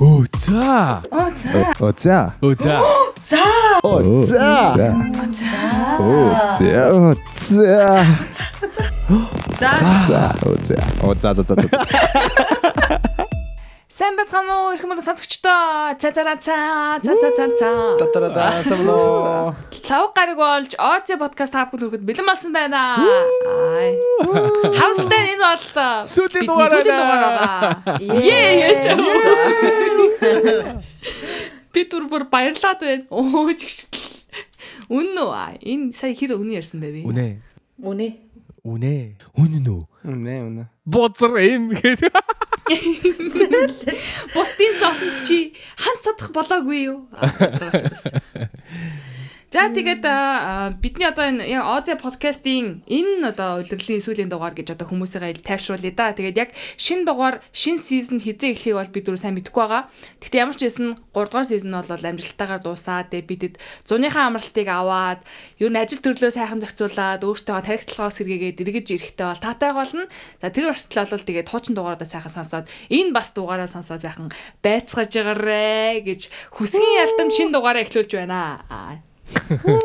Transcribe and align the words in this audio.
Оо 0.00 0.24
за. 0.38 1.00
Оо 1.10 1.30
за. 1.36 1.64
Оо 1.80 1.92
за. 1.98 2.32
Оо 2.42 2.54
за. 2.60 2.80
За. 3.24 3.44
Оо 3.84 4.22
за. 4.22 4.36
За. 4.76 4.94
Оо 5.98 6.14
за. 6.58 6.90
Оо 6.92 7.14
за. 7.36 8.06
За. 9.60 9.70
За. 10.06 10.34
Оо 10.46 10.54
за. 10.62 10.76
Оо 11.02 11.14
за 11.20 11.32
за 11.34 11.44
за 11.48 11.54
за. 11.54 11.68
Сайн 13.96 14.12
бацгаана 14.12 14.68
уу 14.68 14.74
их 14.76 14.82
мөн 14.84 15.00
сонсогчдоо. 15.00 15.96
За 15.96 16.12
за 16.12 16.20
за 16.20 16.36
за 16.44 16.56
за 17.16 17.28
за 17.32 17.46
за. 17.56 17.96
Татарада 17.96 18.52
самно. 18.68 19.56
Лав 19.88 20.12
гараг 20.12 20.36
болж 20.36 20.76
ОЦ 20.76 21.16
подкаст 21.16 21.56
та 21.56 21.64
бүхэн 21.64 21.88
хүргэхэд 21.88 22.04
бэлэн 22.04 22.28
болсон 22.28 22.52
байна. 22.52 23.00
Ай. 23.00 23.96
Хамстай 24.76 25.32
энэ 25.32 25.40
бол 25.40 25.64
Сүүлийн 26.04 26.44
дугаар 26.44 26.68
сүүлийн 26.76 26.92
байна. 26.92 27.08
дугаар 27.08 27.24
байгаа. 27.24 27.96
Ее. 28.20 28.76
Би 31.72 31.80
түр 31.88 32.04
бүр 32.12 32.28
баярлаад 32.28 32.80
байна. 32.84 33.08
Оо 33.08 33.48
чигш. 33.56 33.88
Үнэн 34.92 35.24
үү? 35.24 35.64
Энэ 35.72 35.96
сая 35.96 36.12
хэр 36.12 36.36
үнэн 36.36 36.60
ярьсан 36.60 36.84
би? 36.84 37.00
Үнэ. 37.00 37.40
Үнэ. 37.80 38.08
Үнэ. 38.60 39.16
Үнэн 39.40 39.64
үү? 39.72 39.82
Үнэ 40.04 40.34
үнэ. 40.52 40.64
Бузар 40.84 41.32
юм 41.40 41.72
гэдэг. 41.72 42.12
Бусдын 44.34 44.74
зовлонд 44.80 45.18
чи 45.26 45.38
ханц 45.78 46.02
садах 46.06 46.30
болоогүй 46.34 46.80
юу? 46.90 46.98
За 49.56 49.72
тэгээд 49.72 50.04
бидний 50.84 51.08
одоо 51.08 51.32
энэ 51.32 51.48
яг 51.48 51.64
Оз 51.64 51.88
подкастын 51.96 52.84
энэ 52.84 53.32
одоо 53.32 53.64
удирдлагын 53.64 54.04
сүүлийн 54.04 54.28
дугаар 54.28 54.52
гэж 54.52 54.76
одоо 54.76 54.84
хүмүүсээ 54.84 55.32
ил 55.32 55.40
тайвшруулъя 55.40 55.96
да. 55.96 56.12
Тэгээд 56.12 56.36
яг 56.36 56.50
шин 56.76 57.08
дугаар, 57.08 57.40
шин 57.56 57.80
сизон 57.80 58.20
хизээ 58.20 58.52
эхлэхийг 58.52 58.76
бол 58.76 58.92
бид 58.92 59.08
дөрөв 59.08 59.16
сайн 59.16 59.32
мэдэхгүй 59.32 59.56
байгаа. 59.64 59.88
Гэхдээ 60.20 60.42
ямар 60.44 60.56
ч 60.60 60.68
байсан 60.68 61.00
3 61.08 61.32
дугаар 61.32 61.48
сизон 61.48 61.72
бол 61.72 61.88
амжилттайгаар 61.88 62.62
дуусаад 62.68 63.08
тэгээд 63.16 63.30
бидэд 63.32 63.54
зуныхаа 63.88 64.28
амралтыг 64.28 64.68
аваад 64.68 65.24
ер 65.24 65.72
нь 65.72 65.80
ажил 65.80 66.04
төрлөө 66.04 66.36
сайхан 66.36 66.60
зохицуулаад 66.60 67.24
өөртөө 67.24 67.56
тархитлагоос 67.64 68.20
сэргээгээд 68.20 68.60
эргэж 68.60 68.86
ирэхтэй 68.92 69.24
бол 69.24 69.40
таатай 69.40 69.72
болно. 69.72 70.04
За 70.44 70.52
тэр 70.52 70.68
хүртэл 70.76 71.16
бол 71.16 71.28
тэгээд 71.32 71.48
хуучин 71.48 71.72
дугаараадаа 71.72 72.04
сайхан 72.04 72.44
сонсоод 72.44 72.68
энэ 72.92 73.16
бас 73.16 73.32
дугаараа 73.32 73.72
сонсоод 73.72 74.04
сайхан 74.04 74.28
байцгааж 74.60 75.16
байгаарэ 75.16 76.04
гэж 76.04 76.28
хүсгийн 76.60 77.08
ялдам 77.08 77.32
шин 77.32 77.56
дугаараа 77.56 77.88
эхлүүлж 77.88 78.12
байна. 78.20 79.00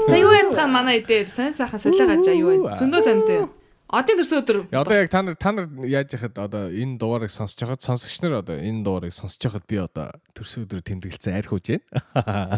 За 0.09 0.17
юу 0.17 0.31
яцхан 0.33 0.71
манай 0.71 1.01
эдээр 1.01 1.25
сонь 1.25 1.53
сайхан 1.53 1.79
солио 1.79 2.05
гажаа 2.05 2.35
юу 2.35 2.65
вэ? 2.65 2.77
Зөндөө 2.77 3.01
соньтой. 3.01 3.49
Одын 3.91 4.15
төрсөн 4.21 4.39
өдөр. 4.39 4.57
Одоо 4.71 4.95
яг 5.03 5.09
та 5.11 5.19
нар 5.19 5.35
та 5.35 5.51
нар 5.51 5.67
яаж 5.83 6.15
яхад 6.15 6.39
одоо 6.39 6.71
энэ 6.71 6.95
дугаарыг 6.95 7.27
сонсож 7.27 7.59
байхад 7.59 7.83
сонсогч 7.83 8.23
нар 8.23 8.39
одоо 8.39 8.55
энэ 8.55 8.87
дугаарыг 8.87 9.11
сонсож 9.11 9.43
байхад 9.43 9.67
би 9.67 9.83
одоо 9.83 10.15
төрсөн 10.31 10.63
өдөр 10.63 10.79
тэмдэглэсэн 10.79 11.35
арх 11.35 11.51
үж 11.51 11.75
байна. 11.75 12.55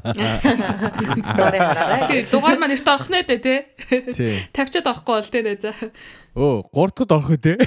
Дугаар 2.29 2.57
маань 2.61 2.77
эрт 2.77 2.85
орох 2.85 3.09
нэ. 3.09 3.25
Тий. 3.25 3.65
Тавьчаад 4.53 4.85
орохгүй 4.93 5.09
бол 5.09 5.33
нэ 5.41 5.57
за. 5.57 5.73
Оо, 6.37 6.61
3 6.69 7.01
дахьд 7.01 7.09
орох 7.17 7.33
үү 7.33 7.41
те? 7.41 7.57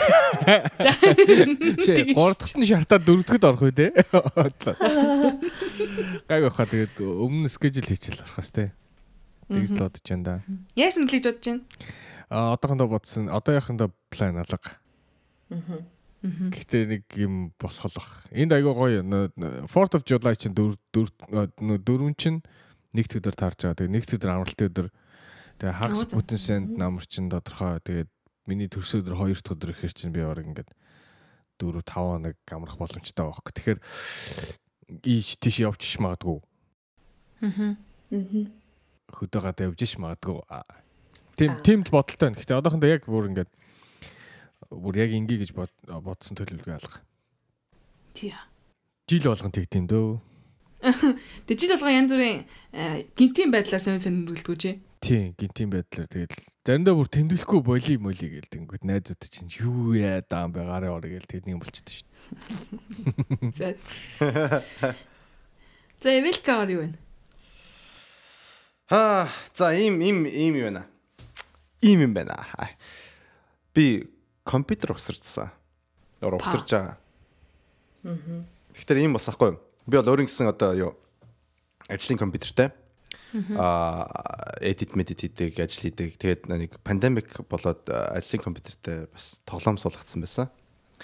Шээ, 1.83 2.14
3 2.14 2.39
дахьд 2.39 2.62
нь 2.62 2.70
шартаа 2.70 3.03
4 3.03 3.27
дахьд 3.27 3.51
орох 3.51 3.67
үү 3.67 3.75
те? 3.75 3.91
Гайг 6.30 6.42
баха 6.55 6.70
тэгээд 6.70 7.03
өмнө 7.03 7.51
скежл 7.51 7.83
хийчихэл 7.83 8.23
орох 8.23 8.39
бас 8.39 8.55
те. 8.55 8.70
Тэгж 9.48 9.70
л 9.70 9.78
бодож 9.78 10.02
байна 10.02 10.25
да. 10.25 10.34
Яаж 10.75 10.98
нэлж 10.98 11.22
бодож 11.22 11.44
байна? 11.47 11.62
А 12.28 12.52
одоохондоо 12.55 12.89
бодсон. 12.91 13.30
Одоояхондоо 13.30 13.94
план 14.11 14.42
алга. 14.42 14.78
Гэхдээ 16.27 16.83
нэг 16.91 17.05
юм 17.14 17.55
болох 17.61 17.94
бах. 17.94 18.27
Энд 18.34 18.50
айгүй 18.50 18.74
гоё. 18.74 19.02
4th 19.06 19.94
of 19.94 20.02
July 20.02 20.34
чинь 20.34 20.56
4 20.56 20.74
4 20.91 22.19
чинь 22.19 22.42
нэгд 22.91 23.22
өдөр 23.22 23.34
таарч 23.36 23.62
байгаа. 23.62 23.78
Тэгээ 23.78 23.94
нэгд 23.94 24.11
өдөр 24.19 24.30
амралтын 24.34 24.69
өдөр. 24.72 24.89
Тэгээ 25.62 25.78
хагас 25.78 26.02
бүтэн 26.11 26.41
санд 26.41 26.74
намар 26.74 27.06
чинь 27.06 27.30
тодорхой. 27.30 27.79
Тэгээд 27.86 28.11
миний 28.51 28.67
төрсөн 28.67 29.06
өдөр 29.06 29.23
2 29.23 29.39
дахь 29.39 29.55
өдөр 29.55 29.70
ихэр 29.70 29.95
чинь 29.95 30.11
би 30.11 30.27
бараг 30.27 30.51
ингээд 30.51 30.70
4 31.62 31.86
5 31.86 31.95
хоног 31.95 32.36
амрах 32.51 32.77
боломжтой 32.80 33.30
байхгүй. 33.30 33.52
Тэгэхээр 33.55 33.80
ийж 35.06 35.39
тийш 35.39 35.62
явчих 35.62 36.02
магадгүй. 36.02 36.42
Аа. 37.46 37.79
Хөдөө 39.12 39.40
гадаа 39.46 39.68
явж 39.70 39.80
ш 39.86 39.98
магадгүй. 40.02 40.40
Тийм 41.36 41.52
тиймд 41.62 41.90
бодолтой 41.92 42.30
байна. 42.33 42.39
Гэхдээ 42.40 42.58
одоохондоо 42.58 42.90
яг 42.90 43.05
бүр 43.06 43.28
ингээд 43.30 43.50
бүр 44.72 44.94
яг 44.98 45.11
ингээ 45.12 45.39
гэж 45.44 45.50
бод- 45.55 45.84
бодсон 45.86 46.36
төлөвлөгөө 46.40 46.74
алга. 46.80 47.00
Тий. 48.17 48.33
Жил 49.06 49.28
болгон 49.30 49.52
тэг 49.52 49.68
тийм 49.70 49.86
дөө. 49.86 50.18
Тэг 51.46 51.56
жил 51.61 51.72
болгоо 51.77 51.92
янз 51.92 52.11
бүрийн 52.12 52.44
э, 52.72 53.06
гинтийн 53.17 53.50
байдлаар 53.52 53.83
сонь 53.83 54.00
сонь 54.00 54.24
нүгэлдгүү 54.24 54.56
чи. 54.58 54.80
Тийм 55.00 55.36
гинтийн 55.38 55.70
байдлаар 55.70 56.08
тэгэл 56.08 56.36
заримдаа 56.67 56.94
бүр 56.96 57.08
тэмдэглэхгүй 57.12 57.61
боли 57.62 57.94
моли 58.00 58.27
гэлдэг. 58.40 58.61
Ингээд 58.64 58.84
найзууд 58.88 59.23
чинь 59.28 59.52
юу 59.61 59.94
яа 59.94 60.24
даам 60.24 60.50
бэ 60.56 60.64
гарын 60.67 60.96
орё 60.96 61.08
гэл 61.20 61.28
тэдний 61.30 61.55
болчихсон 61.61 62.02
шүү. 62.02 63.52
За. 63.56 63.77
За 66.00 66.08
Эвелкагаар 66.11 66.70
юу 66.73 66.80
вэ? 66.88 66.88
Аа, 68.91 69.27
за 69.55 69.74
ийм 69.74 69.98
ийм 70.01 70.27
ийм 70.27 70.55
юм 70.55 70.64
байна. 70.70 70.86
Ийм 71.83 72.01
юм 72.07 72.13
байна. 72.14 72.47
Аа. 72.55 72.70
Би 73.74 74.07
компьютер 74.47 74.95
өгсөрчсөн. 74.95 75.51
Өөр 76.23 76.39
өгсөрж 76.39 76.70
байгаа. 76.70 76.97
Тэгэхээр 78.79 79.02
ийм 79.02 79.19
бас 79.19 79.27
ахгүй. 79.27 79.58
Би 79.91 79.98
бол 79.98 80.07
өөрийн 80.14 80.30
гэсэн 80.30 80.47
одоо 80.47 80.70
юу 80.79 80.92
ажлын 81.91 82.19
компьютертэй. 82.19 82.70
Аа, 83.58 84.07
edit 84.63 84.95
medit 84.95 85.18
хийдэг, 85.18 85.58
ажил 85.58 85.91
хийдэг. 85.91 86.14
Тэгээд 86.14 86.47
нэг 86.47 86.79
пандемик 86.86 87.42
болоод 87.51 87.91
а, 87.91 88.14
ажлын 88.14 88.41
компьютертэй 88.41 89.11
бас 89.11 89.42
тоглоом 89.42 89.83
суулгацсан 89.83 90.23
байсан. 90.23 90.47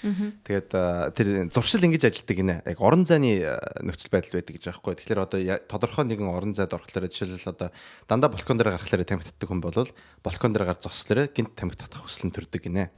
Тэгээд 0.01 0.69
тэр 1.13 1.27
зуршил 1.53 1.85
ингэж 1.85 2.09
ажилтдаг 2.09 2.37
гинэ. 2.37 2.55
Яг 2.65 2.79
орон 2.81 3.05
зайны 3.05 3.45
нөхцөл 3.85 4.09
байдал 4.09 4.41
байдаг 4.41 4.53
гэж 4.57 4.65
аахгүй. 4.73 4.97
Тэгэхээр 4.97 5.21
одоо 5.21 5.39
тодорхой 5.69 6.05
нэгэн 6.09 6.27
орон 6.33 6.57
зайд 6.57 6.73
орохдоо 6.73 7.05
жишээлбэл 7.05 7.53
одоо 7.53 7.69
дандаа 8.09 8.33
балкон 8.33 8.57
дээр 8.57 8.73
гарахлаараа 8.73 9.05
тамхи 9.05 9.29
татдаг 9.29 9.47
хүн 9.47 9.61
бол 9.61 9.87
балкон 10.25 10.51
дээр 10.51 10.65
гар 10.65 10.79
зослороо 10.81 11.29
гинт 11.29 11.53
тамхи 11.53 11.77
татах 11.77 12.03
хүсэл 12.03 12.27
нь 12.27 12.35
төрдөг 12.35 12.61
гинэ. 12.65 12.89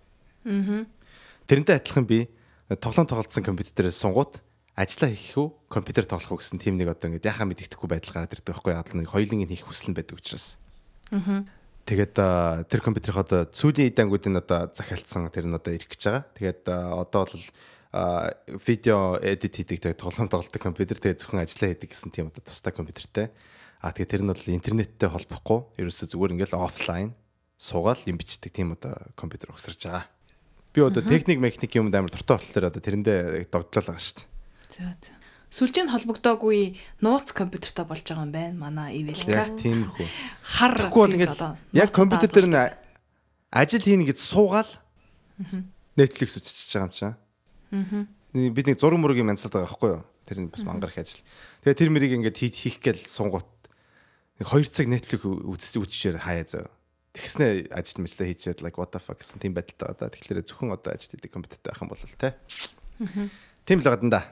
Тэрнтэй 1.46 1.76
адилхан 1.78 2.08
би 2.08 2.32
тоглоом 2.82 3.06
тоглолцсон 3.06 3.44
компьютер 3.44 3.76
дээрээ 3.76 3.94
сунгууд 3.94 4.42
ажиллаа 4.76 5.12
хийх 5.14 5.38
үү, 5.38 5.48
компьютер 5.70 6.06
тоглох 6.10 6.32
уу 6.36 6.40
гэсэн 6.42 6.60
тийм 6.60 6.76
нэг 6.82 6.90
одоо 6.92 7.14
ингээд 7.14 7.30
яхаа 7.30 7.46
мэддэхгүй 7.46 7.88
байдал 7.88 8.14
гараад 8.26 8.34
ирдэг 8.34 8.50
байхгүй 8.50 8.74
яг 8.74 8.90
л 8.92 8.98
нэг 9.00 9.08
хоёулынгийн 9.14 9.52
хийх 9.54 9.70
хүсэл 9.70 9.94
нь 9.94 9.98
байдаг 9.98 10.18
учраас. 10.20 10.58
Тэгээд 11.86 12.18
тэр 12.66 12.82
компьютерийн 12.82 13.22
одоо 13.22 13.42
сүүлийн 13.54 13.94
эдангуудын 13.94 14.42
одоо 14.42 14.74
захиалцсан 14.74 15.30
тэр 15.30 15.46
нь 15.46 15.54
одоо 15.54 15.70
ирэх 15.70 15.94
гэж 15.94 16.02
байгаа. 16.02 16.24
Тэгээд 16.34 16.62
одоо 16.66 17.22
бол 17.30 17.46
видео 18.66 19.22
эдит 19.22 19.54
хийдэг 19.54 19.80
тэгээд 19.86 20.02
тоглоом 20.02 20.28
тоглолтог 20.28 20.58
компьютер 20.58 20.98
тэгээд 20.98 21.22
зөвхөн 21.22 21.46
ажиллаа 21.46 21.70
хийдэг 21.78 21.90
гэсэн 21.94 22.10
тийм 22.10 22.34
одоо 22.34 22.42
тустай 22.42 22.74
компьютертэй. 22.74 23.30
А 23.86 23.94
тэгээд 23.94 24.12
тэр 24.18 24.24
нь 24.26 24.32
бол 24.34 24.50
интернеттэй 24.50 25.10
холбохгүй 25.14 25.60
ерөөсөө 25.78 26.10
зүгээр 26.10 26.34
ингээл 26.36 26.58
офлайн 26.58 27.14
суугаал 27.56 28.02
юм 28.10 28.18
бичдэг 28.18 28.52
тийм 28.52 28.74
одоо 28.76 28.98
компьютер 29.16 29.54
өгсөрж 29.54 29.86
байгаа. 29.86 30.10
Би 30.76 30.84
одоо 30.84 31.06
техник 31.06 31.40
механик 31.40 31.72
юмд 31.80 31.96
амар 31.96 32.12
дуртай 32.12 32.36
болохоор 32.36 32.68
одоо 32.68 32.82
тэрэндээ 32.84 33.48
догдлол 33.48 33.88
байгаа 33.94 34.04
шүү 34.04 34.18
дээ. 34.20 34.28
За 34.76 34.92
за. 35.00 35.15
Сүлжээнд 35.56 35.88
холбогдоогүй 35.88 36.76
нууц 37.00 37.32
компьютертай 37.32 37.88
болж 37.88 38.04
байгаа 38.04 38.28
юм 38.28 38.34
байна. 38.36 38.60
Манай 38.60 39.00
Эвелка. 39.00 39.48
Яг 39.48 39.56
тиймэрхүү. 39.56 40.08
Хар. 40.44 40.76
Тийм 40.92 41.16
ингээд 41.16 41.40
яг 41.72 41.90
компьютер 41.96 42.28
дээр 42.28 42.50
нь 42.52 42.60
ажил 43.56 43.80
хийнэ 43.88 44.12
гэж 44.12 44.20
суугаал 44.20 44.68
Netflix 45.96 46.36
үзчихэж 46.36 46.72
байгаа 46.76 46.84
юм 46.84 46.92
чаа. 46.92 47.14
Аа. 47.72 48.04
Бид 48.36 48.68
нэг 48.68 48.84
зураг 48.84 49.00
мөрөгийн 49.00 49.32
мансаад 49.32 49.56
байгаа 49.56 49.72
байхгүй 49.72 49.92
юу? 49.96 50.04
Тэр 50.28 50.38
нь 50.44 50.52
бас 50.52 50.68
мангар 50.68 50.92
их 50.92 51.00
ажил. 51.00 51.24
Тэгээ 51.64 51.80
тэр 51.80 51.92
мэрийг 51.96 52.14
ингээд 52.20 52.36
хийх 52.36 52.56
хийх 52.60 52.78
гээл 52.84 53.08
сунгууд 53.08 53.48
нэг 54.44 54.48
2 54.52 54.76
цаг 54.76 54.92
Netflix 54.92 55.24
үзэж 55.24 55.80
үзчихээр 55.80 56.20
хаяа 56.20 56.44
зав. 56.44 56.68
Тэгснэ 57.16 57.72
ажил 57.72 58.04
мэтлээ 58.04 58.28
хийчихэд 58.36 58.60
like 58.60 58.76
what 58.76 58.92
the 58.92 59.00
fuck 59.00 59.24
гэсэн 59.24 59.40
тийм 59.40 59.56
байдалтай 59.56 59.88
одоо 59.88 60.12
тэгэхээр 60.12 60.44
зөвхөн 60.52 60.76
одоо 60.76 61.00
ажил 61.00 61.16
хийдэг 61.16 61.32
компьютертэй 61.32 61.72
байх 61.72 61.80
юм 61.80 61.88
бол 61.88 62.04
те. 62.20 62.36
Тийм 63.64 63.80
л 63.80 63.88
байгаа 63.88 64.12
даа. 64.12 64.26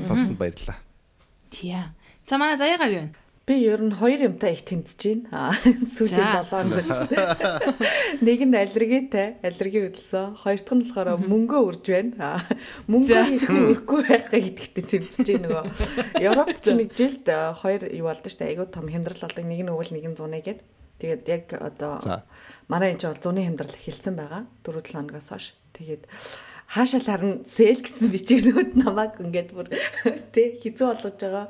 Сонсон 0.00 0.36
баярлаа. 0.40 0.78
Тиа. 1.50 1.92
За 2.28 2.38
манай 2.38 2.56
заяагаар 2.56 2.92
юу 2.92 3.04
вэ? 3.04 3.10
Би 3.42 3.58
ер 3.66 3.82
нь 3.82 3.90
хоёр 3.90 4.30
юмтай 4.30 4.54
их 4.54 4.62
тэмцэж 4.62 5.26
байна. 5.26 5.50
Сүүлийн 5.98 6.46
7 6.46 6.46
хоногт. 6.46 7.10
Нэг 8.22 8.40
нь 8.46 8.54
аллергитэй, 8.54 9.42
аллерги 9.42 9.82
хөдөлсөн. 9.82 10.38
Хоёр 10.38 10.62
дахь 10.62 10.76
нь 10.78 10.86
болохоор 10.86 11.08
мөнгөө 11.26 11.60
үрж 11.66 11.84
байна. 11.90 12.14
Аа 12.22 12.40
мөнгөө 12.86 13.42
ирэхгүй 13.42 13.62
үргүй 13.82 14.00
байхаа 14.06 14.38
гэдэгтэй 14.38 14.84
тэмцэж 14.86 15.26
байна 15.26 15.46
нөгөө. 15.50 15.64
Европт 16.22 16.58
ч 16.62 16.66
нэг 16.70 16.94
жилд 16.94 17.26
аа, 17.34 17.50
хоёр 17.58 17.82
юу 17.90 18.06
болдоо 18.06 18.30
штэ. 18.30 18.46
Айгуу 18.46 18.70
том 18.70 18.86
хямдрал 18.86 19.26
болдог. 19.26 19.42
Нэг 19.42 19.60
нь 19.66 19.72
өвөл 19.74 19.90
нэг 19.90 20.06
нь 20.06 20.14
100 20.14 20.38
гээд. 20.38 20.60
Тэгээд 21.02 21.22
яг 21.26 21.44
одоо 21.58 21.98
манай 22.70 22.94
энэ 22.94 23.10
бол 23.10 23.18
зуны 23.18 23.42
хямдрал 23.42 23.74
эхэлсэн 23.74 24.14
байгаа. 24.14 24.46
4-7 24.62 24.94
хоногоос 24.94 25.28
хойш. 25.34 25.58
Тэгээд 25.74 26.06
хаашаа 26.72 27.04
харна 27.04 27.44
сэл 27.44 27.84
гэсэн 27.84 28.08
бичгэрнүүд 28.08 28.70
намайг 28.80 29.20
ингээд 29.20 29.52
бүр 29.52 29.68
тий 30.32 30.56
хизүү 30.56 30.88
болгож 30.88 31.16
байгаа. 31.20 31.46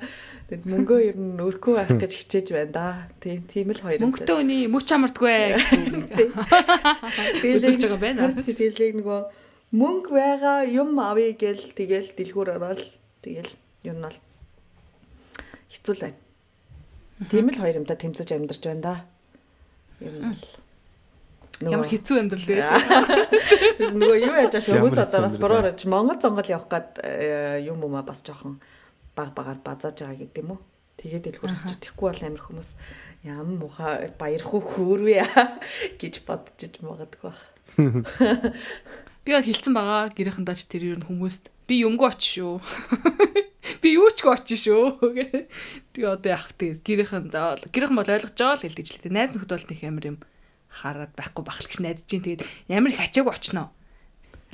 Тэгэд 0.51 0.65
мөнгөө 0.67 1.01
ер 1.07 1.17
нь 1.23 1.39
өрхөө 1.39 1.75
авах 1.79 2.03
гэж 2.03 2.13
хичээж 2.19 2.47
байна 2.51 2.73
да. 2.75 2.87
Тий 3.23 3.39
тийм 3.47 3.71
л 3.71 3.79
хоёр. 3.79 4.03
Мөнгөтэй 4.03 4.35
үний 4.35 4.67
мөч 4.67 4.91
амардгүй 4.91 5.55
гэсэн 5.63 5.83
үг. 5.95 6.35
Үзүүлж 7.39 7.83
байгаа 7.87 8.03
байна. 8.03 8.35
Тэгэлэг 8.35 8.99
нөгөө 8.99 9.21
мөнгө 9.79 10.11
байгаа 10.11 10.59
юм 10.67 10.99
авъя 10.99 11.31
гэл 11.39 11.71
тэгэл 11.71 12.11
дэлгүүр 12.19 12.59
ороод 12.59 12.83
тэгэл 13.23 13.53
ер 13.87 13.95
нь 13.95 14.03
бол 14.03 14.19
хэцүү 15.71 15.95
л 15.95 16.03
байна. 16.03 16.19
Тийм 17.31 17.47
л 17.47 17.63
хоёр 17.63 17.79
юмтай 17.79 17.95
тэмцэж 17.95 18.29
амьдарч 18.35 18.63
байна 18.67 18.83
да. 18.83 18.95
Ер 20.03 20.19
нь 20.19 20.35
бол 20.35 20.62
Ямар 21.71 21.87
хэцүү 21.87 22.17
амьдрал 22.19 22.47
дээ. 22.49 23.95
Нөгөө 23.95 24.17
юу 24.27 24.35
яаж 24.35 24.55
ааш 24.59 24.67
Ямар 24.73 24.91
хүмүүс 24.91 24.99
одоо 24.99 25.21
бас 25.23 25.37
амьдрал 25.37 25.71
бурууж 25.71 25.81
Монгол 25.87 26.19
зонгол 26.19 26.49
явах 26.51 26.69
гад 26.73 26.99
э, 27.05 27.63
юм 27.63 27.85
уу 27.87 27.93
бас 28.03 28.25
жоохон 28.27 28.59
баг 29.15 29.31
багаар 29.37 29.61
базааж 29.63 30.03
байгаа 30.03 30.19
гэдэг 30.19 30.43
юм 30.43 30.57
уу. 30.57 30.61
Тэгээд 30.99 31.25
дэлгүүрс 31.39 31.63
читгэхгүй 31.69 32.07
бол 32.11 32.27
амир 32.27 32.43
хүмүүс 32.43 32.71
ям 33.29 33.59
муха 33.63 34.11
баярх 34.19 34.51
уу 34.51 34.63
хөөрвэ 34.63 35.23
гэж 36.01 36.27
бодож 36.27 36.73
магадгүй 36.83 37.31
баг. 37.31 37.41
Би 39.25 39.31
бол 39.31 39.47
хилцэн 39.47 39.75
байгаа 39.75 40.11
гэрийнхэндээ 40.11 40.57
ч 40.59 40.63
тэр 40.67 40.99
нь 40.99 41.07
хүмүүст 41.07 41.51
би 41.71 41.87
юмгүй 41.87 42.11
очиж 42.11 42.43
шүү. 42.43 42.59
Би 43.83 43.95
юу 43.95 44.11
ч 44.11 44.27
очиж 44.27 44.67
шүү. 44.67 44.99
Тэгээ 45.95 46.11
одоо 46.11 46.31
яах 46.35 46.51
тэгээ 46.59 46.83
гэрийнхэн 46.83 47.31
гэрийнхэн 47.71 47.99
бол 47.99 48.11
ойлгож 48.11 48.35
байгаа 48.35 48.59
л 48.59 48.65
хэлдэж 48.67 48.89
л 48.91 49.03
дээ. 49.07 49.15
Найз 49.15 49.31
нөхд 49.31 49.51
бол 49.55 49.67
нэг 49.71 49.81
амар 49.87 50.07
юм 50.11 50.19
хараад 50.73 51.13
байхгүй 51.13 51.45
бахал 51.45 51.69
гэж 51.69 51.79
найдаж 51.85 52.07
чинь 52.09 52.25
тэгээд 52.25 52.49
ямар 52.73 52.97
их 52.97 53.05
ачаагүй 53.05 53.37
очноо. 53.37 53.69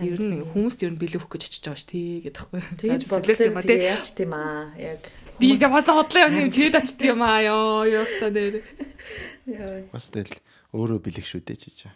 Ер 0.03 0.19
нь 0.19 0.43
хүмүүст 0.43 0.83
ер 0.83 0.93
нь 0.95 0.99
бэлэвх 0.99 1.31
гэж 1.31 1.43
очиж 1.47 1.63
байгаа 1.63 1.79
ш 1.79 1.87
тий 1.87 2.23
гэдэг 2.27 2.43
байхгүй. 2.51 2.63
Тэгэж 2.83 3.03
бодлоо 3.07 3.47
юм 3.47 3.59
а 3.59 3.63
тий. 3.63 3.79
яаж 3.87 4.09
тийм 4.15 4.33
аа 4.35 4.75
яг 4.79 5.03
Би 5.39 5.55
яг 5.55 5.71
бас 5.71 5.87
бодлоо 5.87 6.27
юм 6.35 6.51
чид 6.51 6.75
очт 6.75 6.99
юм 7.07 7.23
аа 7.23 7.39
ёо 7.43 7.87
ёоста 7.87 8.31
дээр. 8.31 8.63
Бас 9.95 10.11
тэл 10.11 10.35
өөрөө 10.75 10.99
бэлэг 10.99 11.27
шүү 11.27 11.47
дээ 11.47 11.59
чиж. 11.59 11.87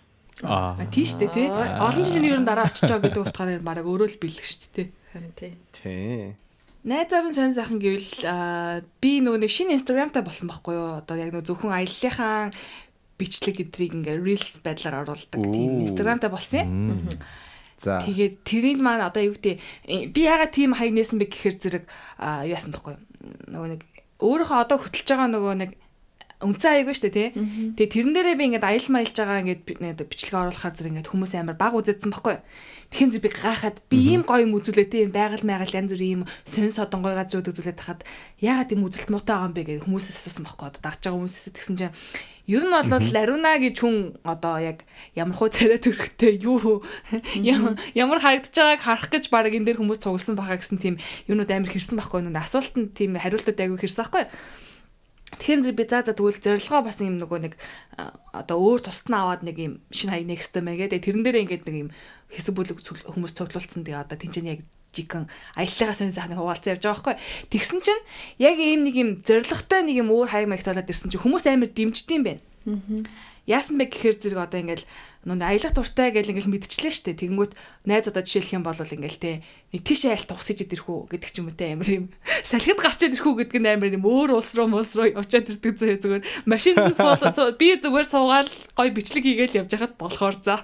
Аа. 0.46 0.78
Тий 0.94 1.02
штэ 1.02 1.26
тий. 1.26 1.50
Олон 1.50 2.06
жилийн 2.06 2.38
ер 2.38 2.40
нь 2.42 2.46
дараа 2.46 2.70
очиж 2.70 2.86
байгаа 2.86 3.10
гэдэг 3.10 3.22
утгаараа 3.26 3.58
бараг 3.58 3.86
өөрөө 3.90 4.14
л 4.14 4.22
бэлэг 4.22 4.46
штэ 4.46 4.70
тий. 4.70 4.86
харин 5.10 5.34
тий. 5.34 5.52
Тий. 5.74 6.38
Найзаар 6.86 7.30
нь 7.30 7.34
сонь 7.34 7.54
сайхан 7.54 7.78
гэвэл 7.82 8.26
аа, 8.26 8.82
би 9.02 9.22
нөгөө 9.22 9.42
нэг 9.42 9.50
шинэ 9.50 9.78
инстаграмтай 9.78 10.22
болсон 10.22 10.46
байхгүй 10.50 10.74
юу? 10.74 10.98
Одоо 11.02 11.14
яг 11.18 11.30
нөгөө 11.34 11.46
зөвхөн 11.46 11.74
аяллахаа 11.74 12.50
бичлэг 13.22 13.56
гэдрийг 13.62 13.92
ингээ 14.02 14.18
reels 14.18 14.58
байдлаар 14.66 15.06
оруулдаг 15.06 15.40
тийм 15.46 15.86
инстаграмтай 15.86 16.30
болсон 16.30 16.66
юм. 16.66 17.06
За. 17.78 17.98
Тэгээд 18.02 18.34
тэрийг 18.46 18.78
маань 18.78 19.02
одоо 19.02 19.22
юу 19.22 19.34
гэдэг 19.38 20.10
би 20.14 20.20
ягаад 20.26 20.54
тийм 20.54 20.74
хаяг 20.74 20.94
нээсэн 20.94 21.18
бэ 21.18 21.26
гэхээр 21.30 21.56
зэрэг 21.58 21.84
яасан 22.46 22.74
байхгүй 22.74 22.94
юу? 22.94 23.02
Нөгөө 23.50 23.68
нэг 23.74 23.82
өөрийнхөө 24.22 24.58
одоо 24.62 24.78
хөтлөж 24.78 25.06
байгаа 25.06 25.30
нөгөө 25.34 25.54
нэг 25.58 25.70
үнцэн 26.42 26.70
аяг 26.74 26.86
ба 26.90 26.94
штэ 26.94 27.10
тий. 27.14 27.28
Тэгээ 27.78 27.90
тэрэн 27.90 28.12
дээрээ 28.18 28.36
би 28.38 28.44
ингээд 28.50 28.66
аялал 28.66 28.90
маялж 28.98 29.14
байгаа 29.14 29.42
ингээд 29.46 29.62
би- 29.62 29.78
ингээд 29.78 30.10
бичлэг 30.10 30.34
оруулахаар 30.34 30.74
зэрэг 30.74 30.92
ингээд 30.98 31.10
хүмүүс 31.14 31.32
амар 31.38 31.56
баг 31.58 31.74
үзэдсэн 31.78 32.10
байхгүй 32.10 32.34
юу? 32.34 32.42
Тэгхийн 32.90 33.12
зү 33.14 33.18
би 33.22 33.30
гайхаад 33.30 33.78
би 33.86 33.96
ийм 34.10 34.22
гоё 34.26 34.42
юм 34.42 34.58
үзүүлээ 34.58 34.88
тий 34.90 35.02
байгаль 35.06 35.46
майгаал 35.46 35.78
янз 35.78 35.90
бүрийн 35.94 36.22
ийм 36.22 36.22
сонь 36.46 36.74
содонгой 36.74 37.14
газрууд 37.14 37.46
үзүүлээд 37.46 37.78
тахад 37.78 38.02
ягаад 38.42 38.74
ийм 38.74 38.82
үзэлт 38.82 39.10
муутай 39.14 39.38
байгаа 39.38 39.48
юм 39.48 39.54
бэ 39.54 39.62
гэж 39.70 39.78
хүмүүсээс 39.86 40.18
асуусан 40.18 40.44
байхгүй 40.44 40.66
одоо 40.66 40.82
дагж 40.82 41.00
байгаа 41.06 41.18
хүмүүсээс 41.22 41.46
тэгсэн 41.54 41.76
чинь 41.78 41.94
ер 42.46 42.62
нь 42.66 42.74
бол 42.74 43.06
Ларуна 43.14 43.58
гэж 43.62 43.76
хүн 43.78 44.18
одоо 44.26 44.58
яг 44.58 44.82
ямар 45.14 45.36
хуу 45.38 45.48
царай 45.48 45.78
төрхтэй 45.78 46.42
юу 46.42 46.82
ям- 47.38 47.78
ямар 47.94 48.18
харагдаж 48.18 48.50
байгааг 48.50 48.82
харах 48.82 49.08
гэж 49.14 49.30
баг 49.30 49.54
энэ 49.54 49.70
дээр 49.70 49.78
хүмүүс 49.78 50.02
цугласан 50.02 50.34
баха 50.34 50.58
гэсэн 50.58 50.82
тийм 50.82 50.98
юунууд 51.30 51.50
амар 51.54 51.70
хэрсэн 51.70 51.98
байхгүй 51.98 52.26
нүн 52.26 52.42
асуултанд 52.42 52.98
тийм 52.98 53.14
хариултууд 53.14 53.62
айгүй 53.62 53.78
хэрсэн 53.78 54.02
байхгүй 54.02 54.24
Тэгэхээр 55.32 55.62
зэрэг 55.64 55.78
би 55.80 55.84
за 55.88 56.04
за 56.04 56.12
тэгвэл 56.12 56.44
зорилгоо 56.44 56.80
бас 56.84 57.00
юм 57.00 57.16
нөгөө 57.16 57.40
нэг 57.40 57.54
одоо 58.36 58.56
өөр 58.60 58.84
тусдаа 58.84 59.32
аваад 59.32 59.42
нэг 59.48 59.56
юм 59.56 59.72
шинэ 59.88 60.12
хаяг 60.12 60.28
нэхстэй 60.28 60.60
мэй 60.60 60.76
гэдэг. 60.76 61.00
Тэрэн 61.00 61.24
дээрээ 61.24 61.44
ингээд 61.48 61.64
нэг 61.64 61.76
юм 61.88 61.90
хэсэг 62.28 62.52
бүлэг 62.52 62.84
хүмүүс 62.84 63.32
цуглуулсан. 63.32 63.80
Тэгээ 63.80 63.96
одоо 63.96 64.16
тэнцэн 64.20 64.44
яг 64.52 64.60
жигэн 64.92 65.28
аяллагаа 65.56 65.96
сонь 65.96 66.12
сайхны 66.12 66.36
хуваалцсан 66.36 66.76
явж 66.76 66.84
байгаа 66.84 67.16
байхгүй. 67.16 67.16
Тэгсэн 67.48 67.80
чинь 67.80 68.02
яг 68.38 68.56
ийм 68.60 68.84
нэг 68.84 68.94
юм 68.96 69.10
зорилготой 69.18 69.82
нэг 69.82 69.96
юм 70.04 70.12
өөр 70.12 70.28
хаяг 70.30 70.48
маягт 70.48 70.68
болоод 70.68 70.92
ирсэн 70.92 71.10
чинь 71.10 71.24
хүмүүс 71.24 71.44
амар 71.48 71.72
дэмждэм 71.72 72.22
байх. 72.22 72.40
Яасан 73.48 73.74
бэ 73.80 73.90
гэхээр 73.90 74.16
зэрэг 74.22 74.38
одоо 74.38 74.60
ингээл 74.62 74.86
нүн 75.26 75.42
аялах 75.42 75.74
дуртай 75.74 76.14
гэл 76.14 76.30
ингээл 76.30 76.52
мэдчихлээ 76.52 76.94
штэ. 76.94 77.18
Тэгэнгүүт 77.18 77.52
найз 77.90 78.06
одоо 78.06 78.22
жишээлх 78.22 78.54
юм 78.54 78.62
бол 78.62 78.78
ингээл 78.78 79.18
те 79.18 79.42
нэг 79.72 79.82
тийш 79.88 80.04
аялт 80.04 80.28
тухсаж 80.28 80.60
идэрх 80.60 80.84
үү 80.84 81.16
гэдэг 81.16 81.30
ч 81.32 81.40
юм 81.40 81.48
уу 81.48 81.56
те 81.56 81.72
амар 81.72 81.88
юм 81.88 82.04
салхинд 82.44 82.76
гарчаад 82.76 83.16
ирэх 83.16 83.24
үү 83.24 83.40
гэдэг 83.40 83.60
нь 83.64 83.72
амар 83.72 83.96
юм 83.96 84.04
өөр 84.04 84.36
улс 84.36 84.52
руу 84.52 84.68
мус 84.68 84.92
руу 84.92 85.08
явчаад 85.08 85.48
ирдэг 85.48 85.74
зөө 85.80 85.96
зүгээр 85.96 86.22
машинд 86.44 86.92
суулаа 86.92 87.32
би 87.60 87.80
зүгээр 87.80 88.04
суугаал 88.04 88.50
гой 88.76 88.88
бичлэг 88.92 89.24
хийгээл 89.24 89.64
явж 89.64 89.72
хахад 89.72 89.96
болохоор 89.96 90.36
за. 90.44 90.60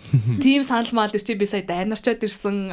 Тим 0.42 0.64
санал 0.64 0.88
мал 0.92 1.12
ирчи 1.12 1.34
би 1.36 1.46
сая 1.46 1.62
дайнарчаад 1.62 2.24
ирсэн. 2.24 2.72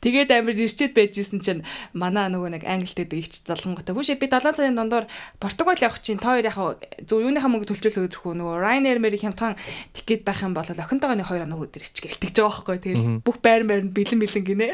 Тэгээд 0.00 0.30
амар 0.32 0.54
ирчээд 0.54 0.94
байжсэн 0.94 1.40
чинь 1.42 1.62
манай 1.92 2.30
нөгөө 2.30 2.56
нэг 2.56 2.64
англид 2.64 3.10
байдаг 3.10 3.18
ихч 3.20 3.42
залгангуйтай. 3.44 3.94
Хүүшээ 3.94 4.18
би 4.22 4.26
7 4.30 4.54
сарын 4.54 4.78
дундуур 4.78 5.06
Португал 5.42 5.76
явах 5.76 6.00
чинь 6.00 6.18
та 6.18 6.32
хоёр 6.34 6.46
яг 6.46 6.58
зөв 7.04 7.20
юуныхаа 7.20 7.50
мөнгө 7.50 7.68
төлчөөл 7.68 8.06
өгөх 8.06 8.22
үү 8.22 8.34
нөгөө 8.38 8.56
Ryanair 8.64 8.98
мэрийг 9.02 9.22
хямдхан 9.26 9.58
тикет 9.92 10.24
байх 10.24 10.40
юм 10.40 10.54
бол 10.54 10.64
охинтойгоо 10.64 11.18
нэг 11.18 11.28
хоёр 11.28 11.44
оног 11.44 11.68
өдөр 11.68 11.84
ичгээ 11.84 12.16
илтгэж 12.16 12.36
байгаа 12.38 12.54
байхгүй. 12.64 12.78
Тэгэл 12.80 13.20
бүх 13.26 13.38
байр 13.44 13.66
байранд 13.66 13.92
бэлэн 13.92 14.20
бэлэн 14.22 14.44
гинэ. 14.46 14.68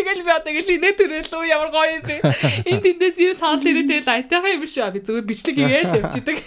Тэгэл 0.00 0.24
би 0.24 0.32
одоо 0.32 0.50
ингээл 0.50 0.74
инээ 0.80 0.94
төрөл 0.96 1.32
үү 1.36 1.52
ямар 1.52 1.68
гоё 1.68 2.00
юм 2.00 2.04
бэ. 2.08 2.16
Энд 2.64 2.82
тэндээс 2.88 3.16
юу 3.20 3.34
санал 3.36 3.60
ирээд 3.60 3.88
тэгэл 3.92 4.14
айтайхаа 4.16 4.56
юм 4.56 4.64
шүү. 4.64 4.88
Би 4.96 5.00
зүгээр 5.04 5.28
бичлэг 5.28 5.56
хийгээл 5.60 5.96
явчихдаг 6.00 6.38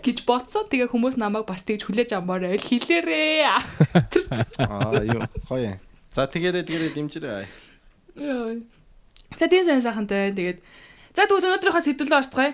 гэж 0.00 0.18
бодсон. 0.24 0.64
Тэгээ 0.72 0.88
хүмүүс 0.88 1.20
намайг 1.20 1.44
бас 1.44 1.62
тэгж 1.68 1.84
хүлээж 1.84 2.16
амаар 2.16 2.48
байл 2.48 2.64
хэлээрээ. 2.64 3.44
Аа 4.64 5.04
юу 5.04 5.22
гоё. 5.48 5.76
За 6.12 6.24
тэгээрээ 6.24 6.64
тэгээрээ 6.64 6.92
дэмжирээ. 6.96 7.44
За 9.36 9.44
тийм 9.46 9.64
сайн 9.64 9.84
сайхантай. 9.84 10.32
Тэгээд 10.32 10.58
за 11.12 11.28
тэгвэл 11.28 11.52
өнөөдрийнхөө 11.52 11.84
сэдвлээ 11.84 12.20
орцгоё. 12.24 12.52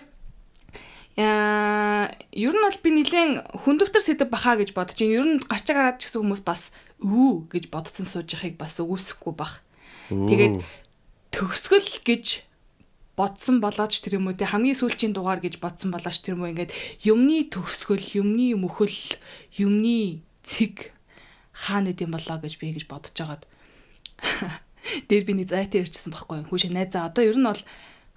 Ер 1.14 2.52
нь 2.54 2.64
бол 2.66 2.78
би 2.82 2.90
нэлээд 2.90 3.54
хүндөвтөр 3.54 4.02
сэдв 4.02 4.26
бахаа 4.26 4.58
гэж 4.58 4.74
бодож 4.74 4.98
байна. 4.98 5.14
Ер 5.14 5.26
нь 5.26 5.38
гарч 5.46 5.66
гараад 5.70 6.02
ч 6.02 6.10
гэсэн 6.10 6.26
хүмүүс 6.26 6.42
бас 6.42 6.74
өө 6.98 7.46
гэж 7.54 7.70
бодсон 7.70 8.06
сууж 8.06 8.34
яхахыг 8.34 8.58
бас 8.58 8.82
үгүйсэхгүй 8.82 9.34
бах. 9.38 9.62
Тэгээд 10.10 10.58
төгсгөл 11.30 12.02
гэж 12.02 12.42
бодсон 13.14 13.62
болооч 13.62 14.02
тэр 14.02 14.18
юм 14.18 14.26
уу 14.26 14.34
те 14.34 14.50
хамгийн 14.50 14.74
сүүлчийн 14.74 15.14
дугаар 15.14 15.38
гэж 15.38 15.62
бодсон 15.62 15.94
болооч 15.94 16.18
тэр 16.18 16.34
юм 16.34 16.50
ингээд 16.50 16.74
юмны 17.06 17.46
төгсгөл, 17.46 18.02
юмны 18.18 18.58
мөхөл, 18.58 18.98
юмны 19.54 20.26
цэг 20.42 20.90
хаана 21.54 21.94
идэм 21.94 22.10
болоо 22.10 22.42
гэж 22.42 22.58
би 22.58 22.74
гэж 22.74 22.90
бодож 22.90 23.14
агаад 23.22 23.46
дээр 25.08 25.24
би 25.24 25.32
нэг 25.38 25.46
зайтай 25.46 25.86
ярьчихсан 25.86 26.10
байхгүй 26.10 26.42
юу. 26.42 26.48
Хүүшээ 26.50 26.74
найзаа 26.74 27.06
одоо 27.06 27.22
ер 27.22 27.38
нь 27.38 27.46
бол 27.46 27.62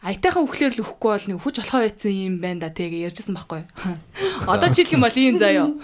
аятайхан 0.08 0.48
үхлээр 0.48 0.74
л 0.80 0.84
үхэхгүй 0.88 1.12
бол 1.12 1.28
нэг 1.36 1.40
хүч 1.44 1.56
болохоо 1.60 1.82
байсан 1.84 2.16
юм 2.16 2.36
байна 2.40 2.64
да 2.64 2.72
тэгээ 2.72 3.12
ярьжсэн 3.12 3.36
байхгүй. 3.36 3.68
Одоо 4.52 4.72
жишээлх 4.72 4.96
юм 4.96 5.04
бол 5.04 5.18
ийм 5.20 5.36
заяо. 5.36 5.76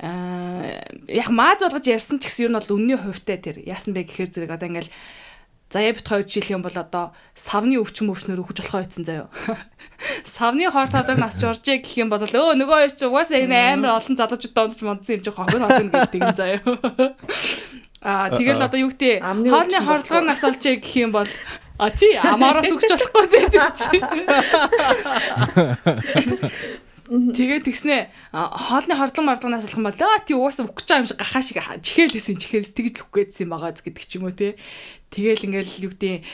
Аа 0.00 0.80
яг 1.12 1.28
мааз 1.28 1.60
болгож 1.60 1.84
ярьсан 1.84 2.16
ч 2.24 2.32
гэсэн 2.32 2.48
ер 2.48 2.52
нь 2.56 2.58
бол 2.58 2.72
үнний 2.72 2.96
хувьтай 2.96 3.36
тэр 3.36 3.60
яасан 3.60 3.92
бэ 3.92 4.08
гэхээр 4.08 4.32
зэрэг 4.32 4.56
одоо 4.56 4.68
ингээл 4.72 4.92
заяа 5.68 5.92
бит 5.92 6.08
хоёр 6.08 6.24
жишээлх 6.24 6.56
юм 6.56 6.62
бол 6.64 6.72
одоо 6.72 7.12
савны 7.36 7.76
өвчин 7.76 8.08
өвчнөр 8.08 8.40
үхэж 8.40 8.64
болохоо 8.64 8.80
байсан 8.80 9.04
заяо. 9.04 9.28
Савны 10.24 10.70
хор 10.70 10.88
тодог 10.88 11.18
нас 11.20 11.36
жоржээ 11.36 11.84
гэх 11.84 12.00
юм 12.00 12.08
бол 12.08 12.24
өө 12.24 12.56
нөгөө 12.56 12.78
хоёр 12.80 12.92
чи 12.96 13.04
угаасаа 13.04 13.44
энэ 13.44 13.76
амар 13.76 13.98
олон 14.00 14.16
залуучууд 14.16 14.54
дондж 14.54 14.80
мондсон 14.86 15.18
юм 15.18 15.22
чи 15.24 15.30
хогон 15.34 15.62
хогон 15.66 15.90
гэдэг 15.90 16.20
юм 16.22 16.32
заяо. 16.32 16.62
Аа 18.04 18.28
тэгэл 18.36 18.60
одоо 18.60 18.78
юу 18.84 18.92
гэдэг 18.92 19.24
хоолны 19.24 19.48
өвчин 19.48 19.84
хордлогоноос 19.88 20.44
олжээ 20.44 20.76
гэх 20.78 20.94
юм 21.08 21.10
бол 21.16 21.30
А 21.76 21.90
тий 21.90 22.14
амаараас 22.14 22.70
үгч 22.70 22.86
болохгүй 22.86 23.26
байдаг 23.34 23.74
чи. 23.74 23.98
Тэгээд 27.04 27.68
тэгснэ 27.68 28.08
хоолны 28.32 28.94
хордлон 28.96 29.26
мордлоноос 29.28 29.66
алах 29.66 29.76
юм 29.76 29.84
бол 29.90 29.98
аа 29.98 30.22
тий 30.24 30.38
угаасаа 30.38 30.70
үгч 30.70 30.86
байгаа 30.88 31.02
юм 31.02 31.08
шиг 31.10 31.18
гахаа 31.18 31.42
шиг 31.42 31.58
чихээлсэн 31.60 32.38
чихээс 32.38 32.72
тэгж 32.72 32.94
л 32.96 33.04
үхгээдсэн 33.10 33.44
юм 33.44 33.52
байгаа 33.58 33.74
гэдэг 33.74 34.06
ч 34.06 34.16
юм 34.16 34.24
уу 34.24 34.32
тий. 34.32 34.54
Тэгэл 35.10 35.44
ингээл 35.50 35.84
юу 35.84 35.92
гэдэг 35.92 36.24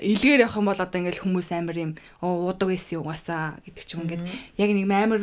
илгээр 0.00 0.44
явах 0.46 0.56
юм 0.56 0.66
бол 0.70 0.80
одоо 0.80 0.98
ингээл 1.02 1.22
хүмүүс 1.26 1.48
амар 1.52 1.76
юм 1.76 1.92
уудаг 2.22 2.70
байсан 2.70 3.02
угаасаа 3.02 3.60
гэдэг 3.66 3.84
ч 3.84 3.90
юм 3.98 4.06
ингээд 4.06 4.24
яг 4.62 4.70
нэг 4.72 4.86
амар 4.88 5.22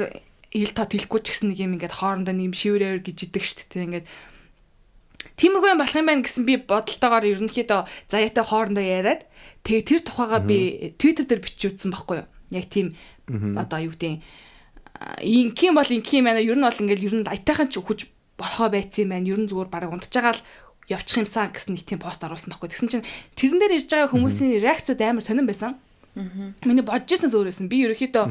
ил 0.52 0.72
тот 0.74 0.92
хэлэхгүй 0.94 1.20
ч 1.24 1.28
гэсэн 1.34 1.50
нэг 1.50 1.60
юм 1.64 1.74
ингээд 1.80 1.98
хоорондоо 1.98 2.36
нэм 2.36 2.54
шиврээр 2.54 3.02
гэж 3.02 3.18
идэг 3.30 3.44
штт 3.48 3.74
тий 3.74 3.88
ингээд 3.88 4.06
Тиймэрхүү 5.40 5.72
юм 5.72 5.80
болох 5.80 5.96
юм 5.96 6.08
байна 6.12 6.24
гэсэн 6.28 6.44
би 6.44 6.60
бодолтойгоор 6.60 7.26
ерөнхийдөө 7.32 7.82
заяатай 8.12 8.44
хоорондоо 8.44 8.84
яриад 8.84 9.24
тэгээ 9.64 9.88
тэр 9.88 10.02
тухайгаа 10.04 10.42
би 10.44 10.92
Twitter 11.00 11.24
дээр 11.24 11.40
бичүүлсэн 11.40 11.96
байхгүй 11.96 12.18
юу. 12.20 12.28
Яг 12.52 12.68
тийм 12.68 13.00
одоо 13.56 13.80
юу 13.80 13.96
гэдэг 13.96 14.20
юм 15.64 15.76
бол 15.80 15.88
юм 15.88 16.26
байна. 16.28 16.44
Ер 16.44 16.58
нь 16.60 16.66
бол 16.68 16.82
ингээл 16.84 17.08
ер 17.08 17.16
нь 17.24 17.30
аятайхан 17.32 17.72
ч 17.72 17.80
өгч 17.80 18.12
болохоо 18.36 18.68
байцсан 18.68 19.08
юм 19.08 19.12
байна. 19.16 19.32
Ер 19.32 19.40
нь 19.40 19.48
зүгээр 19.48 19.72
бараг 19.72 19.96
унтж 19.96 20.12
байгаа 20.12 20.36
л 20.36 20.44
явчих 20.92 21.24
юмсан 21.24 21.56
гэсэн 21.56 21.72
нэг 21.78 21.88
тийм 21.88 22.04
пост 22.04 22.20
оруулсан 22.20 22.52
байхгүй. 22.52 22.70
Тэгсэн 22.76 22.90
чинь 22.92 23.08
тэрэн 23.40 23.60
дээр 23.64 23.78
ирж 23.80 23.88
байгаа 23.88 24.12
хүмүүсийн 24.12 24.60
реакцууд 24.60 25.00
амар 25.00 25.24
сонирн 25.24 25.48
байсан. 25.48 25.80
Миний 26.68 26.84
бодож 26.84 27.08
ирсэн 27.16 27.32
зөөрөөсөн. 27.32 27.72
Би 27.72 27.86
ерөөхдөө 27.86 28.26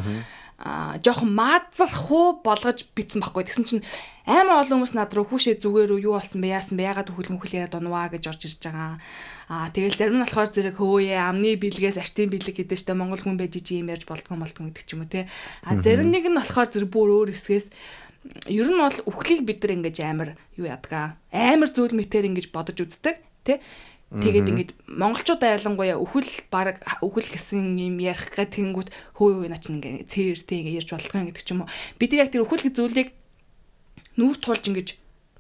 жоохон 0.59 1.31
маазлах 1.39 2.11
уу 2.11 2.43
болгож 2.43 2.83
битсэн 2.91 3.23
байхгүй. 3.23 3.47
Тэгсэн 3.47 3.65
чинь 3.65 3.87
амар 4.27 4.67
олон 4.67 4.83
хүмүүс 4.83 4.99
над 4.99 5.15
руу 5.15 5.23
хүүшээ 5.31 5.63
зүгээр 5.63 5.95
үү 5.95 6.11
юу 6.11 6.19
болсон 6.19 6.43
бэ 6.43 6.59
яасан 6.59 6.75
бэ 6.75 6.91
ягаад 6.91 7.15
үхэл 7.15 7.31
мүхэл 7.31 7.63
яриад 7.63 7.79
унваа 7.79 8.11
гэж 8.11 8.27
орж 8.27 8.43
ирж 8.51 8.59
байгаа. 8.67 8.99
Аа 9.47 9.71
тэгэл 9.71 9.95
зарим 9.95 10.19
нь 10.19 10.25
болохоор 10.27 10.51
зэрэг 10.51 10.77
хөөе 10.83 11.15
амны 11.15 11.55
бэлгээс 11.63 12.03
аштын 12.03 12.27
бэлэг 12.35 12.59
гэдэг 12.59 12.75
чинь 12.75 12.99
Монгол 12.99 13.23
хүн 13.23 13.39
байж 13.39 13.55
чи 13.55 13.79
юм 13.79 13.87
ярьж 13.95 14.03
болдгоо 14.03 14.35
болдгоо 14.35 14.67
гэдэг 14.67 14.83
ч 14.83 14.91
юм 14.99 15.07
уу 15.07 15.13
те. 15.15 15.31
А 15.63 15.79
зарим 15.79 16.11
нэг 16.11 16.27
нь 16.27 16.35
болохоор 16.35 16.69
зэрэг 16.75 16.91
бүр 16.91 17.09
өөр 17.23 17.31
хэсгээс 17.39 17.71
ер 18.51 18.67
нь 18.67 18.83
бол 18.83 18.99
үхлийг 19.07 19.47
бид 19.47 19.63
нар 19.63 19.73
ингэж 19.79 19.97
амар 20.03 20.31
юу 20.59 20.67
ядгаа 20.67 21.17
амар 21.31 21.71
зүйл 21.71 21.95
мэтэр 21.95 22.29
ингэж 22.29 22.51
бодож 22.51 22.83
үздэг 22.83 23.23
тий 23.47 23.63
Тэгээд 24.09 24.49
ингэж 24.49 24.69
монголчууд 24.89 25.45
айлангуяа 25.45 26.01
үхэл 26.01 26.49
баг 26.49 26.81
үхэл 27.05 27.29
гэсэн 27.29 27.77
юм 27.77 28.01
ярих 28.01 28.33
гад 28.33 28.57
тэнгүүт 28.57 28.89
хөө 29.21 29.45
юу 29.45 29.49
нач 29.53 29.69
ингэ 29.69 30.09
цээртэй 30.09 30.65
ингэ 30.65 30.81
ярьж 30.81 30.97
болтгоо 30.97 31.29
гэдэг 31.29 31.45
ч 31.45 31.53
юм 31.53 31.69
уу. 31.69 31.73
Бид 32.01 32.17
яг 32.17 32.33
тэр 32.33 32.49
үхэл 32.49 32.73
зүйлийг 32.73 33.13
нүүр 34.17 34.37
тулж 34.41 34.65
ингэж 34.65 34.89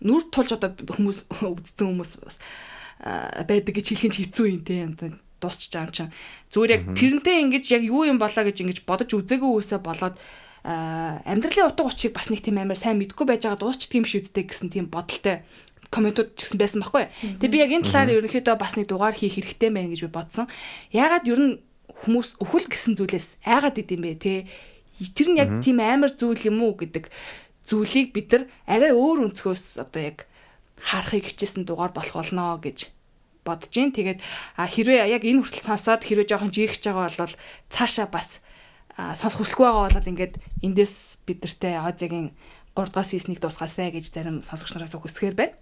нүүр 0.04 0.22
тулж 0.28 0.50
одоо 0.52 0.76
хүмүүс 0.84 1.32
үздсэн 1.48 1.86
хүмүүс 1.96 2.12
бас 2.20 2.36
байдаг 3.48 3.72
гэж 3.72 3.86
хэлэх 3.96 4.04
нь 4.12 4.18
хэцүү 4.20 4.46
юм 4.52 4.62
те 4.62 5.16
дуусч 5.40 5.72
байгаа 5.72 5.88
юм 5.88 5.94
чинь. 5.94 6.12
Зүгээр 6.52 6.74
яг 6.74 6.82
тэрнтэй 6.92 7.36
ингэж 7.46 7.64
яг 7.72 7.82
юу 7.88 8.04
юм 8.04 8.18
болоо 8.20 8.44
гэж 8.44 8.62
ингэж 8.62 8.78
бодож 8.84 9.10
үзээгүй 9.16 9.50
үсээ 9.64 9.80
болоод 9.80 10.18
амьдралын 10.66 11.70
утга 11.70 11.86
учирыг 11.86 12.18
бас 12.18 12.28
нэг 12.28 12.42
тийм 12.42 12.58
амар 12.58 12.76
сайн 12.76 12.98
мэдгүй 12.98 13.26
байж 13.26 13.46
байгаа 13.46 13.62
дуусчдаг 13.62 14.02
юм 14.02 14.06
шиг 14.06 14.26
үздэй 14.26 14.44
гэсэн 14.50 14.68
тийм 14.74 14.90
бодолтой 14.90 15.46
комментууд 15.88 16.36
ч 16.36 16.44
гэсэн 16.44 16.58
байсан 16.60 16.80
байхгүй. 16.84 17.08
Тэгээ 17.40 17.52
би 17.52 17.58
яг 17.64 17.72
энэ 17.72 17.86
талаар 17.88 18.14
ерөнхийдөө 18.20 18.56
бас 18.60 18.76
нэг 18.76 18.86
дугаар 18.88 19.16
хийх 19.16 19.40
хэрэгтэй 19.40 19.70
байна 19.72 19.92
гэж 19.92 20.00
би 20.04 20.10
бодсон. 20.12 20.46
Яагаад 20.92 21.28
ер 21.28 21.40
нь 21.40 21.54
хүмүүс 22.04 22.38
өхөл 22.38 22.68
гэсэн 22.68 22.94
зүйлээс 23.00 23.42
айгаад 23.42 23.80
идэм 23.80 24.02
бэ 24.04 24.12
те? 24.20 24.34
Тэр 25.16 25.28
нь 25.32 25.40
яг 25.40 25.50
тийм 25.64 25.80
амар 25.80 26.12
зүйл 26.12 26.50
юм 26.50 26.60
уу 26.62 26.76
гэдэг 26.76 27.08
зүйлийг 27.64 28.12
бид 28.12 28.28
нар 28.32 28.44
арай 28.68 28.92
өөр 28.92 29.32
өнцгөөс 29.32 29.80
одоо 29.82 30.02
яг 30.02 30.18
харахыг 30.78 31.26
хичээсэн 31.32 31.64
дугаар 31.66 31.92
болох 31.92 32.14
болно 32.14 32.56
гэж 32.60 32.92
бодож 33.44 33.72
гин. 33.72 33.92
Тэгээд 33.92 34.20
хэрвээ 34.56 35.08
яг 35.08 35.22
энэ 35.24 35.42
хүртэл 35.42 35.68
сонсоод 35.72 36.04
хэрвээ 36.04 36.28
жоохон 36.28 36.52
жигч 36.52 36.84
байгаа 36.84 37.12
бол 37.16 37.34
цаашаа 37.72 38.06
бас 38.08 38.40
сонсох 38.96 39.46
хүсэлгүй 39.46 39.66
байгаа 39.66 40.00
бол 40.00 40.12
ингээд 40.12 40.34
эндээс 40.62 41.24
бид 41.26 41.38
нартэй 41.42 41.74
Азиагийн 41.78 42.34
3 42.74 42.90
дугаар 42.92 43.08
сизнийг 43.08 43.40
дуусгаасай 43.42 43.90
гэж 43.94 44.04
зарим 44.10 44.42
сонсогч 44.46 44.74
нараас 44.74 44.94
хүсгээр 44.94 45.36
байна. 45.38 45.54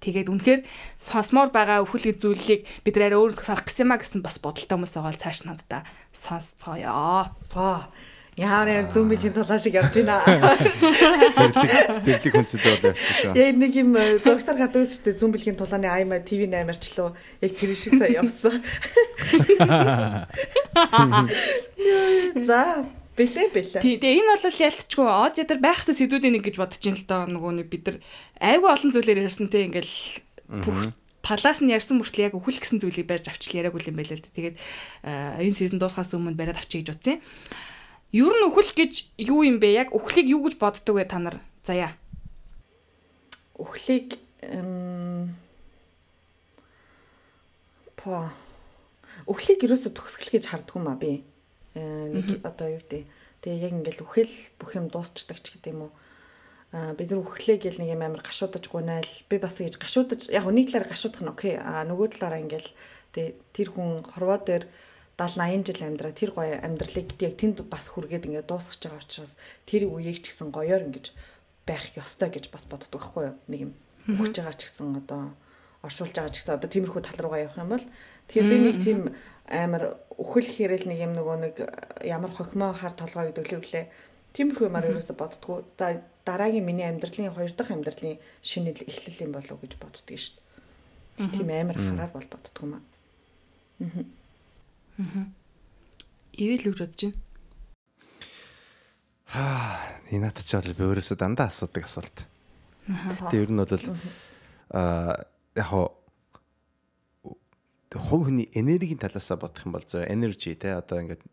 Тэгээд 0.00 0.32
үнэхээр 0.32 0.60
сонсмоор 0.96 1.52
байгаа 1.52 1.84
өхөл 1.84 2.16
зүйлийг 2.16 2.64
бид 2.84 2.96
арай 2.96 3.20
өөр 3.20 3.36
сарах 3.36 3.68
гэсэн 3.68 3.84
юм 3.84 3.92
а 3.92 4.00
гэсэн 4.00 4.24
бас 4.24 4.40
бодолтой 4.40 4.80
хүмүүс 4.80 4.96
байгаа 4.96 5.12
л 5.12 5.20
цааш 5.20 5.44
надаа 5.44 5.84
сонсцгоё. 6.16 7.28
Боо. 7.52 7.84
Яарэ 8.40 8.88
зүүмбилийн 8.94 9.34
тулаа 9.36 9.60
шиг 9.60 9.76
явж 9.76 10.00
байна. 10.00 10.24
Зэрдэг 11.36 12.00
зэрдэг 12.00 12.32
хүнсэд 12.32 12.62
бол 12.64 12.88
явчихсан 12.88 13.16
шүү. 13.20 13.36
Яг 13.36 13.56
нэг 13.60 13.72
юм 13.76 13.92
зургатар 14.24 14.56
гадаг 14.56 14.88
шүү 14.88 15.12
дээ 15.12 15.20
зүүмбилийн 15.20 15.60
тулааны 15.60 15.90
аймаа 15.90 16.24
ТV 16.24 16.48
8-арчлуу 16.48 17.12
яг 17.44 17.52
тэр 17.52 17.76
шиг 17.76 18.00
сая 18.00 18.16
явсан. 18.16 18.64
За 22.48 22.86
Бэлээ 23.20 23.48
бэлээ. 23.52 23.82
Тий, 23.84 24.00
тэгээ 24.00 24.24
энэ 24.24 24.32
бол 24.32 24.64
ялцчгүй 24.64 25.04
Оз 25.04 25.36
ядар 25.36 25.60
байх 25.60 25.84
хэвээр 25.84 25.98
сэдвүүдийн 26.00 26.34
нэг 26.40 26.44
гэж 26.48 26.56
бодож 26.56 26.80
ин 26.88 26.96
л 26.96 27.04
доо 27.04 27.28
нөгөө 27.28 27.52
нэг 27.60 27.68
бид 27.68 27.84
нар 27.84 27.98
айгүй 28.40 28.70
олон 28.72 28.90
зүйлээр 28.96 29.28
ярьсан 29.28 29.52
те 29.52 29.68
ингээл 29.68 29.94
бүх 30.64 30.96
талаас 31.20 31.60
нь 31.60 31.68
ярьсан 31.68 32.00
мөртлөө 32.00 32.32
яг 32.32 32.34
өхөл 32.40 32.56
гэсэн 32.56 32.80
зүйлийг 32.80 33.04
барьж 33.04 33.28
авчил 33.28 33.60
яриаг 33.60 33.76
үл 33.76 33.84
юм 33.92 34.00
байлаа 34.00 34.16
л 34.16 34.24
да. 34.24 34.32
Тэгээд 34.32 34.56
энэ 35.04 35.52
сизон 35.52 35.76
дуусахаас 35.76 36.16
өмнө 36.16 36.32
бариад 36.32 36.56
авчиж 36.56 36.80
гэж 36.80 36.88
утсан. 36.96 37.20
Ер 38.16 38.32
нь 38.32 38.46
өхөл 38.48 38.72
гэж 38.72 39.20
юу 39.20 39.44
юм 39.44 39.60
бэ? 39.60 39.84
Яг 39.84 39.88
өхлийг 39.92 40.24
юу 40.24 40.48
гэж 40.48 40.56
боддог 40.56 40.96
вэ 40.96 41.04
та 41.04 41.20
нар? 41.20 41.44
Заяа. 41.60 41.92
Өхлийг 43.60 44.16
по 48.00 48.32
өхлийг 49.28 49.60
ерөөсө 49.60 49.92
төгсгөл 49.92 50.40
гэж 50.40 50.48
харддаг 50.48 50.80
юм 50.80 50.88
а 50.88 50.96
би 50.96 51.20
нэг 51.74 52.42
одоо 52.42 52.68
юу 52.74 52.82
гэдэг. 52.82 53.06
Тэгээ 53.40 53.64
яг 53.64 53.74
ингээл 53.78 54.04
үхэл 54.04 54.34
бүх 54.58 54.70
юм 54.76 54.86
дуусчдаг 54.90 55.38
ч 55.38 55.54
гэдэг 55.54 55.72
юм 55.74 55.88
уу. 55.88 55.92
Аа 56.74 56.94
бид 56.94 57.10
нар 57.10 57.22
үхлээ 57.22 57.58
гэл 57.62 57.80
нэг 57.82 57.90
юм 57.94 58.02
амар 58.02 58.22
гашуудаж 58.22 58.64
гунайл. 58.66 59.12
Би 59.30 59.38
бас 59.38 59.54
тэгэж 59.58 59.78
гашуудаж 59.78 60.30
яг 60.30 60.46
нэг 60.46 60.70
талаар 60.70 60.90
гашуудах 60.90 61.22
нь 61.22 61.32
окей. 61.32 61.54
Аа 61.58 61.86
нөгөө 61.86 62.18
талаараа 62.18 62.42
ингээл 62.42 62.70
тэр 63.14 63.68
хүн 63.74 64.06
хорвоо 64.06 64.38
дээр 64.38 64.64
70 65.20 65.66
80 65.68 65.68
жил 65.68 65.84
амьдраа 65.84 66.12
тэр 66.16 66.30
гоё 66.32 66.56
амьдралыг 66.64 67.12
яг 67.20 67.34
тэнд 67.36 67.68
бас 67.68 67.92
хүргээд 67.92 68.24
ингээд 68.24 68.48
дуусгаж 68.48 68.80
байгаа 68.80 69.04
учраас 69.04 69.36
тэр 69.68 69.84
үеийг 69.92 70.24
ч 70.24 70.32
гэсэн 70.32 70.48
гоёор 70.48 70.88
ингэж 70.88 71.12
байх 71.68 71.84
ёстой 71.92 72.32
гэж 72.32 72.48
бас 72.48 72.64
боддог 72.64 72.96
байхгүй 72.96 73.28
юу 73.28 73.36
нэг 73.52 73.60
юм 73.68 73.72
өгч 74.16 74.40
байгаа 74.40 74.56
ч 74.56 74.64
гэсэн 74.64 74.96
одоо 74.96 75.36
оршуулж 75.84 76.16
байгаа 76.16 76.32
ч 76.32 76.40
гэсэн 76.40 76.56
одоо 76.56 76.68
тиймэрхүү 76.72 77.02
тал 77.04 77.20
руугаа 77.20 77.44
явах 77.44 77.60
юм 77.60 77.68
бол 77.68 77.86
тэгэхээр 78.32 78.48
би 78.48 78.56
нэг 78.64 78.76
тийм 78.80 79.00
амар 79.44 80.00
үхэл 80.20 80.48
хэрэл 80.52 80.84
нэг 80.84 80.98
юм 81.00 81.12
нөгөө 81.16 81.36
нэг 81.40 81.56
ямар 82.04 82.28
хохимоо 82.28 82.76
хар 82.76 82.92
толгой 82.92 83.32
гэдэг 83.32 83.46
л 83.48 83.58
үлээ. 83.64 83.86
Тиймэрхүү 84.36 84.68
юмар 84.68 84.86
ерөөсө 84.92 85.16
боддгоо. 85.16 85.64
За 85.80 86.04
дараагийн 86.28 86.64
миний 86.64 86.84
амьдралын 86.84 87.32
хоёр 87.32 87.52
дахь 87.56 87.72
амьдралын 87.72 88.20
шинэ 88.44 88.76
эхлэл 88.84 89.24
юм 89.24 89.32
болов 89.32 89.56
уу 89.56 89.64
гэж 89.64 89.80
боддөг 89.80 90.20
шүү 90.20 90.36
дээ. 90.36 91.32
Тийм 91.32 91.48
амар 91.48 91.78
хараар 91.80 92.12
бол 92.12 92.28
боддгоо 92.28 92.66
маа. 92.68 92.82
Аа. 93.80 94.04
Аа. 95.00 95.24
Ивэл 96.36 96.68
үг 96.68 96.76
бодож 96.78 97.00
байна. 97.00 97.18
Аа, 99.32 99.80
энэ 100.12 100.28
надад 100.28 100.44
ч 100.44 100.52
бол 100.52 100.76
би 100.76 100.84
өөрөөсөө 100.84 101.16
дандаа 101.16 101.48
асуудаг 101.48 101.88
асуулт. 101.88 102.28
Аа. 102.92 103.32
Тэр 103.32 103.48
ер 103.48 103.50
нь 103.50 103.62
бол 103.64 103.84
аа 104.76 105.24
яг 105.56 105.70
хоо 107.98 108.22
хувь 108.22 108.30
хүний 108.30 108.46
энергийн 108.54 109.02
талаасаа 109.02 109.40
бодох 109.40 109.66
юм 109.66 109.74
бол 109.74 109.82
зөө 109.82 110.06
energy 110.06 110.54
те 110.54 110.78
одоо 110.78 111.02
ингээд 111.02 111.26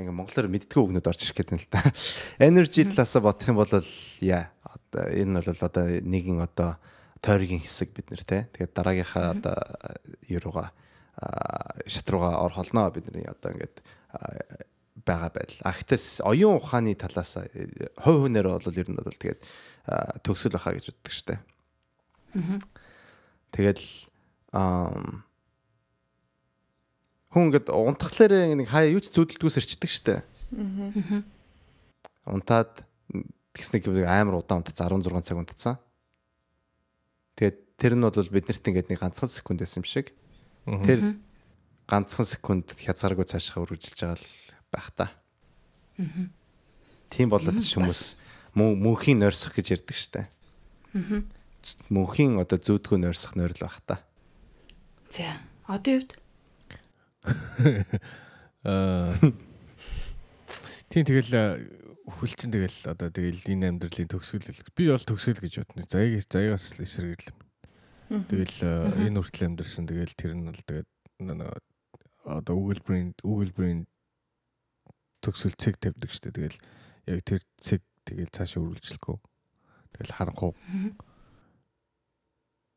ингээ 0.00 0.16
монголоор 0.16 0.48
мэдтгүү 0.48 0.80
үгнүүд 0.80 1.10
орж 1.12 1.28
ирэх 1.28 1.36
гэдэг 1.36 1.54
нь 1.58 1.60
л 1.60 1.68
та. 1.68 1.84
Energy 2.48 2.88
талаасаа 2.88 3.20
бодох 3.20 3.52
юм 3.52 3.60
бол 3.60 3.68
яа 4.24 4.48
одоо 4.64 5.04
энэ 5.12 5.44
бол 5.44 5.60
одоо 5.60 5.84
нэгэн 6.00 6.40
одоо 6.40 6.80
тойргийн 7.20 7.60
хэсэг 7.60 7.92
бид 7.92 8.08
нэр 8.08 8.24
те. 8.24 8.48
Тэгээд 8.56 8.72
дараагийнхаа 8.72 9.36
одоо 9.36 9.56
юугаа 10.24 10.72
шатрууга 11.84 12.40
орох 12.40 12.64
болно 12.64 12.88
бидний 12.88 13.28
одоо 13.28 13.52
ингээд 13.52 13.76
байгаа 15.04 15.30
байдал. 15.36 15.60
А 15.68 15.76
гэтээс 15.76 16.24
оюун 16.24 16.56
ухааны 16.56 16.96
талаас 16.96 17.36
хувь 18.00 18.20
хүнээр 18.24 18.48
бол 18.48 18.72
ер 18.72 18.88
нь 18.88 18.96
бол 18.96 19.20
тэгээд 19.20 19.44
төгсөл 20.24 20.56
баха 20.56 20.72
гэж 20.72 20.96
боддог 20.96 21.12
штэ. 21.12 21.36
Тэгээд 24.50 25.22
хүн 27.30 27.46
ингээд 27.46 27.70
унтахлаар 27.70 28.58
нэг 28.58 28.66
хаяа 28.66 28.90
юу 28.90 28.98
ч 28.98 29.14
зүудэлдгүүс 29.14 29.62
ирчдэг 29.62 29.90
штэ. 29.90 30.14
Аа. 30.50 31.22
Унтаад 32.26 32.82
тэгснэг 33.54 33.86
амар 34.02 34.42
удаан 34.42 34.66
унтած 34.66 34.82
16 34.82 35.22
цаг 35.22 35.38
унтцсан. 35.38 35.78
Тэгээд 37.38 37.58
тэр 37.78 37.94
нь 37.94 38.02
бол 38.02 38.34
биднэрт 38.34 38.66
ингээд 38.66 38.90
нэг 38.90 38.98
ганцхан 38.98 39.30
секунд 39.30 39.62
байсан 39.62 39.86
юм 39.86 39.86
шиг. 39.86 40.10
Тэр 40.66 41.22
ганцхан 41.86 42.26
секунд 42.26 42.66
хязгааргүй 42.74 43.30
цаашаа 43.30 43.62
үргэлжилж 43.62 43.94
байгаа 44.02 44.18
л 44.18 44.26
байх 44.74 44.90
та. 44.90 45.06
Аа. 46.02 46.26
Тийм 47.14 47.30
болоод 47.30 47.62
хүмүүс 47.62 48.18
мөнхийн 48.58 49.22
нойрсох 49.22 49.54
гэж 49.54 49.78
ярьдаг 49.78 49.94
штэ. 49.94 50.26
Аа. 50.98 51.22
Мөнхийн 51.94 52.42
одоо 52.42 52.58
зүүдгөө 52.58 52.98
нойрсох 52.98 53.38
нойр 53.38 53.54
л 53.54 53.62
байх 53.62 53.78
та. 53.86 54.02
За 55.10 55.26
одоо 55.66 55.92
ювд? 55.98 56.10
Аа 58.64 59.14
Тийм 60.90 61.06
тэгэл 61.06 61.70
өхөлчин 62.10 62.50
тэгэл 62.50 62.90
одоо 62.90 63.14
тэгэл 63.14 63.46
энэ 63.46 63.70
амьдралын 63.70 64.10
төгсгөл 64.10 64.42
би 64.74 64.90
бол 64.90 64.98
төгсгөл 64.98 65.38
гэж 65.38 65.62
бодно. 65.62 65.86
Заяг 65.86 66.18
заягаас 66.26 66.74
л 66.74 66.82
эсэргэл. 66.82 67.30
Тэгэл 68.10 68.58
энэ 68.98 69.22
хүртэл 69.22 69.46
амьдрсан 69.54 69.86
тэгэл 69.86 70.18
тэр 70.18 70.34
нь 70.34 70.50
бол 70.50 70.58
тэгээд 70.66 70.90
одоо 72.26 72.54
өгүүлбэрийн 72.58 73.22
өгүүлбэрийн 73.22 73.86
төгсгөл 75.22 75.54
цэг 75.62 75.78
тавьдаг 75.78 76.10
штэ. 76.10 76.34
Тэгэл 76.34 76.58
яг 77.06 77.22
тэр 77.22 77.38
цэг 77.62 77.86
тэгэл 78.02 78.34
цаашаа 78.34 78.66
үргэлжлэхгүй. 78.66 79.14
Тэгэл 79.94 80.14
харанхуу. 80.18 80.58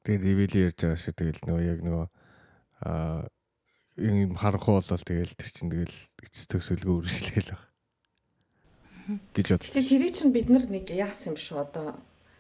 Тэгээд 0.06 0.22
ивэли 0.22 0.70
ярьж 0.70 0.78
байгаа 0.86 1.02
шиг 1.02 1.18
тэгэл 1.18 1.42
нөгөө 1.50 1.66
яг 1.66 1.82
нөгөө 1.82 2.06
аа 2.84 3.28
юм 3.98 4.36
харанхуу 4.36 4.82
болол 4.82 5.04
тэгэл 5.06 5.38
тэр 5.38 5.52
чинь 5.52 5.72
тэгэл 5.72 5.98
эцэс 6.26 6.46
төсөөлгөө 6.50 6.96
үргэлжлэгээл 7.04 7.52
баг. 7.54 7.64
гэж 9.34 9.48
бод. 9.54 9.64
Тэгээ 9.70 9.90
тэрий 9.90 10.12
чинь 10.12 10.34
бид 10.34 10.50
нар 10.50 10.66
нэг 10.68 10.90
яасан 10.90 11.34
юм 11.34 11.38
шүү 11.38 11.58
одоо 11.62 12.00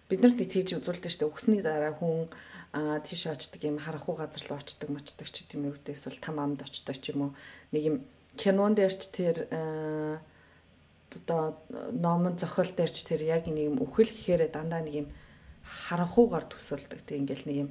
бид 0.10 0.22
нарт 0.24 0.42
тийж 0.42 0.74
үзүүлдэг 0.76 1.12
шүү 1.12 1.22
дээ. 1.24 1.32
Өгсний 1.32 1.62
дараа 1.62 1.94
хүн 1.94 2.26
аа 2.74 3.00
тийш 3.06 3.30
очдөг 3.30 3.62
юм 3.70 3.78
харахгүй 3.78 4.16
газар 4.18 4.44
руу 4.50 4.58
очдөг 4.58 4.90
мочдөг 4.90 5.30
ч 5.30 5.46
тийм 5.46 5.70
үү 5.70 5.78
эсвэл 5.94 6.18
там 6.18 6.42
амд 6.42 6.66
очдөг 6.66 6.98
ч 6.98 7.14
юм 7.14 7.30
уу. 7.30 7.32
Нэг 7.70 7.84
юм 7.86 7.96
кинон 8.34 8.74
дээрч 8.74 9.02
тэр 9.14 9.46
одоо 11.14 11.62
номон 11.94 12.42
зохиол 12.42 12.74
дээрч 12.74 13.06
тэр 13.06 13.22
яг 13.30 13.46
нэг 13.46 13.70
юм 13.70 13.78
үхэл 13.78 14.10
гэхээр 14.10 14.50
дандаа 14.50 14.82
нэг 14.82 15.06
юм 15.06 15.08
харанхуугаар 15.62 16.50
төсөөлдөг. 16.50 17.06
Тэг 17.06 17.22
ингээл 17.22 17.46
нэг 17.46 17.58
юм 17.58 17.70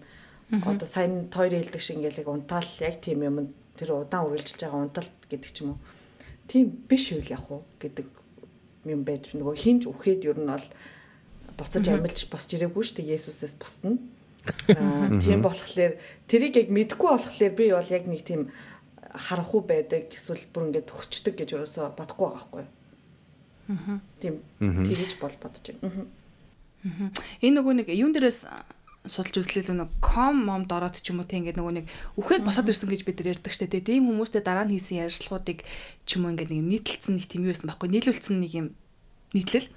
одоо 0.52 0.88
сайн 0.88 1.32
тойр 1.32 1.56
хэлдэг 1.56 1.80
шиг 1.80 1.97
ингээл 1.97 2.28
унтаал 2.28 2.68
яг 2.85 3.00
тийм 3.00 3.25
юм 3.25 3.37
тэр 3.76 4.04
удаан 4.04 4.28
үргэлжилж 4.28 4.61
байгаа 4.61 4.85
унталт 4.85 5.16
гэдэг 5.32 5.49
ч 5.49 5.64
юм 5.64 5.76
уу. 5.76 5.80
Тийм 6.44 6.68
биш 6.88 7.09
үл 7.16 7.25
яг 7.25 7.49
уу 7.49 7.64
гэдэг 7.80 8.06
юм 8.85 9.00
байж 9.09 9.32
нөгөө 9.32 9.56
хинж 9.56 9.88
үхээд 9.88 10.28
ер 10.28 10.37
нь 10.37 10.52
бол 10.52 10.68
буцаж 11.56 11.85
амьлж 11.88 12.28
босч 12.28 12.49
ирээгүй 12.52 12.85
шүү 12.85 12.97
дээ 13.00 13.16
Есүсээс 13.16 13.56
босдно. 13.56 13.97
Аа 14.76 15.09
тийм 15.23 15.40
болохоор 15.40 15.97
тэрийг 16.28 16.54
яг 16.61 16.68
мэдгүй 16.68 17.09
болохоор 17.16 17.52
би 17.56 17.64
бол 17.73 17.88
яг 17.94 18.04
нэг 18.04 18.23
тийм 18.26 18.52
харахгүй 19.09 19.62
байдаг 19.64 20.12
эсвэл 20.12 20.44
бүр 20.52 20.68
ингээд 20.68 20.90
төгсчдөг 20.90 21.35
гэж 21.38 21.49
ерөөсө 21.56 21.97
бодохгүй 21.97 22.28
байгаа 22.28 22.61
юу. 22.61 22.71
Аа. 23.73 24.00
Тийм 24.21 24.42
тэгэж 24.61 25.16
бол 25.23 25.37
бодож 25.40 25.64
байна. 25.80 26.11
Аа. 26.85 27.09
Энэ 27.40 27.56
нөгөө 27.62 27.75
нэг 27.78 27.88
юун 27.94 28.12
дээрээс 28.12 28.50
судалж 29.02 29.42
үзлээ 29.42 29.75
нэг 29.75 29.90
ком 29.99 30.47
мом 30.47 30.71
дороод 30.71 30.94
ч 31.02 31.11
юм 31.11 31.23
уу 31.23 31.26
тийм 31.26 31.42
ингээд 31.42 31.59
нөгөө 31.59 31.75
нэг 31.82 31.87
үхээд 32.23 32.47
босоод 32.47 32.71
ирсэн 32.71 32.87
гэж 32.87 33.02
бид 33.02 33.18
нар 33.18 33.35
ярьдаг 33.35 33.50
штэ 33.50 33.66
тийм. 33.66 34.06
Хүмүүстэй 34.06 34.47
дараа 34.47 34.62
нь 34.62 34.78
хийсэн 34.78 35.02
ярилцлагуудыг 35.02 35.66
ч 36.06 36.09
юм 36.14 36.30
уу 36.30 36.32
ингээд 36.38 36.54
нэг 36.54 36.62
нийтлэлцэн 36.62 37.18
нэг 37.18 37.26
тийм 37.26 37.42
юу 37.42 37.50
байсан 37.50 37.66
байхгүй 37.66 37.88
нийлүүлсэн 37.90 38.37
нэг 38.38 38.52
юм 38.54 38.66
нийтлэл. 39.35 39.68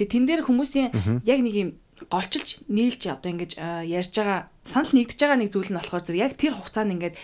Тэгээ 0.00 0.12
тэн 0.16 0.24
дээр 0.24 0.42
хүмүүсийн 0.48 0.88
яг 1.28 1.40
нэг 1.44 1.54
юм 1.60 1.70
голчилж 2.08 2.64
нийлж 2.72 3.02
одоо 3.12 3.30
ингэж 3.36 3.52
ярьж 3.60 4.12
байгаа 4.16 4.48
санал 4.64 4.92
нэгдэж 4.96 5.18
байгаа 5.20 5.38
нэг 5.44 5.50
зүйл 5.52 5.70
нь 5.70 5.78
болохоор 5.78 6.04
зэрэг 6.08 6.24
яг 6.24 6.32
тэр 6.40 6.56
хугацаанд 6.56 6.94
ингээд 6.96 7.14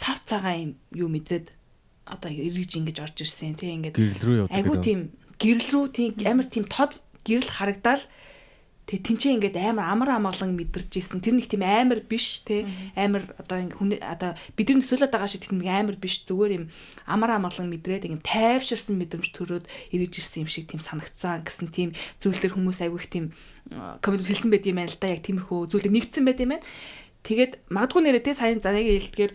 цав 0.00 0.18
цагаан 0.24 0.56
юм 0.56 0.72
юу 0.96 1.08
мэдрээд 1.12 1.52
одоо 2.08 2.30
эргэж 2.30 2.70
ингэж 2.80 2.96
орж 3.04 3.16
ирсэн 3.20 3.54
тийм 3.58 3.84
ингээд 3.84 3.96
гэрэл 4.00 4.24
рүү 4.24 4.36
явдаг. 4.46 4.56
Айгу 4.56 4.74
тийм 4.80 5.00
гэрэл 5.36 5.68
рүү 5.76 5.84
тийм 5.92 6.10
амар 6.24 6.46
тийм 6.48 6.64
тод 6.66 6.96
гэрэл 7.26 7.50
харагдаал 7.50 8.02
Тэгээ 8.86 9.02
тэнцээ 9.02 9.32
ингээд 9.34 9.56
амар 9.58 9.82
амар 9.90 10.10
амгалан 10.14 10.54
мэдэрч 10.54 11.02
ийсэн. 11.02 11.18
Тэр 11.18 11.34
нэг 11.34 11.50
тийм 11.50 11.66
амар 11.66 12.06
биш 12.06 12.46
те 12.46 12.62
амар 12.94 13.26
одоо 13.34 13.66
хүн 13.66 13.98
одоо 13.98 14.38
бидний 14.54 14.78
төсөөлөд 14.78 15.10
байгаа 15.10 15.26
шиг 15.26 15.42
тийм 15.42 15.58
амар 15.66 15.98
биш. 15.98 16.22
Зүгээр 16.22 16.54
юм 16.54 16.64
амар 17.02 17.34
амгалан 17.34 17.66
мэдрээд 17.66 18.06
ингээд 18.06 18.22
тайвширсан 18.22 18.94
мэдрэмж 18.94 19.34
төрөөд 19.34 19.66
ирэж 19.90 20.12
ирсэн 20.22 20.46
юм 20.46 20.50
шиг 20.54 20.70
тийм 20.70 20.78
санагцсан 20.78 21.42
гэсэн 21.42 21.74
тийм 21.74 21.98
зүйлээр 22.22 22.54
хүмүүс 22.54 22.78
айгүй 22.86 23.00
их 23.02 23.10
тийм 23.10 23.26
коммент 23.98 24.22
хэлсэн 24.22 24.54
байт 24.54 24.70
юм 24.70 24.78
байна 24.78 24.94
л 24.94 25.02
да. 25.02 25.10
Яг 25.10 25.22
тиймэрхүү 25.26 25.60
зүйлийг 25.66 25.90
нэгдсэн 25.90 26.22
байт 26.22 26.38
юм 26.46 26.54
байна. 26.54 26.66
Тэгээд 27.26 27.52
магадгүй 27.66 28.02
нэрээ 28.06 28.22
те 28.22 28.38
сайн 28.38 28.62
заныг 28.62 28.86
хэлдгээр 28.86 29.32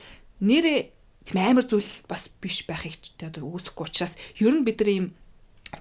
нэрээ 0.47 0.79
тийм 1.27 1.37
амар 1.43 1.67
зүйл 1.67 1.91
бас 2.07 2.31
биш 2.39 2.63
байхыг 2.63 2.95
одоо 3.19 3.51
үүсэхгүй 3.51 3.83
учраас 3.83 4.15
ер 4.39 4.55
нь 4.55 4.63
бид 4.63 4.79
нар 4.79 4.91
ийм 4.95 5.07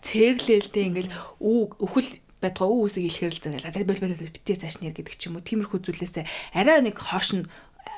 цээрлэлтэй 0.03 0.91
ингээл 0.91 1.15
үг 1.39 1.79
байтгаа 2.41 2.69
үү 2.69 2.85
үсэг 2.89 3.05
зэрэг 3.09 3.61
за 3.71 3.85
бөл 3.85 4.01
бөл 4.01 4.17
битээ 4.17 4.57
цааш 4.65 4.81
нэр 4.81 4.97
гэдэг 4.97 5.17
ч 5.17 5.29
юм 5.29 5.39
уу 5.39 5.45
тиймэрхүү 5.45 5.81
зүйлээсээ 5.85 6.25
арай 6.57 6.81
нэг 6.81 6.97
хоош 6.97 7.37
нь 7.37 7.45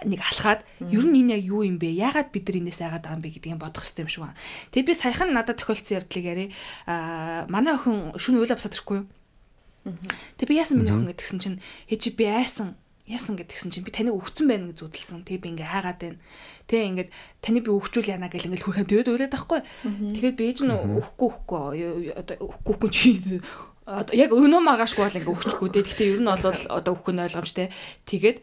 нэг 0.05 0.21
алхаад 0.23 0.67
ер 0.91 1.05
нь 1.07 1.19
энэ 1.23 1.39
яг 1.39 1.43
юу 1.47 1.63
юм 1.63 1.79
бэ? 1.79 1.95
Яагаад 1.95 2.35
бид 2.35 2.51
нар 2.51 2.59
энэс 2.59 2.81
айгаад 2.83 3.07
байгаа 3.07 3.19
юм 3.19 3.23
бэ 3.23 3.35
гэдгийг 3.39 3.59
бодох 3.63 3.83
хэрэгтэй 3.87 4.03
юм 4.03 4.11
шиг 4.11 4.23
байна. 4.27 4.39
Тэгээ 4.75 4.89
би 4.91 4.95
саяхан 4.95 5.31
надад 5.31 5.59
тохиолдсон 5.63 5.97
явдлыг 6.03 6.27
яриа. 6.27 6.51
Аа 6.87 7.47
манай 7.47 7.75
охин 7.79 8.15
шүн 8.19 8.43
уйлаа 8.43 8.59
босоод 8.59 8.75
ирэхгүй 8.75 8.99
юу? 9.03 9.07
Тэгээ 10.39 10.51
би 10.51 10.59
яасан 10.59 10.79
миний 10.83 10.95
охин 10.95 11.11
гэдгсэн 11.11 11.39
чинь 11.39 11.59
хээ 11.87 11.99
чи 12.03 12.11
би 12.15 12.27
айсан 12.27 12.75
яасан 13.07 13.35
гэдгсэн 13.35 13.71
чинь 13.75 13.85
би 13.87 13.91
таныг 13.91 14.15
өгцөн 14.15 14.47
байна 14.47 14.71
гэж 14.71 14.79
зүтэлсэн. 14.83 15.27
Тэгээ 15.27 15.43
би 15.43 15.49
ингээ 15.59 15.71
хаагаад 15.71 15.99
байна. 16.03 16.19
Тэгээ 16.71 16.89
ингээд 16.91 17.11
таны 17.43 17.59
би 17.61 17.71
өгчүүл 17.75 18.13
яана 18.15 18.31
гэл 18.31 18.47
ингээл 18.47 18.67
хөрхөм 18.67 18.87
дээд 18.87 19.11
уйлаад 19.11 19.35
байхгүй. 19.35 19.61
Тэгээд 20.15 20.39
би 20.39 20.45
ээж 20.51 20.59
нь 20.63 20.73
өгөхгүй 20.73 21.29
өгөхгүй 21.31 22.15
одоо 22.15 22.37
өгөхгүй 22.47 22.91
чи 22.95 23.43
одоо 23.83 24.15
яг 24.15 24.31
өнөө 24.31 24.63
магаашгүй 24.63 25.03
бол 25.03 25.19
ингээ 25.19 25.35
өгчихгүй 25.35 25.69
дээ. 25.75 25.83
Гэхдээ 25.83 26.11
ер 26.15 26.21
нь 26.23 26.31
бол 26.31 26.39
одоо 26.71 26.93
өгөх 26.95 27.11
нь 27.11 27.25
ойлгомжтой. 27.27 27.75
Тэгээд 28.07 28.39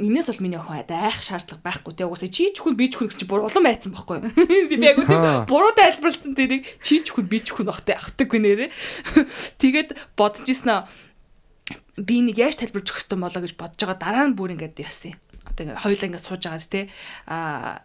энэс 0.00 0.26
бол 0.32 0.40
миний 0.40 0.56
охин 0.56 0.80
айх 0.88 1.20
шаардлага 1.20 1.60
байхгүй 1.60 1.92
дээ. 1.92 2.08
Угаасаа 2.08 2.32
чи 2.32 2.48
чүхэн 2.56 2.72
би 2.80 2.88
чүхэн 2.88 3.12
гэсэн 3.12 3.20
чи 3.20 3.28
бүр 3.28 3.44
улам 3.44 3.68
айцсан 3.68 3.92
байхгүй. 3.92 4.32
Би 4.72 4.80
яг 4.80 4.96
үгүй 4.96 5.44
буруу 5.44 5.76
тайлбарлсан 5.76 6.32
тэрийг 6.32 6.64
чи 6.80 7.04
чүхэн 7.04 7.28
би 7.28 7.44
чүхэн 7.44 7.68
багтай 7.68 8.00
ахтаггүй 8.00 8.40
нэрээ. 8.40 8.70
Тэгээд 9.60 9.92
бодож 10.16 10.48
ирсэн 10.48 10.88
би 12.00 12.24
нэг 12.24 12.40
яаж 12.40 12.56
тайлбарч 12.64 12.96
өгөх 12.96 13.12
юм 13.12 13.28
болоо 13.28 13.44
гэж 13.44 13.54
бодож 13.60 13.76
байгаа 13.76 14.00
дараа 14.00 14.24
нь 14.24 14.36
бүр 14.40 14.56
ингээд 14.56 14.80
яасан. 14.80 15.20
Одоо 15.52 15.68
ингээ 15.68 15.84
хоёулаа 15.84 16.08
ингээ 16.08 16.24
сууж 16.24 16.42
байгаа 16.48 16.64
тий. 16.64 16.88
А 17.28 17.84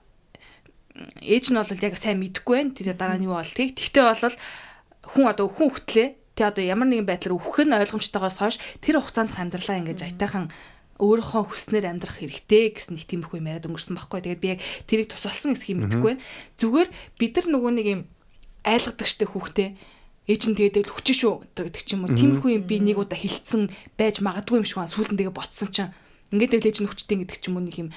ээж 1.20 1.52
нь 1.52 1.60
бол 1.60 1.68
яг 1.68 2.00
сайн 2.00 2.24
мэдэхгүй 2.24 2.56
байна. 2.56 2.72
Тэгээ 2.80 2.96
дараа 2.96 3.20
нь 3.20 3.28
юу 3.28 3.36
бол 3.36 3.52
тий. 3.52 3.76
Тэгтээ 3.76 4.04
бол 4.08 4.36
хүн 5.04 5.26
одоо 5.28 5.52
хүн 5.52 5.68
хөтлөө 5.76 6.08
Тэ 6.36 6.52
одоо 6.52 6.64
ямар 6.64 6.92
нэгэн 6.92 7.08
байдлаар 7.08 7.40
өвөх 7.40 7.64
нь 7.64 7.72
ойлгомжтойгоос 7.72 8.38
хойш 8.44 8.56
тэр 8.84 9.00
хугацаанд 9.00 9.36
амьдралаа 9.40 9.80
ингэж 9.80 10.00
аятайхан 10.04 10.52
өөрийнхөө 11.00 11.44
хүснээр 11.52 11.92
амьдрах 11.92 12.24
хэрэгтэй 12.24 12.72
гэсэн 12.76 12.96
нэг 12.96 13.08
тиймэрхүү 13.08 13.40
юм 13.40 13.50
яриад 13.52 13.68
өнгөрсөн 13.68 13.96
байхгүй. 14.00 14.20
Тэгээд 14.24 14.44
би 14.44 14.50
яг 14.56 14.60
тэрийг 14.88 15.12
тусалсан 15.12 15.52
хэсгийг 15.52 15.80
мэдэхгүй 15.80 16.16
байна. 16.16 16.24
Зүгээр 16.56 16.90
бид 17.20 17.34
нар 17.36 17.48
нөгөө 17.52 17.72
нэг 17.76 17.88
юм 17.88 18.02
айлгадаг 18.64 19.08
штэ 19.08 19.28
хүүхдээ 19.28 19.70
ээж 20.32 20.42
нь 20.48 20.56
тэгээд 20.56 20.88
хүчин 20.88 21.16
шүү 21.20 21.34
гэдэг 21.52 21.84
ч 21.84 21.90
юм 22.00 22.08
уу. 22.08 22.16
Тиймэрхүү 22.16 22.52
юм 22.56 22.64
би 22.64 22.80
нэг 22.80 22.96
удаа 22.96 23.20
хилцсэн 23.20 23.70
байж 24.00 24.24
магадгүй 24.24 24.64
юм 24.64 24.68
шиг 24.68 24.80
байна. 24.80 24.96
Сүүлдэн 24.96 25.20
тэгээ 25.20 25.36
ботсон 25.36 25.70
чинь 25.70 25.92
ингээд 26.32 26.64
ээж 26.64 26.78
нь 26.82 26.90
хүчтэй 26.90 27.18
гэдэг 27.28 27.38
ч 27.44 27.52
юм 27.52 27.60
уу 27.60 27.68
нэг 27.68 27.76
юм 27.76 27.90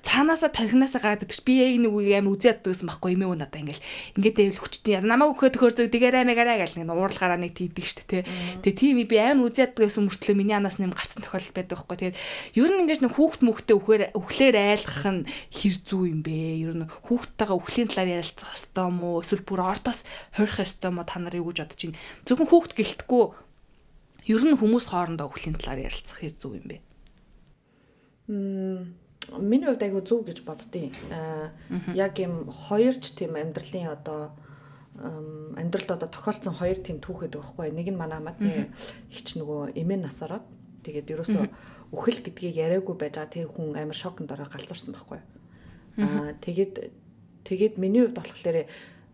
цаанаасаа 0.00 0.48
тархинасаа 0.48 1.00
гараад 1.04 1.28
идэж 1.28 1.44
би 1.44 1.60
яг 1.60 1.76
нэг 1.76 1.92
үе 1.92 2.16
амар 2.16 2.38
үзээд 2.38 2.64
дагсан 2.64 2.88
байхгүй 2.88 3.12
юм 3.12 3.28
уу 3.28 3.36
надаа 3.36 3.60
ингээл. 3.60 3.84
Ингээд 4.16 4.36
дэвэл 4.40 4.62
хүчтэй. 4.64 5.04
Намайг 5.04 5.36
өгөхөд 5.36 5.60
хөрзөг 5.60 5.88
дигэрэ 5.92 6.24
мэгэрэ 6.24 6.56
гэл 6.64 6.80
нэг 6.80 6.88
уурлахаараа 6.88 7.36
нэг 7.36 7.52
тийдэг 7.52 7.84
штэ 7.84 8.04
тий 8.08 8.22
Тэгээ 8.62 8.78
тийм 8.78 8.96
би 9.04 9.16
амар 9.20 9.52
үзээд 9.52 9.76
дагсан 9.76 10.08
мөртлөө 10.08 10.36
миний 10.38 10.56
анаас 10.56 10.80
нэм 10.80 10.96
гарцсан 10.96 11.20
тохиолдол 11.26 11.52
байдаг 11.52 11.76
байхгүй. 11.82 11.96
Тэгээд 12.00 12.16
ер 12.56 12.70
нь 12.72 12.80
ингээд 12.86 13.02
нэг 13.04 13.12
хүүхд 13.18 13.40
мөхтэй 13.42 13.76
өхөр 13.76 14.02
өхлөөр 14.16 14.56
айлгах 14.56 15.06
нь 15.12 15.20
хэр 15.28 15.74
зүү 15.82 16.02
юм 16.08 16.20
бэ? 16.24 16.38
Ер 16.62 16.74
нь 16.78 16.88
хүүхдтэйгээ 16.88 17.58
өхлийн 17.58 17.88
талаар 17.90 18.10
ярилцах 18.22 18.54
хэвээр 18.54 18.88
юм 18.88 18.98
уу? 19.02 19.20
Эсвэл 19.20 19.44
бүр 19.44 19.60
ортоос 19.66 20.00
хойрох 20.32 20.56
хэвээр 20.62 20.88
юм 20.88 20.98
уу 21.02 21.06
та 21.10 21.18
нар 21.18 21.36
юу 21.36 21.50
гэж 21.50 21.58
бодож 21.66 21.80
байна 21.82 22.00
зөвхөн 22.22 22.48
хүүхд 22.48 22.72
гэлтэхгүй 22.78 23.24
ер 24.30 24.42
нь 24.46 24.58
хүмүүс 24.58 24.86
хоорондоо 24.88 25.26
өхлийн 25.26 25.58
талаар 25.58 25.90
ярилцах 25.90 26.18
хэр 26.22 26.34
зүү 26.38 26.52
юм 26.62 26.66
бэ? 26.70 26.78
Мм 28.30 29.01
миний 29.38 29.66
хувьд 29.66 29.82
айгүй 29.82 30.02
зөв 30.02 30.24
гэж 30.26 30.42
боддیں۔ 30.46 30.90
Аа 31.10 31.52
яг 31.94 32.18
юм 32.18 32.50
хоёрч 32.50 33.14
тийм 33.14 33.36
амьдралын 33.36 33.92
одоо 33.92 34.32
амьдралд 35.56 35.90
одоо 35.90 36.08
тохиолдсон 36.08 36.54
хоёр 36.54 36.78
тийм 36.80 37.00
түүх 37.00 37.24
гэдэг 37.24 37.40
байхгүй. 37.40 37.70
Нэг 37.72 37.88
нь 37.92 37.96
манай 37.96 38.18
хамаатны 38.20 38.72
ихч 39.08 39.40
нөгөө 39.40 39.78
эмээ 39.78 39.98
нас 40.04 40.20
ороод 40.20 40.44
тэгээд 40.84 41.12
ерөөсөө 41.16 41.44
үхэл 41.92 42.20
гэдгийг 42.24 42.56
яриаггүй 42.56 42.96
байж 42.96 43.14
байгаа 43.16 43.32
тэр 43.32 43.48
хүн 43.48 43.76
амар 43.76 43.96
шокнд 43.96 44.32
ороо 44.32 44.48
галзуурсан 44.48 44.92
байхгүй. 44.92 45.20
Аа 46.02 46.36
тэгээд 46.44 46.74
тэгээд 47.48 47.74
миний 47.80 48.04
хувьд 48.04 48.20
болохоор 48.20 48.68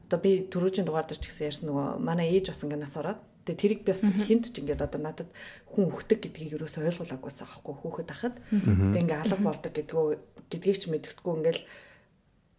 одоо 0.08 0.18
би 0.18 0.48
түрүүжийн 0.50 0.86
дугаар 0.86 1.06
дээр 1.06 1.20
ч 1.20 1.30
гэсэн 1.30 1.46
ярьсан 1.52 1.66
нөгөө 1.68 1.86
манай 2.00 2.32
ээж 2.32 2.50
бас 2.50 2.62
ингээ 2.64 2.80
нас 2.80 2.96
ороод 2.96 3.20
Тэгээ 3.48 3.62
тэрийг 3.64 3.80
бас 3.88 4.04
хинт 4.04 4.52
ч 4.52 4.60
ингээд 4.60 4.84
одоо 4.84 5.00
надад 5.00 5.32
хүн 5.72 5.88
өгдөг 5.88 6.20
гэдгийг 6.20 6.60
юусоо 6.60 6.84
ойлгуулаагүйсэн 6.84 7.48
аахгүй 7.48 7.74
хүүхэд 7.80 8.10
ахад. 8.12 8.36
Тэгээ 8.52 9.04
ингээ 9.08 9.22
алга 9.24 9.40
болдог 9.40 9.72
гэдгөө 9.72 10.06
гэдгийг 10.52 10.76
ч 10.76 10.84
мэдгэдэггүй 10.92 11.34
ингээл 11.40 11.62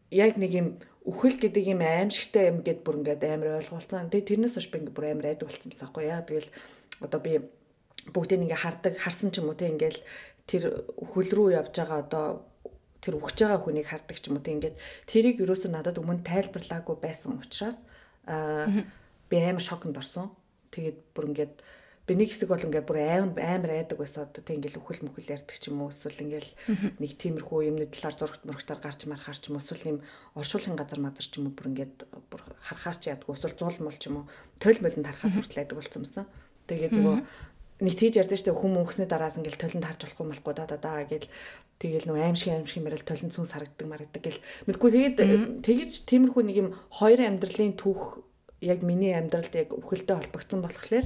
яг 0.10 0.34
нэг 0.42 0.52
юм 0.58 0.68
үхэл 1.06 1.38
гэдэг 1.38 1.66
юм 1.70 1.82
аимшигтай 1.86 2.50
юм 2.50 2.66
гэд 2.66 2.82
бүр 2.82 3.06
ингээд 3.06 3.22
амар 3.30 3.62
ойлгуулсан. 3.62 4.10
Тэгээ 4.10 4.30
тэрнээс 4.34 4.58
хойш 4.58 4.68
би 4.74 4.78
ингээд 4.82 4.98
бүр 4.98 5.06
амар 5.14 5.30
айдаг 5.30 5.46
болсон 5.46 5.70
байсан 5.70 5.86
аахгүй 5.86 6.06
яа. 6.10 6.26
Тэгэл 6.26 6.50
одоо 7.06 7.20
би 7.22 7.32
бүгдийг 8.10 8.42
ингээ 8.50 8.64
хардаг 8.66 8.94
харсан 8.98 9.30
ч 9.30 9.42
юм 9.42 9.54
уу 9.54 9.58
те 9.58 9.70
ингээл 9.70 10.02
тэр 10.50 10.64
үхэл 10.98 11.30
рүү 11.30 11.48
явж 11.62 11.74
байгаа 11.78 12.00
одоо 12.02 12.26
тэр 13.00 13.22
үхэж 13.22 13.38
байгаа 13.46 13.62
хүнийг 13.62 13.88
хардаг 13.88 14.18
ч 14.18 14.26
юм 14.28 14.42
уу 14.42 14.46
те 14.46 14.58
ингээд 14.58 14.76
тэрийг 15.06 15.38
юусоо 15.40 15.70
надад 15.72 16.02
өмнө 16.02 16.26
тайлбарлаагүй 16.26 16.98
байсан 16.98 17.38
учраас 17.38 17.78
аа 18.26 18.68
би 19.30 19.38
амар 19.38 19.62
шоконд 19.62 19.98
орсон. 19.98 20.34
Тэгээд 20.74 20.98
бүр 21.14 21.26
ингээд 21.34 21.56
би 22.10 22.18
нэг 22.18 22.34
хэсэг 22.34 22.50
бол 22.50 22.66
ингээд 22.66 22.90
бүр 22.90 22.98
айн 23.06 23.38
амар 23.38 23.72
айдаг 23.78 24.02
байсан 24.02 24.26
одоо 24.26 24.42
тэг 24.42 24.58
ингээл 24.58 24.82
үхэл 24.82 25.06
мүхэл 25.06 25.34
ярьдаг 25.38 25.54
ч 25.54 25.70
юм 25.70 25.86
уу 25.86 25.94
эсвэл 25.94 26.26
ингээл 26.26 26.52
нэг 26.98 27.12
тиймэрхүү 27.22 27.60
юмны 27.70 27.86
талаар 27.86 28.18
зурагт 28.18 28.44
мөрөгтөр 28.50 28.80
гарч 28.82 29.06
мархаар 29.06 29.38
ч 29.38 29.54
юм 29.54 29.56
уу 29.58 29.62
эсвэл 29.62 29.90
юм 29.94 29.98
оршуулгын 30.34 30.74
газар 30.74 31.00
мазар 31.06 31.22
ч 31.22 31.38
юм 31.38 31.50
уу 31.50 31.54
бүр 31.54 31.70
ингээд 31.70 31.96
бүр 32.34 32.42
харахаар 32.66 32.98
ч 32.98 33.04
ядгүй 33.14 33.34
эсвэл 33.38 33.58
зуул 33.62 33.78
мул 33.86 33.94
ч 33.94 34.10
юм 34.10 34.26
уу 34.26 34.26
тойл 34.58 34.82
молонд 34.82 35.06
харахаас 35.06 35.38
хүртэл 35.38 35.62
айдаг 35.62 35.78
болсон 35.78 36.02
юмсан. 36.02 36.26
Тэгээд 36.66 36.94
нөгөө 36.98 37.18
нэг 37.86 37.94
тийж 37.94 38.14
ярьдаг 38.18 38.38
штэ 38.42 38.58
хүм 38.58 38.74
мөнгөсний 38.74 39.06
дараас 39.06 39.38
ингээл 39.38 39.62
толинд 39.62 39.86
харж 39.86 40.02
болохгүй 40.10 40.26
малгүй 40.34 40.54
да 40.58 40.66
да 40.66 40.78
да 40.82 41.06
гэл. 41.06 41.30
Тэгэл 41.78 42.10
нөгөө 42.12 42.26
аимшиг 42.26 42.52
аимшиг 42.58 42.84
мэрэл 42.84 43.08
толинд 43.08 43.32
сүнс 43.32 43.56
харагдаг 43.56 43.88
марагдаг 43.88 44.20
гэл. 44.20 44.44
Мэдгүй 44.68 44.90
тэгээд 44.92 45.16
тэгэж 45.64 45.92
тиймэрхүү 46.10 46.44
нэг 46.44 46.58
юм 46.60 46.70
хоёр 46.92 47.24
амьдралын 47.24 47.80
түүх 47.80 48.20
яг 48.62 48.80
миний 48.84 49.16
амьдралд 49.16 49.54
яг 49.56 49.70
үхэлтэй 49.74 50.16
холбогдсон 50.20 50.62
болохоор 50.64 51.06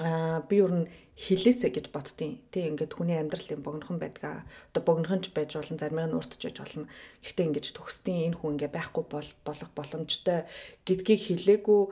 аа 0.00 0.40
би 0.48 0.62
ер 0.62 0.72
нь 0.72 0.86
хилээсэ 1.18 1.74
гэж 1.74 1.90
боддtiin. 1.90 2.38
Тэ 2.54 2.70
ингээд 2.70 2.94
хүний 2.94 3.18
амьдрал 3.18 3.42
юм 3.50 3.62
богнохон 3.66 3.98
байдгаа. 3.98 4.46
Одоо 4.70 4.82
богнохонч 4.86 5.34
байж 5.34 5.58
болно, 5.58 5.74
зарим 5.74 5.98
нь 6.06 6.14
уртж 6.14 6.38
байж 6.38 6.56
болно. 6.62 6.86
Гэхдээ 7.26 7.46
ингээд 7.50 7.74
төгсдийн 7.74 8.30
энэ 8.30 8.38
хүн 8.38 8.54
ингээд 8.54 8.76
байхгүй 8.78 9.04
бол 9.10 9.30
болох 9.42 9.70
боломжтой 9.74 10.46
гэдгийг 10.86 11.20
хилээгүй 11.26 11.82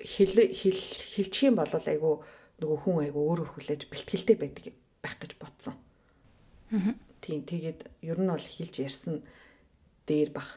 хил 0.00 0.34
хил 0.48 0.80
хилчих 1.12 1.52
юм 1.52 1.60
бол 1.60 1.68
айгүй 1.68 2.14
нөгөө 2.62 2.78
хүн 2.82 2.96
айгүй 3.04 3.22
өөр 3.22 3.40
өөр 3.44 3.50
хүлээж 3.52 3.82
бэлтгэлтэй 3.92 4.36
байдаг 4.40 4.64
байх 5.04 5.16
гэж 5.20 5.32
бодсон. 5.36 5.74
Аа. 6.72 6.96
Тийм 7.20 7.44
тэгээд 7.44 7.84
ер 8.00 8.16
нь 8.16 8.32
бол 8.32 8.40
хилж 8.40 8.74
ярьсан 8.80 9.20
дээр 10.08 10.30
бах. 10.32 10.56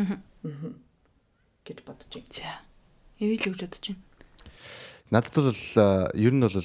Аа. 0.00 0.16
Аа 0.16 0.72
гэж 1.70 1.86
бодож 1.86 2.10
байна. 2.10 2.34
За. 2.34 2.50
Эвэл 3.22 3.54
үгж 3.54 3.62
бодож 3.62 3.84
байна. 3.94 4.02
Надад 5.10 5.34
бол 5.38 5.62
ер 6.18 6.34
нь 6.34 6.42
бол 6.42 6.58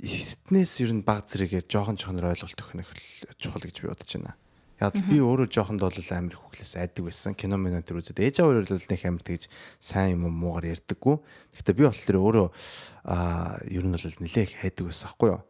эртнээс 0.00 0.72
ер 0.80 0.92
нь 0.94 1.04
баг 1.04 1.26
зэрэгээр 1.26 1.66
жоохон 1.66 1.98
чонор 1.98 2.32
ойлголт 2.32 2.56
өгөх 2.56 2.88
чухал 3.36 3.66
гэж 3.66 3.76
би 3.82 3.90
бодож 3.90 4.10
байна. 4.16 4.38
Яг 4.80 4.96
би 4.96 5.20
өөрөө 5.20 5.52
жоохонд 5.52 5.84
бол 5.84 5.92
амар 5.92 6.40
хүүхлээс 6.40 6.80
айдаг 6.80 7.04
байсан. 7.04 7.36
Кино 7.36 7.60
минь 7.60 7.76
төр 7.84 8.00
үзээд 8.00 8.24
ээж 8.24 8.40
аваа 8.40 8.64
өөрөө 8.64 8.80
л 8.80 8.88
нэг 8.88 9.02
амар 9.04 9.20
тэгж 9.20 9.52
сайн 9.76 10.16
юм 10.16 10.32
муугаар 10.32 10.72
ярьдаггүй. 10.72 11.20
Гэхдээ 11.52 11.76
би 11.76 11.84
болохоор 11.84 12.16
өөрөө 12.16 12.48
аа 13.04 13.60
ер 13.68 13.84
нь 13.84 13.92
бол 13.92 14.16
нилээх 14.24 14.56
хайдаг 14.56 14.88
байсан 14.88 15.12
аахгүй 15.12 15.28
юу. 15.36 15.44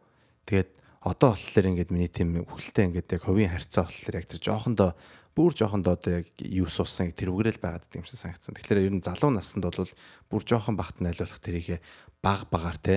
Тэгээд 0.51 0.69
одоо 0.99 1.31
болохоор 1.31 1.69
ингээд 1.71 1.95
миний 1.95 2.11
тийм 2.11 2.43
хүүхэлтэй 2.43 2.91
ингээд 2.91 3.07
яг 3.15 3.23
хувийн 3.23 3.55
харьцаа 3.55 3.87
болохоор 3.87 4.19
яг 4.19 4.27
тэр 4.27 4.41
жоохондоо 4.43 4.91
бүр 5.35 5.55
жоохондоо 5.55 5.95
одоо 5.95 6.21
яг 6.21 6.27
юу 6.39 6.67
суусан 6.67 7.15
тэрвгэрэл 7.15 7.63
байгаад 7.63 7.87
юм 7.95 8.03
шиг 8.03 8.19
санагдсан. 8.19 8.55
Тэгэхээр 8.55 8.87
ер 8.87 8.95
нь 8.99 9.05
залуу 9.05 9.31
наснд 9.31 9.63
бол 9.63 9.87
бүр 10.27 10.43
жоохон 10.43 10.75
багт 10.75 10.99
найлуулах 10.99 11.39
тэрийг 11.39 11.79
баг 12.19 12.51
багаар 12.51 12.77
те 12.77 12.95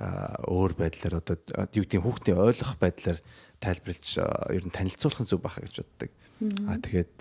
өөр 0.00 0.72
байдлаар 0.74 1.20
одоо 1.20 1.36
юу 1.76 1.84
гэдэг 1.84 2.02
хүүхдийн 2.02 2.40
ойлгох 2.40 2.80
байдлаар 2.80 3.18
тайлбарлаж 3.60 4.06
ер 4.50 4.64
нь 4.64 4.74
танилцуулах 4.74 5.20
нь 5.22 5.30
зөв 5.30 5.40
баха 5.44 5.62
гэж 5.62 5.84
боддог. 5.84 6.10
Аа 6.66 6.80
тэгээд 6.82 7.16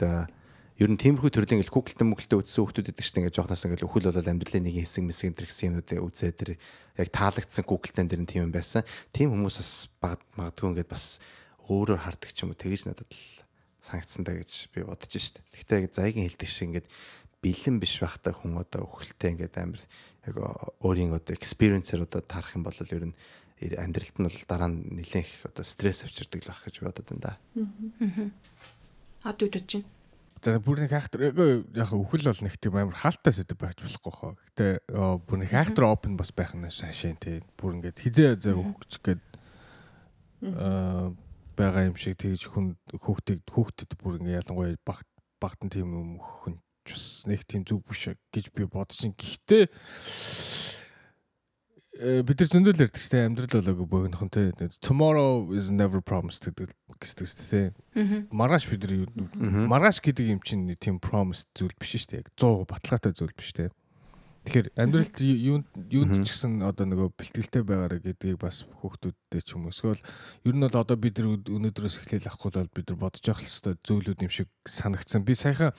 ер 0.82 0.90
нь 0.90 0.98
тиймэрхүү 0.98 1.30
төрлийн 1.30 1.62
ингээл 1.62 1.76
Google-тэн 1.76 2.10
мөглөлтөд 2.10 2.42
үтсэн 2.42 2.66
хүмүүс 2.66 2.82
байдаг 2.82 3.06
шүү 3.06 3.14
дээ. 3.14 3.22
Ингээд 3.30 3.38
жоохноос 3.38 3.66
ингээл 3.70 3.86
өхөл 3.86 4.10
бол 4.10 4.32
амьдралын 4.34 4.66
нэг 4.66 4.76
хэсэг 4.82 5.04
мэсэг 5.06 5.28
энэ 5.30 5.46
гэсэн 5.46 5.68
юмнуудыг 5.70 6.00
үзээ 6.02 6.32
тэр 6.34 6.52
яг 6.98 7.08
таалагдсан 7.14 7.64
Google-тэн 7.68 8.10
дэр 8.10 8.22
нь 8.26 8.30
тийм 8.32 8.50
юм 8.50 8.54
байсан. 8.58 8.82
Тийм 9.14 9.30
хүмүүс 9.38 9.62
бас 9.62 10.26
магадгүй 10.34 10.68
ингээд 10.74 10.90
бас 10.90 11.22
өөрөөр 11.70 12.02
хардаг 12.02 12.32
ч 12.34 12.42
юм 12.42 12.52
уу 12.52 12.58
тэгэж 12.58 12.90
надад 12.90 13.06
л 13.06 13.46
санагдсан 13.84 14.24
даа 14.24 14.40
гэж 14.40 14.72
би 14.72 14.88
бодож 14.88 15.12
штэ. 15.12 15.44
Гэхдээ 15.52 15.92
зайгийн 15.92 16.32
хэлдэг 16.32 16.48
шиг 16.48 16.68
ингээд 16.72 16.88
бэлэн 17.44 17.78
биш 17.84 18.00
байхтай 18.00 18.32
хүн 18.32 18.64
одоо 18.64 18.88
өхөлтэй 18.88 19.36
ингээд 19.36 19.60
амар 19.60 19.84
яг 20.24 20.36
өөрийн 20.80 21.12
одоо 21.12 21.36
experience-ээр 21.36 22.08
одоо 22.08 22.24
тарах 22.24 22.56
юм 22.56 22.64
бол 22.64 22.80
ер 22.80 23.12
нь 23.12 23.16
амьдралд 23.60 24.16
нь 24.16 24.28
бол 24.32 24.40
дараа 24.48 24.72
нь 24.72 25.04
нэлээх 25.04 25.52
одоо 25.52 25.68
стресс 25.68 26.08
авчирдаг 26.08 26.40
л 26.44 26.52
байх 26.56 26.64
гэж 26.64 26.76
бодод 26.80 27.08
байна 27.12 27.24
да. 27.28 27.34
Аа 29.28 29.36
дүүж 29.36 29.52
бодож 29.52 29.72
байна. 29.84 29.92
За 30.44 30.60
бүрний 30.60 30.92
хайхтар 30.92 31.32
яг 31.32 31.92
өхөл 31.92 32.28
бол 32.28 32.44
нэг 32.44 32.56
тийм 32.60 32.76
амар 32.76 32.96
хаалттай 32.96 33.32
сэдв 33.36 33.60
байж 33.60 33.80
болохгүй 33.80 34.12
хоо. 34.16 34.36
Гэтэ 34.52 34.68
бүрний 35.28 35.48
хайхтар 35.48 35.88
open 35.88 36.16
бас 36.20 36.32
байх 36.36 36.56
нь 36.56 36.68
шашин 36.68 37.16
тий. 37.16 37.44
Бүр 37.60 37.80
ингээд 37.80 38.00
хизээ 38.00 38.40
зөө 38.40 38.56
өгч 38.60 39.00
гээд 39.04 39.24
аа 40.52 41.16
байгаа 41.56 41.88
юм 41.90 41.98
шиг 41.98 42.18
тэгж 42.20 42.50
хүн 42.52 42.76
хүүхдэд 42.92 43.42
хүүхдэд 43.48 43.92
бүр 44.02 44.20
ингээ 44.20 44.42
ялангуяа 44.42 44.78
багт 44.86 45.08
багт 45.40 45.60
нь 45.64 45.74
тийм 45.74 45.94
юм 45.94 46.12
хүн 46.20 46.60
бас 46.84 47.24
нэг 47.28 47.46
тийм 47.48 47.64
зүг 47.64 47.84
биш 47.88 48.12
гэж 48.34 48.52
би 48.52 48.68
бодож 48.68 49.00
ин 49.08 49.16
гэхдээ 49.16 49.64
э, 52.04 52.24
бид 52.28 52.38
нар 52.40 52.50
зөндөл 52.52 52.84
ярьдаг 52.84 53.00
шүү 53.00 53.14
дээ 53.16 53.28
амьдрал 53.28 53.56
болоогүй 53.62 53.88
богинохон 53.88 54.32
те. 54.34 54.52
Tomorrow 54.84 55.54
is 55.56 55.72
never 55.72 56.04
promised 56.04 56.44
гэдэг 56.44 56.76
гэсэн 57.00 57.28
шүү 57.28 57.72
дээ 57.96 58.28
маргааш 58.34 58.68
бид 58.68 58.84
нар 58.84 58.94
маргааш 59.72 60.04
гэдэг 60.04 60.36
юм 60.36 60.42
чинь 60.44 60.68
тийм 60.76 61.00
promise 61.00 61.48
зүйл 61.56 61.76
биш 61.80 61.96
шүү 61.96 62.10
дээ 62.12 62.22
яг 62.26 62.30
100 62.36 62.68
баталгаатай 62.68 63.14
зүйл 63.16 63.36
биш 63.38 63.56
те 63.56 63.72
Тэгэхээр 64.44 64.68
амьдралд 64.76 65.18
юунд 65.24 65.68
юунд 65.88 66.28
ч 66.28 66.36
гэсэн 66.36 66.68
одоо 66.68 66.84
нөгөө 66.84 67.16
бэлтгэлтэй 67.16 67.64
байгаарэ 67.64 68.04
гэдгийг 68.04 68.44
бас 68.44 68.68
хүүхдүүдтэй 68.84 69.40
ч 69.40 69.56
юм 69.56 69.68
уу 69.68 69.72
эсвэл 69.72 70.04
ер 70.44 70.56
нь 70.56 70.64
бол 70.68 70.84
одоо 70.84 70.98
бид 71.00 71.16
нар 71.16 71.40
өнөөдрөөс 71.48 72.04
эхлээл 72.04 72.28
авахгүй 72.28 72.52
бол 72.52 72.76
бид 72.76 72.88
нар 72.92 73.00
бодож 73.00 73.24
явах 73.24 73.40
хэвээр 73.40 73.80
зүйлүүд 73.80 74.20
юм 74.20 74.34
шиг 74.36 74.52
санагдсан. 74.68 75.24
Би 75.24 75.32
саяхан 75.32 75.72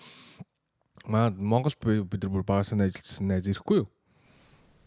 маа 1.05 1.29
Монголд 1.29 1.77
бид 1.77 2.21
нар 2.25 2.33
бүр 2.33 2.45
багасаа 2.49 2.81
ажилласан 2.81 3.29
найз 3.29 3.53
ирэхгүй 3.53 3.85
юу? 3.85 3.89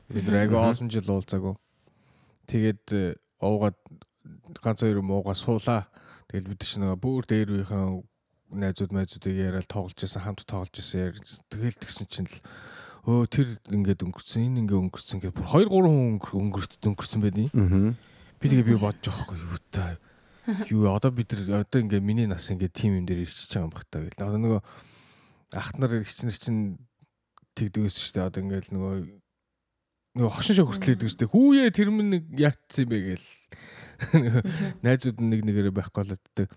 Бид 0.10 0.26
нар 0.26 0.42
аяга 0.42 0.74
олон 0.74 0.90
жил 0.90 1.13
уулзаагүй. 1.13 1.54
Тэгээд 2.50 2.86
э, 2.98 3.13
уугаад 3.46 3.78
ганц 4.58 4.82
хоёр 4.82 5.06
муугаа 5.06 5.38
суулаа. 5.38 5.86
Тэгэл 6.34 6.50
бид 6.50 6.66
чинь 6.66 6.82
нөгөө 6.82 6.98
бүр 6.98 7.24
дээр 7.30 7.54
үеийнхэн 7.54 8.02
найзууд 8.58 8.92
майзуудыг 8.96 9.36
яриад 9.36 9.68
тоглож 9.68 10.00
исэн 10.00 10.24
хамт 10.24 10.48
тоглож 10.48 10.76
исэн. 10.80 11.13
Тэгэл 11.52 11.78
тэгсэн 11.78 12.08
чинь 12.08 12.26
л 12.32 12.38
өө 13.08 13.24
тэр 13.32 13.48
ингээд 13.72 14.04
өнгөрцөн 14.04 14.43
энэ 14.52 14.60
ингээд 14.67 14.82
өнгөрцөн 14.84 15.20
гэж 15.24 15.32
бүр 15.32 15.48
2 15.48 15.72
3 15.72 16.20
хүн 16.20 16.52
өнгөрт 16.52 16.84
өнгөрцөн 16.84 17.22
байдیں۔ 17.24 17.48
Аа. 17.56 17.96
Би 18.36 18.46
тэгээ 18.52 18.67
би 18.67 18.76
бодож 18.76 19.15
байгаа 19.15 19.39
юу 19.39 19.60
та. 19.72 19.96
Юу 20.67 20.91
одоо 20.91 21.15
бид 21.15 21.32
нар 21.32 21.63
одоо 21.63 21.80
ингээд 21.88 22.04
миний 22.04 22.28
нас 22.28 22.52
ингээд 22.52 22.76
тим 22.76 23.00
юм 23.00 23.08
дээр 23.08 23.24
ирчихэж 23.24 23.56
байгаа 23.56 23.63
юм 23.63 23.72
бах 23.72 23.88
та 23.88 24.04
гэл. 24.04 24.20
Одоо 24.20 24.39
нөгөө 24.43 24.62
ах 25.56 25.72
нар 25.80 26.04
ихчнэр 26.04 26.36
чинь 26.36 26.84
тэгдэгээс 27.56 27.96
шүү 27.96 28.12
дээ. 28.20 28.28
Одоо 28.28 28.41
ингээд 28.43 28.67
нөгөө 28.76 28.93
нөгөө 30.20 30.32
хошин 30.36 30.56
шог 30.60 30.67
хүртэл 30.76 30.96
идэг 31.00 31.08
шүү 31.08 31.20
дээ. 31.24 31.32
Хүүе 31.32 31.72
тэр 31.72 31.89
мэн 31.96 32.08
нэг 32.12 32.24
яатсан 32.36 32.84
юм 32.84 32.91
бэ 32.91 33.00
гээл. 33.08 33.28
Найзууд 34.84 35.17
нэг 35.24 35.41
нэгээрээ 35.48 35.74
байхгүй 35.74 36.04
болоод. 36.04 36.52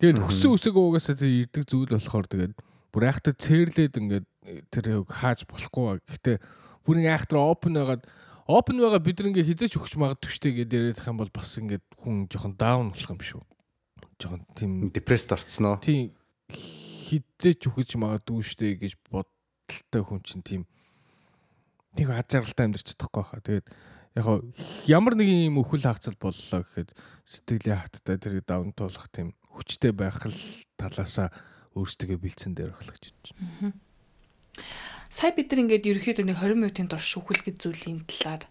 Тэгээд 0.00 0.20
хөссөн 0.28 0.54
үсэг 0.54 0.76
уугаасаа 0.76 1.16
тэр 1.16 1.48
ирдэг 1.48 1.64
зүйл 1.64 1.88
болохоор 1.88 2.28
тэгээд 2.28 2.54
бүр 2.90 3.06
айхтар 3.06 3.34
цээрлээд 3.38 3.94
ингээд 3.98 4.26
тэр 4.74 5.06
хааж 5.06 5.46
болохгүй. 5.46 6.02
Гэхдээ 6.06 6.36
бүр 6.84 6.96
ингээ 7.00 7.14
айхтар 7.14 7.38
open 7.38 7.78
байгаад 7.78 8.02
open 8.50 8.76
байгаа 8.82 9.02
бид 9.02 9.22
ингээ 9.22 9.46
хизээч 9.46 9.78
өгч 9.78 9.94
магадгүй 9.94 10.30
штэ 10.30 10.50
гэдээ 10.58 10.78
яриадах 10.90 11.10
юм 11.10 11.18
бол 11.22 11.30
бас 11.30 11.54
ингээ 11.54 11.80
хүн 12.02 12.26
жоохон 12.26 12.54
down 12.58 12.90
болох 12.90 13.10
юм 13.14 13.22
шүү. 13.22 13.42
Жоохон 14.18 14.42
тийм 14.58 14.72
depressed 14.90 15.30
орцсон 15.30 15.70
уу? 15.70 15.78
Тийм 15.78 16.10
хизээч 16.50 17.62
өгч 17.70 17.94
магадгүй 17.94 18.42
штэ 18.42 18.74
гэж 18.82 18.98
бодолтой 19.06 20.02
хүн 20.02 20.20
чинь 20.26 20.42
тийм 20.42 20.62
тийм 21.94 22.10
аз 22.10 22.26
жаргалтай 22.26 22.66
амьдарч 22.66 22.86
чадахгүй 22.90 23.22
хаа. 23.22 23.38
Тэгээд 23.38 23.66
яг 24.18 24.26
ямар 24.90 25.14
нэг 25.14 25.30
юм 25.30 25.62
өхөл 25.62 25.86
хаагцал 25.86 26.18
боллоо 26.18 26.66
гэхэд 26.66 26.90
сэтгэлийн 27.22 27.78
хаттай 27.78 28.18
тэр 28.18 28.42
давн 28.42 28.74
туулах 28.74 29.06
тийм 29.14 29.38
хүчтэй 29.54 29.94
байх 29.94 30.26
л 30.26 30.34
талаасаа 30.74 31.30
өөрсдөө 31.76 32.18
бэлдсэн 32.18 32.54
дээр 32.58 32.74
л 32.74 32.90
гэж 32.90 33.34
байна. 33.34 33.74
Сая 35.10 35.34
бид 35.34 35.50
нар 35.50 35.66
ингээд 35.66 35.86
ерөөхдөө 35.90 36.26
нэг 36.26 36.38
20 36.38 36.58
минутын 36.58 36.90
турш 36.90 37.06
шүүхэлгэд 37.14 37.58
зүйлийн 37.58 38.06
талаар 38.06 38.46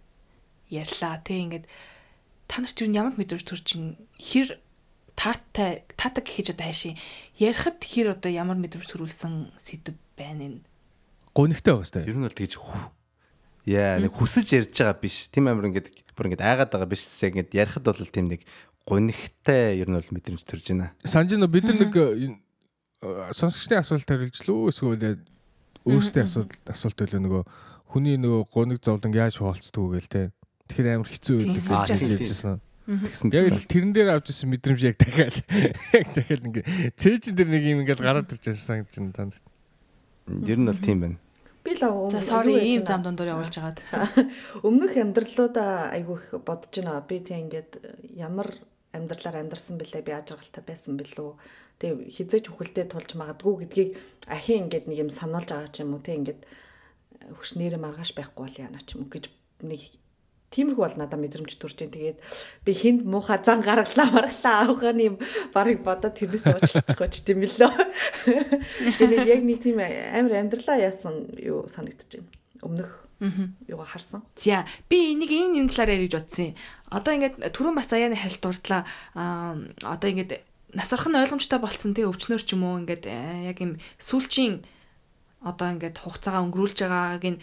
ярьлаа. 0.68 1.24
Тэ 1.24 1.40
ингээд 1.40 1.66
та 2.52 2.60
нарт 2.60 2.80
юу 2.84 2.92
ямар 2.92 3.16
мэдрэмж 3.16 3.44
төрж 3.48 3.68
ин 3.80 3.96
хэр 4.20 4.60
таатай 5.16 5.88
таатаг 5.96 6.28
гэхэж 6.28 6.56
одоо 6.56 6.68
хайшин 6.68 7.00
ярихад 7.40 7.80
хэр 7.84 8.16
одоо 8.16 8.32
ямар 8.32 8.60
мэдрэмж 8.60 8.88
төрүүлсэн 8.88 9.56
сэдв 9.56 9.96
байна 10.20 10.60
энэ. 10.60 10.60
Гонигтай 11.36 11.76
байгаа 11.76 11.88
сте. 11.88 12.04
Ер 12.08 12.16
нь 12.16 12.28
бол 12.28 12.36
тэгж 12.36 12.56
Яа 13.68 14.00
нэг 14.00 14.16
хүсэж 14.16 14.48
ярьж 14.56 14.76
байгаа 14.76 15.00
биш. 15.00 15.28
Тим 15.30 15.52
амир 15.52 15.70
ингээд 15.70 15.92
бүр 16.16 16.32
ингээд 16.32 16.44
айгаад 16.44 16.72
байгаа 16.72 16.90
биш. 16.90 17.04
Ингээд 17.08 17.52
ярихад 17.54 17.86
бол 17.86 18.00
тийм 18.00 18.32
нэг 18.32 18.48
гонигтай 18.88 19.78
ер 19.78 19.88
нь 19.92 19.96
бол 20.00 20.12
мэдрэмж 20.16 20.44
төрж 20.48 20.66
байна. 20.74 20.96
Санж 21.04 21.36
нь 21.36 21.46
бид 21.46 21.68
нар 21.68 21.78
нэг 21.88 21.94
сонсогчдын 23.02 23.80
асуулт 23.80 24.08
хариулж 24.08 24.40
лөө 24.44 24.72
эсвэл 24.72 25.20
өөрсдийн 25.88 26.28
асуулт 26.28 26.54
асуулт 26.68 27.00
байлаа 27.00 27.22
нөгөө 27.24 27.44
хүний 27.90 28.18
нөгөө 28.20 28.42
гуниг 28.52 28.80
зовлон 28.84 29.16
яаж 29.16 29.40
хуваалцдаг 29.40 29.86
гээл 29.96 30.12
те. 30.12 30.24
Тэгэхээр 30.68 30.96
амар 31.00 31.10
хэцүү 31.10 31.36
байдаг 31.40 31.64
гэж 31.64 32.02
хэлжсэн. 32.20 32.60
Тэгсэн 32.90 33.30
яг 33.34 33.46
л 33.54 33.70
тэрэн 33.70 33.94
дээр 33.94 34.10
авч 34.18 34.34
ирсэн 34.34 34.50
мэдрэмж 34.50 34.82
яг 34.84 34.98
дахиад 34.98 35.38
яг 35.94 36.08
дахиад 36.14 36.44
ингээ 36.46 36.66
цээжин 36.98 37.36
дээр 37.38 37.50
нэг 37.50 37.64
юм 37.66 37.82
ингээл 37.86 38.02
гараад 38.02 38.34
ирж 38.34 38.46
байсан 38.50 38.82
гэж 38.86 39.14
танд. 39.14 39.38
Ер 40.46 40.58
нь 40.58 40.66
бол 40.66 40.82
тийм 40.82 41.00
байна. 41.06 41.18
Би 41.62 41.78
л 41.78 41.86
За 42.10 42.22
sorry 42.22 42.58
ийм 42.58 42.86
зам 42.86 43.06
дундуур 43.06 43.30
явуулж 43.30 43.56
агаад. 43.62 43.82
Өмнөх 44.66 44.98
амьдралуудаа 44.98 45.94
айгүй 45.94 46.18
их 46.18 46.28
бодож 46.42 46.74
байна. 46.82 47.02
Би 47.06 47.22
тийм 47.22 47.46
ингээд 47.46 47.78
ямар 48.18 48.58
амьдралаар 48.94 49.46
амьдарсан 49.46 49.78
бэлээ 49.78 50.02
би 50.02 50.14
ажиргалтай 50.14 50.64
байсан 50.66 50.98
бэлөө 50.98 51.30
Тэгээ 51.80 52.12
хизээч 52.12 52.46
хөхөлтэй 52.52 52.86
тулж 52.92 53.16
магадгүй 53.16 53.64
гэдгийг 53.64 53.90
ахин 54.28 54.68
ингээд 54.68 54.86
нэг 54.92 54.98
юм 55.08 55.12
сануулж 55.12 55.48
байгаа 55.48 55.72
ч 55.72 55.82
юм 55.82 55.96
уу 55.96 56.04
те 56.04 56.20
ингээд 56.20 56.44
хөшнээрээ 57.40 57.80
маргааш 57.80 58.12
байхгүй 58.20 58.42
бол 58.44 58.60
яана 58.60 58.84
ч 58.84 59.00
юм 59.00 59.08
уу 59.08 59.12
гэж 59.16 59.32
нэг 59.64 59.82
тиймэрхүү 60.50 60.82
бол 60.82 60.98
надад 60.98 61.22
мэдрэмж 61.22 61.56
төрж 61.56 61.78
जैन. 61.78 61.94
Тэгээд 61.94 62.18
би 62.66 62.72
хинд 62.74 63.06
муухай 63.06 63.40
зан 63.46 63.62
гаргалаа 63.62 64.10
маргалаа 64.10 64.56
аавганы 64.66 65.04
юм 65.14 65.16
барыг 65.54 65.86
бодоод 65.86 66.18
тэрнээс 66.18 66.46
уучлахгүй 66.50 67.10
ч 67.14 67.22
тийм 67.22 67.46
билээ. 67.46 67.70
Тэгээд 68.98 69.30
яг 69.30 69.42
нэг 69.46 69.60
тийм 69.62 69.78
амар 69.80 70.42
амьдралаа 70.42 70.78
яасан 70.82 71.30
юу 71.38 71.70
байна. 71.70 71.94
Өмнөх 72.66 73.10
Юугаа 73.68 73.86
харсан. 73.86 74.24
За 74.36 74.66
би 74.88 75.12
энийг 75.12 75.28
энэ 75.28 75.60
юм 75.60 75.68
талаар 75.68 76.00
яриж 76.00 76.16
бодсон 76.16 76.46
юм. 76.46 76.56
Одоо 76.88 77.12
ингээд 77.20 77.52
түрүүн 77.52 77.76
бас 77.76 77.92
заяаны 77.92 78.16
хальт 78.16 78.40
дурдлаа 78.40 78.88
аа 79.12 79.60
одоо 79.84 80.08
ингээд 80.08 80.40
насарх 80.74 81.08
нь 81.10 81.18
ойлгомжтой 81.18 81.60
болцсон 81.60 81.94
тий 81.94 82.06
өвчнөр 82.06 82.42
ч 82.44 82.54
юм 82.54 82.64
уу 82.66 82.80
ингээд 82.84 83.06
э, 83.10 83.50
яг 83.50 83.58
юм 83.62 83.78
сүүлчийн 83.98 84.62
одоо 85.42 85.68
ингээд 85.74 85.98
хугацаагаа 86.02 86.46
өнгөрүүлж 86.46 86.78
байгааг 86.86 87.26
нь 87.26 87.42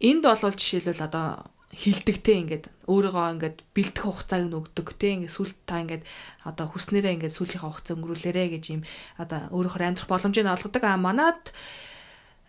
энд 0.00 0.22
болвол 0.26 0.56
жишээлбэл 0.56 1.06
одоо 1.06 1.26
хилдэгтэй 1.72 2.36
ингээд 2.44 2.64
өөрийгөө 2.88 3.26
ингээд 3.40 3.58
бэлдэх 3.72 4.04
хугацааг 4.04 4.42
нь 4.44 4.58
өгдөг 4.58 4.86
те 5.00 5.08
ингээд 5.16 5.32
сүлт 5.32 5.56
та 5.64 5.80
ингээд 5.80 6.04
одоо 6.44 6.66
хүснээрээ 6.68 7.14
ингээд 7.16 7.36
сүүлийнхээ 7.36 7.64
хугацаа 7.64 7.94
өнгөрүүлээрэ 7.96 8.44
гэж 8.60 8.64
юм 8.76 8.82
одоо 9.16 9.48
өөрөөр 9.56 9.82
амьдрах 9.88 10.10
боломжийг 10.12 10.48
олгодог 10.52 10.84
а 10.84 11.00
манад 11.00 11.40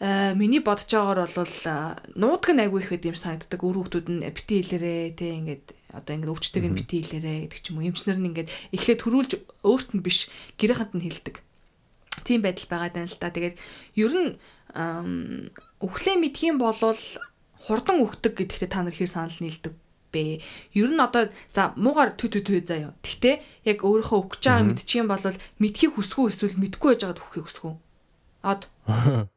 Э, 0.03 0.33
миний 0.35 0.59
бодож 0.59 0.89
байгаагаар 0.91 1.31
бол 1.31 1.55
нуудаг 2.19 2.51
нь 2.51 2.59
айгүй 2.59 2.81
ихэд 2.83 3.07
юм 3.07 3.15
санагддаг. 3.15 3.61
Өөр 3.63 3.87
хүмүүс 3.87 4.09
нь 4.11 4.25
бити 4.35 4.59
хэлээрээ 4.59 5.15
те 5.15 5.27
ингээд 5.39 5.65
одоо 5.93 6.13
ингээд 6.17 6.33
өвчтөг 6.33 6.63
нь 6.65 6.73
бити 6.73 7.05
хэлээрээ 7.05 7.37
гэдэг 7.47 7.59
ч 7.61 7.65
юм 7.69 7.77
уу. 7.79 7.87
Эмчнэр 7.87 8.17
нь 8.17 8.29
ингээд 8.33 8.49
эхлээд 8.73 8.99
төрүүлж 9.05 9.31
өөрт 9.61 9.89
нь 9.93 10.01
биш 10.01 10.27
гэрээхэнд 10.57 10.93
нь 10.97 11.05
хэлдэг. 11.05 11.35
Тийм 12.25 12.41
байдал 12.41 12.67
байгаа 12.69 12.91
даа 12.91 13.05
л 13.05 13.21
та. 13.21 13.29
Тэгээд 13.29 13.55
ер 14.01 14.13
нь 14.17 14.31
өглөө 14.73 16.15
мэдхийн 16.17 16.57
болвол 16.57 17.01
хурдан 17.61 18.01
өгдөг 18.01 18.33
гэдэгтээ 18.33 18.69
та 18.73 18.81
нар 18.81 18.93
хэр 18.97 19.09
санал 19.09 19.37
нийлдэг 19.37 19.73
бэ? 20.13 20.41
Ер 20.73 20.89
нь 20.93 21.01
одоо 21.01 21.29
за 21.53 21.73
муугар 21.77 22.17
тө 22.17 22.29
тө 22.29 22.41
тө 22.41 22.61
заяа. 22.61 22.93
Тэгтээ 23.01 23.69
яг 23.69 23.85
өөрийнхөө 23.85 24.19
өгч 24.19 24.41
байгаа 24.45 24.65
мэдчихэм 24.65 25.07
бол 25.09 25.25
мэдхийг 25.61 25.93
хүсгүй 25.97 26.29
эсвэл 26.29 26.61
мэдгүй 26.61 26.89
байж 26.93 27.01
байгаад 27.05 27.21
өгөхийг 27.21 27.45
хүсгүй. 27.49 27.73
Од 28.45 28.61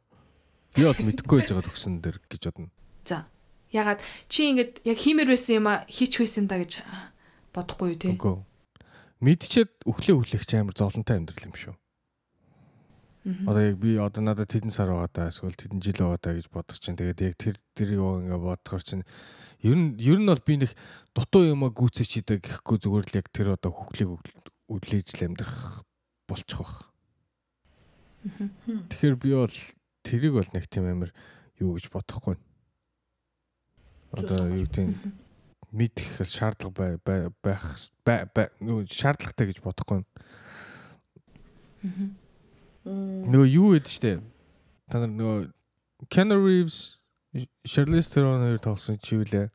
бол 0.77 1.07
мэдэхгүй 1.09 1.37
байж 1.40 1.49
байгаа 1.53 1.66
төгсөн 1.69 1.95
дэр 2.05 2.21
гэж 2.29 2.42
бодно. 2.53 2.69
За. 3.05 3.25
Ягаад 3.75 4.04
чи 4.27 4.51
ингээд 4.51 4.84
яг 4.84 4.97
хиймэр 4.99 5.32
байсан 5.32 5.63
юм 5.63 5.67
а 5.71 5.88
хийч 5.88 6.19
байсан 6.19 6.47
да 6.51 6.60
гэж 6.60 6.84
бодохгүй 7.56 7.95
юу 7.95 7.99
те. 7.99 8.12
Үгүй. 8.15 8.43
Мэдчихэд 9.23 9.71
өглөө 9.88 10.15
өглөөгч 10.19 10.51
амар 10.60 10.75
зовлонтой 10.75 11.21
амьдрал 11.21 11.47
юм 11.47 11.56
шүү. 11.56 11.75
Одоо 13.21 13.62
яг 13.62 13.77
би 13.77 14.01
одоо 14.01 14.25
надад 14.25 14.49
тэдэн 14.49 14.73
сар 14.73 14.89
байгаа 14.89 15.12
даа 15.13 15.30
эсвэл 15.30 15.54
тэдэн 15.54 15.77
жил 15.77 16.01
байгаа 16.01 16.17
даа 16.17 16.34
гэж 16.41 16.47
бодож 16.49 16.82
чинь 16.82 16.97
тэгээд 16.97 17.21
яг 17.21 17.36
тэр 17.38 17.56
тэрийг 17.77 18.01
ингээ 18.01 18.41
бодохоор 18.41 18.82
чинь 18.82 19.06
ер 19.62 19.77
нь 19.77 19.93
ер 20.01 20.17
нь 20.17 20.25
бол 20.25 20.41
би 20.41 20.58
нэг 20.58 20.73
дутуу 21.13 21.45
юм 21.45 21.62
а 21.62 21.69
гүцэж 21.69 22.25
идэ 22.25 22.41
гэхгүй 22.41 22.82
зүгээр 22.82 23.06
л 23.13 23.17
яг 23.21 23.30
тэр 23.30 23.54
одоо 23.54 23.69
хөглийг 23.69 24.10
үдлээж 24.73 25.21
л 25.21 25.25
амьдрах 25.30 25.86
болчих 26.25 26.65
واخ. 26.65 26.89
Тэгэхээр 28.25 29.15
би 29.21 29.30
бол 29.38 29.58
тэрийг 30.01 30.34
бол 30.34 30.49
нэг 30.58 30.65
тийм 30.65 30.89
амар 30.89 31.13
юу 31.62 31.77
гэж 31.77 31.93
бодохгүй. 31.93 32.41
Одоо 34.16 34.48
юу 34.48 34.64
гэдэг 34.64 34.96
мэдэх 35.76 36.24
шаардлага 36.24 36.96
байх 37.05 37.33
байх 37.44 37.64
шаардлагатай 38.05 39.46
гэж 39.52 39.61
бодохгүй. 39.61 40.05
Нөгөө 42.87 43.48
юу 43.50 43.76
гэдэг 43.76 43.92
штэ. 43.92 44.12
Та 44.88 45.02
нар 45.02 45.12
нөгөө 45.12 45.52
Keanu 46.09 46.38
Reeves, 46.40 46.98
Charlize 47.66 48.09
Theron 48.12 48.40
хоёр 48.40 48.61
тоглосон 48.61 48.98
чи 49.02 49.16
юу 49.16 49.24
лээ? 49.24 49.50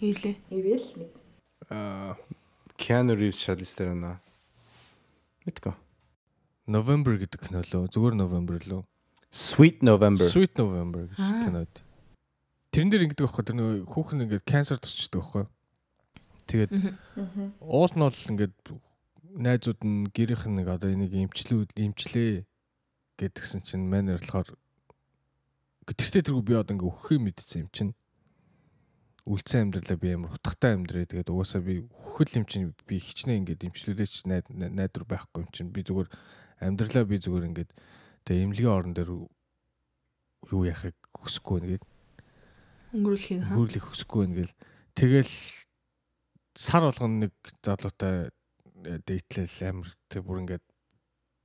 Хийлээ. 0.00 0.36
Ивэл 0.50 0.88
мэд. 0.98 1.12
Аа 1.70 2.16
Keanu 2.78 3.14
Reeves, 3.18 3.42
Charlize 3.42 3.74
Theron 3.76 4.02
аа. 4.04 4.18
Мэдгүй. 5.46 5.74
November 6.68 7.16
гэдэг 7.16 7.40
кино 7.40 7.62
лөө. 7.64 7.88
Зүгээр 7.92 8.14
November 8.16 8.58
лөө. 8.60 8.82
Sweet 9.32 9.82
November. 9.84 10.24
Sweet 10.24 10.56
November 10.56 11.08
гэж 11.08 11.20
кинод. 11.44 11.72
Тэрэн 12.78 12.94
дээр 12.94 13.04
ингэдэг 13.10 13.26
байхгүй 13.26 13.42
тэр 13.42 13.58
нөгөө 13.58 13.90
хүүхэн 13.90 14.22
ингээд 14.30 14.46
канцер 14.46 14.78
тусчдаг 14.78 15.18
байхгүй. 15.18 15.44
Тэгээд 16.46 16.70
уул 17.58 17.90
нь 17.90 18.06
бол 18.06 18.22
ингээд 18.30 18.54
найзууд 19.34 19.82
нь 19.82 20.06
гэрийнх 20.14 20.46
нь 20.46 20.62
нэг 20.62 20.70
одоо 20.70 20.94
энийг 20.94 21.10
эмчлүү 21.10 21.74
эмчлээ 21.74 22.46
гэдгсэн 23.18 23.66
чинь 23.66 23.90
манер 23.90 24.22
болохоор 24.22 24.54
гэтэртэй 25.90 26.22
тэргүй 26.22 26.44
би 26.46 26.54
одоо 26.54 26.78
ингээ 26.78 26.86
өөхөө 26.86 27.18
мэдсэн 27.18 27.66
юм 27.66 27.70
чинь. 27.74 27.92
Үлдсэн 29.26 29.74
амьдралаа 29.74 29.98
би 29.98 30.14
амар 30.14 30.38
утгатай 30.38 30.78
амьдрээ. 30.78 31.10
Тэгээд 31.10 31.34
угаасаа 31.34 31.66
би 31.66 31.82
өөхөл 31.82 32.38
юм 32.38 32.46
чинь 32.46 32.70
би 32.86 33.02
хичнээн 33.02 33.42
ингээд 33.42 33.66
эмчлүүлээч 33.74 34.22
найдвар 34.54 35.02
байхгүй 35.02 35.42
юм 35.42 35.50
чинь. 35.50 35.74
Би 35.74 35.82
зүгээр 35.82 36.08
амьдралаа 36.62 37.04
би 37.10 37.18
зүгээр 37.18 37.48
ингээд 37.50 37.74
Тэгээ 38.28 38.44
эмнэлгийн 38.44 38.68
орон 38.68 38.92
дээр 38.92 39.10
юу 40.52 40.62
яхахыг 40.68 40.92
хүсэхгүй 41.16 41.64
нэгээд 41.64 41.84
өнгөрүүлэхийг 42.94 43.42
хаа. 43.44 43.54
Өнгөрүүлэх 43.56 43.86
хүсэхгүй 43.88 44.24
нэгээл 44.28 44.54
тэгэл 44.96 45.34
сар 46.58 46.82
болгоно 46.88 47.28
нэг 47.28 47.32
залуутай 47.62 48.30
дээтлэл 48.78 49.68
амир 49.68 49.88
тэг 50.08 50.22
бүр 50.24 50.42
ингээд 50.42 50.64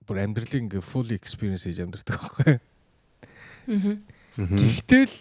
бүр 0.08 0.18
амьдралыг 0.24 0.64
ингээ 0.68 0.84
full 0.84 1.10
experience 1.12 1.66
хийж 1.68 1.84
амьдрдаг 1.84 2.18
байхгүй. 2.18 2.58
Аа. 3.68 3.98
Гэхдээ 4.38 5.04
л 5.08 5.16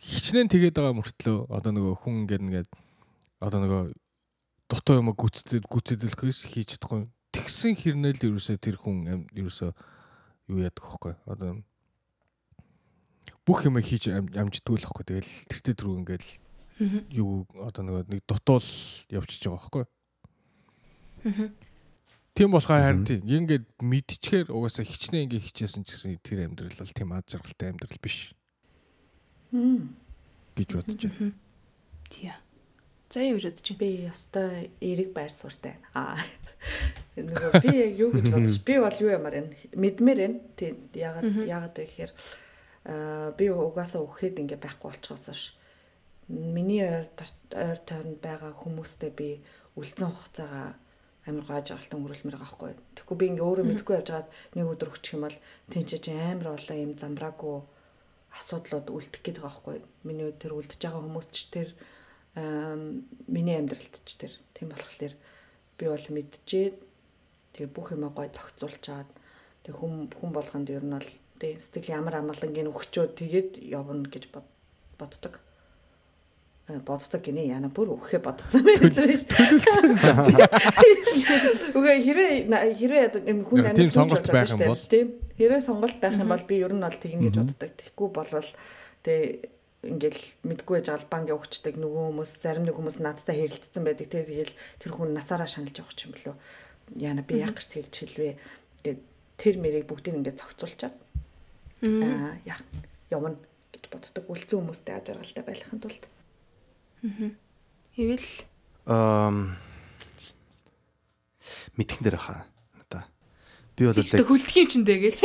хичнээн 0.00 0.48
тэгээд 0.48 0.76
байгаа 0.80 0.96
мөртлөө 0.96 1.38
одоо 1.52 1.72
нөгөө 1.76 1.94
хүн 2.00 2.14
ингээд 2.24 2.44
ингээд 2.44 2.70
одоо 3.44 3.58
нөгөө 3.60 3.82
дутуу 4.70 4.96
юм 4.98 5.12
гүцэд 5.12 5.66
гүцэдэлхээс 5.66 6.40
хийж 6.48 6.80
чадахгүй. 6.80 7.10
Тэгсэн 7.30 7.74
хэрнээл 7.76 8.26
ерөөсөө 8.32 8.56
тэр 8.58 8.76
хүн 8.80 9.28
ерөөсөө 9.36 9.70
юу 10.50 10.58
яадаг 10.64 10.84
хөхгүй. 10.84 11.14
Одоо 11.28 11.62
бүх 13.50 13.66
юм 13.66 13.82
хийж 13.82 14.06
амждгүй 14.14 14.78
л 14.78 14.86
хөхгүй. 14.86 15.04
Тэгэл 15.10 15.32
тэртээ 15.50 15.74
түрүү 15.74 15.96
ингээл 16.06 16.30
юу 17.10 17.50
одоо 17.58 17.82
нөгөө 17.82 18.06
нэг 18.14 18.22
дутуул 18.30 18.70
явчихж 19.10 19.50
байгаа 19.50 19.62
хөхгүй. 19.66 19.84
Тийм 22.38 22.54
болохоор 22.54 22.80
харин 22.86 23.02
тийм 23.02 23.26
ингээд 23.26 23.66
мэдчихээр 23.82 24.54
угаасаа 24.54 24.86
хичнээн 24.86 25.26
ингээ 25.26 25.42
хичээсэн 25.50 25.82
ч 25.82 25.98
гэсэн 25.98 26.22
тэр 26.22 26.46
амьдрал 26.46 26.78
бол 26.78 26.94
тийм 26.94 27.10
аз 27.10 27.26
жаргалтай 27.26 27.74
амьдрал 27.74 27.98
биш. 27.98 28.30
гэж 29.50 30.68
бодож 30.70 31.00
байна. 31.10 31.34
Тийм. 32.06 32.38
За 33.10 33.18
юу 33.26 33.42
гэж 33.42 33.50
бодож 33.50 33.66
байна? 33.66 33.82
Би 33.82 33.90
ёстой 34.06 34.70
эрэг 34.78 35.10
байр 35.10 35.32
суурьтай. 35.34 35.74
Аа 35.90 36.22
нөгөө 37.18 37.50
би 37.64 37.74
яг 37.74 37.92
юу 37.98 38.10
гэж 38.14 38.26
бодож 38.30 38.56
би 38.68 38.74
бол 38.78 38.96
юу 39.02 39.10
ямар 39.10 39.34
байна 39.34 39.50
мэдмээр 39.74 40.18
байна 40.22 40.38
тий 40.56 40.70
ягаад 40.94 41.28
ягаад 41.44 41.74
гэхээр 41.76 42.12
аа 42.14 42.49
би 42.84 43.44
угаасаа 43.50 44.00
өгөхэд 44.04 44.40
ингээ 44.40 44.60
байхгүй 44.60 44.88
болчихоосоош 44.88 45.42
миний 46.30 46.84
ойр 46.86 47.08
ойр 47.52 47.78
тойронд 47.84 48.20
байгаа 48.24 48.52
хүмүүстэй 48.56 49.10
би 49.12 49.28
үлдсэн 49.76 50.10
хугацаагаа 50.14 50.68
амар 51.28 51.44
гоо 51.44 51.56
ажиглалт 51.60 51.92
өнгөрүүлмээр 51.92 52.36
байгаа 52.38 52.48
байхгүй. 52.48 52.72
Тэгэхгүй 52.96 53.16
би 53.20 53.26
ингээ 53.34 53.48
өөрөө 53.48 53.66
мэдгүй 53.68 53.94
явж 54.00 54.08
байгаад 54.08 54.30
нэг 54.56 54.66
өдөр 54.72 54.90
өгчих 54.94 55.14
юм 55.18 55.24
бол 55.26 55.38
тэнцэж 55.68 56.04
амар 56.08 56.48
олон 56.56 56.78
юм 56.80 56.92
замбраагүй 56.96 57.56
асуудлууд 58.38 58.88
үлдэх 58.88 59.20
гээд 59.20 59.38
байгаа 59.42 59.52
байхгүй. 59.52 59.76
Миний 60.06 60.32
тэр 60.32 60.52
үлдэж 60.56 60.80
байгаа 60.80 61.02
хүмүүс 61.04 61.28
ч 61.34 61.38
тэр 61.52 61.68
миний 63.28 63.56
амьдралд 63.58 63.94
ч 64.06 64.10
тэр 64.16 64.32
тийм 64.54 64.70
болохоор 64.70 65.14
би 65.76 65.84
бол 65.90 66.06
мэдчихээ 66.14 66.68
тэгээ 67.58 67.74
бүх 67.74 67.90
юмаа 67.90 68.14
гой 68.14 68.30
зохицуулчаад 68.30 69.08
тэг 69.66 69.74
хүм 69.74 70.08
хүн 70.14 70.30
болгонд 70.30 70.70
ер 70.70 70.86
нь 70.86 70.94
бол 70.94 71.10
тэг 71.40 71.56
сэтгэл 71.56 71.96
ямар 71.96 72.20
амгалангийн 72.20 72.68
өгчөө 72.68 73.16
тэгээд 73.16 73.64
явна 73.64 74.04
гэж 74.12 74.28
боддог. 75.00 75.40
Боддог 76.84 77.24
гинэ. 77.24 77.48
Яна 77.50 77.66
бүр 77.72 77.96
өгөхэ 77.96 78.20
бодсон 78.22 78.62
байсан 78.62 79.10
биш. 79.10 79.26
үгүй 81.74 81.98
хэрэг 82.04 82.46
хэрэг 82.76 83.26
юм 83.26 83.42
хүн 83.48 83.72
амьд 83.72 83.80
тийм 83.80 83.90
сонголт 83.90 84.28
байх 84.30 84.54
юм 84.54 84.70
бол. 84.70 84.86
Тийм 84.86 85.18
хэрэг 85.34 85.58
сонголт 85.64 85.98
байх 85.98 86.14
юм 86.20 86.30
бол 86.30 86.46
би 86.46 86.62
ер 86.62 86.70
нь 86.76 86.84
бол 86.84 87.00
тэг 87.00 87.16
ингэж 87.16 87.42
боддог. 87.42 87.72
Тэгэхгүй 87.74 88.08
болвол 88.14 88.46
тэг 89.02 89.50
ингээл 89.80 90.20
мэдгүй 90.44 90.74
байж 90.78 90.92
албангийн 90.92 91.40
өгчдөг 91.40 91.80
нөгөө 91.80 92.04
хүмүүс 92.12 92.32
зарим 92.38 92.68
нэг 92.68 92.76
хүмүүс 92.76 93.00
надтай 93.00 93.40
хэрэлдсэн 93.40 93.82
байдаг. 93.82 94.12
Те 94.12 94.28
тэгэл 94.28 94.52
тэр 94.78 94.92
хүн 94.92 95.16
насаараа 95.16 95.48
шаналж 95.48 95.80
явах 95.80 95.96
юм 96.04 96.12
болов 96.12 96.36
яана 96.94 97.24
би 97.24 97.40
яг 97.40 97.56
гэж 97.56 97.80
тэгж 97.80 98.04
хэлвэ? 98.04 98.36
Тэгээд 98.84 99.00
тэр 99.40 99.56
мэрийг 99.56 99.88
бүгдийг 99.88 100.20
ингээд 100.20 100.36
зохицуулчаад 100.36 100.92
аа 101.80 102.36
яах 102.44 102.60
явна 103.08 103.36
гэж 103.72 103.84
боддог 103.88 104.24
үлцэн 104.28 104.60
хүмүүстэй 104.60 104.94
ажиргалтай 104.96 105.44
байхын 105.44 105.80
тулд. 105.80 106.04
Аа 107.00 107.32
ивэл 107.96 108.28
ам 108.84 109.56
мэдхэн 111.76 112.04
дээр 112.04 112.18
хаа 112.20 112.44
надаа? 112.76 113.08
Би 113.76 113.88
бол 113.88 113.96
яг 113.96 114.28
хөлдөх 114.28 114.56
юм 114.60 114.68
чинь 114.68 114.84
дээ 114.84 115.00
гэж. 115.08 115.18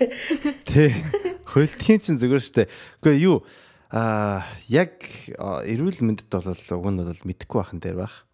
Тий 0.72 0.90
хөлдөх 1.52 1.88
юм 1.92 2.00
чинь 2.00 2.20
зүгээр 2.20 2.42
штэ 2.42 2.72
үгүй 3.04 3.20
юу? 3.20 3.44
Аа 3.92 4.48
яг 4.72 5.04
эрүүл 5.36 6.00
мэндэд 6.00 6.32
бол 6.32 6.48
уг 6.48 6.86
нь 6.88 7.00
бол 7.04 7.26
мэдэхгүй 7.28 7.58
байхын 7.60 7.80
дээр 7.84 8.00
байх. 8.08 8.24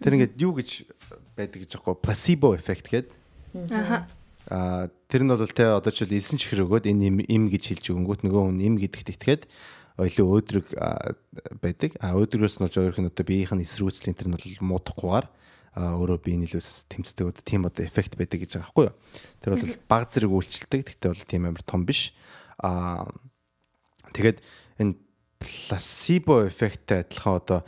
Тэр 0.00 0.16
ингээд 0.16 0.40
юу 0.40 0.56
гэж 0.56 0.88
байдаг 1.36 1.60
гэж 1.60 1.76
аахгүй? 1.76 2.00
Placebo 2.00 2.56
effect 2.56 2.88
гэдэг. 2.88 3.12
Аха. 3.76 4.08
Аа 4.50 4.90
тэр 5.06 5.22
нь 5.22 5.30
бол 5.30 5.46
те 5.46 5.70
одоо 5.70 5.92
ч 5.92 6.02
элсэн 6.08 6.40
чихэр 6.40 6.66
өгөөд 6.66 6.90
энэ 6.90 7.26
им 7.30 7.46
гэж 7.46 7.76
хэлж 7.76 7.84
өгөнгүүт 7.94 8.20
нөгөө 8.26 8.42
хүн 8.42 8.58
им 8.58 8.74
гэдэгт 8.80 9.14
итгээд 9.14 9.42
илүү 10.00 10.26
өөдрөг 10.26 10.66
а, 10.80 11.14
байдаг. 11.60 11.94
А 12.00 12.16
өөдрөгөөс 12.16 12.58
нь 12.58 12.64
болж 12.64 12.76
өөрөх 12.80 12.98
нь 12.98 13.10
одоо 13.12 13.24
биеийнх 13.28 13.54
нь 13.54 13.64
эсрүүцлийн 13.66 14.16
тэр 14.16 14.32
нь 14.32 14.34
бол 14.34 14.72
муудахгүйгээр 14.72 15.26
а, 15.78 15.94
өөрөө 16.00 16.18
биеийн 16.24 16.46
илүү 16.48 16.62
тэмцдэг 16.90 17.28
одоо 17.28 17.44
тийм 17.44 17.68
одоо 17.68 17.84
эффект 17.84 18.16
байдаг 18.16 18.40
гэж 18.40 18.56
байгаа 18.56 18.66
байхгүй 18.66 18.84
юу. 18.88 18.96
Тэр 19.44 19.50
бол 19.52 19.64
баг 19.86 20.04
зэрэг 20.10 20.32
үйлчлдэг. 20.32 20.80
Гэхдээ 20.88 21.10
бол 21.12 21.28
тийм 21.28 21.42
амар 21.46 21.62
том 21.62 21.84
биш. 21.84 22.16
А 22.58 23.04
тэгээд 24.16 24.40
энэ 24.80 24.96
пласибо 25.38 26.48
эффекттэй 26.48 27.04
адилхан 27.04 27.36
одоо 27.36 27.60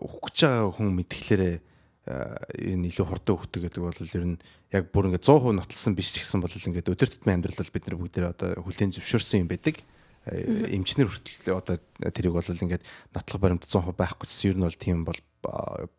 ухаж 0.00 0.36
байгаа 0.40 0.72
хүн 0.72 0.88
мэдхлээрээ 1.04 1.56
энэ 2.06 2.86
илүү 2.94 3.06
хурдан 3.06 3.34
өгдөг 3.34 3.60
гэдэг 3.66 3.82
бол 3.82 3.98
ер 3.98 4.24
нь 4.30 4.38
яг 4.70 4.94
бүр 4.94 5.10
ингээд 5.10 5.26
100% 5.26 5.58
нотолсон 5.58 5.98
биш 5.98 6.14
ч 6.14 6.22
гэсэн 6.22 6.38
бол 6.38 6.54
ингээд 6.54 6.86
өдөр 6.86 7.10
тутмын 7.10 7.42
амьдрал 7.42 7.58
бол 7.58 7.74
бид 7.74 7.86
нар 7.90 7.98
бүгдээ 7.98 8.30
одоо 8.30 8.48
хүлээн 8.62 8.94
зөвшөөрсөн 8.94 9.42
юм 9.42 9.50
байдаг. 9.50 9.82
Эмчнэр 10.26 11.10
хүртэл 11.10 11.58
одоо 11.58 11.76
тэрийг 12.14 12.34
бол 12.38 12.46
ингээд 12.46 12.86
нотлох 13.10 13.40
баримт 13.42 13.66
100% 13.66 13.98
байхгүй 13.98 14.26
ч 14.30 14.46
ер 14.46 14.54
нь 14.54 14.62
бол 14.62 14.78
тийм 14.78 15.02
бол 15.02 15.18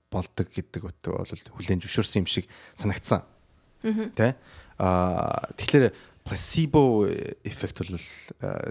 болдог 0.07 0.47
гэдэг 0.47 0.81
бол 0.87 0.95
хүлээн 1.59 1.83
зөвшөөрсөн 1.83 2.23
юм 2.23 2.27
шиг 2.31 2.47
санагдсан. 2.79 3.27
Тэ? 4.15 4.39
Аа 4.79 5.51
тэгэхээр 5.59 5.91
пласибо 6.23 7.07
эффект 7.43 7.83
бол 7.83 7.99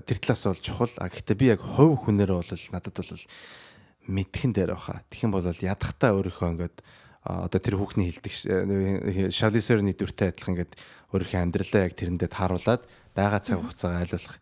тэр 0.08 0.18
талаас 0.24 0.44
бол 0.44 0.64
чухал. 0.64 0.92
А 0.96 1.12
гэхдээ 1.12 1.36
би 1.36 1.52
яг 1.52 1.60
хувь 1.60 2.04
хүнээр 2.04 2.32
бол 2.32 2.52
надад 2.72 2.96
бол 2.96 3.24
мэдхэн 4.08 4.52
дээр 4.52 4.72
баха. 4.76 5.04
Тэгэх 5.08 5.24
юм 5.24 5.32
бол 5.36 5.44
ядахтаа 5.44 6.16
өөрийнхөө 6.16 6.52
ингээд 6.52 6.76
одоо 7.26 7.60
тэр 7.60 7.76
хүүхний 7.78 8.14
хилдэг 8.14 9.34
Шалисерны 9.34 9.92
дүртэй 9.98 10.30
адилхан 10.30 10.54
ингээд 10.54 10.72
өөрийнхөө 11.10 11.42
амьдралаа 11.42 11.82
яг 11.90 11.94
тэрэндээ 11.98 12.30
тааруулаад 12.30 12.82
байгаа 13.18 13.40
цаг 13.42 13.58
хугацаагаа 13.58 14.00
айлуулах 14.06 14.36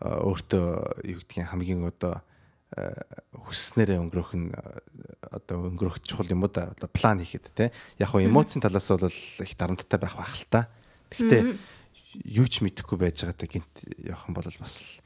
өөртөө 0.00 0.66
юу 1.04 1.20
гэдгийг 1.20 1.48
хамгийн 1.52 1.84
одоо 1.84 2.24
хүсснээрээ 2.70 4.00
өнгөрөх 4.00 4.32
нь 4.40 4.48
одоо 5.28 5.68
өнгөрөх 5.68 6.00
чухал 6.00 6.32
юм 6.32 6.46
уу 6.46 6.52
да. 6.52 6.72
Одоо 6.72 6.88
план 6.88 7.20
хийхэд 7.20 7.52
те 7.52 7.74
яг 8.00 8.08
хоо 8.08 8.24
эмоцийн 8.24 8.64
талаас 8.64 8.88
бол 8.88 9.10
их 9.10 9.52
дарамттай 9.58 9.98
байх 10.00 10.16
байх 10.16 10.32
л 10.32 10.48
та. 10.48 10.70
Гэхдээ 11.12 11.42
юу 12.24 12.46
ч 12.48 12.64
мэдэхгүй 12.64 12.96
байж 12.96 13.20
байгаа 13.20 13.36
та. 13.36 13.50
Гинт 13.50 13.74
явах 14.00 14.24
юм 14.30 14.34
бол 14.38 14.48
бас 14.62 15.02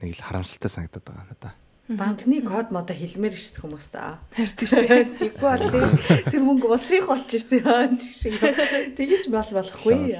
нэг 0.00 0.16
л 0.18 0.24
харамсалтай 0.24 0.72
санагдаад 0.72 1.06
байгаа 1.06 1.28
надаа 1.30 1.52
банкны 1.90 2.42
код 2.46 2.70
модо 2.70 2.94
хэлмээр 2.94 3.34
шүү 3.34 3.58
дээ 3.58 3.62
хүмүүс 3.66 3.88
та. 3.90 4.22
Харин 4.30 4.54
шүү 4.54 4.86
дээ. 4.86 5.18
Зиггүй 5.18 5.42
бол 5.50 5.66
тэр 6.30 6.42
мөнгө 6.46 6.70
улсынх 6.70 7.10
болж 7.10 7.26
ирсэн 7.34 7.66
яа 7.66 7.90
тийм 7.90 8.14
шиг. 8.14 8.38
Тэгэж 8.94 9.26
бол 9.34 9.50
болохгүй. 9.50 10.14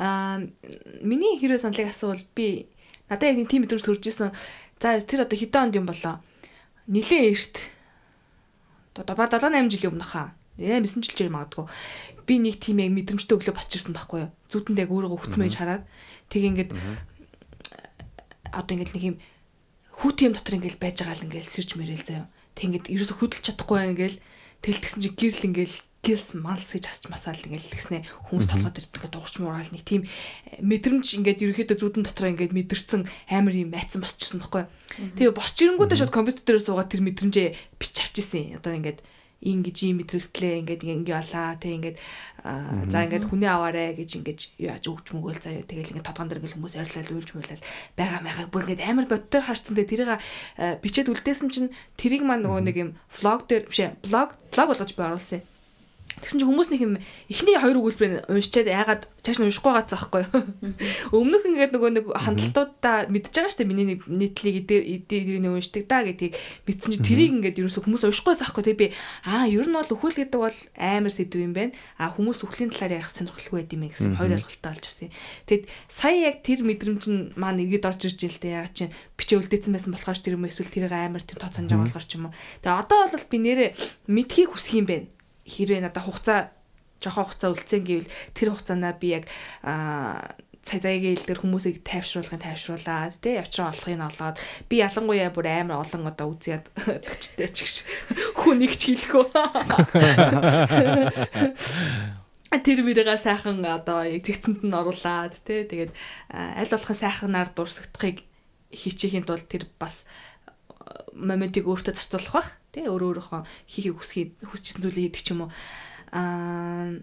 Аа 0.00 0.40
миний 1.04 1.36
хэрэг 1.36 1.60
саналыг 1.60 1.92
асуувал 1.92 2.24
би 2.32 2.72
надад 3.12 3.36
яг 3.36 3.48
тийм 3.52 3.68
мэдрэмж 3.68 3.84
төрж 3.84 4.08
исэн. 4.08 4.32
За 4.80 4.96
тэр 4.96 5.28
одоо 5.28 5.36
хэдэн 5.36 5.68
онд 5.68 5.76
юм 5.76 5.86
болоо? 5.86 6.24
Нилээ 6.88 7.36
эрт. 7.36 7.68
Одоо 8.96 9.16
баг 9.16 9.28
7 9.28 9.52
8 9.52 9.68
жилийн 9.68 9.92
өмнө 9.92 10.08
хаа. 10.08 10.32
9 10.56 11.04
жил 11.04 11.16
жил 11.16 11.32
магадгүй. 11.32 11.68
Би 12.26 12.40
нэг 12.40 12.56
тийм 12.58 12.80
яг 12.80 12.92
мэдрэмжтэй 12.96 13.36
өглөө 13.36 13.56
бочирсан 13.56 13.92
байхгүй 13.92 14.26
юу? 14.26 14.32
Зүудэнд 14.48 14.80
яг 14.80 14.90
өөрөө 14.90 15.12
өгцмэж 15.16 15.54
хараад 15.60 15.84
тэг 16.28 16.42
ингээд 16.48 16.70
одоо 18.52 18.72
ингээл 18.76 18.94
нэг 18.96 19.04
юм 19.04 19.16
хүүт 19.98 20.18
юм 20.28 20.32
дотор 20.36 20.56
ингээл 20.60 20.80
байж 20.80 20.96
байгаа 21.00 21.16
л 21.18 21.26
ингээл 21.26 21.52
сэрж 21.52 21.70
мэрэл 21.76 22.04
заяа. 22.04 22.28
Тэг 22.54 22.64
ингээд 22.68 22.86
ерөөсө 22.92 23.14
хөдөлж 23.16 23.44
чадахгүй 23.48 23.76
байна 23.80 23.92
ингээл 23.96 24.18
тэгэл 24.62 24.82
тэгсэн 24.84 25.00
чи 25.02 25.10
гэрл 25.16 25.46
ингээл 25.48 25.76
гис 26.02 26.34
малс 26.34 26.74
гэж 26.74 26.84
асч 26.90 27.06
масаал 27.06 27.38
ингээл 27.38 27.72
тэгснэ 27.78 28.02
хүмүүс 28.26 28.50
толгойд 28.50 28.82
ирдэг 28.82 29.06
дуурч 29.06 29.38
муурал 29.38 29.70
нэг 29.70 29.86
тийм 29.86 30.02
э, 30.02 30.58
мэдрэмж 30.58 31.06
ингээд 31.22 31.38
ерөөхдөө 31.46 31.78
зүудэн 31.78 32.02
дотор 32.02 32.34
ингээд 32.34 32.50
мэдэрсэн 32.50 33.06
амар 33.30 33.54
юм 33.54 33.70
майцсан 33.70 34.02
босчихсон 34.02 34.42
байхгүй. 34.42 34.66
Тэгээ 34.98 35.30
босч 35.30 35.62
ирэнгүүтээ 35.62 35.98
шууд 36.02 36.10
компьютер 36.10 36.42
дээр 36.42 36.58
суугаад 36.58 36.90
тэр 36.90 37.06
мэдрэмжээ 37.06 37.48
бич 37.78 37.94
авчихсан. 38.02 38.58
Одоо 38.58 38.74
ингээд 38.74 38.98
ингэж 39.42 39.76
ийм 39.82 39.96
мэдрэлтлээ 40.02 40.54
ингээд 40.62 40.82
ингэ 40.86 41.12
болаа 41.12 41.58
тэг 41.58 41.72
ингээд 41.78 41.96
за 42.88 42.98
ингээд 43.02 43.28
хүнээ 43.28 43.50
аваарэ 43.50 43.98
гэж 43.98 44.10
ингэж 44.22 44.40
яаж 44.62 44.84
өгч 44.86 45.06
мөгөөл 45.12 45.42
заяа 45.42 45.66
тэгэл 45.66 45.90
ингээд 45.98 46.08
тодгон 46.08 46.28
дээр 46.30 46.40
ингээд 46.40 46.56
хүмүүс 46.56 46.74
арилал 46.78 47.16
үйлж 47.18 47.30
мөлөл 47.34 47.66
байгаа 47.98 48.20
мэхаг 48.22 48.48
бүр 48.54 48.64
ингээд 48.70 48.86
амар 48.86 49.06
бодтоор 49.10 49.44
харцсан 49.44 49.74
тэг 49.74 49.90
тэрийг 49.90 50.22
бичээд 50.80 51.10
үлдээсэн 51.10 51.48
чинь 51.50 51.74
тэрийг 51.98 52.22
маань 52.22 52.46
нөгөө 52.46 52.62
нэг 52.62 52.76
юм 52.78 52.90
влог 53.20 53.50
дээр 53.50 53.66
биш 53.66 53.80
блог 54.06 54.38
блог 54.54 54.68
болгож 54.70 54.90
би 54.94 55.02
оруулсан 55.02 55.51
Тэгсэн 56.22 56.38
чинь 56.38 56.48
хүмүүс 56.54 56.70
нэг 56.70 56.80
юм 56.86 56.94
эхний 57.26 57.58
хоёр 57.58 57.82
өгүүлбэрийг 57.82 58.30
уншичаад 58.30 58.70
яагаад 58.70 59.02
цааш 59.26 59.42
нь 59.42 59.46
уншихгүй 59.50 59.74
байгаа 59.74 59.90
цаахгүй. 59.90 60.22
Өмнөх 61.18 61.42
ингээд 61.50 61.74
нөгөө 61.74 61.90
нэг 61.98 62.06
хандлтуудаа 62.14 63.10
мэдж 63.10 63.34
байгаа 63.34 63.50
штэ 63.50 63.66
миний 63.66 63.98
нийтлийг 64.06 64.70
эдэрийн 64.70 65.50
уншдаг 65.50 65.90
да 65.90 66.06
гэдгийг 66.06 66.38
мэдсэн 66.70 66.94
чинь 66.94 67.02
тэрийг 67.02 67.30
ингээд 67.42 67.58
ерөөсө 67.58 67.82
хүмүүс 67.82 68.06
уншихгүй 68.06 68.34
заахгүй 68.38 68.62
тэг 68.62 68.78
би 68.78 68.86
аа 69.26 69.50
ер 69.50 69.66
нь 69.66 69.74
бол 69.74 69.90
өхөл 69.90 70.14
гэдэг 70.14 70.38
бол 70.38 70.58
амар 70.78 71.10
сэдв 71.10 71.42
юм 71.42 71.58
байна. 71.58 71.74
Аа 71.98 72.14
хүмүүс 72.14 72.46
өхлийн 72.46 72.70
талаар 72.70 73.02
ярих 73.02 73.10
сонирхолтой 73.10 73.66
байд 73.66 73.74
юм 73.74 73.82
гэсэн 73.90 74.14
хоёр 74.14 74.38
ойлголттой 74.38 74.70
болж 74.70 74.84
ирсэн. 74.86 75.10
Тэгэд 75.50 75.64
сая 75.90 76.18
яг 76.30 76.46
тэр 76.46 76.62
мэдрэмж 76.62 77.02
нь 77.10 77.34
маань 77.34 77.66
иргэд 77.66 77.90
орж 77.90 78.06
ирж 78.06 78.20
илдэ 78.30 78.62
яагаад 78.62 78.74
чинь 78.78 78.94
бичээ 79.18 79.42
үлдээсэн 79.42 79.74
байсан 79.74 79.90
болохоор 79.90 80.18
ч 80.18 80.22
тэр 80.22 80.38
юм 80.38 80.46
эсвэл 80.46 80.70
тэрийг 80.70 80.94
амар 80.94 81.26
тийм 81.26 81.42
тооцоолж 81.42 81.66
байгаа 81.66 81.82
болохоор 81.82 82.06
ч 82.06 82.12
юм 82.14 82.30
уу. 82.30 82.36
Тэгээ 82.62 82.78
одоо 82.78 82.98
бол 83.10 83.26
би 83.26 83.38
нэрэ 83.42 83.66
мэдхийг 84.06 84.54
хүсэх 84.54 84.78
юм 84.78 84.86
байна 84.86 85.06
хэрвээ 85.46 85.80
надад 85.82 86.04
хугацаа 86.04 86.50
жоохон 87.02 87.26
хугацаа 87.26 87.50
үлдсэн 87.52 87.82
гэвэл 87.82 88.12
тэр 88.36 88.48
хугацаанаа 88.54 88.94
би 88.98 89.08
яг 89.18 89.24
цай 90.62 90.78
заягийн 90.78 91.18
ил 91.18 91.26
дээр 91.26 91.42
хүмүүсийг 91.42 91.82
тайвшруулахын 91.82 92.38
тайвшруулаад 92.38 93.18
тий 93.18 93.34
явчраа 93.34 93.74
олохыг 93.74 93.98
нь 93.98 94.06
олоод 94.06 94.38
би 94.70 94.78
ялангуяа 94.78 95.34
бүр 95.34 95.50
амар 95.50 95.82
олон 95.82 96.06
одоо 96.06 96.38
үзээд 96.38 96.70
өчтэй 97.18 97.50
ч 97.50 97.66
гэж 97.66 97.82
хүнийг 98.38 98.78
ч 98.78 98.94
хэлэхөө. 98.94 99.26
Тэр 102.62 102.86
мөрийгээ 102.86 103.18
сайхан 103.18 103.58
одоо 103.66 104.06
зэгцэнд 104.06 104.62
нь 104.62 104.70
оруулаад 104.70 105.34
тий 105.42 105.66
тэгээд 105.66 105.90
аль 106.30 106.70
болох 106.70 106.94
сайханаар 106.94 107.50
дурсагдахыг 107.50 108.22
хичээхийн 108.70 109.26
тулд 109.26 109.50
тэр 109.50 109.66
бас 109.82 110.06
моментиг 111.14 111.68
өөртөө 111.68 111.94
зарцуулах 111.96 112.32
бах. 112.32 112.48
Тий 112.72 112.88
өөр 112.88 113.22
өөрөөхөө 113.22 113.42
хийхийг 113.68 113.96
хүсхий 114.00 114.32
хүсчихсэн 114.40 114.82
зүйлээ 114.82 115.04
хийдэг 115.12 115.22
ч 115.22 115.28
юм 115.36 115.46
уу. 115.46 115.50
Аа 116.12 117.00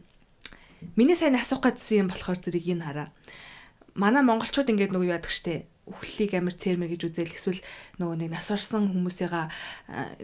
миний 0.96 1.16
сайн 1.16 1.36
асуух 1.36 1.62
гэсэн 1.62 2.06
юм 2.06 2.10
болохоор 2.10 2.40
зэрэг 2.40 2.66
энэ 2.66 2.86
хараа. 2.86 3.08
Манай 3.94 4.24
монголчууд 4.24 4.70
ингээд 4.70 4.94
нөгөө 4.96 5.14
яадаг 5.14 5.32
штэ? 5.32 5.68
Үхлийг 5.90 6.38
амар 6.38 6.54
цэрмэ 6.54 6.86
гэж 6.94 7.02
үзэл 7.10 7.34
эсвэл 7.34 7.62
нөгөө 7.98 8.16
нэг 8.22 8.30
нас 8.30 8.48
орсон 8.54 8.94
хүмүүсийнхаа 8.94 9.50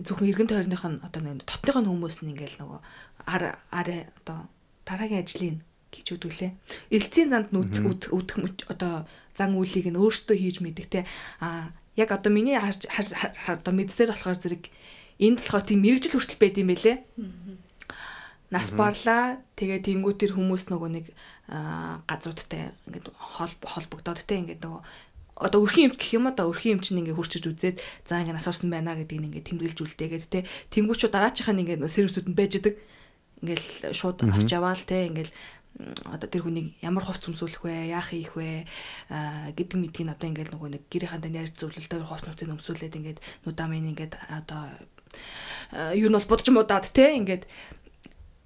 зөвхөн 0.06 0.30
эргэн 0.30 0.50
тойрных 0.50 0.86
нь 0.86 1.02
одоо 1.02 1.22
нэг 1.26 1.42
дотных 1.42 1.78
нь 1.82 1.90
хүмүүс 1.90 2.18
нь 2.22 2.32
ингээл 2.38 2.62
нөгөө 2.62 2.80
ар 3.26 3.44
ар 3.74 3.90
одоо 4.22 4.46
дараагийн 4.86 5.26
ажлын 5.26 5.58
гэж 5.90 6.08
үдвүлээ. 6.14 6.52
Элцийн 6.94 7.30
занд 7.34 7.50
нь 7.50 7.60
үдэх 7.66 8.70
одоо 8.70 9.10
зан 9.34 9.58
үйлийг 9.58 9.90
нь 9.90 9.98
өөртөө 9.98 10.38
хийж 10.38 10.62
мэддэг 10.62 10.88
те. 10.88 11.02
А 11.42 11.74
яг 11.96 12.10
одоо 12.12 12.32
миний 12.32 12.60
харж 12.60 12.88
одоо 13.48 13.74
мэдсээр 13.74 14.12
болохоор 14.12 14.38
зэрэг 14.40 14.64
энд 15.20 15.40
болохоор 15.40 15.64
тийм 15.64 15.80
мэрэгжил 15.84 16.16
хүртэл 16.20 16.42
байд 16.44 16.60
юм 16.60 16.70
байлээ. 16.72 16.98
Нас 18.52 18.70
барлаа. 18.76 19.42
Тэгээ 19.56 19.82
тэнгуү 19.84 20.14
тэр 20.16 20.36
хүмүүс 20.36 20.70
нөгөө 20.70 20.90
нэг 20.92 21.06
газруудтай 22.08 22.76
ингээд 22.88 23.08
холбогдоод 23.16 24.22
те 24.28 24.36
ингээд 24.44 24.62
нөгөө 24.64 24.82
одоо 25.36 25.60
өрхийн 25.68 25.92
эмч 25.92 26.00
гэх 26.00 26.16
юм 26.16 26.32
одоо 26.32 26.48
өрхийн 26.48 26.80
эмч 26.80 26.96
нь 26.96 27.04
ингээ 27.04 27.20
хурчиж 27.20 27.44
үзээд 27.44 27.84
за 28.08 28.24
ингээ 28.24 28.40
нас 28.40 28.48
орсон 28.48 28.72
байна 28.72 28.96
гэдгийг 28.96 29.36
ингээ 29.36 29.48
тэмдэглэж 29.52 29.80
үлдээгээд 29.84 30.26
те 30.32 30.48
тэнгуучуу 30.72 31.12
дараачих 31.12 31.52
нь 31.52 31.60
ингээ 31.60 31.84
сервисүүд 31.84 32.32
нь 32.32 32.38
байж 32.40 32.64
идэг 32.64 32.80
ингээл 33.44 33.92
шууд 33.92 34.24
авч 34.24 34.48
яваал 34.56 34.80
те 34.88 35.12
ингээл 35.12 35.36
одоо 36.08 36.28
тэр 36.32 36.48
хүнийг 36.48 36.80
ямар 36.80 37.04
хувц 37.04 37.28
өмсүүлэх 37.28 37.68
вэ, 37.68 37.92
яах 37.92 38.16
хийх 38.16 38.40
вэ 38.40 38.64
гэдэг 39.60 39.76
мэдгийг 39.76 40.08
одоо 40.08 40.28
ингээд 40.32 40.56
нөгөө 40.56 40.70
нэг 40.72 40.84
гэрийнхэнтэй 40.88 41.36
ярьж 41.36 41.54
зөвлөлтөөр 41.60 42.08
хувц 42.08 42.32
өмсөж 42.32 42.48
өмсүүлээд 42.48 42.96
ингээд 42.96 43.20
нудамын 43.44 43.92
ингээд 43.92 44.16
одоо 44.32 44.72
юу 45.92 46.08
нь 46.08 46.16
бол 46.16 46.32
будж 46.32 46.48
муудаад 46.48 46.88
те 46.96 47.20
ингээд 47.20 47.44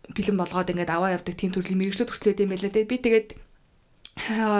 бэлэн 0.09 0.37
болгоод 0.41 0.73
ингээд 0.73 0.89
аваа 0.89 1.13
явдаг 1.13 1.37
тийм 1.37 1.53
төрлийн 1.53 1.77
мэрэгчлүүд 1.77 2.09
хүртэл 2.09 2.29
байд 2.33 2.41
юм 2.41 2.49
байлаа 2.49 2.73
те. 2.73 2.89
Би 2.89 2.97
тэгээд 2.97 3.29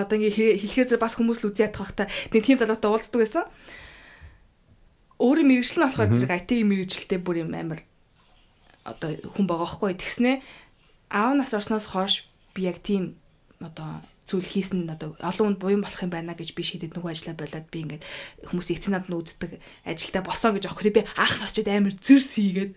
одоо 0.05 0.15
ингээ 0.21 0.61
хэлэхээр 0.61 0.87
зэрэг 0.93 1.01
бас 1.01 1.17
хүмүүс 1.17 1.41
л 1.41 1.49
үзий 1.49 1.65
ядах 1.65 1.91
та. 1.97 2.05
Нэг 2.29 2.45
тийм 2.45 2.61
залуутай 2.61 2.89
уулздаг 2.89 3.17
байсан. 3.17 3.45
Өөрийн 5.17 5.49
мэрэгжил 5.49 5.81
нь 5.81 5.85
болохоор 5.89 6.13
зэрэг 6.13 6.37
IT-ийн 6.45 6.69
мэрэгжилтэй 6.69 7.17
бүр 7.17 7.49
юм 7.49 7.51
амар 7.57 7.81
одоо 8.85 9.09
хүн 9.35 9.49
байгаа 9.49 9.69
хгүй 9.73 9.97
тэгснэ. 9.97 10.45
Аав 11.09 11.33
нас 11.33 11.51
орсноос 11.57 11.89
хойш 11.89 12.28
би 12.59 12.67
яг 12.67 12.83
тийм 12.83 13.15
одоо 13.63 14.03
зүйл 14.29 14.45
хийсэн 14.45 14.85
одоо 14.93 15.17
олон 15.25 15.57
хүнд 15.57 15.59
буян 15.59 15.81
болох 15.81 16.05
юм 16.05 16.13
байна 16.13 16.37
гэж 16.37 16.53
би 16.53 16.61
шийдэд 16.61 16.93
нөгөө 16.93 17.11
ажиллаа 17.11 17.35
болоод 17.35 17.67
би 17.73 17.79
ингээд 17.81 18.03
хүмүүс 18.45 18.69
эцэг 18.77 18.91
намд 18.93 19.09
нь 19.09 19.17
үздэг 19.17 19.57
ажилдаа 19.89 20.21
босоо 20.21 20.53
гэж 20.53 20.69
аахгүй. 20.69 20.93
Би 20.93 21.01
анх 21.17 21.33
сосчод 21.33 21.65
амар 21.65 21.97
зүрс 21.97 22.37
хийгээд 22.37 22.71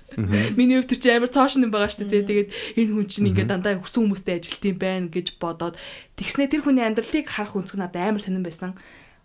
миний 0.58 0.82
өвтөр 0.82 0.98
чи 0.98 1.08
амар 1.14 1.30
цоошин 1.30 1.70
юм 1.70 1.72
байгаа 1.72 1.94
шүү 1.94 2.10
дээ. 2.10 2.26
Тэгээд 2.26 2.50
энэ 2.82 2.92
хүн 2.98 3.06
чинь 3.06 3.30
ингээд 3.30 3.50
дандаа 3.54 3.78
хүссэн 3.78 4.10
хүмүүстэй 4.10 4.34
ажилт 4.42 4.64
юм 4.66 4.78
байна 4.82 5.06
гэж 5.06 5.26
бодоод 5.38 5.78
тэгснэ. 6.18 6.50
Тэр 6.50 6.66
хүний 6.66 6.82
амьдралыг 6.82 7.26
харах 7.30 7.54
өнцөг 7.54 7.78
надад 7.78 8.18
амар 8.18 8.22
сонирн 8.22 8.42
байсан. 8.42 8.74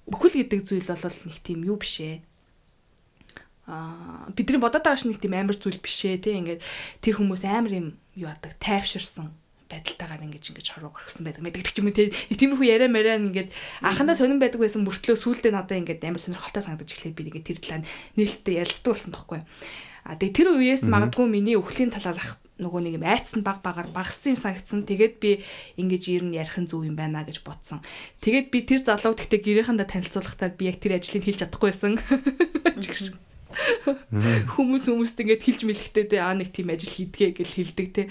Өхөл 0.06 0.46
гэдэг 0.46 0.62
зүйл 0.62 0.86
бол 0.86 1.18
нэг 1.26 1.38
тийм 1.42 1.60
юу 1.66 1.82
биш 1.82 2.06
ээ? 2.06 2.22
Аа 3.66 4.30
бидний 4.38 4.62
бодоод 4.62 4.86
байгаа 4.86 5.02
ш 5.02 5.10
нэг 5.10 5.18
тийм 5.18 5.34
амар 5.34 5.58
зүйл 5.58 5.82
биш 5.82 6.06
ээ 6.06 6.22
тий 6.22 6.38
ингээд 6.38 6.62
тэр 7.02 7.18
хүмүүс 7.18 7.50
амар 7.50 7.74
юм 7.74 7.88
юу 8.14 8.30
адаг 8.30 8.54
тайвширсан 8.62 9.32
байдалтайгаар 9.72 10.26
ингэж 10.28 10.44
ингэж 10.52 10.68
хорвоо 10.74 10.92
гаргасан 10.96 11.24
байдаг 11.28 11.44
мэддэг 11.44 11.70
ч 11.70 11.80
юм 11.80 11.92
уу 11.92 11.96
тий 11.96 12.10
тиймэрхүү 12.12 12.68
яриа 12.68 12.90
мараа 12.92 13.20
ингээд 13.20 13.50
анхандаа 13.86 14.16
сонирн 14.18 14.42
байдаг 14.44 14.60
байсан 14.60 14.84
мөртлөө 14.84 15.18
сүулдэ 15.20 15.50
надаа 15.54 15.80
ингээд 15.80 16.04
амар 16.04 16.22
сонирхолтой 16.24 16.64
санагдаж 16.64 16.90
эхлээд 16.92 17.16
би 17.16 17.24
ингээд 17.30 17.48
тэр 17.48 17.60
талаар 17.62 17.84
нээлттэй 18.20 18.56
ярилцдаг 18.60 18.92
болсон 18.92 19.12
байхгүй 19.14 19.42
а 20.04 20.20
тэгээ 20.20 20.36
тэр 20.36 20.48
үеэс 20.60 20.84
магадгүй 20.84 21.28
миний 21.32 21.56
өхлийн 21.56 21.88
талаарх 21.88 22.44
нөгөө 22.60 22.82
нэг 22.86 22.94
юм 23.02 23.06
айцсан 23.08 23.42
баг 23.42 23.66
багаар 23.66 23.90
багассан 23.90 24.36
юм 24.36 24.40
санагдсан. 24.40 24.86
Тэгээд 24.86 25.16
би 25.18 25.42
ингэж 25.80 26.04
ер 26.14 26.24
нь 26.28 26.38
ярих 26.38 26.60
нь 26.60 26.70
зөв 26.70 26.86
юм 26.86 26.94
байна 26.94 27.26
гэж 27.26 27.42
бодсон. 27.42 27.82
Тэгээд 28.22 28.48
би 28.54 28.60
тэр 28.62 28.84
залуу 28.86 29.18
гэхдээ 29.18 29.64
гэрээхэндээ 29.64 29.88
танилцуулахдаа 29.90 30.54
би 30.54 30.70
яг 30.70 30.78
тэр 30.78 31.02
ажлыг 31.02 31.24
хийж 31.26 31.42
чадахгүйсэн. 31.42 31.98
Хүмүүс 34.54 34.86
хүмүүст 34.90 35.18
ингэж 35.18 35.42
хилж 35.42 35.62
мэлхтэй 35.66 36.06
те 36.10 36.22
аа 36.22 36.38
нэг 36.38 36.54
тийм 36.54 36.70
ажил 36.70 36.94
хийдгээ 36.94 37.32
гэж 37.34 37.50
хэлдэг 37.58 37.88
те. 37.90 38.04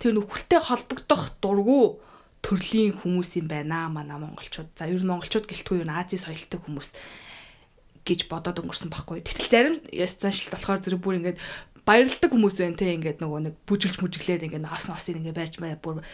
Тэр 0.00 0.18
нөхөлтэй 0.18 0.60
холбогдох 0.60 1.22
дургу 1.42 2.00
төрлийн 2.44 2.92
хүмүүс 3.00 3.40
юм 3.40 3.48
байна 3.48 3.88
манай 3.88 4.20
монголчууд. 4.20 4.76
За 4.76 4.86
ер 4.86 5.00
нь 5.00 5.08
монголчууд 5.08 5.48
гэлтгүй 5.48 5.80
юу 5.80 5.88
Ази 5.88 6.20
соёлтой 6.20 6.60
хүмүүс 6.60 6.92
гэж 8.04 8.28
бодоод 8.28 8.60
өнгөрсөн 8.60 8.92
байхгүй. 8.92 9.24
Тэгтэл 9.24 9.48
зарим 9.48 9.76
ястаншилт 9.88 10.52
болохоор 10.52 10.80
зэрэг 10.84 11.00
бүр 11.00 11.18
ингээд 11.24 11.40
баярлдаг 11.88 12.30
хүмүүс 12.32 12.60
байна 12.60 12.76
те 12.76 12.92
ингээд 12.92 13.24
нөгөө 13.24 13.40
нэг 13.48 13.54
бүжиглж 13.64 14.00
мүжиглээд 14.04 14.44
ингээд 14.44 14.68
хас 14.68 14.92
насыг 14.92 15.16
ингээд 15.16 15.40
барьж 15.40 15.54
мараа 15.56 15.80
бүр 15.80 16.04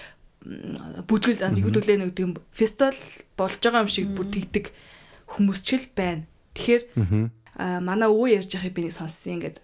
бүжгэл 1.11 1.51
югдүүлээ 1.51 1.99
нэг 1.99 2.15
тийм 2.15 2.39
фестивал 2.55 2.97
болж 3.35 3.59
байгаа 3.59 3.83
юм 3.83 3.91
шиг 3.91 4.07
бүр 4.15 4.31
тэгдэг 4.31 4.71
хүмүүс 5.35 5.61
ч 5.67 5.83
л 5.83 5.87
байна. 5.99 6.31
Тэгэхээр 6.55 6.83
манай 7.83 8.09
өвөө 8.09 8.39
ярьж 8.39 8.55
байгааг 8.55 8.75
би 8.75 8.83
нэг 8.87 8.95
сонссон 8.95 9.35
ингээд 9.43 9.59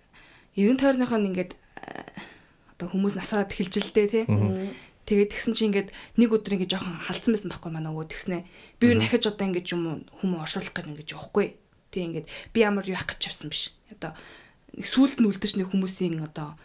90 0.58 0.82
тойрных 0.82 1.14
нь 1.14 1.28
ингээд 1.30 1.52
одоо 2.76 2.86
хүмүүс 2.92 3.16
насраад 3.16 3.50
эхэлж 3.52 3.74
л 3.80 3.92
дээ 3.96 4.08
тий. 4.12 4.24
Тэгээд 5.06 5.32
тэгсэн 5.32 5.54
чинь 5.54 5.70
ингээд 5.70 5.94
нэг 6.18 6.30
өдөр 6.34 6.58
ингээд 6.58 6.72
жоохон 6.76 6.98
халдсан 6.98 7.32
байсан 7.32 7.50
байхгүй 7.54 7.70
манай 7.70 7.94
өвөө 7.94 8.10
тэгснэ. 8.10 8.42
Би 8.82 8.90
юу 8.90 8.98
дахиж 8.98 9.24
одоо 9.30 9.46
ингээд 9.46 9.70
юм 9.70 10.02
хүмүүс 10.18 10.42
оршуулах 10.42 10.74
гэж 10.74 10.86
ингээд 10.90 11.14
явахгүй. 11.14 11.46
Тий 11.94 12.02
ингээд 12.10 12.26
би 12.50 12.58
ямар 12.58 12.82
юу 12.82 12.98
явах 12.98 13.14
гэж 13.14 13.30
явсан 13.30 13.48
биш. 13.54 13.70
Одоо 13.94 14.18
нэг 14.74 14.86
сүулт 14.90 15.22
нь 15.22 15.28
үлдэж 15.30 15.62
нэг 15.62 15.70
хүмүүсийн 15.70 16.26
одоо 16.26 16.58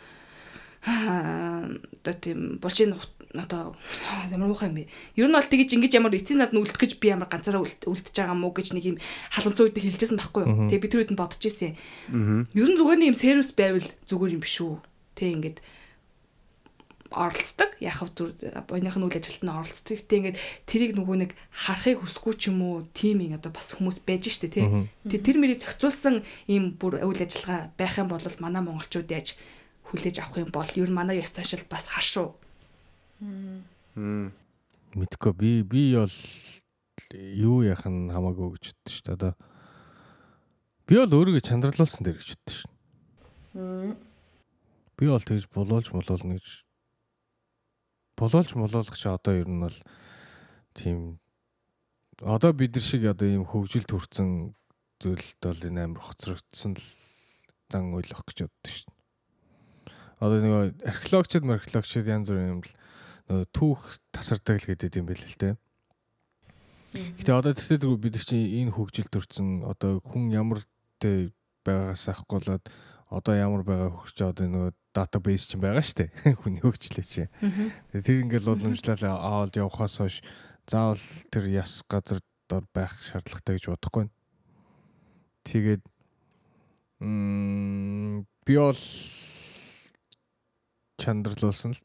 одоо 0.81 2.13
тийм 2.17 2.57
булшийн 2.57 2.97
одоо 3.37 3.77
ямар 4.33 4.49
муухай 4.49 4.73
юм 4.73 4.81
бэ. 4.81 4.89
Ер 5.15 5.29
нь 5.29 5.37
бол 5.37 5.45
тэгэж 5.45 5.77
ингэж 5.77 5.93
ямар 6.01 6.17
эцсийн 6.17 6.41
над 6.41 6.51
нь 6.51 6.59
үлдэх 6.59 6.81
гэж 6.81 6.97
би 6.97 7.13
ямар 7.13 7.29
ганцаараа 7.29 7.61
үлдэж 7.61 8.15
байгаа 8.17 8.33
мó 8.33 8.49
гэж 8.49 8.73
нэг 8.73 8.85
юм 8.89 8.97
халамцсан 9.29 9.69
үед 9.69 9.77
хэлжсэн 9.77 10.17
байхгүй 10.17 10.41
юу. 10.49 10.65
Тэгээ 10.65 10.81
би 10.81 10.89
тэр 10.89 11.01
үед 11.05 11.13
нь 11.13 11.19
бодож 11.21 11.45
ирсэн. 11.45 11.77
Ер 12.57 12.67
нь 12.73 12.77
зүгээр 12.77 12.99
нэг 12.99 13.09
юм 13.13 13.17
сервис 13.21 13.53
байвал 13.53 13.85
зүгээр 14.09 14.35
юм 14.35 14.41
биш 14.41 14.57
үү. 14.59 14.81
Тэг 15.13 15.29
ингээд 15.37 15.57
оролцдог. 17.11 17.69
Яг 17.83 17.99
хав 17.99 18.09
зүр 18.15 18.33
буйных 18.67 18.95
нь 18.95 19.05
үйл 19.05 19.19
ажилтанд 19.19 19.51
оролцдог. 19.51 19.99
Гэтэ 19.99 20.15
ингээд 20.17 20.37
тэрийг 20.65 20.91
нөгөө 20.95 21.17
нэг 21.27 21.31
харахыг 21.51 22.01
хүсэхгүй 22.01 22.33
ч 22.39 22.49
юм 22.49 22.59
уу 22.63 22.87
тийм 22.95 23.21
юм 23.21 23.37
одоо 23.37 23.51
бас 23.51 23.75
хүмүүс 23.75 24.01
байж 24.07 24.31
штэ 24.31 24.49
тий. 24.49 24.65
Тэгээ 25.05 25.27
тэр 25.27 25.37
мэрийг 25.37 25.59
зохицуулсан 25.61 26.23
ийм 26.47 26.79
бүр 26.79 27.03
үйл 27.03 27.21
ажиллагаа 27.21 27.75
байх 27.75 27.95
юм 27.99 28.07
бол 28.09 28.23
манай 28.39 28.61
монголчууд 28.63 29.11
яаж 29.11 29.35
хүлээж 29.91 30.23
авах 30.23 30.39
юм 30.39 30.51
бол 30.55 30.71
ер 30.79 30.89
нь 30.89 30.95
манай 30.95 31.19
ёс 31.19 31.29
цаашил 31.35 31.67
бас 31.67 31.91
хашуу. 31.91 32.39
Мэдгүй 34.95 35.33
би 35.35 35.51
би 35.67 35.95
бол 35.99 36.15
юу 37.19 37.61
яах 37.67 37.83
нь 37.85 38.07
хамаагүй 38.07 38.55
гэж 38.55 38.63
боддоо 38.71 38.91
шүү 38.95 39.03
дээ. 39.03 39.15
Одоо 39.19 39.33
би 40.87 40.95
бол 40.95 41.15
өөрийгөө 41.19 41.43
чандралуулсан 41.43 42.03
дээр 42.07 42.17
гэж 42.17 42.29
боддоо 42.31 42.55
шүү. 42.55 42.71
Би 44.95 45.05
бол 45.11 45.23
тэгж 45.25 45.45
болоолж 45.51 45.91
молоолно 45.91 46.39
гэж 46.39 46.47
болоолж 48.21 48.53
молоолох 48.53 48.93
чи 48.93 49.09
одоо 49.09 49.33
ер 49.33 49.49
нь 49.49 49.65
бол 49.65 49.77
тийм 50.77 51.17
одоо 52.21 52.53
бид 52.53 52.77
нар 52.77 52.85
шиг 52.85 53.09
одоо 53.09 53.25
ийм 53.25 53.49
хөгжил 53.49 53.89
төрсэн 53.89 54.53
зүйлд 55.01 55.41
бол 55.41 55.65
энэ 55.65 55.89
амар 55.89 56.05
хоцрогдсон 56.05 56.77
л 56.77 56.85
зан 57.73 57.97
ойлгох 57.97 58.21
гэж 58.29 58.45
боддог 58.45 58.69
шүү 58.69 58.85
дээ. 58.85 58.99
Одоо 60.21 60.37
нэг 60.37 60.53
археологчд 60.85 61.43
археологчд 61.49 62.05
янз 62.05 62.29
бүрийн 62.29 62.53
юм 62.53 62.61
л 62.61 62.71
нөгөө 63.25 63.49
түүх 63.57 63.81
тасардаг 64.13 64.61
л 64.61 64.69
гэдэг 64.69 65.01
юм 65.01 65.09
байл 65.09 65.25
л 65.25 65.39
дээ. 65.41 65.55
Гэтэ 67.17 67.31
одоо 67.33 67.53
тэгтээ 67.57 67.89
бид 67.97 68.13
нар 68.19 68.25
чинь 68.27 68.53
энэ 68.61 68.75
хөгжил 68.75 69.09
төрсэн 69.09 69.65
одоо 69.65 69.97
хүн 70.03 70.29
ямар 70.29 70.61
тэ 71.01 71.33
байгаас 71.65 72.05
болоод 72.29 72.63
одоо 73.09 73.33
ямар 73.33 73.63
байгаа 73.63 73.89
хөгжиж 73.97 74.19
одоо 74.21 74.45
нөгөө 74.45 74.73
database 74.91 75.47
ч 75.47 75.59
байгаа 75.59 75.83
шүү 75.83 75.97
дээ. 76.03 76.09
Хүний 76.41 76.61
хөгжлөө 76.63 77.05
чи. 77.07 77.27
Тэр 77.95 78.17
ингээл 78.27 78.51
уламжлал 78.55 79.03
аваад 79.07 79.55
явахаас 79.55 79.97
хойш 79.99 80.19
заавал 80.67 81.01
тэр 81.31 81.47
яс 81.51 81.83
газар 81.87 82.19
дор 82.51 82.67
байх 82.75 82.99
шаардлагатай 82.99 83.55
гэж 83.55 83.71
бодохгүй. 83.71 84.05
Тэгээд 85.47 85.83
м 87.01 88.27
би 88.43 88.53
бол 88.59 88.83
чандралуулсан 90.99 91.71
л. 91.71 91.83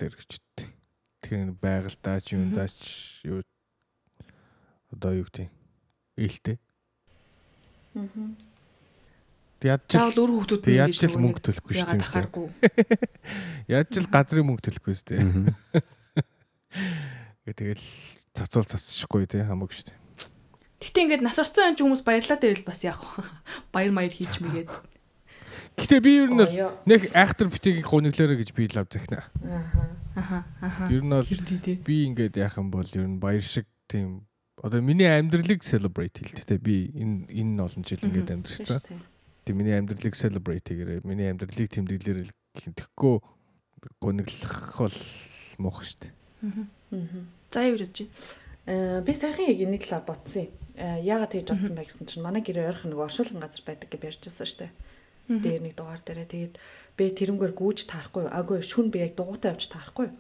Тэр 1.22 1.54
байгальдаа 1.58 2.18
ч 2.20 2.34
юундаа 2.34 2.66
ч 2.66 3.22
юу 3.26 3.42
одоо 4.90 5.22
юу 5.22 5.26
гэдэг 5.30 5.50
ээлтэй. 6.18 6.56
Аа 7.94 8.55
Яаж 9.64 9.82
ч 9.88 9.96
заавал 9.96 10.20
өр 10.20 10.30
хүүхдүүд 10.36 10.64
нь 10.68 10.76
яаж 10.76 10.94
ч 11.00 11.08
мөнгө 11.16 11.40
төлөхгүй 11.40 11.74
шүү 11.80 11.96
дээ. 11.96 12.28
Яаж 13.72 13.88
ч 13.88 14.04
газрын 14.04 14.44
мөнгө 14.44 14.64
төлөхгүй 14.68 14.92
шүү 14.92 15.08
дээ. 15.16 15.24
Гэ 17.48 17.52
тэгэл 17.56 17.84
цацуул 18.36 18.68
цацчихгүй 18.68 19.24
тий 19.24 19.40
хамаагүй 19.48 19.76
шүү 19.80 19.88
дээ. 19.88 19.98
Гэтэ 20.84 21.00
ингээд 21.08 21.24
нас 21.24 21.40
орсон 21.40 21.72
анч 21.72 21.80
хүмүүс 21.80 22.04
баярлаад 22.04 22.42
байвал 22.44 22.68
бас 22.68 22.84
яах 22.84 23.00
вэ? 23.00 23.24
Баяр 23.72 23.92
маяр 23.96 24.12
хийж 24.12 24.44
мэгээд. 24.44 24.68
Гэтэ 25.80 26.04
би 26.04 26.12
ер 26.20 26.30
нь 26.36 26.44
нэг 26.84 27.02
айхтар 27.16 27.48
битгийг 27.48 27.80
гуниглаарэ 27.88 28.36
гэж 28.36 28.52
би 28.52 28.68
лав 28.76 28.92
захна. 28.92 29.24
Аха. 30.12 30.44
Аха. 30.60 30.84
Ер 30.92 31.00
нь 31.00 31.16
бол 31.16 31.24
би 31.80 31.96
ингээд 32.12 32.36
яах 32.36 32.60
юм 32.60 32.68
бол 32.68 32.84
ер 32.84 33.08
нь 33.08 33.16
баяр 33.16 33.40
шиг 33.40 33.64
тийм 33.88 34.28
одоо 34.60 34.84
миний 34.84 35.08
амьдралыг 35.08 35.64
celebrate 35.64 36.20
хийлтэй 36.20 36.60
би 36.60 36.92
энэ 36.92 37.32
энэ 37.32 37.60
олон 37.64 37.82
жил 37.88 38.04
ингээд 38.04 38.36
амьдэрсэн. 38.36 39.15
Тийм 39.46 39.62
миний 39.62 39.78
амьдралыг 39.78 40.18
celebrate 40.18 40.66
хийгээрэй. 40.66 41.06
Миний 41.06 41.30
амьдралыг 41.30 41.70
тэмдэглэрэл 41.70 42.34
тэгэхгүй 42.58 43.16
гуниглах 44.02 44.74
бол 44.82 44.90
шүү 45.86 45.98
дээ. 46.02 46.12
Аа. 46.42 47.22
За 47.54 47.62
юу 47.62 47.78
гэж 47.78 47.94
байна? 47.94 48.10
Э 48.66 49.00
би 49.06 49.12
сайхан 49.14 49.46
яг 49.46 49.62
энэ 49.62 49.78
талаар 49.78 50.02
бодсон 50.02 50.50
юм. 50.50 50.52
Э 50.74 50.98
яагаад 50.98 51.30
тэгж 51.30 51.48
бодсон 51.54 51.78
бэ 51.78 51.86
гэсэн 51.86 52.06
чинь 52.10 52.26
манай 52.26 52.42
гэрээ 52.42 52.74
ойрхон 52.74 52.90
нэг 52.90 53.06
оршуулган 53.06 53.38
газар 53.38 53.62
байдаг 53.62 53.86
гэж 53.86 54.02
ярьжсэн 54.26 54.66
дээ. 54.66 54.72
Дээр 55.30 55.62
нэг 55.62 55.74
дугаар 55.78 56.02
дээрээ 56.02 56.26
тэгээд 56.26 56.54
би 56.98 57.04
тэрнгээр 57.14 57.54
гүүж 57.54 57.86
таарахгүй. 57.86 58.26
Агүй 58.26 58.66
шүн 58.66 58.90
би 58.90 59.06
яг 59.06 59.14
дугуйтай 59.14 59.54
явж 59.54 59.70
таарахгүй. 59.70 60.10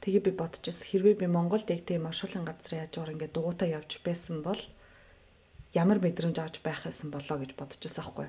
Тэгээ 0.00 0.22
би 0.24 0.32
бодчихсон 0.32 0.88
хэрвээ 0.88 1.16
би 1.20 1.26
Монголд 1.28 1.68
яг 1.68 1.84
тийм 1.84 2.08
оршуулган 2.08 2.48
газар 2.48 2.88
яаж 2.88 2.96
уур 2.96 3.12
ингээд 3.12 3.36
дугуйтай 3.36 3.76
явж 3.76 4.00
байсан 4.00 4.40
бол 4.40 4.60
ямар 5.74 5.98
мэдрэмж 6.02 6.36
авч 6.38 6.56
байх 6.66 6.82
байсан 6.84 7.10
болоо 7.10 7.38
гэж 7.38 7.54
бодчихсон 7.54 8.02
аахгүй. 8.02 8.28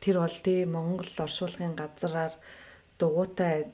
Тэр 0.00 0.16
бол 0.22 0.38
тий 0.42 0.64
Монгол 0.64 1.10
оршуулгын 1.18 1.74
газраар 1.74 2.34
дугуйтай 2.98 3.66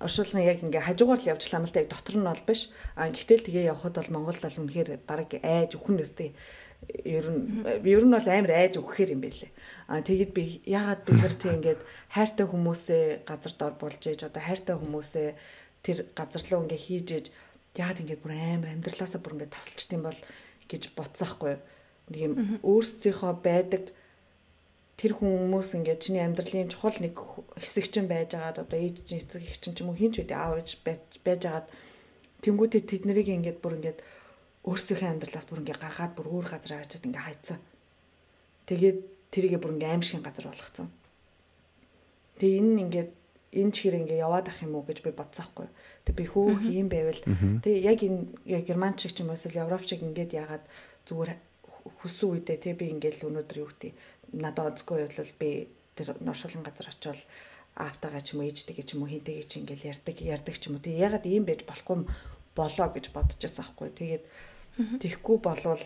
оршуулгын 0.00 0.48
яг 0.48 0.64
ингээ 0.64 0.88
хажуугаар 0.88 1.20
л 1.20 1.30
явж 1.36 1.44
лам 1.52 1.68
л 1.68 1.72
та 1.72 1.84
яг 1.84 1.92
дотор 1.92 2.16
нь 2.16 2.24
бол 2.24 2.42
биш. 2.48 2.72
А 2.96 3.12
гэхдээ 3.12 3.36
л 3.36 3.46
тэгээ 3.46 3.70
явхад 3.72 4.00
бол 4.00 4.14
Монгол 4.16 4.38
бол 4.40 4.60
үнэхээр 4.64 5.04
баг 5.04 5.30
айж 5.44 5.76
өхнөөс 5.76 6.12
тий 6.16 6.32
ер 7.04 7.26
нь 7.28 7.62
ер 7.84 8.04
нь 8.04 8.14
бол 8.16 8.28
амар 8.32 8.52
айж 8.56 8.80
өгөхээр 8.80 9.14
юм 9.14 9.20
байлээ. 9.20 9.52
А 9.86 10.00
тэгэд 10.00 10.32
би 10.32 10.64
яагаад 10.64 11.04
бид 11.04 11.20
нар 11.20 11.36
тийм 11.36 11.54
ингээд 11.60 11.80
хайртай 12.10 12.46
хүмүүсээ 12.48 13.04
газар 13.28 13.54
дор 13.60 13.74
болж 13.76 14.00
ээж 14.00 14.20
одоо 14.24 14.42
хайртай 14.42 14.76
хүмүүсээ 14.80 15.28
тэр 15.84 15.98
газар 16.16 16.42
руу 16.48 16.64
ингээ 16.64 16.80
хийж 16.80 17.08
ээж 17.12 17.26
яагаад 17.76 18.02
ингээд 18.02 18.22
бүр 18.24 18.32
амар 18.32 18.72
амьдралаасаа 18.72 19.20
бүр 19.20 19.36
ингээ 19.36 19.52
тасалчт 19.52 19.92
юм 19.92 20.02
бол 20.08 20.20
гэж 20.68 20.82
бодсаахгүй 20.96 21.54
юу 21.54 21.73
нэг 22.10 22.20
юм 22.20 22.34
өөрсдийнхөө 22.62 23.32
байдаг 23.40 23.92
тэр 24.94 25.12
хүмүүс 25.18 25.74
ингээд 25.74 26.00
чиний 26.00 26.22
амьдралын 26.22 26.70
чухал 26.70 26.94
нэг 27.02 27.18
хэсэг 27.58 27.86
чинь 27.90 28.06
байж 28.06 28.36
байгаад 28.38 28.62
одоо 28.62 28.78
ээж 28.78 28.96
чинь 29.08 29.22
эцэг 29.22 29.42
их 29.42 29.58
чинь 29.58 29.74
ч 29.74 29.82
юм 29.82 29.90
уу 29.90 29.98
хинч 29.98 30.22
үдэ 30.22 30.34
аав 30.38 30.62
ээж 30.62 30.78
байж 30.86 31.02
байгаад 31.26 31.66
тэнгуүтээ 32.44 32.82
тэд 32.86 33.02
нарыг 33.08 33.26
ингээд 33.26 33.58
бүр 33.58 33.80
ингээд 33.82 33.98
өөрсдийнхөө 34.64 35.10
амьдралаас 35.10 35.46
бүр 35.50 35.60
ингээд 35.66 35.82
гаргаад 35.82 36.12
бүр 36.14 36.26
өөр 36.30 36.46
газар 36.46 36.72
авчиад 36.78 37.06
ингээд 37.10 37.26
хайцсан. 37.26 37.58
Тэгээд 38.70 38.98
тэрийгэ 39.34 39.58
бүр 39.58 39.74
ингээд 39.74 39.92
аимшигын 39.98 40.24
газар 40.24 40.46
болгоцсон. 40.46 40.88
Тэгээ 42.38 42.60
энэ 42.62 42.80
ингээд 42.86 43.10
энэ 43.54 43.72
чихэр 43.74 43.98
ингээ 43.98 44.22
яваад 44.22 44.46
ах 44.46 44.62
юм 44.62 44.78
уу 44.78 44.86
гэж 44.86 45.02
би 45.02 45.10
бодсаахгүй. 45.10 45.68
Тэг 46.06 46.14
би 46.14 46.24
хөөх 46.30 46.62
юм 46.70 46.88
байвал 46.88 47.20
тэг 47.64 47.74
яг 47.82 47.98
энэ 47.98 48.30
яг 48.46 48.62
герман 48.62 48.94
шиг 48.94 49.12
ч 49.12 49.26
юм 49.26 49.34
уу 49.34 49.38
эсвэл 49.38 49.62
европ 49.64 49.82
шиг 49.82 50.06
ингээд 50.06 50.32
яагаад 50.32 50.64
зүгээр 51.08 51.30
хүссэн 51.84 52.28
үедээ 52.32 52.58
тий 52.60 52.74
би 52.74 52.88
ингээл 52.92 53.28
өнөөдөр 53.28 53.58
юу 53.60 53.68
гэдэг 53.68 53.92
надад 54.40 54.76
онцгүй 54.76 55.08
бол 55.08 55.34
би 55.38 55.50
тэр 55.94 56.16
ношуулан 56.20 56.64
газар 56.64 56.88
очивол 56.90 57.22
аавтайгаа 57.76 58.22
ч 58.22 58.34
юм 58.34 58.40
уу 58.40 58.48
ээжтэйгээ 58.48 58.86
ч 58.86 58.90
юм 58.94 59.02
уу 59.04 59.10
хинтэйгээ 59.10 59.46
ч 59.50 59.52
ингээл 59.58 59.88
ярддаг 59.90 60.16
ярддаг 60.22 60.56
ч 60.56 60.62
юм 60.70 60.78
уу. 60.78 60.84
Тий 60.84 60.94
ягаад 60.94 61.26
ийм 61.26 61.44
байж 61.44 61.66
болохгүй 61.66 62.06
болоо 62.54 62.88
гэж 62.94 63.04
бодож 63.10 63.38
байсан 63.38 63.64
аахгүй. 63.66 63.90
Тэгээд 63.90 64.24
тэгхгүй 65.02 65.36
болвол 65.42 65.84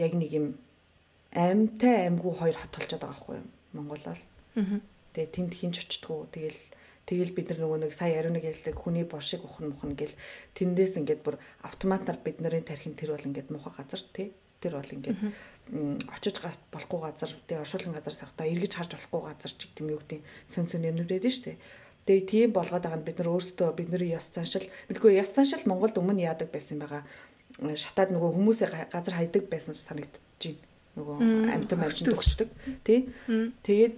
яг 0.00 0.12
нэг 0.16 0.30
юм 0.32 0.46
амьтай 1.32 2.08
амьгүй 2.08 2.32
хоёр 2.32 2.56
хот 2.56 2.72
толчод 2.72 3.00
байгаа 3.04 3.12
байхгүй 3.12 3.36
юм 3.40 3.48
Монголоор. 3.76 4.20
Тэгээ 5.12 5.34
тэнд 5.36 5.52
хинч 5.56 5.76
очтгоо 5.84 6.28
тэгэл 6.32 6.60
тэгэл 7.04 7.36
бид 7.36 7.46
нар 7.52 7.60
нөгөө 7.64 7.78
нэг 7.84 7.92
сая 7.92 8.16
ариун 8.16 8.36
нэг 8.36 8.48
хэлдэг 8.48 8.76
хүний 8.76 9.04
бошиг 9.04 9.44
ухна 9.44 9.72
мухна 9.72 9.92
гэл 9.92 10.16
тэндээс 10.56 10.96
ингээд 11.00 11.20
бүр 11.20 11.36
автоматар 11.60 12.16
бид 12.16 12.40
нарын 12.40 12.64
тархин 12.64 12.96
тэр 12.96 13.12
бол 13.12 13.28
ингээд 13.28 13.52
муухай 13.52 13.74
газар 13.76 14.00
тий 14.14 14.32
тэр 14.62 14.78
бол 14.78 14.94
ингээд 14.94 15.18
очиж 16.14 16.36
болохгүй 16.70 17.00
газар 17.02 17.30
тий 17.46 17.58
оршуулгын 17.58 17.94
газар 17.98 18.14
сахта 18.14 18.46
эргэж 18.46 18.72
харж 18.78 18.92
болохгүй 18.94 19.22
газар 19.26 19.52
ч 19.52 19.60
гэдэм 19.66 19.90
юу 19.90 20.00
гэдэг 20.02 20.20
сон 20.46 20.66
сон 20.70 20.86
юмнууд 20.86 21.10
байдаг 21.10 21.32
шүү 21.34 21.44
дээ. 21.50 21.58
Тэгээ 22.06 22.26
тийм 22.26 22.50
болгоод 22.50 22.82
байгаа 22.82 22.98
нь 22.98 23.06
бид 23.06 23.18
нар 23.22 23.30
өөрсдөө 23.30 23.68
бидний 23.78 24.10
ёс 24.10 24.26
заншил 24.34 24.66
мэдгүй 24.90 25.22
ёс 25.22 25.30
заншил 25.30 25.62
Монголд 25.70 25.98
өмнө 25.98 26.26
яадаг 26.26 26.50
байсан 26.50 26.82
байгаа. 26.82 27.06
Шатаад 27.62 28.10
нөгөө 28.10 28.30
хүмүүсээ 28.34 28.68
газар 28.90 29.14
хайдаг 29.14 29.46
байсан 29.46 29.74
санагдаж 29.78 30.18
байна. 30.42 30.66
Нөгөө 30.98 31.16
амтан 31.54 31.78
амтан 31.78 32.06
төгсдөг 32.10 32.50
тий. 32.82 33.06
Тэгээд 33.62 33.94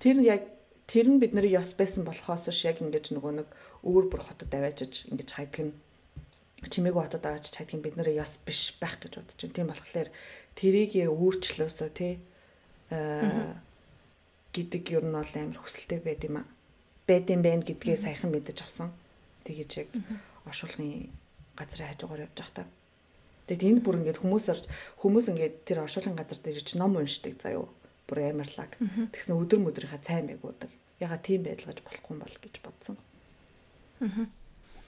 тэр 0.00 0.16
яг 0.24 0.42
тэр 0.88 1.06
нь 1.12 1.20
бидний 1.20 1.52
ёс 1.52 1.76
байсан 1.76 2.08
болохоос 2.08 2.48
ш 2.48 2.66
яг 2.66 2.80
ингэж 2.80 3.12
нөгөө 3.12 3.32
нэг 3.44 3.48
өөр 3.84 4.08
бүр 4.08 4.22
хотод 4.24 4.48
аваачиж 4.48 5.12
ингэж 5.12 5.28
хайдаг 5.28 5.60
нь 5.60 5.72
чимээгүй 6.68 7.02
хотод 7.02 7.26
аваачиж 7.26 7.54
хайдаг 7.58 7.74
нь 7.78 7.84
бидний 7.84 8.14
ёс 8.18 8.38
биш 8.46 8.76
байх 8.78 9.00
гэж 9.02 9.18
бодож 9.18 9.38
байна. 9.40 9.56
Тийм 9.56 9.68
болохоор 9.70 10.08
тэрийг 10.54 10.92
өөрчлөөсөө 11.10 11.90
тий 11.96 12.12
аа 12.90 13.58
гэдэг 14.52 14.84
ер 14.92 15.04
нь 15.08 15.16
бол 15.16 15.32
амар 15.32 15.58
хүсэлтэй 15.58 16.00
байд 16.04 16.22
юм 16.28 16.44
а. 16.44 16.50
Байд 17.08 17.26
юм 17.32 17.40
байна 17.42 17.64
гэдгээ 17.64 17.96
саяхан 17.96 18.30
мэдэж 18.30 18.62
авсан. 18.62 18.92
Тэгэж 19.48 19.70
яг 19.80 19.88
оршуулгын 20.44 21.08
газрын 21.56 21.88
хажуугаар 21.88 22.28
явж 22.28 22.36
байхдаа. 22.36 22.66
Тэгэд 23.48 23.62
энэ 23.64 23.80
бүр 23.80 23.98
ингээд 24.04 24.20
хүмүүс 24.20 24.46
орж 24.52 24.64
хүмүүс 25.00 25.26
ингээд 25.32 25.54
тэр 25.64 25.82
оршуулгын 25.88 26.14
газар 26.20 26.38
дээр 26.38 26.60
ч 26.60 26.76
ном 26.76 27.00
уншдаг 27.00 27.40
заяо. 27.40 27.66
Бүр 28.06 28.28
амарлаг. 28.28 28.76
Тэгснэ 28.76 29.34
өдөр 29.40 29.60
мөдрийнхаа 29.64 30.04
цай 30.04 30.20
мэг 30.20 30.44
уудаг. 30.44 30.70
Яга 31.00 31.16
тийм 31.16 31.42
байдалгаж 31.48 31.80
болохгүй 31.80 32.16
бол 32.20 32.36
гэж 32.44 32.54
бодсон. 32.60 32.96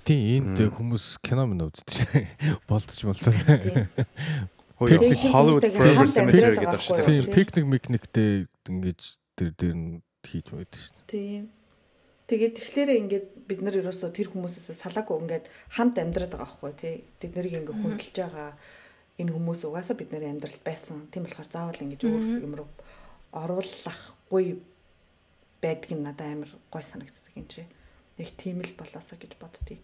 Тийм 0.05 0.53
энд 0.53 0.61
хүмүүс 0.77 1.07
кино 1.25 1.49
мөн 1.49 1.67
үздэг. 1.69 2.29
Болдож 2.69 3.01
болцоо. 3.09 3.33
Хөөе 4.77 4.97
Hollywood 5.33 5.65
Forever 5.71 6.09
Cemetery 6.11 6.57
гэдэг 6.61 6.81
дээ. 6.83 7.09
Тийм 7.09 7.27
пикник 7.33 7.65
микниктэй 7.65 8.47
ингэж 8.69 9.01
тэр 9.39 9.51
дээр 9.57 9.75
нь 9.75 10.03
хийж 10.21 10.51
байдаг 10.53 10.77
шүү 10.77 10.95
дээ. 10.99 11.09
Тийм. 11.09 11.43
Тэгээд 12.25 12.55
тэгэхээр 12.57 12.91
ингээд 13.05 13.27
бид 13.49 13.61
нар 13.61 13.77
ерөөсөө 13.81 14.11
тэр 14.11 14.29
хүмүүсээс 14.33 14.77
салаагүй 14.81 15.17
ингээд 15.25 15.47
хамт 15.77 16.01
амьдраад 16.01 16.33
байгаа 16.33 16.49
байхгүй 16.49 16.73
тий. 16.75 16.95
Тэд 17.21 17.33
нарыг 17.37 17.55
ингээд 17.61 17.81
хүндэлж 17.81 18.17
байгаа 18.17 18.51
энэ 19.21 19.31
хүмүүс 19.31 19.61
угаасаа 19.69 19.95
бид 19.95 20.11
нарын 20.11 20.41
амьдралд 20.41 20.65
байсан. 20.65 21.07
Тийм 21.13 21.29
болохоор 21.29 21.49
заавал 21.53 21.85
ингэж 21.85 22.01
өөр 22.03 22.25
юм 22.43 22.55
руу 22.59 22.69
оруулахгүй 23.31 24.59
байдг 25.63 25.91
нь 25.95 26.03
надад 26.03 26.33
амар 26.33 26.51
гой 26.73 26.83
санагддаг 26.83 27.35
юм 27.37 27.47
чи. 27.47 27.63
Яг 28.19 28.31
тийм 28.41 28.65
л 28.65 28.73
болоосоо 28.75 29.21
гэж 29.21 29.37
боддتي. 29.39 29.79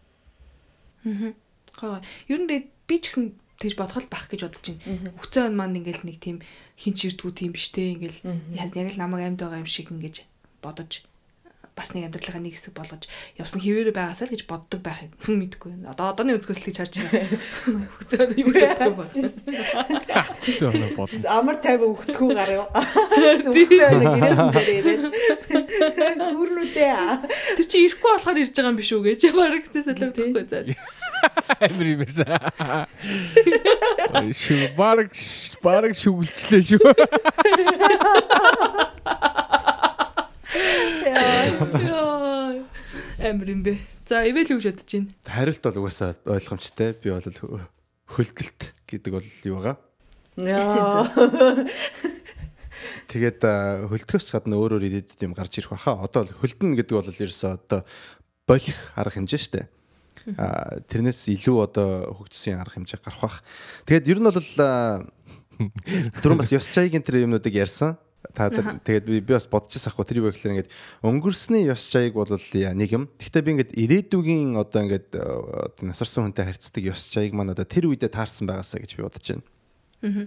Аа. 1.05 2.01
Ер 2.29 2.39
нь 2.45 2.49
би 2.51 2.97
ч 2.99 3.13
гэсэн 3.13 3.37
тэгж 3.61 3.75
бодгол 3.77 4.07
бах 4.09 4.27
гэж 4.29 4.41
бодож 4.49 4.65
байна. 4.65 5.13
Хүцэн 5.21 5.55
маань 5.57 5.79
ингээл 5.81 6.09
нэг 6.09 6.19
тийм 6.21 6.37
хин 6.81 6.95
чирдгүү 6.97 7.31
тийм 7.37 7.53
биш 7.53 7.69
те 7.73 7.93
ингээл 7.93 8.25
яг 8.57 8.73
л 8.75 9.01
намайг 9.01 9.29
амьд 9.29 9.41
байгаа 9.45 9.61
юм 9.61 9.69
шиг 9.69 9.93
ингэж 9.93 10.25
бодож 10.65 11.05
бас 11.81 11.97
нэг 11.97 12.13
амьдралынхаа 12.13 12.45
нэг 12.45 12.55
хэсэг 12.61 12.77
болгож 12.77 13.09
явсан 13.41 13.65
хിവэрэ 13.65 13.97
байгаасаа 13.97 14.29
л 14.29 14.35
гэж 14.37 14.45
боддог 14.45 14.85
байхыг 14.85 15.17
хүн 15.25 15.41
мэдэхгүй. 15.41 15.89
Одоо 15.89 16.13
одооны 16.13 16.37
гэж 16.37 16.77
харж 16.77 17.01
байгаа. 17.01 17.25
Хүзөө 17.97 18.37
юу 18.37 18.53
ч 18.53 18.69
бодохгүй 18.69 19.01
бол. 19.01 19.09
Хүзөө 20.45 20.69
оноо 20.69 20.93
бодно. 21.01 21.25
Амар 21.33 21.57
тайван 21.65 21.97
өгтгүү 21.97 22.29
гар 22.37 22.53
юу. 22.61 22.69
Гүрнүдээ. 26.37 27.01
Тэр 27.57 27.65
чи 27.65 27.89
ирэхгүй 27.89 28.11
болохоор 28.13 28.45
ирж 28.45 28.53
байгаа 28.53 28.69
юм 28.69 28.77
биш 28.77 28.93
үү 28.93 29.01
гэж 29.09 29.33
бараг 29.33 29.65
тэ 29.73 29.81
солиохгүй 29.89 30.45
заа. 30.45 30.69
Амир 31.65 31.87
юм 31.97 32.05
байна. 32.05 32.85
Шүү 34.37 34.77
бараг 34.77 35.09
бараг 35.65 35.97
шүглчлээ 35.97 36.63
шүү. 36.77 36.93
Амир 43.21 43.49
юм 43.55 43.63
бэ. 43.63 43.79
За 44.07 44.27
ивэл 44.27 44.51
юу 44.51 44.61
бодож 44.61 44.83
байна? 44.83 45.15
Хариулт 45.23 45.63
бол 45.63 45.79
угаасаа 45.87 46.19
ойлгомжтой. 46.27 46.99
Би 46.99 47.11
бол 47.15 47.23
хөлтөлт 48.11 48.75
гэдэг 48.91 49.13
бол 49.15 49.23
юу 49.47 49.63
байгаа? 49.63 49.79
Яа. 50.35 51.07
Тэгээд 53.07 53.41
хөлтгөөс 53.87 54.27
гадна 54.35 54.59
өөрөөр 54.59 54.91
ирээдүйд 54.91 55.23
юм 55.23 55.39
гарч 55.39 55.63
ирэх 55.63 55.71
баха. 55.71 56.03
Одоо 56.03 56.27
хөлдөн 56.27 56.75
гэдэг 56.75 56.95
бол 56.99 57.07
ерөөсөө 57.07 57.51
одоо 57.55 57.87
болох 58.51 58.79
арга 58.99 59.15
хэмжээ 59.15 59.39
шүү 59.39 59.55
дээ. 59.55 59.67
А 60.35 60.83
тэрнээс 60.91 61.31
илүү 61.31 61.57
одоо 61.63 62.11
хөгжсөн 62.19 62.59
арга 62.59 62.75
хэмжээ 62.75 62.99
гарах 63.07 63.23
бах. 63.23 63.39
Тэгээд 63.87 64.11
ер 64.11 64.19
нь 64.19 64.27
бол 64.27 64.35
түрүүн 66.19 66.41
бас 66.41 66.51
ёс 66.51 66.67
чаягийн 66.73 67.05
тэр 67.07 67.23
юмнуудыг 67.23 67.55
ярьсан. 67.55 67.95
Та 68.35 68.53
тэгээд 68.53 69.05
би 69.09 69.21
би 69.25 69.33
бас 69.33 69.49
бодчихсан 69.49 69.97
ахгүй 69.97 70.05
тэр 70.05 70.21
юу 70.21 70.29
гэхээр 70.29 70.69
ингээд 70.69 70.73
өнгөрсний 71.01 71.65
ёс 71.73 71.89
чаяг 71.89 72.13
бол 72.21 72.29
нэг 72.29 72.91
юм. 72.93 73.09
Гэхдээ 73.17 73.43
би 73.43 73.51
ингээд 73.57 73.73
ирээдүгийн 73.81 74.61
одоо 74.61 74.81
ингээд 74.85 75.17
насарсан 75.81 76.29
хүнтэй 76.29 76.45
харьцдаг 76.45 76.85
ёс 76.85 77.09
чаяг 77.09 77.33
маань 77.33 77.57
одоо 77.57 77.65
тэр 77.65 77.89
үедээ 77.89 78.13
таарсан 78.13 78.45
байгаасаа 78.45 78.85
гэж 78.85 78.93
би 78.93 79.03
бодож 79.09 79.25
байна. 79.25 79.45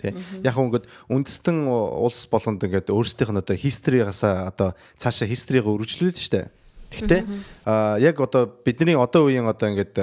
Тэ. 0.01 0.17
Яг 0.41 0.57
ингээд 0.57 0.89
үндэстэн 1.09 1.69
улс 1.69 2.25
болгонд 2.29 2.65
ингээд 2.65 2.89
өөрсдийнх 2.89 3.29
нь 3.29 3.41
одоо 3.45 3.57
хисторигасаа 3.61 4.49
одоо 4.49 4.73
цаашаа 4.97 5.29
хисторийг 5.29 5.69
өргөжлүүлээд 5.69 6.17
штэ. 6.17 6.49
Гэхдээ 6.93 7.21
а 7.65 7.97
яг 7.97 8.21
одоо 8.21 8.45
бидний 8.45 8.93
одоо 8.93 9.29
үеийн 9.29 9.49
одоо 9.49 9.69
ингээд 9.73 9.97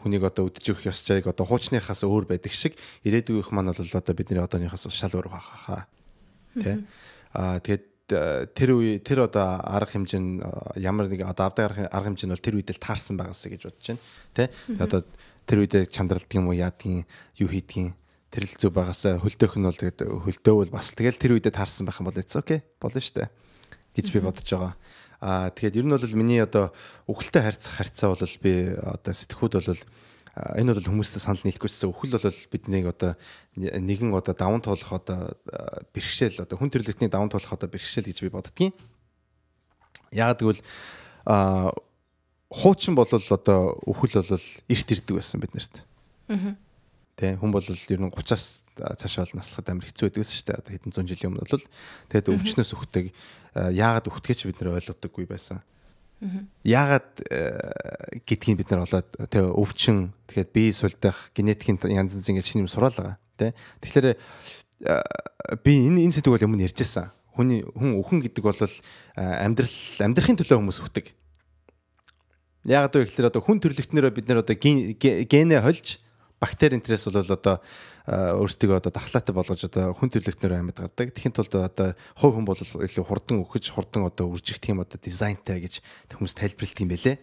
хүнийг 0.00 0.28
одоо 0.28 0.52
үдчих 0.52 0.76
өгөх 0.76 0.92
ёс 0.92 1.00
чаяг 1.00 1.28
одоо 1.28 1.48
хуучныхаас 1.48 2.04
өөр 2.04 2.28
байдаг 2.28 2.52
шиг 2.52 2.76
ирээдүйнх 3.04 3.48
маань 3.52 3.72
бол 3.72 3.80
одоо 3.80 4.14
бидний 4.16 4.44
одооныхаас 4.44 4.84
шал 4.92 5.16
өөр 5.16 5.32
бахаа. 5.32 5.88
Тэ. 6.62 6.82
Аа 7.36 7.60
тэгээд 7.60 7.84
тэр 8.54 8.70
үе 8.78 9.02
тэр 9.02 9.26
одоо 9.26 9.58
арга 9.60 9.98
хэмжээ 9.98 10.20
нь 10.22 10.38
ямар 10.78 11.10
нэг 11.10 11.26
одоо 11.26 11.50
авдаг 11.50 11.74
арга 11.74 11.90
хэмжээ 11.90 12.26
нь 12.30 12.34
бол 12.34 12.46
тэр 12.46 12.56
үед 12.56 12.70
л 12.70 12.78
таарсан 12.78 13.18
байгаасаа 13.18 13.50
гэж 13.50 13.62
бодож 13.66 13.86
байна. 13.86 14.02
Тэ. 14.32 14.44
Одоо 14.78 15.00
тэр 15.46 15.58
үедээ 15.62 15.90
чандралдаг 15.90 16.32
юм 16.34 16.50
уу 16.50 16.56
яадгийн 16.56 17.02
юу 17.38 17.48
хийдгийн 17.50 17.94
тэр 18.30 18.44
л 18.46 18.54
зүг 18.58 18.72
байгаасаа 18.74 19.22
хөлдөөх 19.22 19.54
нь 19.58 19.66
бол 19.66 19.80
тэгээд 19.80 20.00
хөлдөөвөл 20.06 20.74
бас 20.74 20.94
тэгэл 20.94 21.18
тэр 21.18 21.34
үедээ 21.38 21.54
таарсан 21.54 21.86
байх 21.86 21.98
юм 22.02 22.10
бол 22.10 22.18
it's 22.18 22.34
okay 22.34 22.62
болно 22.82 23.00
штэ 23.02 23.30
гэж 23.94 24.06
би 24.12 24.20
бодож 24.22 24.46
байгаа. 24.46 24.74
Аа 25.22 25.48
тэгээд 25.50 25.78
ер 25.80 25.86
нь 25.86 25.94
бол 25.94 26.18
миний 26.18 26.42
одоо 26.42 26.74
үхэлтэй 27.08 27.42
харьцах 27.42 27.74
харьцаа 27.80 28.12
бол 28.12 28.36
би 28.42 28.52
одоо 28.76 29.12
сэтгхүүд 29.14 29.54
бол 29.56 29.82
энэ 30.36 30.76
бол 30.76 30.84
хүмүүстэй 30.84 31.20
санал 31.24 31.40
нийлэхгүйсэн 31.48 31.88
өхөл 31.88 32.20
бол 32.20 32.40
биднийг 32.52 32.86
одоо 32.92 33.16
нэгэн 33.56 34.12
одоо 34.12 34.36
даван 34.36 34.60
туулах 34.60 34.92
одоо 34.92 35.32
бэрхшээл 35.96 36.44
одоо 36.44 36.60
хүн 36.60 36.68
төрлөختний 36.68 37.08
даван 37.08 37.32
туулах 37.32 37.56
одоо 37.56 37.72
бэрхшээл 37.72 38.12
гэж 38.12 38.20
би 38.20 38.28
боддгийн. 38.28 38.76
Яг 40.12 40.36
тэгвэл 40.36 40.60
а 41.24 41.72
хуучин 42.52 42.92
бол 42.92 43.08
одоо 43.08 43.80
өхөл 43.88 44.20
бол 44.20 44.36
эрт 44.68 44.88
ирдэг 44.92 45.16
байсан 45.16 45.40
биднэрт. 45.40 45.74
Аа. 46.28 46.52
Тэ 47.16 47.40
хүн 47.40 47.48
бол 47.48 47.64
ер 47.64 48.00
нь 48.04 48.12
30-аас 48.12 48.60
цаашаа 48.76 49.24
бол 49.24 49.40
наслахад 49.40 49.72
амар 49.72 49.88
хэцүү 49.88 50.12
байдаг 50.12 50.28
шүү 50.28 50.52
дээ. 50.52 50.60
Одоо 50.60 50.72
хэдэн 50.76 50.92
зуун 50.92 51.08
жилийн 51.08 51.32
өмнө 51.32 51.48
бол 51.48 51.64
тэгээд 52.12 52.28
өвчнөөс 52.28 52.76
өгдөг 52.76 53.04
яагаад 53.72 54.12
өгдөгч 54.12 54.44
бид 54.44 54.60
нэр 54.60 54.76
ойлгодоггүй 54.76 55.24
байсан. 55.24 55.64
Аа 56.22 56.48
Яагаад 56.64 57.28
э, 57.28 57.60
гэдгийг 58.24 58.64
бид 58.64 58.70
нар 58.72 58.88
олоод 58.88 59.04
тэгээ 59.20 59.52
өвчин 59.52 60.16
тэгэхээр 60.24 60.48
бие 60.48 60.72
сулдах 60.72 61.28
генетикийн 61.36 61.76
янз 61.92 62.16
янз 62.16 62.24
ингэж 62.32 62.46
шинэ 62.48 62.64
юм 62.64 62.72
сураал 62.72 62.96
байгаа 62.96 63.20
тий. 63.36 63.52
Тэгэхээр 63.84 64.16
э, 64.16 64.16
би 65.60 65.72
энэ 65.76 66.08
энэ 66.08 66.16
сэдвийг 66.16 66.48
өмнө 66.48 66.64
ярьжсэн. 66.64 67.12
Хүний 67.36 67.68
хүн 67.68 68.00
өхөн 68.00 68.24
гэдэг 68.24 68.40
бол 68.40 68.56
э, 68.56 68.68
амьдрал 69.20 69.76
амьдрахын 70.00 70.40
төлөө 70.40 70.56
хүмүүс 70.56 70.80
өгдөг. 70.88 71.12
Яагаад 72.64 72.96
вэ 72.96 73.06
гэхээр 73.12 73.28
одоо 73.28 73.44
хүн 73.44 73.60
төрлөختнөрөө 73.60 74.12
бид 74.16 74.26
нар 74.32 74.40
одоо 74.40 74.56
генэ 74.56 75.60
хольж 75.60 76.00
бактери 76.40 76.80
энтрээс 76.80 77.12
бол 77.12 77.28
одоо 77.28 77.60
өөрсдөө 78.06 78.78
одоо 78.78 78.92
дархлаатай 78.94 79.34
болгож 79.34 79.66
одоо 79.66 79.90
хүн 79.98 80.10
төрлөختнөр 80.14 80.54
амьд 80.54 80.78
гардаг. 80.78 81.10
Тэхийн 81.10 81.34
тулд 81.34 81.50
одоо 81.58 81.98
хувь 82.14 82.38
хүн 82.38 82.46
бол 82.46 82.54
илүү 82.54 83.02
хурдан 83.02 83.42
өгөж 83.42 83.74
хурдан 83.74 84.06
одоо 84.06 84.30
үржих 84.30 84.62
тийм 84.62 84.78
одоо 84.78 84.94
дизайнтай 85.02 85.58
гэж 85.58 85.82
хүмүүс 86.14 86.38
тайлбарладаг 86.38 86.78
юм 86.86 86.90
байлээ. 86.94 87.16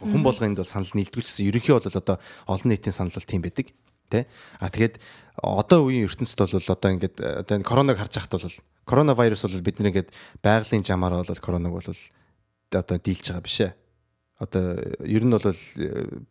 Хүн 0.00 0.24
болгонд 0.24 0.56
бол 0.56 0.64
санал 0.64 0.88
нийлдэгчсэн. 0.96 1.44
Ерөнхий 1.44 1.76
бол 1.76 1.84
одоо 1.84 2.16
олон 2.48 2.68
нийтийн 2.72 2.96
санал 2.96 3.12
бол 3.12 3.28
тийм 3.28 3.44
байдаг. 3.44 3.68
Тэ? 4.08 4.24
А 4.56 4.72
тэгээд 4.72 4.96
одоо 5.44 5.84
үеийн 5.84 6.08
ертөнцид 6.08 6.40
бол 6.40 6.56
одоо 6.56 6.88
ингээд 6.88 7.20
одоо 7.20 7.54
энэ 7.60 7.68
коронавиг 7.68 8.00
харж 8.00 8.16
байхад 8.16 8.40
бол 8.40 8.56
коронавирус 8.88 9.44
бол 9.44 9.60
бидний 9.60 9.92
ингээд 9.92 10.08
байгалийн 10.40 10.88
жамаар 10.88 11.20
бол 11.20 11.36
коронавиг 11.44 11.84
бол 11.84 12.00
одоо 12.72 12.96
дийлж 12.96 13.28
байгаа 13.28 13.44
биш 13.44 13.60
ээ. 13.60 13.72
Одоо 14.40 14.72
ер 15.04 15.24
нь 15.24 15.30
бол 15.36 15.44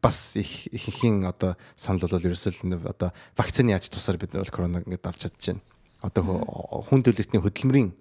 бас 0.02 0.36
их 0.36 0.66
ихэнх 0.74 1.30
одоо 1.30 1.58
санал 1.78 2.10
бол 2.10 2.26
ерөөсөл 2.26 2.58
одоо 2.90 3.14
вакцины 3.38 3.78
яаж 3.78 3.90
тусаар 3.90 4.18
бид 4.18 4.34
нар 4.34 4.44
бол 4.44 4.56
коронавиг 4.58 4.90
ингээд 4.90 5.06
авч 5.06 5.30
чадж 5.30 5.46
байна. 5.46 5.62
Одоо 6.02 6.24
хүн 6.90 7.06
төрөлхтний 7.06 7.38
хөдөлмөрийн 7.38 7.94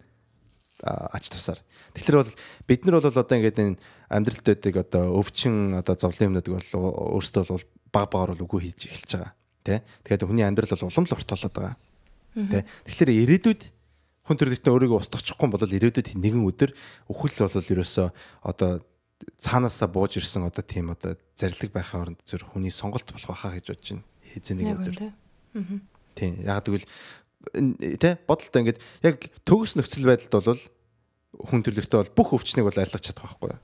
ач 0.82 1.28
тусаар. 1.28 1.60
Тэгэхээр 1.92 2.18
бол 2.24 2.32
бид 2.64 2.80
нар 2.88 3.04
бол 3.04 3.20
одоо 3.20 3.36
ингээд 3.36 3.58
энэ 3.60 3.76
амьдралд 4.08 4.46
байдаг 4.48 4.74
одоо 4.80 5.20
өвчин 5.20 5.76
одоо 5.76 5.94
зовлон 5.98 6.32
юмнуудыг 6.32 6.56
бол 6.56 7.18
өөрсдөө 7.18 7.44
бол 7.44 7.64
баг 7.92 8.06
багаар 8.08 8.32
бол 8.32 8.44
үгүй 8.48 8.72
хийж 8.72 8.88
эхэлж 8.88 9.12
байгаа. 9.12 9.32
Тэ. 9.60 9.82
Тэгэхээр 10.08 10.24
хүний 10.24 10.46
амьдрал 10.46 10.72
бол 10.72 10.88
улам 10.88 11.04
л 11.04 11.14
урт 11.18 11.28
болоод 11.28 11.52
байгаа. 11.52 11.76
Тэ. 12.32 12.64
Тэгэхээр 12.86 13.10
ирээдүйд 13.28 13.62
хүн 14.28 14.36
төрөлхтний 14.38 14.72
өөрийгөө 14.72 15.00
устгачихгүй 15.02 15.48
бол 15.50 15.76
ирээдүйд 15.76 16.08
нэгэн 16.14 16.44
өдөр 16.46 16.70
өхөл 17.10 17.48
бол 17.48 17.72
ерөөсөө 17.74 18.08
одоо 18.44 18.84
цаанаасаа 19.38 19.88
бууж 19.90 20.18
ирсэн 20.18 20.46
одоо 20.46 20.62
тийм 20.62 20.90
одоо 20.94 21.18
зарлиг 21.34 21.74
байхаа 21.74 22.06
оронд 22.06 22.22
зөв 22.22 22.42
хүний 22.46 22.70
сонголт 22.70 23.10
болох 23.10 23.34
байхаа 23.34 23.58
гэж 23.58 23.66
бодож 23.74 23.88
байна. 23.90 24.06
Хэзээ 24.34 24.56
нэг 24.56 24.66
өдөр. 24.78 24.96
Тийм. 26.14 26.32
Яг 26.46 26.62
тэгвэл 26.62 26.86
тэ 27.98 28.18
бодолтой 28.26 28.60
ингээд 28.62 28.82
яг 29.02 29.16
төгс 29.42 29.74
нөхцөл 29.78 30.06
байдалд 30.06 30.34
бол 30.42 30.62
хүн 31.50 31.62
төрлөختөө 31.62 31.98
бол 32.02 32.16
бүх 32.18 32.30
өвчнийг 32.38 32.66
бол 32.66 32.78
арилгаж 32.78 33.04
чадах 33.04 33.38
байхгүй 33.38 33.54
юу? 33.54 33.60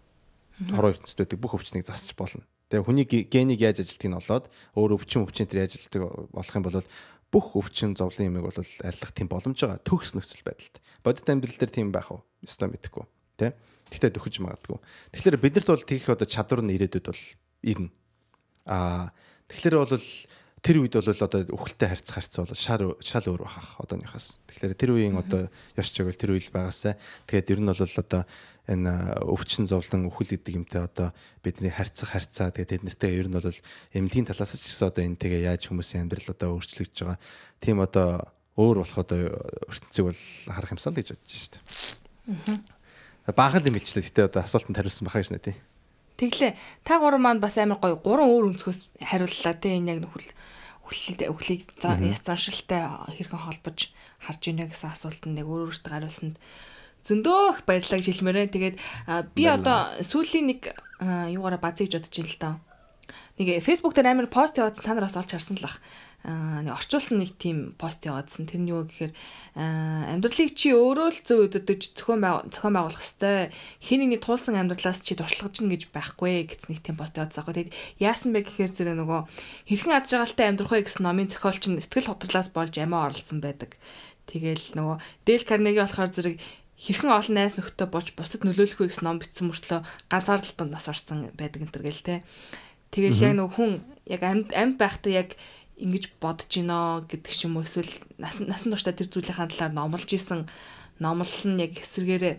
Хороо 0.74 0.94
ертөнцид 0.94 1.18
байдаг 1.18 1.38
бүх 1.42 1.55
өвчнийг 1.59 1.86
засч 1.86 2.14
болно. 2.14 2.46
Тэгээ 2.70 2.86
хүний 2.86 3.07
генийг 3.07 3.61
яаж 3.61 3.82
ажилтгийг 3.82 4.11
нь 4.14 4.18
олоод 4.18 4.46
өөр 4.78 4.94
өвчин 4.98 5.26
өвчин 5.26 5.50
тэр 5.50 5.66
яаж 5.66 5.78
ажилтдаг 5.78 6.02
болох 6.30 6.55
юм 6.55 6.64
бол 6.64 6.86
бүх 7.34 7.46
өвчин 7.59 7.98
зовлон 7.98 8.30
юмыг 8.30 8.46
бол 8.46 8.59
арилгах 8.62 9.12
тийм 9.12 9.26
боломж 9.26 9.59
байгаа 9.59 9.82
төгс 9.82 10.14
нөхцөл 10.14 10.46
байдалд. 10.46 10.78
Бодит 11.02 11.26
амьдрал 11.26 11.59
дээр 11.59 11.72
тийм 11.74 11.90
байх 11.90 12.14
уу? 12.14 12.22
Өстой 12.46 12.70
мэдэхгүй. 12.70 13.05
Тэ? 13.34 13.59
Тэгтээ 13.95 14.11
төхөж 14.18 14.42
магадгүй. 14.42 14.78
Тэгэхээр 15.14 15.38
биднэрт 15.38 15.68
бол 15.70 15.86
тийх 15.86 16.11
одоо 16.11 16.26
чадвар 16.26 16.66
нь 16.66 16.74
ирээдүйд 16.74 17.07
бол 17.07 17.22
ирнэ. 17.62 17.90
Аа 18.66 19.14
тэгэхээр 19.47 19.76
бол 19.78 19.95
тэр 20.64 20.76
үед 20.82 20.99
бол 20.99 21.07
одоо 21.07 21.40
үхэлтэй 21.47 21.88
харьцах 21.92 22.16
харьцаа 22.18 22.42
бол 22.42 22.59
шал 22.59 22.82
шал 22.99 23.26
өөр 23.30 23.47
бахах 23.47 23.78
одооныхоос. 23.78 24.42
Тэгэхээр 24.51 24.74
тэр 24.74 24.90
үеийн 24.99 25.14
одоо 25.20 25.47
ёс 25.78 25.88
жагвал 25.95 26.18
тэр 26.18 26.34
үйл 26.34 26.51
байгаасаа 26.51 26.99
тэгээд 27.30 27.53
ер 27.55 27.61
нь 27.62 27.70
бол 27.70 27.78
одоо 27.84 28.22
энэ 28.64 28.92
өвчин 29.28 29.68
зовлон 29.68 30.09
үхэл 30.09 30.40
гэдэг 30.40 30.57
юмтай 30.57 30.82
одоо 30.88 31.12
бидний 31.45 31.68
харьцах 31.68 32.16
харьцаа 32.16 32.49
тэгээд 32.49 32.80
тэднэртэй 32.80 33.12
ер 33.12 33.28
нь 33.28 33.36
бол 33.36 33.61
эмнэлгийн 33.92 34.24
талаас 34.24 34.57
ч 34.57 34.64
гэсэн 34.64 34.88
одоо 34.88 35.05
энэ 35.05 35.20
тэгээ 35.20 35.47
яаж 35.53 35.68
хүмүүсийн 35.68 36.09
амьдрал 36.09 36.32
одоо 36.32 36.49
өөрчлөгдөж 36.57 36.97
байгаа 36.97 37.20
тийм 37.61 37.84
одоо 37.84 38.24
өөр 38.57 38.76
болох 38.80 38.99
одоо 39.05 39.20
ертөнцийг 39.68 40.05
бол 40.09 40.22
харах 40.49 40.72
юмсан 40.72 40.97
л 40.97 40.99
гэж 40.99 41.09
бодож 41.12 41.28
шүү 41.28 41.53
дээ. 41.53 42.74
Баахан 43.25 43.64
юм 43.64 43.81
хэлчихлээ. 43.81 44.05
Гэтэ 44.12 44.29
одоо 44.29 44.43
асуултанд 44.45 44.77
хариулсан 44.77 45.09
бахаа 45.09 45.25
гэж 45.25 45.31
нэ 45.33 45.41
тий. 45.41 45.57
Тэглээ. 46.20 46.53
Та 46.85 47.01
гурван 47.01 47.25
маань 47.25 47.41
бас 47.41 47.57
амар 47.57 47.81
гоё 47.81 47.97
гурван 47.97 48.29
өөр 48.29 48.53
өнцгөөс 48.53 49.01
хариуллаа 49.01 49.55
тий. 49.57 49.81
Энэ 49.81 49.91
яг 49.97 50.01
нөхөл 50.05 50.29
үхлээ 50.85 51.33
үхлийг 51.33 51.64
ястраншилтай 51.81 52.85
хэрхэн 53.16 53.41
холбож 53.41 53.89
харж 54.20 54.43
ийнэ 54.53 54.68
гэсэн 54.68 54.93
асуултанд 54.93 55.41
нэг 55.41 55.49
өөр 55.49 55.72
өөртөө 55.72 55.93
хариулсанд 55.97 56.37
зөндөөх 57.09 57.64
баярлалаа 57.64 57.99
гэж 58.01 58.09
хэлмээрээ. 58.12 58.53
Тэгээд 58.53 58.77
би 59.33 59.45
одоо 59.49 59.97
сүүлийн 60.05 60.47
нэг 60.53 60.61
юугаараа 61.33 61.61
базыг 61.64 61.97
бодож 61.97 62.12
ин 62.20 62.29
л 62.29 62.37
даа. 62.37 62.55
Нэг 63.41 63.64
Facebook 63.64 63.97
дээр 63.97 64.12
амар 64.12 64.29
пост 64.29 64.61
явуулсан 64.61 64.85
та 64.85 64.93
нараас 64.93 65.16
олж 65.16 65.33
харсан 65.33 65.57
л 65.57 65.64
бах 65.64 65.81
орчуулсан 66.25 67.20
нэг 67.20 67.37
тийм 67.37 67.77
пост 67.77 68.01
яваадсан. 68.09 68.49
Тэр 68.49 68.64
нь 68.64 68.72
юу 68.72 68.89
гэхээр 68.89 69.12
амьдралыг 69.61 70.57
чи 70.57 70.72
өөрөө 70.72 71.09
л 71.12 71.20
зөв 71.20 71.39
өдөрдөж 71.53 71.83
зохион 71.93 72.49
зохион 72.49 72.75
байгуулах 72.81 73.05
хэвээр 73.05 73.53
хин 73.85 73.99
нэгний 74.01 74.20
туулсан 74.25 74.57
амьдралаас 74.57 75.05
чи 75.05 75.20
туршлагаж 75.20 75.61
гин 75.61 75.68
гэж 75.68 75.93
байхгүй 75.93 76.49
гэсэн 76.49 76.72
нэг 76.72 76.81
тийм 76.81 76.97
пост 76.97 77.20
яваадсан. 77.20 77.45
Тэгээд 77.45 77.77
яасан 78.01 78.33
бэ 78.33 78.41
гэхээр 78.41 78.72
зэрэг 78.72 78.97
нөгөө 79.05 79.20
хэрхэн 79.68 79.97
аз 80.01 80.09
жаргалтай 80.09 80.47
амьдрах 80.49 80.72
вэ 80.72 80.89
гэсэн 80.89 81.05
номын 81.05 81.29
зохиолч 81.29 81.62
нь 81.68 81.77
сэтгэл 81.85 82.09
хөдлөлөөс 82.16 82.49
болж 82.57 82.75
амиа 82.81 83.05
орлсон 83.12 83.45
байдаг. 83.45 83.77
Тэгэл 84.25 84.81
нөгөө 84.81 84.97
Дэл 85.29 85.45
Карнеги 85.45 85.85
болохоор 85.85 86.09
зэрэг 86.09 86.37
хэрхэн 86.81 87.12
олон 87.12 87.37
найз 87.37 87.61
нөхдөд 87.61 87.93
болж 87.93 88.16
бусад 88.16 88.43
нөлөөлөх 88.49 88.81
вэ 88.81 88.89
гэсэн 88.97 89.05
ном 89.05 89.20
бичсэн 89.20 89.53
мөртлөө 89.53 89.81
ганцаардлын 90.09 90.57
дунд 90.57 90.72
нас 90.72 90.89
орсон 90.89 91.29
байдаг 91.37 91.61
энэ 91.61 91.72
төр 91.77 91.85
гэл 91.85 92.01
те. 92.01 92.16
Тэгэл 92.91 93.20
яг 93.20 93.35
нөгөө 93.37 93.55
хүн 93.55 93.72
яг 94.09 94.22
амьд 94.25 94.51
амьд 94.55 94.77
байхдаа 94.81 95.12
яг 95.12 95.29
ингэж 95.79 96.05
бодож 96.22 96.47
гинэ 96.51 97.11
гэдэг 97.11 97.33
ч 97.35 97.51
юм 97.51 97.59
уу? 97.59 97.66
Эсвэл 97.66 97.91
насан 98.18 98.47
насан 98.47 98.70
туршдаа 98.70 98.95
тэр 98.95 99.11
зүйлийн 99.11 99.51
талаар 99.51 99.75
номлож 99.75 100.11
исэн 100.14 100.47
номлол 101.03 101.43
нь 101.51 101.62
яг 101.62 101.75
эсэргээрээ 101.83 102.35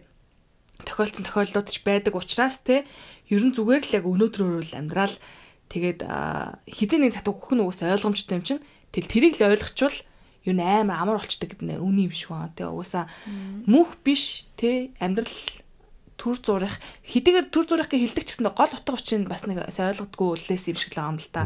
тохиолдсон 0.88 1.24
тохиолдлууд 1.28 1.68
ч 1.68 1.84
байдаг 1.84 2.16
учраас 2.16 2.64
те 2.64 2.88
ер 3.28 3.44
нь 3.44 3.56
зүгээр 3.56 3.84
л 3.84 3.96
яг 4.00 4.06
өнөөдрөөр 4.08 4.66
л 4.72 4.78
амьдрал. 4.80 5.16
Тэгээд 5.72 6.06
хизээ 6.68 7.00
нэг 7.02 7.16
цат 7.16 7.28
өгөх 7.28 7.56
нь 7.56 7.64
уус 7.64 7.84
ойлгомжтой 7.84 8.40
юм 8.40 8.46
чинь 8.46 8.64
тэл 8.96 9.12
тэрийг 9.12 9.36
л 9.36 9.52
ойлгочвол 9.52 9.98
ер 10.46 10.56
нь 10.56 10.64
амар 10.64 10.96
амар 10.96 11.18
болчдөг 11.20 11.58
гэдэг 11.58 11.68
нэр 11.68 11.82
үний 11.84 12.08
юм 12.08 12.16
шиг 12.16 12.32
байна. 12.32 12.56
Тэгээ 12.56 12.72
угаасаа 12.72 13.06
мөнх 13.68 14.00
биш 14.06 14.48
те 14.56 14.96
амьдрал 15.02 15.36
төр 16.16 16.36
зурах 16.40 16.80
хэдийгээр 17.04 17.52
төр 17.52 17.66
зурах 17.68 17.92
гэж 17.92 18.00
хэлдэг 18.00 18.24
ч 18.24 18.30
гэсэн 18.40 18.48
гол 18.56 18.72
утга 18.72 18.96
учир 18.96 19.20
нь 19.20 19.28
бас 19.28 19.44
нэг 19.50 19.68
ойлгодгүй 19.68 20.28
үлээс 20.40 20.72
юм 20.72 20.78
шиг 20.80 20.96
л 20.96 21.00
байгаа 21.04 21.12
юм 21.12 21.20
л 21.20 21.32
та 21.34 21.44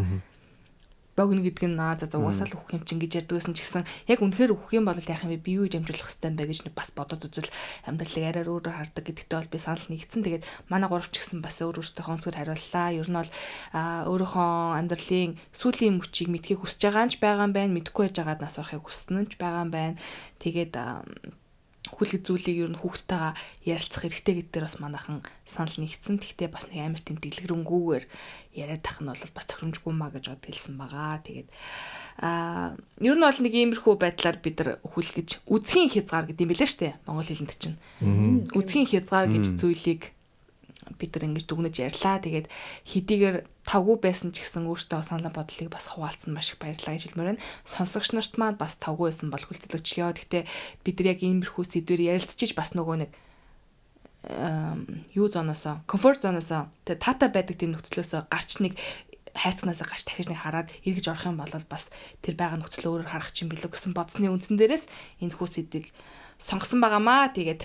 богино 1.20 1.44
гэдэг 1.44 1.68
нь 1.68 1.76
аа 1.76 2.00
за 2.00 2.08
за 2.08 2.16
угаасаа 2.16 2.48
л 2.48 2.56
өгөх 2.56 2.80
юм 2.80 2.84
чинь 2.88 3.04
гэж 3.04 3.28
ярьдгүйсэн 3.28 3.52
ч 3.52 3.68
гэсэн 3.68 3.84
яг 4.08 4.24
үнэхээр 4.24 4.56
өгөх 4.56 4.72
юм 4.80 4.88
бол 4.88 4.96
яах 4.96 5.28
юм 5.28 5.36
бэ? 5.36 5.44
Би 5.44 5.60
юу 5.60 5.68
дамжуулах 5.68 6.08
хэвтэй 6.08 6.32
юм 6.32 6.38
бэ 6.40 6.48
гэж 6.48 6.60
бас 6.72 6.90
бодоод 6.96 7.28
үзвэл 7.28 7.52
амьдралыг 7.84 8.24
арай 8.24 8.44
өөрөөр 8.48 8.78
хардаг 8.80 9.04
гэдэгтээ 9.04 9.38
бол 9.44 9.52
би 9.52 9.60
санал 9.60 9.88
нэгдсэн 9.92 10.24
тэгээд 10.24 10.48
манай 10.72 10.88
гуравч 10.88 11.14
гэсэн 11.20 11.44
бас 11.44 11.60
өөр 11.60 11.84
өөртөө 11.84 12.08
онцгой 12.08 12.34
хариуллаа. 12.40 12.88
Ер 12.96 13.10
нь 13.12 13.20
бол 13.20 13.32
өөрийнхөө 13.76 14.50
амьдралын 14.80 15.36
сүүлийн 15.52 16.00
мөчийг 16.00 16.32
мэдхийг 16.32 16.64
хүсэж 16.64 16.88
байгаа 16.88 17.06
нь 17.06 17.12
ч 17.12 17.16
байгаа 17.20 17.52
юм 17.52 17.54
байна. 17.54 17.76
Мэдхгүй 17.76 18.08
байж 18.08 18.16
байгаад 18.16 18.40
нас 18.40 18.56
орохыг 18.56 18.88
хүснэ 18.88 19.28
нь 19.28 19.30
ч 19.30 19.36
байгаа 19.36 19.68
юм 19.68 19.72
байна. 19.76 20.00
Тэгээд 20.40 20.74
хүлэг 21.88 22.28
зүйлийг 22.28 22.58
ер 22.68 22.72
нь 22.76 22.82
хүүхдтэйгээ 22.84 23.72
ярилцах 23.72 24.04
хэрэгтэй 24.04 24.36
гэдгээр 24.52 24.68
бас 24.68 24.78
манайхан 24.84 25.24
санал 25.48 25.80
нэгдсэн. 25.80 26.20
Гэхдээ 26.20 26.50
бас 26.52 26.68
нэг 26.68 26.84
амар 26.84 27.00
тийм 27.00 27.18
дэлгэрэнгүйгээр 27.24 28.06
яриад 28.60 28.84
тах 28.84 29.00
нь 29.00 29.08
бол 29.08 29.32
бас 29.32 29.46
тохиромжгүй 29.48 29.94
маа 29.96 30.12
гэж 30.12 30.28
бод 30.28 30.44
хэлсэн 30.44 30.76
байгаа. 30.76 31.24
Тэгээд 31.24 31.50
аа 32.20 32.76
ер 33.00 33.16
нь 33.16 33.24
бол 33.24 33.40
нэг 33.40 33.54
иймэрхүү 33.56 33.96
байдлаар 33.96 34.38
бид 34.44 34.60
нар 34.60 34.70
хүл 34.84 35.08
гэж 35.08 35.48
үзхийн 35.48 35.88
хязгаар 35.88 36.28
гэдэг 36.28 36.44
юм 36.44 36.52
билээ 36.52 36.68
штэ. 36.68 37.00
Монгол 37.08 37.32
хэлэнд 37.32 37.56
чинь. 37.56 37.80
Үзхийн 38.52 38.88
хязгаар 38.92 39.32
гэж 39.32 39.46
зүйлийг 39.56 40.12
бид 40.98 41.12
нар 41.14 41.28
ингэж 41.30 41.46
дүгнэж 41.46 41.76
ярьлаа. 41.86 42.24
Тэгээд 42.24 42.48
хэдийгээр 42.88 43.38
тавгүй 43.68 43.98
байсан 44.02 44.34
ч 44.34 44.42
гэсэн 44.42 44.66
өөртөө 44.66 45.02
санал 45.06 45.30
бодлыг 45.30 45.70
бас 45.70 45.94
хуваалцсан 45.94 46.34
маш 46.34 46.56
их 46.56 46.62
баярлалаа 46.64 46.96
гэж 46.98 47.04
хэлмээр 47.14 47.30
байна. 47.36 47.44
Сонсогч 47.68 48.16
нарт 48.18 48.34
маань 48.42 48.58
бас 48.58 48.80
тавгүй 48.82 49.14
байсан 49.14 49.30
бол 49.30 49.46
хүлцэлөчлөө. 49.46 50.18
Гэхдээ 50.18 50.44
бид 50.82 50.96
нар 50.98 51.08
яг 51.14 51.20
иймэрхүү 51.22 51.64
сэдвэр 51.68 52.02
ярилцчих 52.18 52.58
бас 52.58 52.74
нөгөө 52.74 52.98
нэг 53.06 53.12
юу 55.16 55.28
зоноосоо, 55.32 55.80
комфорт 55.88 56.28
зоноосоо 56.28 56.68
тэгээ 56.84 57.00
тата 57.00 57.32
байдаг 57.32 57.56
тийм 57.56 57.72
нөхцлөөсөө 57.72 58.28
гарч 58.28 58.60
нэг 58.60 58.76
хайцганаасаа 59.32 59.88
гарч 59.88 60.04
дахиж 60.04 60.28
нэг 60.28 60.44
хараад 60.44 60.70
эргэж 60.84 61.06
орох 61.08 61.26
юм 61.32 61.40
бол 61.40 61.54
бас 61.72 61.88
тэр 62.20 62.36
байгаа 62.36 62.60
нөхцөл 62.60 63.00
өөрөөр 63.00 63.12
харах 63.16 63.32
чинь 63.32 63.48
билүү 63.48 63.72
гэсэн 63.72 63.96
бодсны 63.96 64.28
үндсэн 64.28 64.60
дээрээс 64.60 64.86
энэ 65.24 65.36
хүү 65.40 65.48
сэдвийг 65.48 65.88
сонгосон 66.36 66.84
байгаамаа. 66.84 67.32
Тэгээд 67.32 67.64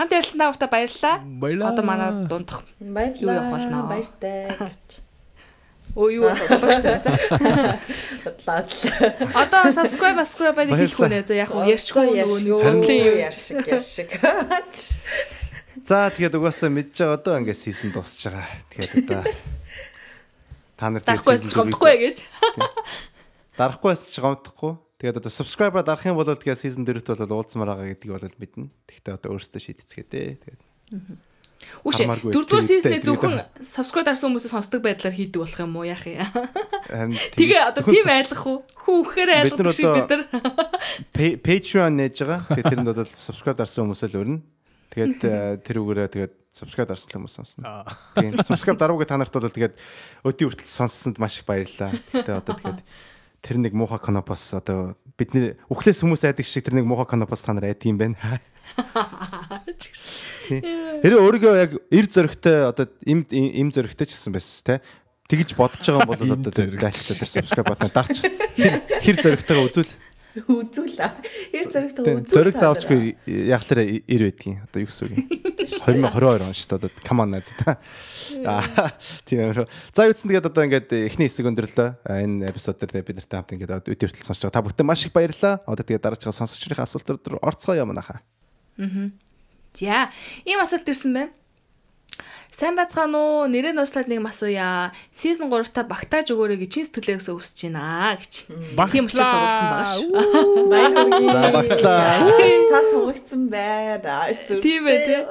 Хамт 0.00 0.16
ярилцсан 0.16 0.40
дагууртаа 0.40 0.68
баярлалаа. 0.72 1.20
Баярлалаа. 1.20 1.72
Одоо 1.76 1.84
манай 1.84 2.10
дундах. 2.24 2.64
Юу 2.80 3.28
явах 3.28 3.52
болно? 3.52 3.84
Баяртай. 3.84 4.48
өө 5.92 6.08
юу 6.16 6.30
болох 6.32 6.72
шүү 6.72 6.84
дээ. 6.88 7.04
За. 7.04 7.12
Бодлоо. 8.48 9.28
Одоо 9.36 9.60
subscribe 9.76 10.16
subscribe 10.24 10.56
байныг 10.56 10.80
хэлэхгүй 10.80 11.08
нэ. 11.12 11.20
За 11.28 11.34
яг 11.36 11.52
уу 11.52 11.68
ярьшгүй 11.68 12.16
нөгөө 12.16 12.40
нэг 12.40 12.64
хөдлийн 12.64 13.04
юм. 13.04 13.16
яшиг 13.28 13.60
яшиг. 13.68 14.08
За 15.84 16.08
тэгээд 16.08 16.32
угаасаа 16.32 16.72
байгаа 16.72 17.20
одоо 17.20 17.36
ингээд 17.42 17.60
сизон 17.60 17.92
дуусж 17.92 18.24
байгаа. 18.24 18.48
Тэгээд 18.72 18.92
одоо 19.04 19.22
та 20.80 20.88
нар 20.88 21.04
Дарахгүйс 21.04 21.44
ч 21.44 21.52
гомдохгүй 21.52 21.94
гэж. 22.08 22.16
дарахгүйс 23.60 24.02
ч 24.08 24.16
гомдохгүй. 24.16 24.80
Тэгээд 25.00 25.16
одоо 25.16 25.32
subscriber 25.32 25.80
дарах 25.80 26.04
юм 26.04 26.20
бол 26.20 26.28
тэгээд 26.28 26.60
season 26.60 26.84
4-т 26.84 27.16
бол 27.24 27.40
уулзмаар 27.40 27.72
байгаа 27.72 27.88
гэдгийг 27.96 28.12
бол 28.20 28.36
мэднэ. 28.36 28.68
Тэгэхдээ 28.84 29.16
одоо 29.16 29.28
өөрөөсөө 29.32 29.60
шийдэцгээ 29.64 30.04
дээ. 30.04 30.28
Тэгээд 30.44 30.60
Үгүй 31.80 32.04
Хамааргүй 32.04 32.32
дөрөвдүгээр 32.34 32.84
тэгээд 32.84 33.08
зөвхөн 33.08 33.36
subscribe 33.64 34.08
дарсан 34.08 34.32
хүмүүсээс 34.32 34.54
сонсдог 34.56 34.80
байдлаар 34.84 35.16
хийдэг 35.16 35.40
болох 35.40 35.60
юм 35.60 35.76
уу 35.76 35.84
яах 35.88 36.04
юм. 36.08 36.24
харин 36.88 37.16
Тэгээ 37.36 37.60
одоо 37.68 37.82
тийм 37.84 38.08
айлах 38.08 38.42
уу? 38.48 38.58
Хүүхээр 38.84 39.30
айлах 39.44 39.72
шиг 39.76 39.92
бид 39.92 40.08
нар. 40.08 40.22
Patreon 41.44 41.92
нээж 42.00 42.16
байгаа. 42.24 42.40
Тэгээд 42.48 42.68
тэрэнд 42.72 42.88
бол 42.96 43.12
subscribe 43.12 43.58
дарсан 43.60 43.84
хүмүүс 43.84 44.02
л 44.08 44.18
өрнө. 44.20 44.40
Тэгээд 44.90 45.20
э, 45.28 45.60
тэр 45.60 45.76
үгээрээ 45.84 46.08
тэгээд 46.16 46.34
subscribe 46.48 46.88
дарсан 46.88 47.12
хүмүүс 47.20 47.34
сонсно. 47.36 47.84
Тэгээд 48.16 48.40
subscribe 48.48 48.80
даруугүй 48.80 49.06
та 49.06 49.20
нарт 49.20 49.32
бол 49.36 49.52
тэгээд 49.52 49.76
өдий 50.26 50.48
хүртэл 50.48 50.64
сонссонд 50.64 51.20
маш 51.20 51.40
их 51.40 51.46
баярлалаа. 51.46 51.92
Гэтэ 52.08 52.40
одоо 52.40 52.56
тэгээд 52.56 52.80
тэр 53.40 53.56
нэг 53.60 53.72
муухай 53.76 54.00
канапас 54.00 54.54
одоо 54.56 54.96
бидний 55.16 55.56
үхлээс 55.72 56.00
хүмүүс 56.04 56.24
айдаг 56.28 56.46
шиг 56.46 56.64
тэр 56.64 56.80
нэг 56.80 56.86
муухай 56.88 57.08
канапас 57.08 57.44
та 57.44 57.52
нар 57.56 57.68
айдаг 57.68 57.88
юм 57.88 57.98
байна. 58.00 58.16
Тэр 61.00 61.16
өөрийгөө 61.20 61.54
яг 61.56 61.72
эр 61.90 62.06
зөрөгтэй 62.10 62.68
одоо 62.68 62.86
им 63.06 63.24
им 63.30 63.68
зөрөгтэй 63.72 64.06
ч 64.08 64.16
гэсэн 64.16 64.34
байсан 64.34 64.64
те. 64.66 64.74
Тэгж 65.30 65.54
бодож 65.54 65.84
байгаа 65.86 66.02
юм 66.02 66.10
бол 66.10 66.22
одоо 66.34 66.50
гайхалтай 66.50 67.16
тэр 67.22 67.30
subscribe 67.30 67.68
батна 67.70 67.88
дарч 67.88 68.18
хэр 68.58 68.82
хэр 68.98 69.16
зөрөгтэйгээ 69.22 69.66
үзүүл. 69.70 69.92
Үзүүлээ. 70.46 71.12
Эр 71.52 71.66
зөрөгтэй 71.68 72.02
үзүүл. 72.06 72.30
Зөрөг 72.30 72.56
заавчгүй 72.60 73.00
яг 73.50 73.62
л 73.66 73.72
эр 73.76 74.22
байдгийн. 74.28 74.64
Одоо 74.64 74.80
юу 74.80 74.88
гэсэн 74.88 75.04
үг 75.06 75.12
юм. 75.16 75.26
2022 75.60 76.46
он 76.46 76.54
шүү 76.54 76.68
дээ. 76.70 76.78
Одоо 76.80 76.90
come 77.04 77.20
on 77.24 77.30
найз 77.34 77.52
та. 77.58 77.76
Тийм 79.26 79.40
ээ. 79.44 79.66
За 79.92 80.06
үтсэн 80.06 80.30
тэгээд 80.30 80.48
одоо 80.48 80.62
ингээд 80.64 80.90
эхний 80.92 81.28
хэсэг 81.28 81.50
өндөрлөө. 81.50 81.88
Энэ 82.06 82.48
эпизод 82.52 82.80
дээр 82.80 83.04
бид 83.04 83.18
нартай 83.20 83.36
хамт 83.40 83.54
ингээд 83.56 83.90
өдөртөл 83.90 84.26
сонсож 84.26 84.48
байгаа. 84.48 84.56
Та 84.56 84.64
бүхэнд 84.64 84.86
маш 84.86 85.04
их 85.04 85.12
баярлалаа. 85.12 85.60
Одоо 85.66 85.84
тэгээд 85.84 86.04
дараагийн 86.06 86.36
сонсогчдын 86.36 86.84
асуултууд 86.84 87.24
руу 87.26 87.40
орцгоё 87.42 87.84
манайхаа. 87.84 88.22
Аа. 88.78 89.10
За, 89.74 90.10
ийм 90.46 90.60
асуулт 90.62 90.88
ирсэн 90.88 91.14
байна. 91.14 91.39
Сайн 92.50 92.74
бацгаана 92.74 93.18
уу? 93.18 93.46
Нэрээ 93.46 93.72
нууцлаад 93.72 94.10
нэг 94.10 94.20
масууя. 94.20 94.90
Season 95.14 95.48
3 95.48 95.70
та 95.70 95.86
багтааж 95.86 96.34
өгөөрэй 96.34 96.58
гэж 96.66 96.70
чин 96.74 96.84
сэтгэлээс 96.90 97.30
өсөж 97.30 97.70
байна 97.70 98.18
гэж. 98.18 98.50
Тийм 98.90 99.06
учраас 99.06 99.30
оруулсан 99.30 99.66
байгаа 99.70 99.86
шүү. 99.94 100.10
Баярлалаа. 100.68 101.30
За 101.40 101.48
багтлаа. 101.54 102.26
Та 102.68 102.78
сонгогдсон 102.90 103.42
байна. 103.48 104.34
Тийм 104.60 104.82
ээ 104.90 104.98
тий. 105.06 105.22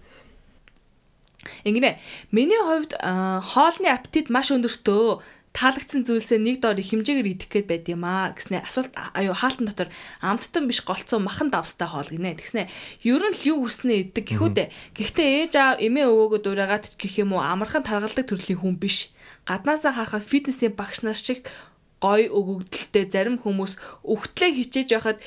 Ингэнэ. 1.65 1.99
Миний 2.35 2.59
хувьд 2.59 2.99
аа, 2.99 3.41
хоолны 3.41 3.89
аппетит 3.91 4.31
маш 4.31 4.51
өндөртөө 4.51 5.23
таалагдсан 5.53 6.09
зүйлсээ 6.09 6.41
нэг 6.41 6.65
доор 6.65 6.81
хэмжээгээр 6.81 7.33
идэх 7.37 7.49
гээд 7.53 7.69
байд 7.69 7.87
юм 7.93 8.09
аа. 8.09 8.33
Гэснэ 8.33 8.65
асуулт 8.65 8.97
аюу 8.97 9.37
хаалтан 9.37 9.69
дотор 9.69 9.89
амттан 10.25 10.65
биш 10.65 10.81
голцоо 10.81 11.21
махан 11.21 11.53
давстай 11.53 11.89
хоол 11.93 12.09
гинэ. 12.09 12.41
Тэгснэ 12.41 12.73
ер 13.05 13.21
нь 13.21 13.37
л 13.37 13.47
юу 13.53 13.69
хүснэ 13.69 14.09
иддэг 14.09 14.33
гэхүүдэ 14.33 14.65
гэхдээ 14.97 15.29
ээж 15.45 15.53
аав 15.61 15.77
эмээ 15.85 16.09
өвөөгөө 16.09 16.41
дуурайгаад 16.41 16.97
гэх 16.97 17.21
юм 17.21 17.37
уу? 17.37 17.45
Амархан 17.45 17.85
таргалдаг 17.85 18.25
төрлийн 18.25 18.65
хүн 18.65 18.81
биш. 18.81 19.13
Гаднаасаа 19.45 19.93
харахад 19.93 20.25
фитнесийн 20.25 20.73
багш 20.73 21.05
нар 21.05 21.21
шиг 21.21 21.45
гой 22.01 22.33
өгөгдөлтэй 22.33 23.13
зарим 23.13 23.37
хүмүүс 23.37 23.77
өвтлээ 24.09 24.51
хичээж 24.57 24.89
байхад 24.97 25.19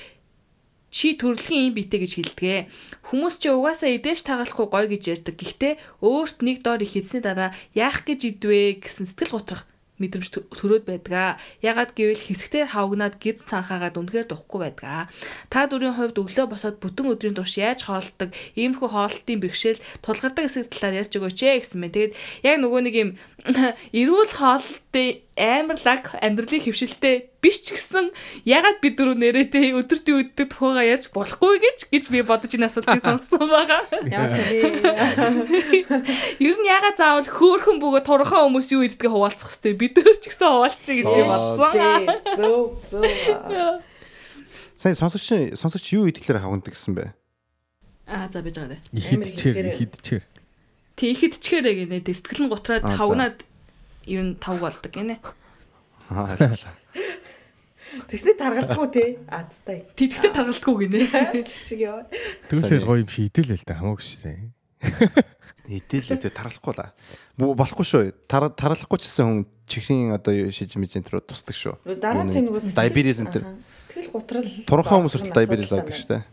чи 0.90 1.14
төрөлхийн 1.20 1.70
юм 1.70 1.74
битэ 1.78 2.02
гэж 2.02 2.12
хэлдэг. 2.18 2.72
Хүмүүс 3.12 3.36
ч 3.44 3.52
угаасаа 3.52 3.94
идэж 3.94 4.26
тагалахгүй 4.26 4.68
гой 4.72 4.86
гэж 4.90 5.04
ярьдаг. 5.12 5.36
Гэхдээ 5.36 5.74
өөрт 6.00 6.40
нэг 6.40 6.64
доор 6.64 6.80
их 6.82 6.96
эзний 6.96 7.20
дараа 7.20 7.52
яах 7.76 8.08
гэж 8.08 8.40
идвэ 8.40 8.80
гэсэн 8.80 9.04
сэтгэл 9.04 9.36
готрох 9.36 9.68
мэдрэмж 10.02 10.28
төрөөд 10.52 10.84
байдаг. 10.86 11.40
Ягаад 11.64 11.96
гэвэл 11.96 12.20
хэсэгтээ 12.20 12.76
хавгнаад 12.76 13.16
гид 13.20 13.40
цанхаагаад 13.40 13.96
үнэхээр 13.96 14.28
духгүй 14.28 14.60
байдаг. 14.68 15.08
Та 15.48 15.66
дөрвийн 15.72 15.96
хувьд 15.96 16.20
өглөө 16.20 16.48
босоод 16.52 16.84
бүтэн 16.84 17.12
өдрийн 17.16 17.36
турш 17.36 17.56
яаж 17.56 17.88
хоолдог, 17.88 18.36
иймэрхүү 18.60 18.90
хоолтын 18.92 19.40
бэрхшээл 19.40 19.84
тулгардаг 20.04 20.44
хэсэг 20.44 20.68
талаар 20.72 21.00
ярьж 21.06 21.14
өгөөч 21.16 21.40
ээ 21.48 21.60
гэсэн 21.64 21.80
мэн. 21.80 21.94
Тэгээд 21.96 22.14
яг 22.44 22.58
нөгөө 22.60 22.82
нэг 22.84 22.96
юм 22.96 23.10
эрүүл 23.46 24.32
хоолтын 24.34 25.22
амар 25.38 25.78
лаг 25.86 26.18
амьдралын 26.18 26.66
хөвшилтэй 26.66 27.30
биш 27.44 27.62
ч 27.62 27.78
гэсэн 27.78 28.10
ягаад 28.50 28.82
бид 28.82 28.98
дөрөв 28.98 29.22
нэрээтэй 29.22 29.78
өдөртөө 29.78 30.34
өддөг 30.34 30.50
тухайгаа 30.50 30.86
ярьж 30.98 31.14
болохгүй 31.14 31.62
гэж 31.62 31.80
гэж 31.94 32.04
би 32.10 32.26
бодож 32.26 32.58
энэ 32.58 32.66
асуултыг 32.66 33.06
сонгосон 33.06 33.46
байгаа. 33.46 33.86
Ямар 34.10 34.34
сони. 34.34 35.86
Ер 36.42 36.56
нь 36.58 36.66
ягаад 36.66 36.98
заавал 36.98 37.30
хөөхөн 37.30 37.78
бөгөө 37.78 38.02
турхан 38.02 38.50
хүмүүс 38.50 38.74
юу 38.74 38.82
иддэг 38.90 39.14
хуваалцах 39.14 39.54
хэвчээ 39.54 39.78
бид 39.78 39.94
нар 40.02 40.18
ч 40.18 40.26
гэсэн 40.26 40.50
хуваалцъя 40.50 40.96
гэж 40.98 41.06
би 41.06 41.22
бодсон. 41.30 41.72
Зөв 42.34 42.82
зөв. 42.90 43.06
Сайн 44.74 44.98
сонсогч 44.98 45.54
сонсогч 45.54 45.86
юу 45.94 46.10
идэхлээр 46.10 46.42
хавгнадаг 46.42 46.74
гэсэн 46.74 46.98
бэ? 46.98 47.14
Аа 48.10 48.26
за 48.34 48.42
биж 48.42 48.58
байгаа. 48.58 48.82
Хидчээр 48.90 49.70
хидчээр. 49.78 50.26
Тэг 50.96 51.08
ихэдчгээрээ 51.20 51.76
гинэ 51.86 51.98
сэтгэл 52.08 52.48
нь 52.48 52.52
гутраад 52.52 52.84
тавнаад 52.88 53.38
ер 54.08 54.22
нь 54.24 54.36
тавг 54.40 54.60
болдог 54.64 54.92
гинэ. 54.92 55.20
Тэсний 58.10 58.36
таргалдаггүй 58.36 58.90
тий. 58.92 59.10
Азтай. 59.32 59.88
Тэтгэвтэй 59.96 60.32
таргалтгүй 60.36 60.76
гинэ. 60.88 61.00
Шиг 61.48 61.80
яа. 61.84 62.04
Тэгвэл 62.52 62.84
гоё 62.84 63.00
юм 63.04 63.10
шиг 63.12 63.32
идэл 63.32 63.56
л 63.56 63.64
да 63.64 63.76
хамаагүй 63.80 64.04
шүү 64.04 64.20
дээ. 64.26 64.40
Идэл 65.66 66.14
идэл 66.20 66.34
таралахгүй 66.36 66.74
л. 66.76 66.92
Бу- 67.40 67.56
Болохгүй 67.56 67.86
шүү. 67.88 68.04
Тар 68.28 68.52
таралахгүй 68.52 69.00
ч 69.00 69.08
гэсэн 69.10 69.26
хүн 69.26 69.40
чихрийн 69.66 70.12
одоо 70.14 70.34
юу 70.36 70.52
шиж 70.52 70.76
мэжэнт 70.76 71.08
рүү 71.10 71.24
тусдаг 71.26 71.56
шүү. 71.56 71.76
Дараа 71.98 72.28
нь 72.28 72.34
тийм 72.36 72.52
нөгөө 72.52 72.76
Diabetes 72.76 73.20
энэ 73.24 73.32
төр. 73.34 73.44
Сэтгэл 73.72 74.12
готрал. 74.14 74.46
Туранхай 74.68 74.96
хүмүүс 75.00 75.16
хүртэл 75.16 75.34
байна. 75.34 75.64
авдаг 75.66 75.96
шүү 75.96 76.10
дээ. 76.14 76.24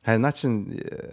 Харин 0.00 0.22
наа 0.24 0.32
чин 0.32 0.72
э, 0.72 1.12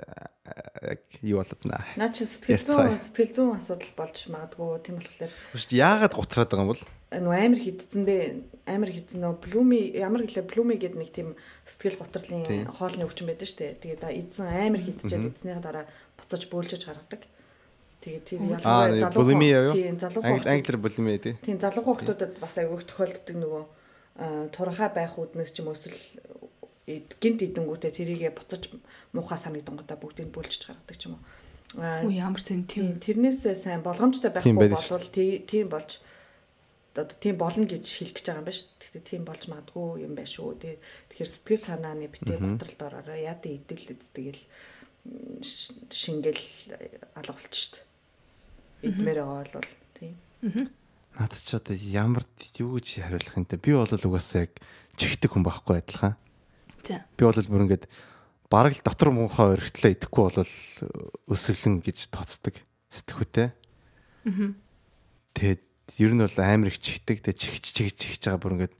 яг 0.95 1.01
юу 1.21 1.43
болоод 1.43 1.63
наа. 1.67 1.83
Наа 1.99 2.11
чи 2.15 2.23
сэтгэл 2.23 2.63
зүйн 2.63 2.95
сэтгэл 2.95 3.33
зүйн 3.35 3.59
асуудал 3.59 3.93
болж 3.99 4.17
магадгүй 4.31 4.79
тийм 4.79 4.95
болохоор 4.99 5.27
дээ 5.27 5.83
яагаад 5.83 6.13
гутраад 6.15 6.47
байгаа 6.47 6.63
юм 6.63 6.71
бол? 6.71 6.83
нөө 7.07 7.35
амар 7.35 7.59
хидцэндээ 7.63 8.23
амар 8.67 8.91
хидцэн 8.91 9.19
нөө 9.23 9.33
блуми 9.43 9.79
ямар 9.95 10.27
гэлээ 10.27 10.43
блуми 10.43 10.75
гэдэг 10.75 10.99
нэг 10.99 11.11
тийм 11.15 11.29
сэтгэл 11.63 11.99
Тийм. 12.47 12.67
хоолны 12.67 13.07
өвчин 13.07 13.27
байдаг 13.31 13.47
шүү 13.47 13.59
дээ. 13.63 13.79
Тэгээд 13.79 14.01
да 14.03 14.11
эзэн 14.11 14.47
амар 14.47 14.83
хидчихэд 14.83 15.35
эзнийхээ 15.35 15.63
дараа 15.63 15.85
буцаж 16.19 16.41
бөөлжөж 16.51 16.83
гаргадаг. 16.83 17.23
Тэгээд 18.03 18.23
тэр 18.27 18.39
Аа, 18.67 18.91
нэг 18.91 19.15
bulimia 19.15 19.71
юу? 19.71 19.75
Тийм 19.75 19.95
залуу 19.99 20.19
хүмүүс 20.23 20.47
англиар 20.51 20.79
булими 20.83 21.15
дээ. 21.15 21.35
тийм 21.47 21.57
залуу 21.63 21.83
хүмүүсүүдэд 21.87 22.33
бас 22.43 22.55
айгүйх 22.59 22.83
тохиолддог 22.91 23.35
нөгөө 23.39 23.63
аа, 24.19 24.45
туранхай 24.51 24.89
байх 24.91 25.15
үднэс 25.15 25.55
ч 25.55 25.63
юм 25.63 25.71
уу 25.71 25.79
эсвэл 25.79 25.95
гинт 26.87 27.43
идэнгүүтээ 27.43 27.91
тэрийгэ 27.91 28.31
буцаж 28.31 28.71
муухай 29.11 29.35
санагдангуудаа 29.37 29.99
бүгдийг 29.99 30.31
бөөлжж 30.31 30.71
гаргадаг 30.71 30.95
ч 30.95 31.11
юм 31.11 31.19
уу. 31.19 31.23
Аа, 31.83 32.07
Үу 32.07 32.11
ямар 32.15 32.39
сэн 32.39 32.63
Тийм 32.63 32.95
тэрнээсээ 33.03 33.55
сайн 33.59 33.83
болгоомжтой 33.83 34.31
байхгүй 34.31 34.55
болвол 34.71 35.11
тий- 35.11 35.43
тийм 35.43 35.67
болж 35.67 35.99
одоо 36.95 37.13
тийм 37.19 37.35
болно 37.37 37.67
гэж 37.67 37.83
хэлэх 37.83 38.15
гэж 38.15 38.25
байгаа 38.31 38.39
юм 38.39 38.47
байна 38.47 38.55
шүү. 38.55 38.71
Гэхдээ 38.79 39.03
тийм 39.03 39.23
болж 39.27 39.43
магадгүй 39.51 39.99
юм 40.07 40.13
байна 40.15 40.31
шүү. 40.31 40.55
Тий- 40.63 40.79
Тэгэхээр 41.11 41.29
сэтгэл 41.35 41.65
санааны 41.67 42.07
битээ 42.07 42.37
готролд 42.39 42.81
ороорой. 42.87 43.19
Яа 43.27 43.35
дэ 43.35 43.49
идэл 43.59 43.91
үздэгэл 43.91 44.41
м, 45.11 45.43
ш- 45.43 45.75
шингэл 45.91 46.39
алга 47.19 47.35
болчих 47.35 47.75
шүү. 47.75 47.83
Идмээр 48.87 49.19
байгаа 49.27 49.59
бол 49.59 49.71
тийм. 49.99 50.15
Надад 51.19 51.41
ч 51.43 51.51
одоо 51.51 51.75
ямар 51.75 52.23
юу 52.57 52.79
гэж 52.79 52.87
хариулах 53.03 53.35
юм 53.35 53.45
те. 53.45 53.59
Би 53.59 53.75
бол 53.75 53.91
угаасаа 53.91 54.47
яг 54.47 54.55
чихдэг 54.95 55.35
хүн 55.35 55.43
байхгүй 55.45 55.83
адилхан. 55.83 56.15
Би 57.17 57.23
бол 57.27 57.35
бүр 57.35 57.63
ингээд 57.67 57.85
бараг 58.51 58.73
л 58.77 58.83
дотор 58.85 59.11
муухай 59.11 59.55
өргөтлөө 59.57 59.91
идэхгүй 59.97 60.23
бол 60.27 60.51
өсөглөн 61.31 61.81
гэж 61.83 62.07
тооцдог 62.13 62.55
сэтгүүтэй. 62.91 63.51
Тэгээд 65.35 65.61
ер 65.99 66.11
нь 66.15 66.23
бол 66.23 66.37
амар 66.39 66.69
их 66.71 66.79
чихдэг. 66.79 67.19
Тэгээд 67.23 67.37
чихж 67.39 67.63
чихж 67.75 67.95
чихж 67.95 68.21
байгаа 68.27 68.39
бүр 68.41 68.55
ингээд 68.57 68.75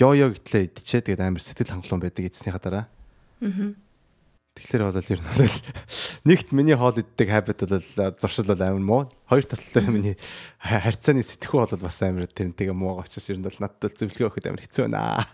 ёо 0.00 0.12
ёо 0.12 0.30
гэтлээ 0.36 0.68
идчихээ 0.72 1.02
тэгээд 1.16 1.24
амар 1.24 1.40
сэтгэл 1.40 1.72
хангалуун 1.72 2.02
байдаг 2.04 2.24
эзнийхаа 2.28 2.60
дараа. 2.60 2.84
Тэгэхээр 4.56 4.82
бол 4.88 4.96
ер 5.12 5.20
нь 5.20 5.28
бол 5.36 5.56
нэгт 6.32 6.48
миний 6.56 6.76
хоол 6.76 6.96
иддэг 6.96 7.28
habit 7.28 7.60
бол 7.68 8.16
зуршил 8.20 8.48
бол 8.48 8.60
амар 8.64 8.80
муу. 8.84 9.02
Хоёр 9.28 9.44
талаар 9.44 9.92
миний 9.92 10.16
ха- 10.56 10.80
харьцааны 10.80 11.20
сэтгүү 11.20 11.60
бол 11.76 11.84
бас 11.84 12.00
амар 12.00 12.24
тэрнтэйгээ 12.24 12.72
муу 12.72 12.96
очиж 13.04 13.28
ер 13.32 13.40
нь 13.40 13.44
бол 13.44 13.60
надад 13.60 13.92
зөвлөгөө 14.00 14.32
өгөхөд 14.32 14.48
амар 14.48 14.64
хэцүү 14.64 14.88
байна. 14.88 15.00
Аа. 15.20 15.24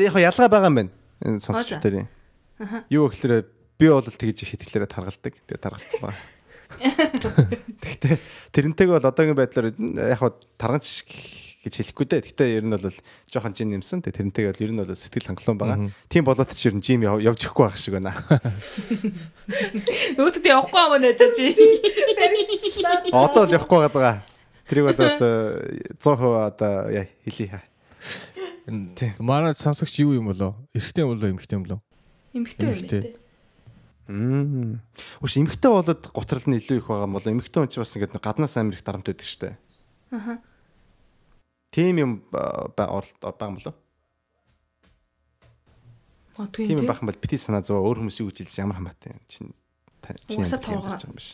Яг 0.00 0.14
ялгаа 0.18 0.48
байгаа 0.50 0.68
юм 0.70 0.76
байна. 0.80 0.92
Энэ 1.24 1.40
сонсогч 1.44 1.70
нарын. 1.84 2.08
Юу 2.90 3.08
гэхээр 3.08 3.44
би 3.78 3.86
бол 3.88 4.04
тэгж 4.04 4.42
их 4.44 4.50
хэтгэлээрээ 4.56 4.90
таргалдаг. 4.90 5.34
Тэгээ 5.48 5.60
таргалцсан 5.64 6.00
байна. 6.04 6.18
Гэхдээ 6.80 8.16
тэрнтэйг 8.54 8.88
бол 8.94 9.04
одоогийн 9.04 9.36
байдлаар 9.38 9.72
яг 9.74 10.18
хаа 10.20 10.32
тарганч 10.60 10.86
гэж 11.60 11.72
хэлэхгүй 11.76 12.06
дээ. 12.08 12.20
Гэхдээ 12.24 12.48
ер 12.60 12.64
нь 12.64 12.72
бол 12.72 12.88
жоохон 13.28 13.52
жин 13.56 13.68
нэмсэн. 13.76 14.00
Тэгээ 14.04 14.16
тэрнтэйг 14.16 14.46
бол 14.54 14.64
ер 14.64 14.72
нь 14.72 14.80
бол 14.80 14.92
сэтгэл 14.96 15.28
хангалуун 15.28 15.58
байгаа. 15.60 15.78
Тийм 16.08 16.24
болоод 16.24 16.52
ч 16.56 16.68
ер 16.70 16.74
нь 16.76 16.80
жим 16.84 17.04
яв- 17.04 17.20
явж 17.20 17.40
ихгүй 17.44 17.64
байх 17.68 17.76
шиг 17.76 17.94
байна. 18.00 18.16
Нөөцөд 20.16 20.44
явахгүй 20.46 20.84
юм 21.00 21.04
за 21.16 21.26
чи. 21.36 21.44
Одоо 23.12 23.44
л 23.44 23.52
явахгүй 23.56 23.80
байгаа. 23.92 24.16
Тэрийг 24.70 24.84
бол 24.94 24.98
бас 25.04 25.18
э, 25.20 25.84
100% 25.98 26.54
одоо 26.54 26.88
яа 26.94 27.04
хэлий 27.26 27.50
хаа. 27.50 27.60
Тийм. 28.96 29.14
Манай 29.18 29.54
сонсогч 29.54 30.00
юу 30.00 30.14
юм 30.14 30.30
болоо? 30.30 30.56
Эрэгтэй 30.74 31.02
юм 31.04 31.10
болоо, 31.16 31.30
эмэгтэй 31.30 31.56
юм 31.58 31.64
болоо? 31.64 31.80
Эмэгтэй. 32.32 33.00
бэ? 33.00 33.20
Мм. 34.10 34.82
Үгүй 35.22 35.42
эмхтэй 35.46 35.70
болоод 35.70 36.02
готрол 36.10 36.46
нь 36.50 36.58
илүү 36.58 36.82
их 36.82 36.86
байгаа 36.90 37.06
юм 37.06 37.14
бол 37.14 37.30
эмхтэй 37.30 37.62
хүн 37.62 37.70
ч 37.70 37.78
бас 37.78 37.94
ингээд 37.94 38.14
нэг 38.18 38.22
гаднаас 38.26 38.58
амир 38.58 38.74
их 38.74 38.82
дарамт 38.82 39.06
шүү 39.06 39.38
дээ. 39.46 39.54
Аха. 40.10 40.42
Тийм 41.70 41.94
юм 41.98 42.12
оролт 42.32 43.18
байгаа 43.22 43.48
юм 43.50 43.56
болоо. 43.62 43.74
Тийм 46.50 46.86
байх 46.86 46.98
юм 47.02 47.08
бол 47.10 47.22
бити 47.22 47.38
санаа 47.38 47.62
зов 47.62 47.86
өөр 47.86 48.02
хүмүүс 48.02 48.18
юу 48.22 48.34
гэж 48.34 48.50
хэлж 48.50 48.58
ямар 48.58 48.82
хамаатай 48.82 49.14
юм 49.14 49.20
чинь 49.30 49.54
та 50.02 50.14
чиний 50.26 50.42
Угаасаа 50.42 50.58
амьд 50.58 50.66
тургаа. 50.66 50.82
амьдарч 50.82 51.02
байгаа 51.06 51.10
юм 51.10 51.18
биш. 51.18 51.30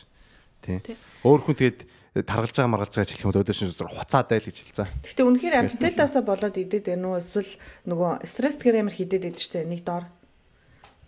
Тий. 0.61 0.77
Тий. 0.85 0.97
Өөр 1.25 1.41
хүн 1.41 1.57
тэгээд 1.57 1.79
таргалж 2.23 2.55
байгаа 2.55 2.71
маргалж 2.73 2.93
байгаа 2.95 3.09
хэлэх 3.11 3.23
юм 3.25 3.31
бол 3.31 3.43
өдөөш 3.43 3.61
зур 3.75 3.91
хуцаад 3.91 4.31
айл 4.31 4.47
гэж 4.47 4.57
хэлцээ. 4.63 4.87
Гэхдээ 5.03 5.25
үнэхээр 5.27 5.55
амтнайтаасаа 5.59 6.23
болоод 6.23 6.55
идэд 6.57 6.85
байна 6.89 7.07
уу 7.13 7.21
эсвэл 7.21 7.53
нөгөө 7.85 8.11
стресс 8.25 8.57
тэгэхээр 8.57 8.81
амар 8.81 8.95
хидэд 8.95 9.27
идэв 9.27 9.43
штэ 9.43 9.67
нэг 9.67 9.81
доор. 9.85 10.05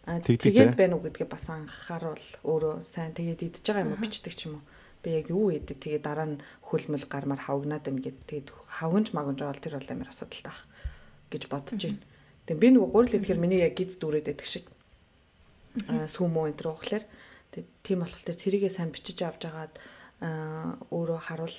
А 0.05 0.19
тэгээд 0.19 0.75
байна 0.75 0.99
уу 0.99 1.05
гэдгээ 1.07 1.29
бас 1.29 1.45
анхааруул 1.49 2.27
өөрөө 2.45 2.75
сайн 2.85 3.15
тэгээд 3.15 3.45
идэж 3.47 3.63
байгаа 3.63 3.85
юм 3.87 3.93
уу 3.95 4.03
бичдэг 4.03 4.33
ч 4.35 4.51
юм 4.51 4.59
уу. 4.59 4.63
Би 4.99 5.15
яг 5.15 5.31
юу 5.31 5.49
идэв 5.49 5.77
тэгээд 5.79 6.03
дараа 6.03 6.27
нь 6.27 6.41
хөлмөл 6.65 7.05
гармаар 7.07 7.41
хавгнаад 7.47 7.85
байна 7.87 8.03
гэд 8.03 8.17
тэгээд 8.27 8.49
хавгнж 8.81 9.07
магнж 9.15 9.39
байгаа 9.39 9.53
бол 9.55 9.63
тэр 9.63 9.75
бол 9.79 9.93
амар 9.95 10.09
асуудалтай 10.11 10.51
ах 10.51 10.61
гэж 11.31 11.43
бодож 11.47 11.79
байна. 11.79 12.01
Тэгээд 12.49 12.59
би 12.59 12.67
нөгөө 12.75 12.89
гурил 12.91 13.15
идэхээр 13.15 13.39
миний 13.39 13.61
яг 13.63 13.77
гиз 13.77 14.01
дүүрээд 14.01 14.27
байдаг 14.29 14.49
шиг. 14.49 14.65
Аа 15.87 16.09
сүмөө 16.09 16.51
энэ 16.51 16.57
төр 16.57 16.69
ухлаар 16.73 17.05
тэгээд 17.53 17.69
тийм 17.85 17.99
болохоор 18.01 18.35
тэрийгээ 18.35 18.73
сайн 18.73 18.89
бичиж 18.91 19.21
авч 19.21 19.45
агаад 19.45 19.73
аа 19.77 19.98
өөрөө 20.19 21.19
харуул 21.23 21.55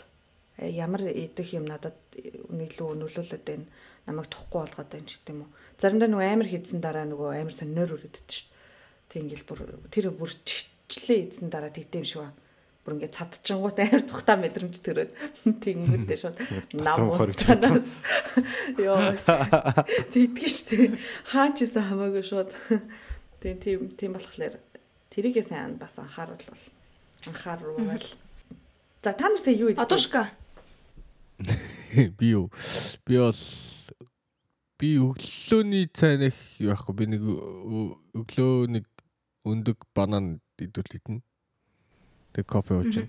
э, 0.60 0.68
ямар 0.68 1.08
идэх 1.08 1.56
юм 1.56 1.64
надад 1.64 1.96
нийлүү 2.14 2.90
нөлөөлөд 3.00 3.44
байна 3.44 3.66
намайг 4.06 4.28
тухгүй 4.28 4.66
болгоод 4.66 4.90
байна 4.90 5.06
ч 5.06 5.16
гэдэг 5.16 5.34
юм 5.34 5.42
уу. 5.46 5.50
Заримдаа 5.80 6.08
нөгөө 6.08 6.28
амар 6.28 6.48
хийдсэн 6.50 6.80
дараа 6.80 7.06
нөгөө 7.08 7.30
амар 7.40 7.54
сонноор 7.54 7.94
өрөдөд 7.96 8.28
шүү. 8.28 8.48
Тэг 9.08 9.18
ингээл 9.24 9.48
бүр 9.48 9.60
тэр 9.88 10.06
бүр 10.12 10.30
чигчлээ 10.44 11.18
ийдсэн 11.30 11.48
дараа 11.48 11.72
тэгдэм 11.72 12.04
шиг 12.04 12.20
ба. 12.24 12.32
Бүр 12.84 12.96
ингээд 12.96 13.16
цадчингууд 13.16 13.78
амар 13.80 14.02
тухтаа 14.08 14.36
мэдрэмж 14.40 14.76
төрөөд 14.80 15.10
тэгэнгүүтээ 15.64 16.18
шууд 16.20 16.36
нам 16.80 16.98
хориг 17.12 17.36
утанаас 17.36 17.88
ёо 18.80 19.00
зэтгэж 20.12 20.52
штэ 20.52 20.96
хаач 21.28 21.60
исэн 21.60 21.84
хамаагүй 21.92 22.24
шууд 22.24 22.50
тийм 23.44 23.56
тийм 23.60 23.80
тийм 24.00 24.16
болохоор 24.16 24.56
тэрийгээ 25.12 25.44
сайн 25.44 25.76
бас 25.76 26.00
анхааруул 26.00 26.40
анхааруул 27.28 28.00
За 29.02 29.12
та 29.16 29.28
нар 29.32 29.40
тэг 29.40 29.56
юу 29.56 29.72
идэх 29.72 29.80
вэ? 29.80 29.84
Адушка. 29.88 30.28
би 32.20 32.36
юу? 32.36 32.52
Би 33.08 33.16
бол 33.16 33.40
би 34.76 34.90
өглөөний 35.00 35.88
цай 35.88 36.20
нэх 36.20 36.36
яахгүй 36.60 36.94
би 37.00 37.06
нэг 37.16 37.24
өглөө 37.24 38.68
нэг 38.76 38.84
өндөг 39.48 39.88
банан 39.96 40.44
идвэл 40.60 41.00
идэнэ. 41.00 41.24
Тэг 42.36 42.44
кофе 42.44 42.76
байна. 42.76 43.08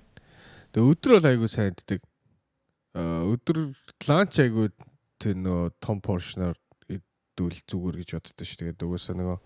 Тэг 0.71 0.81
өдөр 0.87 1.19
бол 1.19 1.27
айгуу 1.27 1.51
сайн 1.51 1.75
иддэг. 1.75 1.99
Аа 2.95 3.27
өдөр 3.27 3.75
ланч 4.07 4.39
айгуу 4.39 4.71
тэр 5.19 5.35
нөө 5.43 5.75
том 5.83 5.99
поршноор 5.99 6.55
идвэл 6.87 7.59
зүгээр 7.67 7.99
гэж 7.99 8.15
боддоо 8.15 8.47
шүү. 8.47 8.59
Тэгээд 8.63 8.87
угаасаа 8.87 9.19
нөгөө 9.19 9.39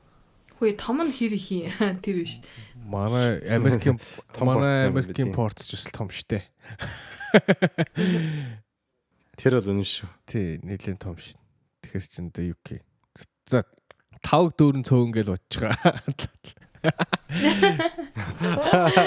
Хөөе 0.60 0.74
том 0.80 1.04
нь 1.04 1.12
хэр 1.12 1.34
их 1.36 1.52
юм 1.52 2.00
тэр 2.04 2.24
биш. 2.24 2.40
манай 2.86 3.40
Америкийн 3.58 4.00
манай 4.40 4.88
Америкийн 4.88 5.34
порц 5.36 5.68
ч 5.68 5.76
бас 5.76 5.92
том 5.92 6.08
штэ. 6.08 6.40
Тэр 9.36 9.60
бол 9.60 9.76
үнэн 9.76 9.84
шүү. 9.84 10.08
Тий, 10.24 10.56
нэлийн 10.64 10.96
том 10.96 11.20
шин. 11.20 11.36
Тэгэхэр 11.84 12.08
чин 12.08 12.32
дэ 12.32 12.56
UK. 12.56 12.80
За 13.44 13.68
5 14.24 14.56
4 14.56 14.88
цөөн 14.88 15.12
гэл 15.12 15.36
байгаа. 15.36 16.00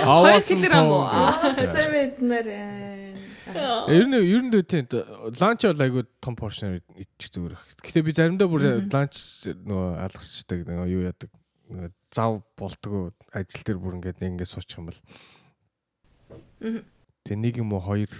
Хоёр 0.04 0.44
килограмм 0.44 0.92
уу? 0.92 1.08
Сайн 1.64 1.88
мэднэр. 1.96 2.44
Ер 3.88 4.04
нь 4.04 4.20
ер 4.20 4.44
нь 4.44 4.52
тийм 4.68 4.84
ланч 5.40 5.64
бол 5.64 5.80
айгу 5.80 6.04
том 6.20 6.36
поршноор 6.36 6.84
идчих 6.98 7.32
зүгээр. 7.32 7.56
Гэтэ 7.82 8.02
би 8.04 8.12
заримдаа 8.12 8.48
бүр 8.50 8.84
ланч 8.90 9.48
нөгөө 9.48 9.88
алгасчдаг 10.04 10.68
нөгөө 10.68 10.88
юу 10.92 11.02
яадаг 11.08 11.30
зав 12.12 12.42
болтгоо 12.56 13.12
ажил 13.32 13.62
дээр 13.64 13.78
бүр 13.78 13.96
ингээд 14.00 14.22
ингээд 14.22 14.48
суучих 14.48 14.78
юм 14.78 14.88
бол. 14.88 15.00
Тэг 17.24 17.36
нэг 17.36 17.60
юм 17.60 17.72
уу 17.76 17.82
хоёр. 17.84 18.10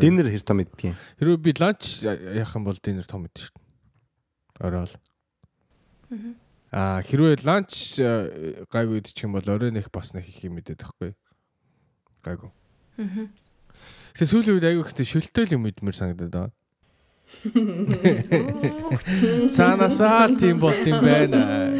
Динер 0.00 0.28
хэр 0.28 0.44
том 0.44 0.60
иддэг 0.60 0.92
юм. 0.92 0.96
Хэрвээ 1.18 1.40
би 1.40 1.52
ланч 1.56 2.04
яах 2.04 2.54
юм 2.54 2.64
бол 2.68 2.76
динер 2.76 3.08
том 3.08 3.24
идэх 3.24 3.48
шүү 3.48 3.56
дээ. 3.56 4.66
Орой 4.68 4.80
бол. 4.84 4.96
Аа 6.74 7.00
хэрвээ 7.00 7.40
ланч 7.46 7.98
э, 8.02 8.66
гайгүй 8.68 9.00
идчих 9.00 9.24
юм 9.24 9.38
бол 9.38 9.48
орой 9.48 9.72
нэх 9.72 9.88
бас 9.88 10.12
нэг 10.12 10.28
их 10.28 10.44
юм 10.44 10.60
идэт 10.60 10.84
байхгүй. 10.84 11.16
Гайгүй. 12.20 12.50
Тэгээ 14.14 14.30
сүүлийн 14.30 14.56
үед 14.60 14.68
айгүй 14.68 14.84
ихтэй 14.84 15.06
шөлтөөл 15.06 15.56
юм 15.56 15.66
идмэр 15.70 15.96
санагдаад 15.96 16.30
байгаа. 16.30 16.52
Санасаа 19.50 20.28
тийм 20.38 20.60
болт 20.62 20.86
юм 20.86 21.00
байна. 21.04 21.72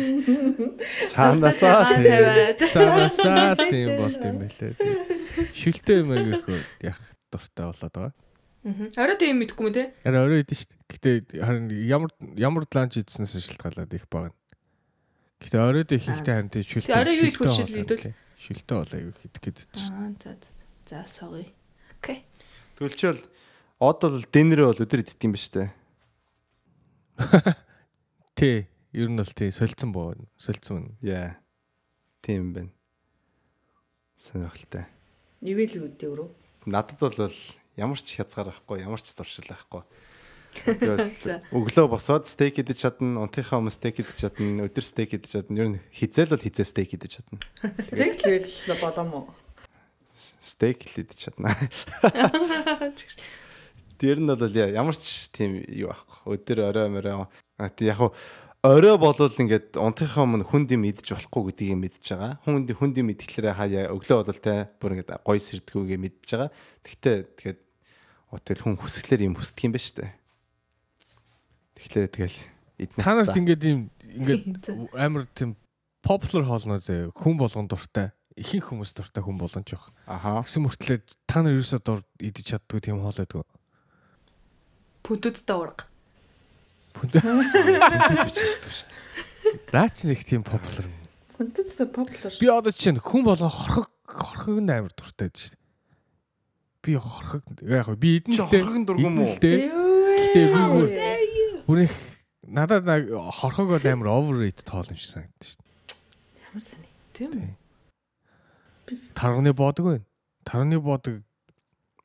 Цаанаасаа 1.09 1.94
тавиад. 1.94 2.61
Санасаа 2.68 3.57
тийм 3.57 3.96
болт 4.00 4.22
юм 4.24 4.36
байлээ. 4.42 4.74
Шөлтөө 5.55 5.96
юм 6.02 6.11
айгүй 6.14 6.36
их 6.38 6.68
яг 6.84 6.98
дуртай 7.32 7.66
болоод 7.70 7.94
байгаа. 7.94 8.12
Орой 8.96 9.16
тийм 9.20 9.40
мэдэхгүй 9.44 9.64
мө 9.68 9.74
те. 9.76 9.92
Араа 10.09 10.24
орой 10.24 10.40
идэж 10.40 10.64
шүү 10.64 10.68
дээ. 10.72 10.80
Гэтэ 10.88 11.44
харин 11.44 11.68
ямар 11.84 12.11
ямар 12.36 12.64
ланч 12.64 12.96
идснээс 12.96 13.36
шалтгаалаад 13.52 13.92
их 13.92 14.09
байгаа. 14.09 14.32
Гэтэ 15.44 15.59
оройд 15.61 15.92
их 15.92 16.09
ихтэй 16.09 16.32
харин 16.32 16.48
тийм. 16.48 16.64
Тэгээ 16.64 16.96
орой 16.96 17.16
юу 17.20 17.28
идэх 17.28 17.44
вэ, 17.44 17.52
шөлтөө 17.52 17.61
шил 17.61 17.68
хоол 17.68 17.84
идвэл? 17.84 18.09
юм. 18.09 18.16
Шөлтөө 18.40 18.76
бол 18.80 18.92
айгүй 18.96 19.12
их 19.12 19.20
идэх 19.28 19.42
гэдэг 19.44 19.68
чинь. 19.68 19.92
Аа 19.92 20.12
за 20.16 20.32
за. 20.40 20.50
За 20.84 21.05
sorry. 21.05 21.52
Окей. 22.00 22.24
Тэгвэл 22.76 23.20
од 23.80 23.98
бол 24.02 24.22
динерээ 24.22 24.68
бол 24.70 24.84
өдөр 24.84 25.02
иддэг 25.02 25.24
юм 25.24 25.34
ба 25.34 25.40
штэ. 25.40 25.70
Тий. 28.38 28.66
Ер 28.94 29.10
нь 29.10 29.18
бол 29.18 29.26
тий 29.26 29.50
солилцсон 29.50 29.90
боо. 29.90 30.14
Солилцсон. 30.38 30.94
Яа. 31.02 31.34
Тийм 32.22 32.54
байна. 32.54 32.70
Сонирхолтой. 34.14 34.86
Ивэл 35.42 35.90
үүдээ 35.90 36.08
өрөө. 36.14 36.28
Надад 36.70 37.02
бол 37.02 37.34
ямар 37.74 37.98
ч 37.98 38.14
хязгаар 38.14 38.54
байхгүй, 38.54 38.86
ямар 38.86 39.02
ч 39.02 39.10
зуршил 39.10 39.50
байхгүй. 39.50 39.82
Өглөө 41.58 41.86
босоод 41.90 42.30
стейк 42.30 42.62
идэж 42.62 42.86
чадна, 42.86 43.26
унтынхаа 43.26 43.58
өмнө 43.58 43.74
стейк 43.74 43.98
идэж 43.98 44.22
чадна, 44.22 44.70
өдөр 44.70 44.86
стейк 44.86 45.18
идэж 45.18 45.42
чадна. 45.42 45.58
Ер 45.58 45.68
нь 45.74 45.80
хизээл 45.90 46.30
бол 46.30 46.46
хизээ 46.46 46.70
стейк 46.70 46.94
идэж 46.94 47.18
чадна. 47.18 47.42
Стейк 47.82 48.22
л 48.22 48.78
болоо 48.78 49.04
мó. 49.04 49.20
Стейк 50.14 50.86
л 50.86 51.02
идэж 51.02 51.18
чадна. 51.18 51.50
Тэр 53.99 54.18
нь 54.20 54.28
бол 54.28 54.55
ямар 54.55 54.97
ч 54.97 55.30
тийм 55.30 55.61
юу 55.68 55.92
байхгүй. 55.92 56.34
Өдөр 56.34 56.59
орой 56.68 56.88
морой. 56.90 57.26
А 57.59 57.68
тий 57.70 57.88
яг 57.88 58.14
орой 58.64 58.97
болвол 58.97 59.28
ингээд 59.28 59.76
унтынхаа 59.76 60.24
өмнө 60.24 60.49
хүнд 60.49 60.72
юм 60.72 60.88
идэж 60.88 61.12
болохгүй 61.12 61.53
гэдгийг 61.53 61.78
мэдж 61.84 62.05
байгаа. 62.16 62.32
Хүнд 62.49 62.72
хүнд 62.72 62.97
юм 62.97 63.12
идэхлээр 63.12 63.53
хаяа 63.61 63.92
өглөө 63.92 64.24
бол 64.24 64.40
те 64.40 64.72
бүр 64.80 64.97
ингээд 64.97 65.20
гой 65.20 65.38
сэрдгүүгээ 65.38 66.01
мэдж 66.01 66.28
байгаа. 66.32 66.51
Тэгтээ 66.80 67.16
тэгээд 67.36 67.61
отел 68.32 68.61
хүн 68.64 68.80
хүсгэлээр 68.80 69.28
юм 69.28 69.36
хүсдэг 69.36 69.68
юм 69.68 69.72
ба 69.76 69.80
штэ. 69.84 70.09
Тэгэхээр 71.76 72.09
тэгэл 72.09 72.38
идэх. 72.80 73.05
Та 73.05 73.12
нарт 73.12 73.36
ингээд 73.36 73.62
За. 73.62 73.76
ингээд 74.16 74.45
амар 75.05 75.28
тийм 75.36 75.61
popular 76.01 76.49
хоолноо 76.49 76.80
зөө 76.80 77.12
хүн 77.12 77.36
болгон 77.36 77.68
дуртай. 77.68 78.16
Ихэнх 78.34 78.72
хүмүүс 78.72 78.97
дуртай 78.97 79.22
хүн 79.22 79.38
болгон 79.38 79.62
ч 79.68 79.76
баг. 79.76 79.92
Аха. 80.09 80.40
Тэгсэн 80.40 80.64
мөртлөө 80.64 80.99
та 81.28 81.45
нар 81.45 81.55
ерөөсөө 81.55 81.80
дур 81.84 82.01
идэж 82.18 82.57
чаддгүй 82.57 82.80
тийм 82.80 83.05
хоол 83.05 83.14
байдаг. 83.14 83.45
Пүнтүцтэй 85.05 85.52
урга. 85.52 85.84
Наач 89.74 90.05
нэг 90.09 90.24
тийм 90.24 90.42
popular. 90.42 90.88
юм. 90.88 90.94
Хүндэс 91.36 91.76
popular. 91.92 92.32
Би 92.40 92.48
одоо 92.48 92.72
чинь 92.72 92.96
хүн 92.96 93.24
болгон 93.26 93.50
хорхог 93.50 93.90
хорхог 94.07 94.62
нь 94.62 94.70
амар 94.70 94.92
дуртай 94.94 95.28
байдаг 95.28 95.42
шүү 95.42 95.52
дээ. 95.52 95.61
Би 96.80 96.96
хорхог 96.96 97.42
яг 97.68 97.88
би 97.98 98.22
дээ. 98.22 98.38
хорхог 98.38 98.86
дургүй 98.86 99.05
юм 99.05 99.18
уу? 99.18 99.34
Гэтэ 99.36 99.50
би 101.66 101.84
их 101.84 101.94
надад 102.46 102.88
хорхог 103.34 103.66
бол 103.74 103.84
амар 103.84 104.09
overrated 104.09 104.64
тоол 104.64 104.88
юм 104.88 104.96
шиг 104.96 105.11
санагдаж 105.11 105.52
шүү 105.52 105.59
дээ. 105.59 105.68
Ямар 106.48 106.62
сони. 106.62 106.88
Тийм 107.12 107.30
үү? 107.34 107.52
Тарганы 109.18 109.52
боодог 109.52 109.84
байна. 109.84 110.07
Тарганы 110.46 110.78
боодог 110.80 111.20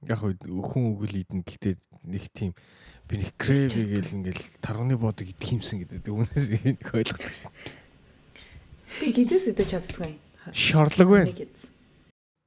яг 0.10 0.20
хүн 0.20 0.84
үгэл 0.97 1.22
идэн 1.22 1.45
гэтээ 1.45 1.78
нэг 2.10 2.24
тийм 2.34 2.58
би 3.10 3.18
нэг 3.18 3.34
крэви 3.41 3.97
гэл 3.97 4.16
ингээл 4.22 4.43
тарганы 4.62 4.93
боодог 4.93 5.26
идэх 5.26 5.57
юмсан 5.57 5.82
гэдэг 5.82 6.05
үүнээс 6.05 6.45
нэг 6.70 6.86
ойлгодог 6.93 7.26
шүү. 7.26 7.51
Би 9.01 9.07
гидээс 9.18 9.49
идэж 9.49 9.74
чаддгүй. 9.74 10.14
Шорлог 10.53 11.10
байна. 11.10 11.34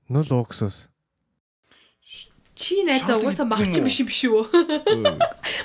Нул 0.06 0.30
уксус. 0.38 0.91
Чи 2.54 2.84
найзаа 2.84 3.16
угаасаа 3.16 3.48
махчин 3.48 3.80
биш 3.80 4.04
юм 4.04 4.08
биш 4.12 4.28
үү? 4.28 4.44
Өө, 4.44 5.16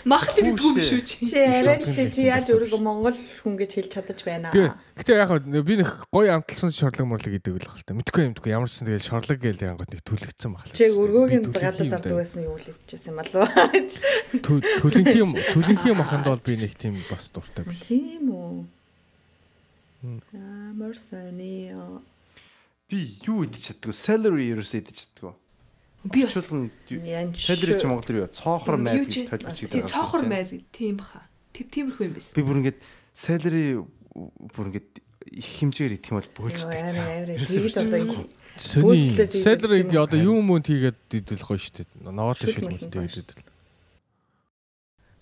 Махлын 0.07 0.55
идэггүй 0.55 0.71
биш 0.79 0.91
үү 0.95 1.03
чи? 1.03 1.27
Чи 1.27 1.43
арай 1.43 1.83
л 1.83 1.83
чи 1.83 2.23
яаж 2.23 2.47
өөрийгөө 2.47 2.79
монгол 2.79 3.11
хүн 3.11 3.59
гэж 3.59 3.71
хэлж 3.75 3.91
чадаж 3.91 4.19
байна 4.23 4.55
аа. 4.55 4.79
гэтээ 4.95 5.19
яг 5.19 5.35
би 5.67 5.75
нэг 5.83 6.07
гоё 6.15 6.39
амталсан 6.39 6.71
шорлог 6.71 7.03
морлог 7.11 7.27
гэдэг 7.27 7.59
л 7.59 7.67
хэлтэй. 7.67 7.91
Мэдгүй 7.91 8.23
юм 8.23 8.31
мэдгүй 8.31 8.51
ямар 8.55 8.71
ч 8.71 8.79
сан 8.79 8.87
тэгэл 8.87 9.03
шорлог 9.03 9.35
гээл 9.35 9.67
янгот 9.67 9.91
нэг 9.91 10.01
түлэгцсэн 10.07 10.51
баг. 10.55 10.63
Чи 10.71 10.87
өргөөгийн 10.95 11.43
гадаа 11.51 11.91
зардаг 11.91 12.15
байсан 12.23 12.47
юм 12.47 12.55
уу 12.55 12.61
л 12.63 12.71
идчихсэн 12.71 13.11
юм 13.11 13.19
болов. 13.19 13.51
Түлэнхий 14.79 15.19
юм 15.27 15.31
түлэнхий 15.35 15.91
маханд 15.91 16.23
бол 16.23 16.39
би 16.39 16.55
нэг 16.55 16.71
тийм 16.79 17.03
бас 17.11 17.27
дуртай 17.35 17.67
биш. 17.67 17.83
Тийм 17.83 18.31
үү. 18.31 18.63
Амар 20.39 20.95
сони. 20.95 21.75
Би 22.87 23.03
юу 23.27 23.43
идэж 23.43 23.75
чаддгүй? 23.75 23.91
Celery 23.91 24.55
ерөөсөө 24.55 24.79
идэж 24.79 24.95
чаддгүй. 25.03 25.35
Би 26.11 26.23
бас 26.23 26.33
Чулган 26.33 26.71
Янч. 26.89 27.37
celery 27.47 27.73
ч 27.79 27.83
Монгол 27.83 28.07
руу 28.07 28.21
юу? 28.23 28.29
Цоохор 28.31 28.77
майз 28.77 28.97
юу 28.97 29.05
гэж 29.05 29.15
толбич 29.29 29.59
тий, 29.67 29.83
цоохор 29.83 30.23
майз 30.23 30.51
гэдэг 30.55 30.71
тийм 30.71 30.95
баха. 30.97 31.21
Тэр 31.51 31.67
тиймэрхүү 31.67 32.03
юм 32.07 32.13
байсан. 32.15 32.33
Би 32.35 32.41
бүр 32.47 32.57
ингээд 32.63 32.79
celery 33.11 33.65
бүр 34.55 34.65
ингээд 34.71 34.89
их 35.31 35.47
хэмжээгээр 35.59 35.95
идэх 35.99 36.11
юм 36.11 36.19
бол 36.21 36.31
бөөлжтэй. 36.37 36.81
Сөний 38.57 39.13
идэх 39.13 39.67
юм 39.67 39.91
одоо 40.01 40.17
байна. 40.17 40.31
юм 40.31 40.41
мөнд 40.47 40.65
хийгээд 40.71 40.99
идэл 41.11 41.45
гоё 41.45 41.59
шүү 41.59 41.73
дээ. 41.77 41.87
Нь 42.07 42.19
тэгээд 42.39 42.91
гоё. 42.93 43.05
идэл. 43.05 43.43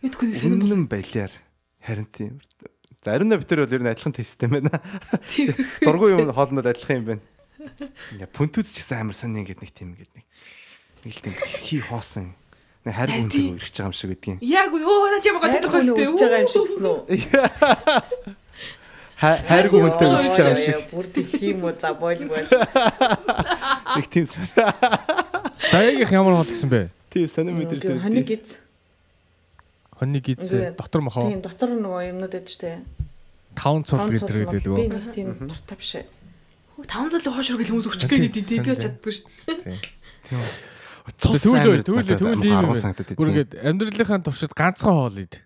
Мэдгүй. 0.06 0.28
Үнэн 0.46 0.86
балиар 0.86 1.34
харин 1.82 2.08
тийм. 2.14 2.40
Заримдаа 3.02 3.42
битэр 3.42 3.66
бол 3.66 3.76
ер 3.76 3.84
нь 3.84 3.92
адилхан 3.92 4.16
тесттэй 4.16 4.50
байна. 4.50 4.72
Тийм. 5.30 5.54
Дургүй 5.82 6.14
юм 6.14 6.32
хоолнод 6.32 6.70
адилхан 6.70 6.98
юм 7.02 7.06
байна. 7.12 7.24
Ингээ 8.14 8.30
пунтүүц 8.30 8.70
ч 8.72 8.82
гэсэн 8.82 9.06
амар 9.06 9.18
сони 9.18 9.42
ингээд 9.42 9.62
нэг 9.62 9.72
тийм 9.74 9.94
ингээд 9.98 10.14
нэг 10.14 10.26
нэг 11.06 11.14
л 11.14 11.22
тийм 11.22 11.36
хий 11.38 11.82
хоосон. 11.86 12.34
Тийм. 12.86 13.26
үнтэй 13.26 13.58
ирэх 13.58 13.70
байгаа 13.74 13.90
юм 13.90 13.94
шиг 13.98 14.10
гэдгийг. 14.14 14.38
Яг 14.46 14.70
өө 14.70 15.18
чамаа 15.26 15.42
Хайр 15.42 15.58
годох 15.58 15.72
хүн 15.74 15.90
байлтай. 15.90 16.06
үлж 16.06 16.22
байгаа 16.22 16.42
юм 16.46 16.50
шиг 16.50 16.64
гэсэн 16.66 16.86
үү? 16.86 16.98
Хайргүй 19.16 19.80
хүнтэй 19.82 20.06
ирэх 20.06 20.30
байгаа 20.36 20.54
юм 20.54 20.60
шиг. 20.62 20.78
Бүр 20.92 21.06
тийх 21.10 21.30
юм 21.42 21.64
уу 21.66 21.74
за 21.74 21.90
бойл 21.98 22.22
бойл. 22.30 22.46
Нэг 23.96 24.06
тийм 24.12 24.26
сони. 24.30 24.50
Заяагийнх 25.72 26.14
ямар 26.14 26.34
хоол 26.38 26.50
гэсэн 26.52 26.70
бэ? 26.70 26.90
Тийм 27.10 27.26
сони 27.26 27.52
мэдэрч 27.58 27.82
Тэр 27.82 27.98
хоник 28.06 28.28
гиз. 28.28 28.60
Хоньны 29.96 30.20
Ингээ. 30.20 30.36
гидсэн 30.36 30.76
дотор 30.76 31.02
мохоо 31.08 31.26
Тийм 31.32 31.40
дотор 31.42 31.70
нөгөө 31.80 32.12
юмнууд 32.12 32.34
байдаг 32.36 32.52
штэ. 32.52 32.84
таван 33.56 33.88
цул 33.88 34.04
Таван 34.04 34.12
гэдэг 34.12 34.28
цул 34.28 34.44
гэдэг 34.44 34.68
бол 34.68 34.78
Би 34.78 34.86
үү? 34.86 34.92
нэг 34.92 35.06
тийм 35.16 35.28
дуртай 35.48 35.78
биш. 35.80 35.96
500 36.84 37.32
хоошрог 37.32 37.64
л 37.64 37.70
хүмүүс 37.72 37.88
өчгөө 37.96 38.20
гэдэг 38.20 38.44
дээ. 38.44 38.60
Би 38.60 38.70
бол 38.76 38.84
чаддгүй 38.84 39.14
шүү 39.16 39.26
дээ. 39.64 39.80
Тийм. 40.28 40.44
Цус 41.18 41.46
амар 41.46 41.86
ийм 41.86 42.58
аргуу 42.58 42.76
юм. 42.76 43.18
Бүр 43.18 43.30
ингээд 43.30 43.52
амьдралынхаа 43.62 44.20
туршид 44.26 44.54
ганцхан 44.58 44.94
хоол 44.94 45.22
ид. 45.22 45.42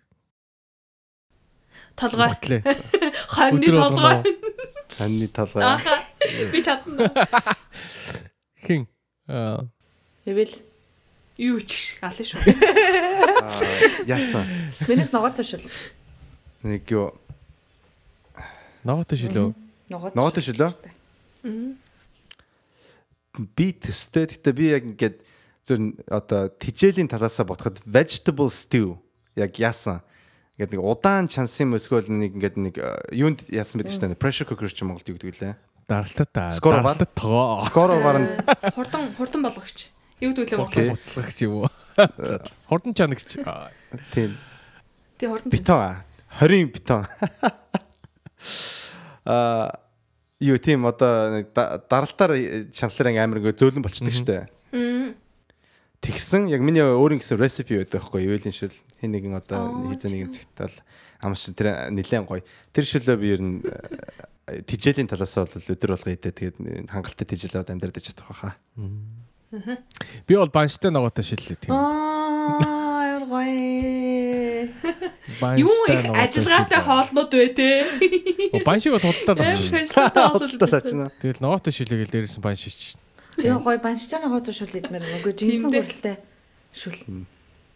Толгой. 1.99 2.31
Хоньны 3.35 3.67
толгой. 3.67 4.17
Ханны 4.95 5.27
толгой. 5.27 5.63
Би 6.51 6.63
чадна. 6.63 7.11
Хин. 8.65 8.87
Аа. 9.27 9.67
Хэвэл 10.23 10.55
Юу 11.39 11.59
ч 11.63 11.95
аль 12.03 12.19
шүү. 12.19 12.43
Аа, 13.39 13.63
Яасан. 14.03 14.43
миний 14.91 15.07
ногоотой 15.07 15.47
шил. 15.47 15.63
Нэг 16.67 16.83
юу 16.91 17.15
Наваатай 18.83 19.19
шилөө. 19.19 19.53
Ногоот. 19.91 20.39
Шилөө? 20.39 20.71
би 23.55 23.71
төстэй. 23.71 24.27
Гэтэ 24.27 24.51
би 24.51 24.67
яг 24.71 24.83
ингээд 24.83 25.15
зөв 25.69 25.77
одоо 26.09 26.49
тижээлийн 26.49 27.05
талаасаа 27.05 27.45
бодоход 27.45 27.77
vegetable 27.85 28.49
stew 28.49 28.97
яг 29.37 29.53
яасан. 29.61 30.01
Ингээд 30.57 30.73
нэг 30.73 30.81
удаан 30.81 31.29
чансын 31.29 31.69
мөсгөл 31.69 32.09
нэг 32.09 32.33
ингээд 32.35 32.57
нэг 32.57 32.75
э, 32.81 33.13
юунд 33.13 33.45
яасан 33.53 33.79
байдаг 33.79 33.93
шүү 33.93 34.03
дээ. 34.09 34.17
Pressure 34.17 34.49
cooker 34.49 34.67
ч 34.67 34.81
юм 34.81 34.91
Монголд 34.91 35.07
юу 35.07 35.15
гэдэг 35.21 35.37
лээ. 35.39 35.55
Даралтад? 35.85 36.33
Даралтад 36.33 37.11
тоо. 37.13 37.61
Скороогоор 37.63 38.17
нь 38.19 38.29
Хурдан 38.73 39.13
хурдан 39.13 39.45
болгогч. 39.45 39.93
Юу 40.19 40.33
гэдэг 40.33 40.59
Окей. 40.59 40.89
вэ? 40.89 40.97
Буцлагч 40.97 41.37
юу? 41.45 41.69
Хурдан 42.67 42.91
чанагч. 42.97 43.39
Тийм 44.13 44.35
Тий 45.19 45.27
хурдан. 45.27 45.51
бетон 45.51 45.95
20 46.39 46.73
бетон. 46.73 47.05
Аа 49.25 49.79
юу 50.39 50.57
тийм 50.57 50.87
одоо 50.87 51.43
даралтаар 51.89 52.31
шанлаар 52.71 53.19
амар 53.19 53.39
ингээд 53.43 53.59
зөөлөн 53.59 53.83
болчдөг 53.83 54.15
шүү 54.15 54.27
дээ. 54.27 54.43
Тэгсэн 55.99 56.47
яг 56.47 56.61
миний 56.63 56.79
өөрийн 56.81 57.19
гэсэн 57.19 57.35
рецепи 57.37 57.75
байдаг 57.75 57.99
байхгүй 57.99 58.23
юу? 58.23 58.39
Юулийн 58.39 58.55
шил 58.55 58.71
хин 59.03 59.11
нэгэн 59.11 59.35
одоо 59.35 59.59
Аа, 59.67 59.91
хийзээ 59.91 60.11
нэгэн 60.15 60.31
цагтаал 60.31 60.75
амш 61.19 61.51
тэр 61.51 61.91
нилээн 61.91 62.23
гоё. 62.23 62.43
Тэр 62.71 62.85
шилөө 62.87 63.15
би 63.19 63.27
ер 63.35 63.41
нь 63.43 63.59
э, 64.47 64.63
тижээлийн 64.63 65.11
талаас 65.11 65.35
бол 65.35 65.51
өдөр 65.75 65.91
болго 65.99 66.09
идэ 66.15 66.31
тэгээд 66.31 66.87
хангалттай 66.87 67.27
тижээлээд 67.27 67.71
амьдраад 67.75 67.99
ичдэг 67.99 68.23
байхаа. 68.31 68.55
Би 70.23 70.33
бол 70.39 70.47
банштай 70.47 70.87
ногоотой 70.87 71.27
шиллээ 71.27 71.59
тийм. 71.67 71.75
Аа, 71.75 73.19
гоё. 73.27 74.71
Юу 75.59 75.75
их 75.91 76.05
ажиллагаатай 76.15 76.79
хоолнууд 76.79 77.31
вэ 77.33 77.47
те. 77.53 77.67
Баншиг 78.63 78.95
бол 78.95 79.03
худалдаад 79.03 79.39
Амар 79.39 79.51
авчих 79.51 79.67
шин. 79.67 79.83
ажиллагаатай 79.83 80.23
хоолнууд. 80.31 80.59
Талаачна. 80.63 81.11
Тэгэл 81.21 81.43
ногоотой 81.43 81.73
шилээгээл 81.75 82.13
дээрсэн 82.15 82.41
банш 82.41 82.63
шиж 82.65 82.95
шин. 83.39 83.55
Тэгээ 83.55 83.63
гоё 83.63 83.79
банштай 83.79 84.19
ногоотой 84.19 84.53
шил 84.53 84.73
идмээр 84.75 85.03
нөгөө 85.07 85.33
жинсэн 85.39 85.71
гуралтай 85.71 86.15
шүл. 86.75 86.99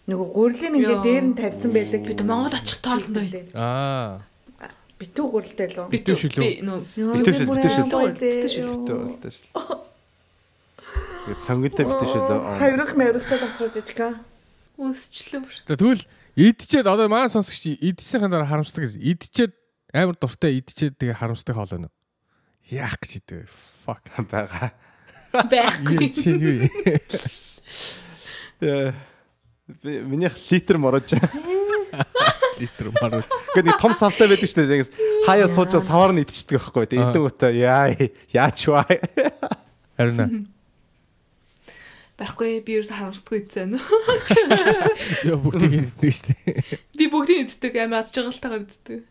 Нөгөө 0.04 0.28
гурлийн 0.36 0.76
ингээ 0.78 0.96
Йоо. 1.00 1.04
дээр 1.08 1.26
нь 1.32 1.38
тавьсан 1.40 1.72
байдаг. 1.72 2.02
Бид 2.04 2.20
Монгол 2.28 2.52
очих 2.54 2.80
тоолондоо. 2.84 3.24
Аа. 3.56 4.20
Битүү 5.00 5.26
гуралтай 5.32 5.68
лөө. 5.72 5.88
Битүү 5.90 6.16
шүлүү. 6.20 6.44
Би 6.44 6.52
нөө 6.64 6.80
Битүү 7.18 7.34
шил, 7.34 7.48
битүү 7.48 7.72
шил. 7.72 7.88
Битүү 7.88 8.50
шил. 8.52 8.68
Тэ 9.24 9.30
шил. 9.32 9.48
Гэт 11.24 11.40
сонгонтой 11.40 11.86
битээ 11.88 12.08
шилөө. 12.12 12.40
Хавирах 12.60 12.92
мавирахтай 13.00 13.40
дотроо 13.40 13.70
жижигка. 13.72 14.08
үсчлээ. 14.76 15.72
Тэгвэл 15.72 16.04
идчихэд 16.36 16.88
одоо 16.88 17.08
маань 17.08 17.32
сонсогч 17.32 17.80
идчихсийн 17.80 18.28
дараа 18.28 18.48
харамсдаг 18.50 18.84
гэсэн. 18.84 19.00
Идчихэд 19.00 19.54
амар 19.96 20.20
дуртай 20.20 20.60
идчихэд 20.60 21.00
тэгээ 21.00 21.16
харамсдаг 21.16 21.56
хоол 21.56 21.72
байна. 21.72 21.90
Яах 22.68 23.00
гэж 23.00 23.24
идэв. 23.24 23.52
Fuck. 23.88 24.04
байгаа. 24.28 24.76
Байхгүй. 25.34 25.98
Юу 25.98 26.10
чинь 26.14 26.40
юу? 26.40 26.70
Э, 28.62 28.94
би- 29.84 30.02
Минийх 30.06 30.38
литр 30.52 30.78
морож. 30.78 31.10
Литр 32.62 32.94
маруу. 33.02 33.24
Гэхдээ 33.58 33.78
том 33.82 33.94
савтай 33.98 34.30
байдаг 34.30 34.46
шүү 34.46 34.66
дээ. 34.70 34.88
Хаяа 35.26 35.50
суужаа 35.50 35.82
савар 35.82 36.14
нь 36.14 36.22
идчихдэг 36.22 36.62
байхгүй. 36.62 36.86
Тэгээд 36.86 37.02
Аа. 37.02 37.12
идэв 37.12 37.26
утаа 37.28 37.50
яа 37.52 37.90
яач 38.30 38.60
ваа. 38.70 38.86
Харин. 39.98 40.48
Байхгүй 42.14 42.62
би 42.62 42.78
ерөөс 42.78 42.94
харамсдаггүй 42.94 43.40
идсэн. 43.42 43.74
Яа 45.26 45.38
бүгдийг 45.42 45.74
иддэг 45.82 46.14
шүү 46.14 46.30
дээ. 46.30 46.78
Би 46.94 47.06
бүгдийг 47.10 47.50
иддэг 47.50 47.74
амар 47.82 48.06
ад 48.06 48.14
жаргалтайгаар 48.14 48.64
иддэг. 48.70 49.02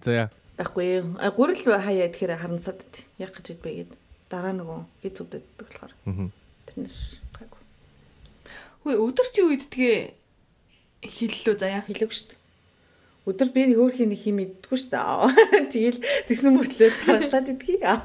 За 0.00 0.10
яа. 0.14 0.26
Байхгүй. 0.56 1.02
А, 1.18 1.34
Гурал 1.34 1.58
хаяа 1.58 2.06
идэхээр 2.06 2.38
харамсаад. 2.38 2.86
Яг 3.18 3.34
гэж 3.34 3.58
идбэ 3.58 3.70
гээд. 3.74 3.92
Дараа 4.30 4.54
нөгөө 4.54 4.80
гиз 5.02 5.20
үддэг 5.26 5.44
болохоор. 5.58 5.92
Тэрнээс 6.70 6.98
гайгүй. 7.34 7.62
Хөөе 8.86 8.96
өдөрт 9.02 9.34
юу 9.42 9.50
иддгээ 9.58 9.96
хэллөө 11.02 11.54
заяа. 11.58 11.82
Хэлээгүй 11.82 12.14
шүү 12.14 12.28
дээ. 12.30 12.38
Өдөр 13.28 13.48
би 13.52 13.62
хөөрхийн 13.74 14.10
нэг 14.14 14.22
юм 14.24 14.38
иддэггүй 14.40 14.78
шүү 14.80 14.90
дээ. 14.94 15.68
Тэгэл 15.74 16.00
тэгсэн 16.30 16.54
мөртлөө 16.56 16.90
тараглаад 17.04 17.52
идгийг. 17.52 17.82
Аа. 17.84 18.00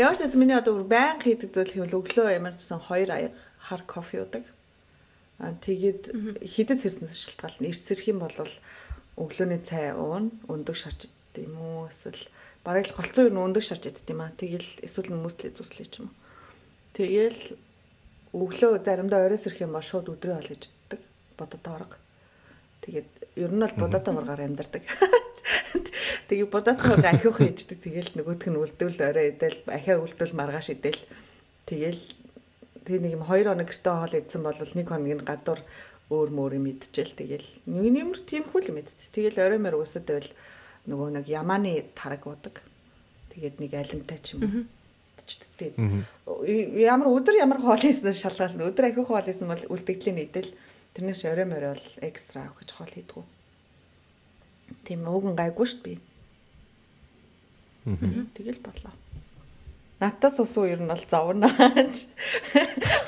Ямар 0.00 0.16
ч 0.16 0.26
гэсэн 0.26 0.40
миний 0.40 0.58
одоо 0.58 0.82
баян 0.82 1.22
хийдэг 1.22 1.54
зүйл 1.54 1.72
хэвэл 1.72 2.00
өглөө 2.00 2.34
ямар 2.34 2.58
ч 2.58 2.66
гэсэн 2.66 2.80
2 2.90 3.12
аяг 3.12 3.36
хар 3.62 3.82
кофе 3.86 4.24
уудаг. 4.24 4.44
Аа 5.38 5.54
тэгээд 5.62 6.42
хідэд 6.42 6.82
сэрснээс 6.82 7.38
шалтгаална. 7.38 7.70
Эрт 7.70 7.86
сэрх 7.86 8.10
юм 8.10 8.18
бол 8.24 8.34
өглөөний 9.14 9.62
цай 9.62 9.94
уун, 9.94 10.34
өндөг 10.50 10.74
шарж 10.74 11.06
идэх 11.06 11.46
юм 11.46 11.54
уу? 11.58 11.86
Эсвэл 11.86 12.26
бараг 12.64 12.86
л 12.90 12.96
голцоо 12.96 13.28
юу 13.28 13.34
н 13.34 13.42
өндөг 13.50 13.64
шарж 13.64 13.90
идэх 13.90 14.06
юм 14.08 14.22
аа. 14.22 14.32
Тэгэл 14.34 14.82
эсвэл 14.82 15.14
мөслөө 15.14 15.54
зүслээ 15.54 15.88
ч 15.88 15.94
юм 16.02 16.10
уу. 16.10 16.16
Тэгэл 16.96 17.40
өглөө 18.34 18.82
заримдаа 18.84 19.26
оройс 19.26 19.46
ирэх 19.46 19.64
юм 19.64 19.72
ба 19.76 19.82
шууд 19.82 20.10
өдрөө 20.12 20.36
ол 20.38 20.48
гэж 20.50 20.62
иддэг. 20.68 21.00
Бодод 21.38 21.64
орго. 21.68 21.96
Тэгээд 22.82 23.10
ер 23.38 23.52
нь 23.52 23.62
бол 23.62 23.76
бодоод 23.88 24.06
ургаар 24.08 24.42
амьдардаг. 24.44 24.82
Тэгээд 26.28 26.52
бодоод 26.52 26.80
ургаа 26.82 27.14
ахиух 27.14 27.40
хийждэг. 27.40 27.78
Тэгэл 27.80 28.10
нөгөөх 28.18 28.46
нь 28.50 28.60
үлдвэл 28.60 29.00
орой 29.00 29.32
идэл 29.32 29.58
ахиа 29.70 30.02
үлдвэл 30.02 30.36
маргааш 30.36 30.76
идэл. 30.76 31.00
Тэгэл 31.64 32.02
тэг 32.84 33.00
нэг 33.00 33.12
юм 33.16 33.24
2 33.24 33.48
хоног 33.48 33.68
гэртээ 33.68 33.94
хоол 33.96 34.14
идсэн 34.16 34.42
бол 34.44 34.56
нэг 34.56 34.86
хоногийн 34.88 35.24
гадуур 35.24 35.60
өөр 36.08 36.30
мөр 36.32 36.56
юм 36.56 36.72
идчихэл 36.72 37.12
тэгэл 37.20 37.48
нэг 37.68 37.92
нэмэр 37.92 38.20
тиймхүү 38.24 38.60
л 38.64 38.80
идчих. 38.80 39.12
Тэгэл 39.12 39.44
орой 39.44 39.60
мөр 39.60 39.76
өсөд 39.84 40.08
байвал 40.08 40.32
нөгөө 40.88 41.20
нэг 41.20 41.28
ямааны 41.28 41.92
тараг 41.92 42.24
удаг. 42.24 42.64
Тэгээд 43.30 43.60
нэг 43.60 43.72
алимтай 43.76 44.18
ч 44.24 44.34
юм 44.34 44.42
уу. 44.42 44.64
Тэгээд 45.60 45.76
ямар 46.80 47.12
өдөр 47.12 47.36
ямар 47.36 47.60
хоол 47.60 47.76
хийснээр 47.76 48.16
шалгаална. 48.16 48.72
Өдөр 48.72 48.88
ахиух 48.88 49.12
хоол 49.12 49.28
хийсэн 49.28 49.48
бол 49.48 49.68
үлдэгдлийн 49.68 50.24
идэл 50.24 50.48
тэрнээс 50.96 51.28
орой 51.28 51.44
морой 51.44 51.76
бол 51.76 51.88
экстра 52.00 52.48
авах 52.48 52.64
гэж 52.64 52.72
хоол 52.72 52.92
хийдгүү. 52.96 53.24
Тийм 54.88 55.04
ууган 55.04 55.36
гайгүй 55.36 55.68
шүү 55.68 55.84
дээ. 55.84 56.00
би. 56.00 56.08
Тэгэл 58.34 58.60
болоо. 58.64 58.92
Натаас 60.00 60.40
ус 60.40 60.56
уу 60.56 60.70
ер 60.70 60.80
нь 60.80 60.88
бол 60.88 61.04
зовнооч. 61.04 62.08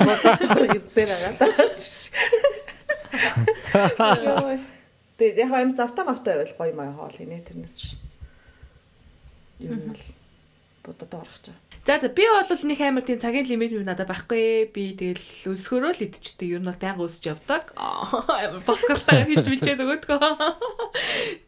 Бодож 0.05 0.69
идсээр 0.77 1.11
агаад. 1.17 1.81
Тэгээд 5.21 5.37
яг 5.37 5.53
юм 5.53 5.77
завтаа 5.77 6.09
мавтаа 6.09 6.41
байвал 6.41 6.57
гоё 6.57 6.73
маяг 6.73 6.97
хоол 6.97 7.13
хийнэ 7.13 7.45
тэрнээс 7.45 7.77
ш. 7.77 8.01
Ер 9.61 9.77
нь 9.77 9.93
бол 9.93 10.05
будад 10.91 11.15
орох 11.15 11.39
чаа. 11.41 11.55
За 11.87 11.99
за 11.99 12.09
би 12.13 12.23
бол 12.29 12.45
нэг 12.69 12.81
амар 12.85 13.01
тийм 13.01 13.19
цагийн 13.19 13.49
лимит 13.49 13.73
минь 13.73 13.89
надад 13.89 14.05
байхгүй. 14.07 14.69
Би 14.69 14.93
тэгэл 15.01 15.57
өсгөрөө 15.57 15.97
л 15.97 16.05
идчихдэг. 16.05 16.61
Ер 16.61 16.61
нь 16.61 16.69
бол 16.69 16.77
байнга 16.77 17.09
өсөж 17.09 17.25
явдаг. 17.33 17.73
Амар 17.75 18.61
бахалтай 18.69 19.25
хийж 19.25 19.49
билчээ 19.49 19.81
нөгөөдгөө. 19.81 20.21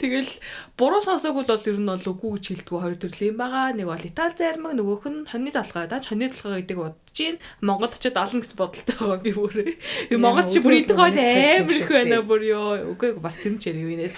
Тэгэл 0.01 0.33
буруу 0.81 1.05
сонсоогүй 1.05 1.45
бол 1.45 1.69
ер 1.69 1.77
нь 1.77 1.85
бол 1.85 2.09
үгүй 2.17 2.31
гэж 2.41 2.45
хэлдэг 2.49 2.73
хоёр 2.73 2.97
төрлийн 2.97 3.37
байгаа. 3.37 3.77
Нэг 3.77 3.87
бол 3.93 4.09
Итали 4.09 4.33
зармаг, 4.33 4.73
нөгөөх 4.73 5.05
нь 5.13 5.29
хоньны 5.29 5.53
толгой. 5.53 5.85
Даач 5.85 6.09
хоньны 6.09 6.33
толгой 6.33 6.65
гэдэг 6.65 6.79
бодож 6.81 7.13
гин. 7.13 7.37
Монгол 7.61 7.93
очиод 7.93 8.17
олно 8.17 8.41
гэсэн 8.41 8.57
бодолтой 8.57 8.97
байгаа 8.97 9.21
би 9.21 9.33
бүр. 9.37 9.77
Би 10.09 10.17
Монгол 10.17 10.49
чи 10.49 10.65
бүр 10.65 10.81
идэх 10.81 10.97
хойд 10.97 11.21
амар 11.21 11.77
их 11.77 11.93
байна 11.93 12.25
бүр 12.25 12.43
ёо. 12.49 12.97
Үгүй 12.97 13.21
бас 13.21 13.37
тэр 13.37 13.61
ч 13.61 13.69
ярив 13.69 13.85
нэ. 14.01 14.09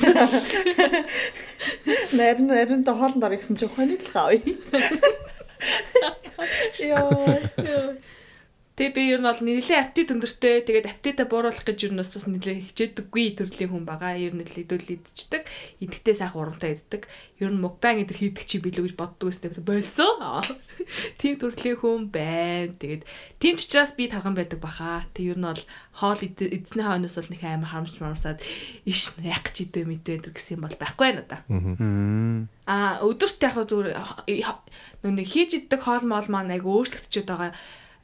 Нарийн 2.15 2.47
нарийн 2.47 2.87
та 2.87 2.95
хоолнд 2.95 3.19
орё 3.19 3.35
гэсэн 3.35 3.59
чи 3.59 3.67
хоньны 3.67 3.99
толгой 3.99 4.39
авъя. 4.39 5.14
Йоо. 6.91 7.39
Тэгээ 8.75 8.91
би 8.91 9.03
ер 9.07 9.23
нь 9.23 9.31
бол 9.31 9.39
нэлээд 9.39 9.95
апти 9.95 10.03
өндөртэй. 10.03 10.67
Тэгээд 10.67 10.91
аптита 10.91 11.31
бууруулах 11.31 11.63
гэж 11.63 11.79
ер 11.87 11.93
нь 11.95 12.01
бас 12.03 12.11
бас 12.11 12.27
нэлээд 12.27 12.75
хичээдэггүй 12.75 13.39
төрлийн 13.39 13.71
хүн 13.71 13.87
байгаа. 13.87 14.19
Ер 14.19 14.35
нь 14.35 14.43
л 14.43 14.51
идэвэл 14.51 14.99
идчихдэг. 14.99 15.47
Идэхтэй 15.79 16.19
сайхан 16.19 16.43
урамтай 16.43 16.75
иддэг. 16.75 17.07
Ер 17.39 17.55
нь 17.55 17.63
мукбан 17.63 18.03
эдэр 18.03 18.19
хийдэг 18.19 18.43
чи 18.43 18.59
билүү 18.59 18.91
гэж 18.91 18.95
боддог 18.99 19.31
өстэй 19.31 19.55
болсон. 19.63 20.43
Тийм 21.23 21.39
төрлийн 21.39 21.79
хүн 21.79 22.11
байна. 22.11 22.75
Тэгээд 22.75 23.07
тийм 23.39 23.55
ч 23.63 23.71
учраас 23.71 23.95
би 23.95 24.11
тархан 24.11 24.35
байдаг 24.35 24.59
баха. 24.59 25.07
Тэг 25.15 25.23
ер 25.23 25.39
нь 25.39 25.47
бол 25.47 25.63
хоол 25.95 26.19
эзний 26.19 26.83
хойноос 26.83 27.15
бол 27.15 27.31
нэг 27.31 27.43
амар 27.47 27.71
харамж 27.71 27.95
марсаад 28.03 28.43
иш 28.91 29.15
яг 29.23 29.55
ч 29.55 29.71
идвэ 29.71 29.87
мэдвэ 29.87 30.35
гэсэн 30.35 30.59
юм 30.59 30.67
бол 30.67 30.75
байхгүй 30.75 31.15
надаа. 31.15 31.47
Аа 32.67 33.07
өдөрт 33.07 33.39
яг 33.39 33.55
зүгээр 33.55 33.95
нэг 35.15 35.29
хийж 35.31 35.63
иддэг 35.63 35.79
хоол 35.79 36.03
моол 36.03 36.27
маань 36.27 36.51
айгу 36.59 36.75
өөрчлөгдөж 36.75 37.23
байгаа 37.23 37.55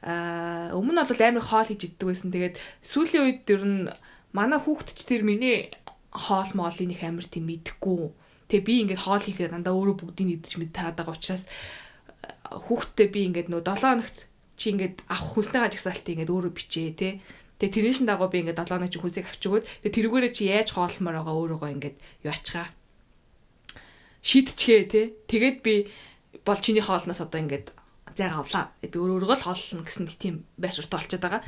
Аа 0.01 0.73
өмнө 0.73 0.97
нь 0.97 1.01
бол 1.05 1.21
амар 1.21 1.45
хоол 1.45 1.69
хийж 1.69 1.81
иддэг 1.93 2.07
байсан. 2.09 2.33
Тэгээд 2.33 2.55
сүүлийн 2.81 3.25
үед 3.25 3.45
ер 3.53 3.63
нь 3.65 3.79
манай 4.33 4.57
хүүхэд 4.57 4.97
ч 4.97 5.05
тэр 5.05 5.21
миний 5.21 5.69
хоол 6.09 6.51
моолын 6.57 6.89
их 6.89 7.03
амар 7.05 7.25
тийм 7.29 7.45
мэдхгүй. 7.47 8.09
Тэгээ 8.49 8.65
би 8.65 8.73
ингээд 8.83 9.05
хоол 9.05 9.23
хийхээр 9.23 9.53
дандаа 9.53 9.77
өөрөө 9.77 9.95
бүгдийг 10.01 10.41
идэж 10.41 10.53
мэд 10.57 10.73
таад 10.75 10.97
байгаа 10.99 11.15
учраас 11.15 11.45
хүүхдтэй 12.51 13.07
би 13.13 13.29
ингээд 13.31 13.47
нөө 13.47 13.63
7 13.63 14.01
хоногт 14.01 14.17
чи 14.59 14.75
ингээд 14.75 15.07
авах 15.07 15.29
хүснээ 15.37 15.61
гажигсаалтыг 15.69 16.13
ингээд 16.19 16.33
өөрөө 16.35 16.51
бичээ 16.51 16.89
те. 16.99 17.09
Тэгээ 17.61 17.75
тэрний 17.77 17.95
шин 17.95 18.09
дагуу 18.09 18.27
би 18.27 18.43
ингээд 18.43 18.59
7 18.59 18.75
хоног 18.75 18.91
чи 18.91 18.99
хүсийг 18.99 19.25
авч 19.29 19.41
өгөөд 19.47 19.65
тэгээ 19.85 19.95
тэрүүгээрээ 19.95 20.33
чи 20.35 20.43
яаж 20.51 20.69
хоолмоор 20.75 21.15
байгаа 21.21 21.35
өөрөөгөө 21.39 21.69
ингээд 21.77 21.97
юу 22.27 22.31
ачгаа. 22.35 22.67
Шийдчихээ 24.25 24.83
те. 24.91 25.01
Тэгээд 25.31 25.57
би 25.63 25.75
бол 26.43 26.59
чиний 26.59 26.83
хоолноос 26.83 27.23
одоо 27.23 27.39
ингээд 27.39 27.71
зайг 28.15 28.33
авлаа. 28.35 28.71
Би 28.81 28.97
өөр 28.97 29.23
өөргөө 29.23 29.37
л 29.37 29.45
хооллно 29.45 29.83
гэсэн 29.85 30.07
тийм 30.19 30.35
байшуртай 30.57 30.97
болчиход 30.99 31.23
байгаа. 31.23 31.41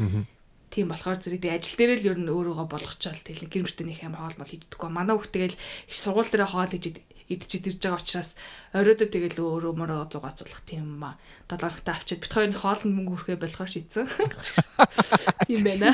Тийм 0.73 0.89
болохоор 0.89 1.21
зэрэг 1.21 1.41
би 1.45 1.49
ажил 1.53 1.77
дээр 1.77 2.01
л 2.01 2.09
ер 2.13 2.17
нь 2.17 2.33
өөрийгөө 2.33 2.65
болгочоол 2.65 3.21
тэгэл 3.21 3.45
гэрмжтэй 3.45 3.85
нэг 3.85 4.01
юм 4.01 4.17
хоол 4.17 4.33
мол 4.41 4.49
хийдэггүй. 4.49 4.89
Манай 4.89 5.13
хүүхд 5.13 5.33
тэгэл 5.33 5.57
их 5.59 5.93
сургууль 5.93 6.31
дээр 6.33 6.49
хоол 6.49 6.73
хийж 6.73 6.97
идчихэд 7.29 7.69
ирж 7.69 7.79
байгаа 7.79 8.01
учраас 8.01 8.31
оройдоо 8.73 9.07
тэгэл 9.07 9.37
өөрөө 9.37 9.73
мөрөө 9.79 10.11
зугаацуулах 10.11 10.61
тийм 10.65 10.97
юм 10.97 11.03
аа. 11.07 11.21
Долоогтой 11.47 11.93
авчиад 11.93 12.19
бит 12.25 12.33
хоёрын 12.33 12.57
хоолнд 12.57 12.89
мөнгө 12.89 13.13
өрхөө 13.15 13.37
болохоор 13.37 13.69
шийдсэн. 13.69 14.09
Тийм 15.47 15.61
байна. 15.61 15.93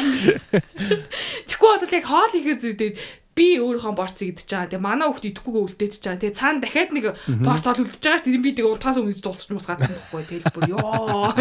Тэгэхгүй 1.46 1.70
бол 1.70 1.96
яг 2.00 2.06
хоол 2.08 2.34
ихээр 2.34 2.60
зүрдээд 2.64 2.96
би 3.40 3.48
өөрийнхөө 3.64 3.96
борцыг 3.96 4.36
идчихэж 4.36 4.52
байгаа. 4.52 4.72
Тэгээ 4.76 4.84
манай 4.84 5.08
хүүхд 5.08 5.30
идэхгүйгээ 5.32 5.64
үлдээдэж 5.64 6.04
байгаа. 6.04 6.20
Тэгээ 6.20 6.36
цаана 6.36 6.60
дахиад 6.60 6.92
нэг 6.92 7.06
борц 7.40 7.64
ол 7.64 7.80
үлдчихэж 7.80 8.04
байгаа 8.04 8.20
ш. 8.20 8.28
Тэр 8.28 8.44
би 8.44 8.52
тэгээ 8.52 8.74
унтахаас 8.76 9.00
өмнө 9.00 9.24
дуусч 9.24 9.48
мусгаацсан 9.56 9.96
байхгүй. 9.96 10.24
Тэгэл 10.28 10.52
бүр 10.52 10.68
ёо. 10.76 11.32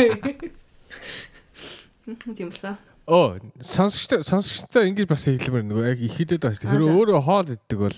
Тэмсэн. 2.39 2.79
Оо, 3.09 3.41
сонсогчтой 3.57 4.21
сонсогчтой 4.21 4.93
ингэж 4.93 5.09
бас 5.09 5.25
хэлмээр 5.25 5.65
нөгөө 5.65 5.85
яг 5.97 6.01
их 6.05 6.17
идэд 6.21 6.45
байна 6.45 6.57
шүү. 6.61 6.69
Тэр 6.69 6.93
өөрөө 6.93 7.21
хоол 7.25 7.49
иддэг 7.57 7.79
бол 7.81 7.97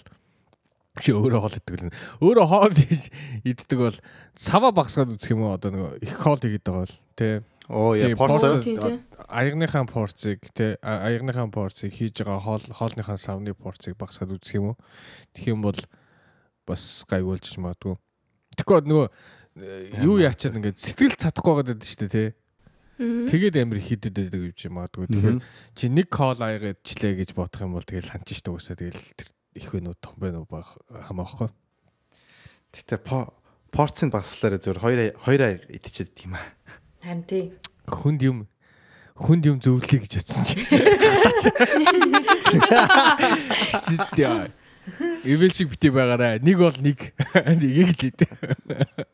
чи 1.02 1.10
өөрөө 1.10 1.40
хоол 1.42 1.56
иддэг 1.58 1.74
л 1.74 1.90
өөрөө 2.22 2.46
хоол 2.46 2.74
иддэг 3.50 3.78
бол 3.78 3.98
сава 4.38 4.70
багсгаад 4.70 5.10
үзэх 5.14 5.34
юм 5.34 5.50
уу 5.50 5.58
одоо 5.58 5.74
нөгөө 5.74 5.90
их 6.06 6.14
хоол 6.14 6.38
игээд 6.38 6.62
байгаа 6.62 6.86
бол 6.86 6.94
тий 7.18 7.42
Оо 7.70 7.94
яа 7.94 8.10
порц 8.18 8.42
аягныхаа 9.30 9.86
порцыг 9.86 10.42
тий 10.58 10.74
аягныхаа 10.82 11.46
порцыг 11.54 11.94
хийж 11.94 12.18
байгаа 12.18 12.42
хоол 12.42 12.64
хоолныхаа 12.66 13.14
савны 13.14 13.54
порцыг 13.54 13.94
багсаад 13.94 14.34
үзэх 14.34 14.58
юм 14.58 14.74
уу? 14.74 14.76
Тэгэх 15.38 15.54
юм 15.54 15.62
бол 15.62 15.78
бас 16.66 17.06
гайгуулж 17.06 17.46
магадгүй. 17.62 17.94
Тэгэхгүй 18.58 18.90
нөгөө 18.90 19.06
юу 20.02 20.18
яачаад 20.18 20.58
ингээд 20.58 20.82
сэтгэл 20.82 21.14
цатахгүй 21.14 21.54
байгаа 21.62 21.78
гэдэг 21.78 21.86
шүү 21.86 22.00
дээ 22.02 22.10
тий. 22.10 22.28
Тэгээд 23.00 23.56
амир 23.62 23.78
хидэд 23.78 24.18
байдаг 24.18 24.40
юм 24.50 24.54
чи 24.58 24.66
магадгүй. 24.66 25.06
Тэгэхээр 25.06 25.38
чи 25.78 25.86
нэг 25.94 26.08
хоол 26.10 26.42
аягаад 26.42 26.82
члээ 26.82 27.22
гэж 27.22 27.30
бодох 27.38 27.62
юм 27.62 27.78
бол 27.78 27.86
тэгэл 27.86 28.10
ханч 28.10 28.34
штэ 28.34 28.50
уусаа 28.50 28.74
тэгэл 28.74 28.98
их 29.54 29.70
вэ 29.70 29.78
нүү 29.78 29.94
том 30.02 30.18
бэ 30.18 30.34
нүү 30.34 30.44
баг 30.50 30.74
хамаахгүй. 31.06 31.54
Гэтэ 32.74 32.98
порцын 33.70 34.10
багслаараа 34.10 34.58
зөвөр 34.58 34.82
2 34.82 35.22
2 35.22 35.46
аяг 35.46 35.70
идчихэд 35.70 36.10
тийм 36.18 36.34
аа. 36.34 36.44
Харин 37.00 37.24
тий. 37.24 37.52
Хүнд 37.88 38.20
юм 38.22 38.46
хүнд 39.16 39.44
юм 39.48 39.56
зөвлөе 39.60 40.00
гэж 40.04 40.20
утсан 40.20 40.44
чи. 40.44 40.60
Чидээ. 43.88 44.52
Ивэл 45.24 45.52
шиг 45.52 45.68
бити 45.72 45.88
байгаарай. 45.92 46.40
Нэг 46.40 46.56
бол 46.60 46.76
нэг. 46.80 47.16
Нэгийг 47.36 47.96
л 47.96 48.04
ид. 48.08 48.20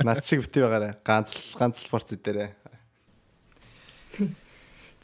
Над 0.02 0.22
шиг 0.26 0.42
бити 0.46 0.62
байгаарай. 0.62 0.98
Ганц 1.06 1.34
ганц 1.54 1.82
л 1.82 1.90
порц 1.90 2.10
дээрээ. 2.14 2.50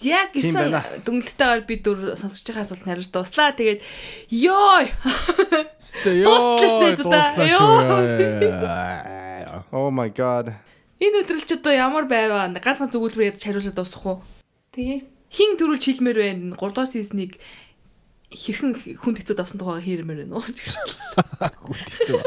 За 0.03 0.27
гисэн 0.35 0.75
дүнэлтэйгээр 1.07 1.63
би 1.63 1.79
дүр 1.79 2.19
сонсож 2.19 2.43
байгаа 2.51 2.67
асуулт 2.67 2.83
хариулт 2.83 3.15
дуслаа. 3.15 3.55
Тэгээд 3.55 3.79
ёо. 4.35 4.83
Дуслаач 5.79 6.75
нэ 6.83 6.99
та. 6.99 7.47
Ёо. 7.47 7.79
Oh 9.71 9.95
my 9.95 10.11
god. 10.11 10.51
Энэ 11.03 11.27
өдрөл 11.27 11.43
ч 11.43 11.59
одоо 11.59 11.75
ямар 11.75 12.07
байваа 12.07 12.47
ганцхан 12.47 12.87
зөвлөөр 12.95 13.35
ядаж 13.35 13.43
хариулаад 13.43 13.75
дуусах 13.75 14.07
уу? 14.07 14.23
Тэгээ. 14.71 15.03
Хин 15.35 15.59
төрүүлж 15.59 15.85
хэлмээр 15.91 16.19
байна. 16.23 16.55
3 16.55 16.63
дугаар 16.63 16.87
сизнийг 16.87 17.43
хэрхэн 18.31 19.03
хүнд 19.03 19.19
хэцүү 19.19 19.35
давсан 19.35 19.59
тухайга 19.59 19.83
хийрмээр 19.83 20.23
байна 20.23 20.39
уу? 20.39 20.47
Хүнд 21.67 21.89
хэцүү. 21.91 22.21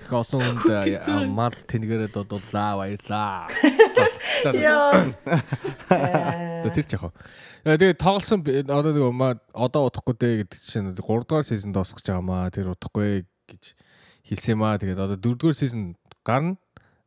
Их 0.00 0.08
олон 0.08 0.56
хүнд 0.56 1.36
мал 1.36 1.52
тэнгэрээд 1.52 2.16
дулаа 2.16 2.80
баярлаа. 2.80 3.44
Яа. 4.56 5.12
Тэр 6.64 6.84
ч 6.88 6.96
яах 6.96 7.12
вэ? 7.12 7.76
Тэгээ 7.76 8.00
тоглосон 8.00 8.40
одоо 8.40 8.90
нэг 8.96 9.44
одоо 9.52 9.82
удахгүй 9.92 10.16
дээ 10.16 10.34
гэдэг 10.48 10.58
чинь 10.64 10.96
3 10.96 11.04
дугаар 11.28 11.44
сизон 11.44 11.76
дуусгах 11.76 12.00
гэж 12.00 12.08
байгаамаа. 12.08 12.48
Тэр 12.48 12.72
удахгүй 12.72 13.28
гэж 13.52 13.76
хэлсэн 14.24 14.56
юм 14.56 14.64
аа. 14.64 14.80
Тэгээд 14.80 14.96
одоо 14.96 15.20
4 15.20 15.36
дугаар 15.38 15.58
сизон 15.60 15.94
гарна 16.26 16.56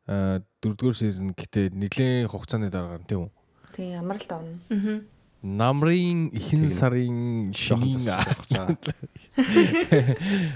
дөрөвдүгээр 0.06 0.96
сизон 0.98 1.30
гэтээ 1.38 1.70
нэлээд 1.70 2.30
хугацааны 2.30 2.70
дараа 2.70 2.98
гарна 2.98 3.06
тийм 3.06 3.20
үү? 3.26 3.30
Тийм 3.72 3.88
ямар 4.02 4.18
л 4.18 4.26
давна. 4.26 4.58
Аа. 4.70 5.00
Намрын 5.42 6.30
ихэнх 6.30 6.70
сарын 6.70 7.50
шинийн 7.54 8.06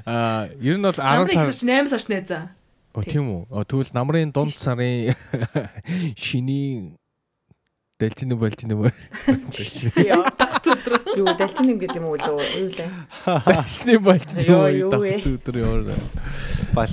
аа 0.06 0.46
ер 0.62 0.76
нь 0.78 0.82
бол 0.82 0.94
10 0.94 1.30
сар 1.30 1.50
8 1.50 1.90
сарч 1.90 2.06
нэ 2.10 2.26
за. 2.26 2.54
О 2.94 3.02
тийм 3.02 3.46
үү? 3.50 3.66
Тэгвэл 3.66 3.94
намрын 3.94 4.30
дунд 4.34 4.54
сарын 4.54 5.14
шинийн 6.26 6.98
Дэлчин 7.96 8.36
юм 8.36 8.40
болж 8.44 8.60
юм 8.60 8.84
уу? 8.84 8.90
Яа, 10.04 10.28
дагц 10.36 10.68
өдөр. 10.68 11.16
Юу, 11.16 11.32
дэлчин 11.32 11.72
юм 11.72 11.78
гэдэг 11.80 11.96
юм 11.96 12.12
уу 12.12 12.20
лөө? 12.20 12.44
Юу 12.60 12.68
лээ? 12.68 12.92
Дэлчин 13.24 14.04
болж 14.04 14.36
юм 14.44 14.52
уу? 14.52 14.92
Дагц 14.92 15.24
өдөр 15.24 15.56
ёо. 15.64 15.96
Бал. 16.76 16.92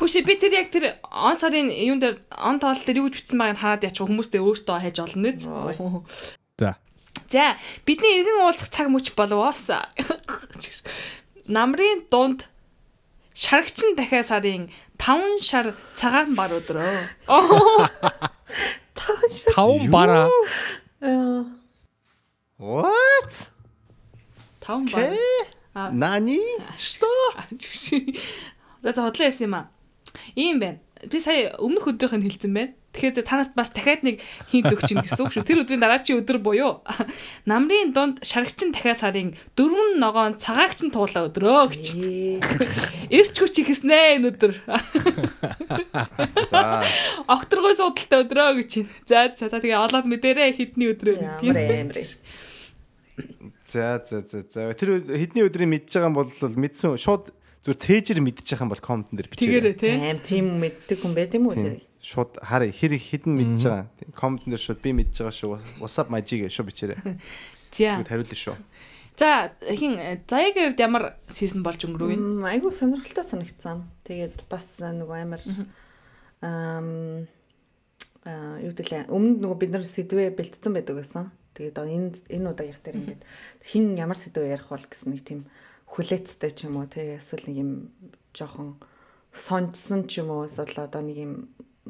Хүши 0.00 0.24
би 0.24 0.40
тэр 0.40 0.56
яг 0.56 0.72
тэр 0.72 0.96
он 1.12 1.36
сарын 1.36 1.68
юун 1.68 2.00
дээр 2.00 2.16
он 2.32 2.64
тоол 2.64 2.80
дээр 2.80 3.04
юу 3.04 3.12
гэж 3.12 3.28
бичсэн 3.28 3.36
байгааг 3.36 3.60
хараад 3.60 3.84
яачих 3.84 4.08
хүмүүстэй 4.08 4.40
өөртөө 4.40 4.80
хайж 4.88 5.04
олно 5.04 5.28
үз. 5.36 5.44
За. 6.56 6.80
За, 7.28 7.60
бидний 7.84 8.24
иргэн 8.24 8.40
уулзах 8.40 8.72
цаг 8.72 8.88
мөч 8.88 9.12
боловоос. 9.12 9.68
Намрын 11.44 12.08
дунд 12.08 12.48
шарагчин 13.36 14.00
дахиад 14.00 14.32
сарын 14.32 14.72
5 14.96 15.44
шар 15.44 15.76
цагаан 15.92 16.32
бар 16.32 16.56
өдрөө. 16.56 17.04
Таван 19.54 19.90
бара. 19.90 20.28
What? 22.58 23.50
Таван 24.60 24.86
бар. 24.86 25.12
Нани? 25.92 26.40
Что? 26.78 27.06
За 28.82 28.92
хотлоо 28.92 29.26
ярьсан 29.26 29.46
юм 29.46 29.54
аа. 29.54 29.70
Ийм 30.36 30.60
байна. 30.60 30.78
Би 31.10 31.18
сая 31.18 31.56
өмнөх 31.58 31.88
өдрийнх 31.90 32.14
нь 32.16 32.24
хэлсэн 32.24 32.52
байна. 32.54 32.72
Тэгэхээр 32.94 33.26
танаас 33.26 33.50
бас 33.58 33.74
дахиад 33.74 34.06
нэг 34.06 34.22
хинт 34.46 34.70
өгч 34.70 34.94
ин 34.94 35.02
гэсэн 35.02 35.26
үг 35.26 35.34
шүү. 35.34 35.42
Тэр 35.42 35.66
өдрийн 35.66 35.82
дараачийн 35.82 36.22
өдөр 36.22 36.38
буюу 36.38 36.86
намрын 37.50 37.90
дунд 37.90 38.22
шарагчин 38.22 38.70
дахиад 38.70 39.02
сарын 39.02 39.34
дөрвөн 39.58 39.98
ногоон 39.98 40.38
цагаагч 40.38 40.86
нь 40.86 40.94
туулаа 40.94 41.26
өдрөө 41.26 41.74
гэж. 41.74 41.84
Эрч 43.10 43.34
хүч 43.34 43.66
ихэснэ 43.66 44.22
энэ 44.22 44.30
өдөр. 44.30 44.54
За. 46.46 46.86
Окторгой 47.26 47.74
судалтай 47.74 48.22
өдрөө 48.22 48.62
гэж. 48.62 48.72
За 49.10 49.34
за 49.34 49.50
та 49.50 49.58
тэгээ 49.58 49.82
олоод 49.82 50.06
мэдэрээ 50.06 50.54
хідний 50.54 50.94
өдрөө 50.94 51.42
тийм. 51.42 51.58
Амар. 51.58 51.98
За 53.66 53.98
за 54.06 54.22
за 54.22 54.46
за. 54.46 54.70
Тэр 54.78 55.02
хэдний 55.02 55.42
өдрийн 55.42 55.70
мэдж 55.70 55.90
байгаа 55.98 56.10
юм 56.10 56.16
бол 56.18 56.30
мэдсэн 56.30 56.94
шууд 56.94 57.34
зүгээр 57.64 57.80
цээжэр 57.80 58.20
мэдж 58.20 58.46
байгаа 58.54 58.64
юм 58.68 58.72
бол 58.74 58.86
комментэн 58.86 59.16
дээр 59.18 59.30
бичээрэй. 59.32 59.50
Тэгээрээ 59.50 59.76
тий. 59.80 59.94
Аим 59.98 60.20
тийм 60.20 60.46
мэддэг 60.60 60.98
хүн 61.00 61.14
байт 61.16 61.32
юм 61.34 61.48
уу 61.48 61.56
тэр? 61.56 61.80
Шууд 62.04 62.36
харъя 62.44 62.68
хэр 62.68 63.00
их 63.00 63.08
хідэн 63.08 63.32
мэдж 63.32 63.64
байгаа. 63.64 63.88
Комментэн 64.12 64.52
дээр 64.52 64.60
шууд 64.60 64.80
би 64.84 64.92
мэдж 64.92 65.24
байгаа 65.24 65.32
шүү. 65.32 65.56
WhatsApp 65.80 66.12
мажиг 66.12 66.52
шууд 66.52 66.68
бичээрэй. 66.68 67.00
За. 67.72 68.04
Хариулна 68.04 68.36
шүү. 68.36 68.56
За 69.16 69.48
хин 69.64 69.96
заяагийн 70.28 70.76
хувьд 70.76 70.84
ямар 70.84 71.04
сизон 71.32 71.64
болж 71.64 71.80
өнгөрөв 71.86 72.12
вэ? 72.12 72.18
М, 72.20 72.44
Айгу 72.44 72.68
сонирхолтой 72.74 73.24
санагдсан. 73.24 73.88
Тэгээд 74.04 74.44
бас 74.50 74.84
нөгөө 74.84 75.18
амар 75.22 75.42
ам 76.44 77.24
а 78.24 78.58
юу 78.60 78.76
гэлээ 78.76 79.08
өмнө 79.08 79.40
нөгөө 79.40 79.58
бид 79.64 79.72
нар 79.72 79.84
сэдвээ 79.86 80.36
бэлтцсэн 80.36 80.76
байдаг 80.76 81.00
гэсэн. 81.00 81.32
Тэгээд 81.54 81.78
энэ 81.78 82.10
энэ 82.26 82.50
удаагийнх 82.50 82.82
дээр 82.82 82.98
ингээд 83.00 83.22
хин 83.62 83.94
ямар 83.94 84.18
сэдвээ 84.18 84.58
ярих 84.58 84.68
бол 84.68 84.82
гэсэн 84.82 85.08
нэг 85.14 85.22
тийм 85.22 85.40
хүлээцтэй 85.86 86.50
ч 86.50 86.66
юм 86.66 86.82
уу 86.82 86.90
тий 86.90 87.14
эсвэл 87.14 87.46
нэг 87.46 87.56
юм 87.62 87.70
жоохон 88.34 88.82
сонжсон 89.30 90.10
ч 90.10 90.18
юм 90.26 90.34
уу 90.34 90.50
эсвэл 90.50 90.82
одоо 90.82 91.06
нэг 91.06 91.18
юм 91.22 91.32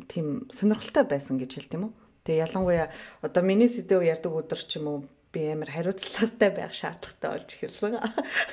тийм 0.09 0.49
сонирхолтой 0.51 1.05
байсан 1.07 1.39
гэж 1.39 1.51
хэлт 1.55 1.75
юм 1.75 1.85
уу. 1.91 1.93
Тэгээ 2.25 2.45
ялангуяа 2.49 2.89
одоо 3.23 3.43
миний 3.45 3.69
сэдв 3.69 4.03
ярьдаг 4.03 4.33
өдөр 4.33 4.61
ч 4.61 4.81
юм 4.81 4.87
уу 4.89 4.99
би 5.35 5.47
амар 5.51 5.71
хариуцлагатай 5.71 6.51
байх 6.51 6.73
шаардлагатай 6.75 7.31
болж 7.31 7.49
эхэлсэн. 7.55 7.99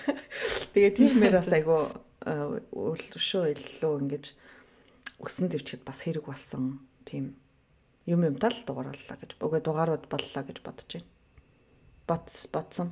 Тэгээ 0.74 0.94
тиймэр 0.98 1.34
бас 1.40 1.50
айгу 1.54 1.90
үл 2.22 3.06
шүү 3.18 3.54
илүү 3.58 3.94
ингэж 4.06 4.26
өсөн 5.22 5.50
төвчгэд 5.50 5.86
бас 5.86 6.02
хэрэг 6.06 6.26
болсон 6.26 6.82
тийм 7.06 7.38
юм 8.06 8.22
юм 8.26 8.38
тал 8.42 8.54
дугаарлаа 8.66 9.18
гэж 9.18 9.38
үгүй 9.38 9.62
дугаарууд 9.62 10.06
боллоо 10.10 10.44
гэж 10.46 10.58
бодож 10.66 10.90
байна. 10.98 11.10
Бод 12.10 12.26
бодсон. 12.54 12.90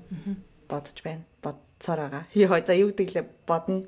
Бодож 0.69 0.97
байна. 1.01 1.25
Бодцоор 1.79 1.99
байгаа. 2.11 2.27
Йоо 2.35 2.59
за 2.59 2.75
юу 2.75 2.91
гэдэглээ 2.91 3.25
бодно. 3.47 3.87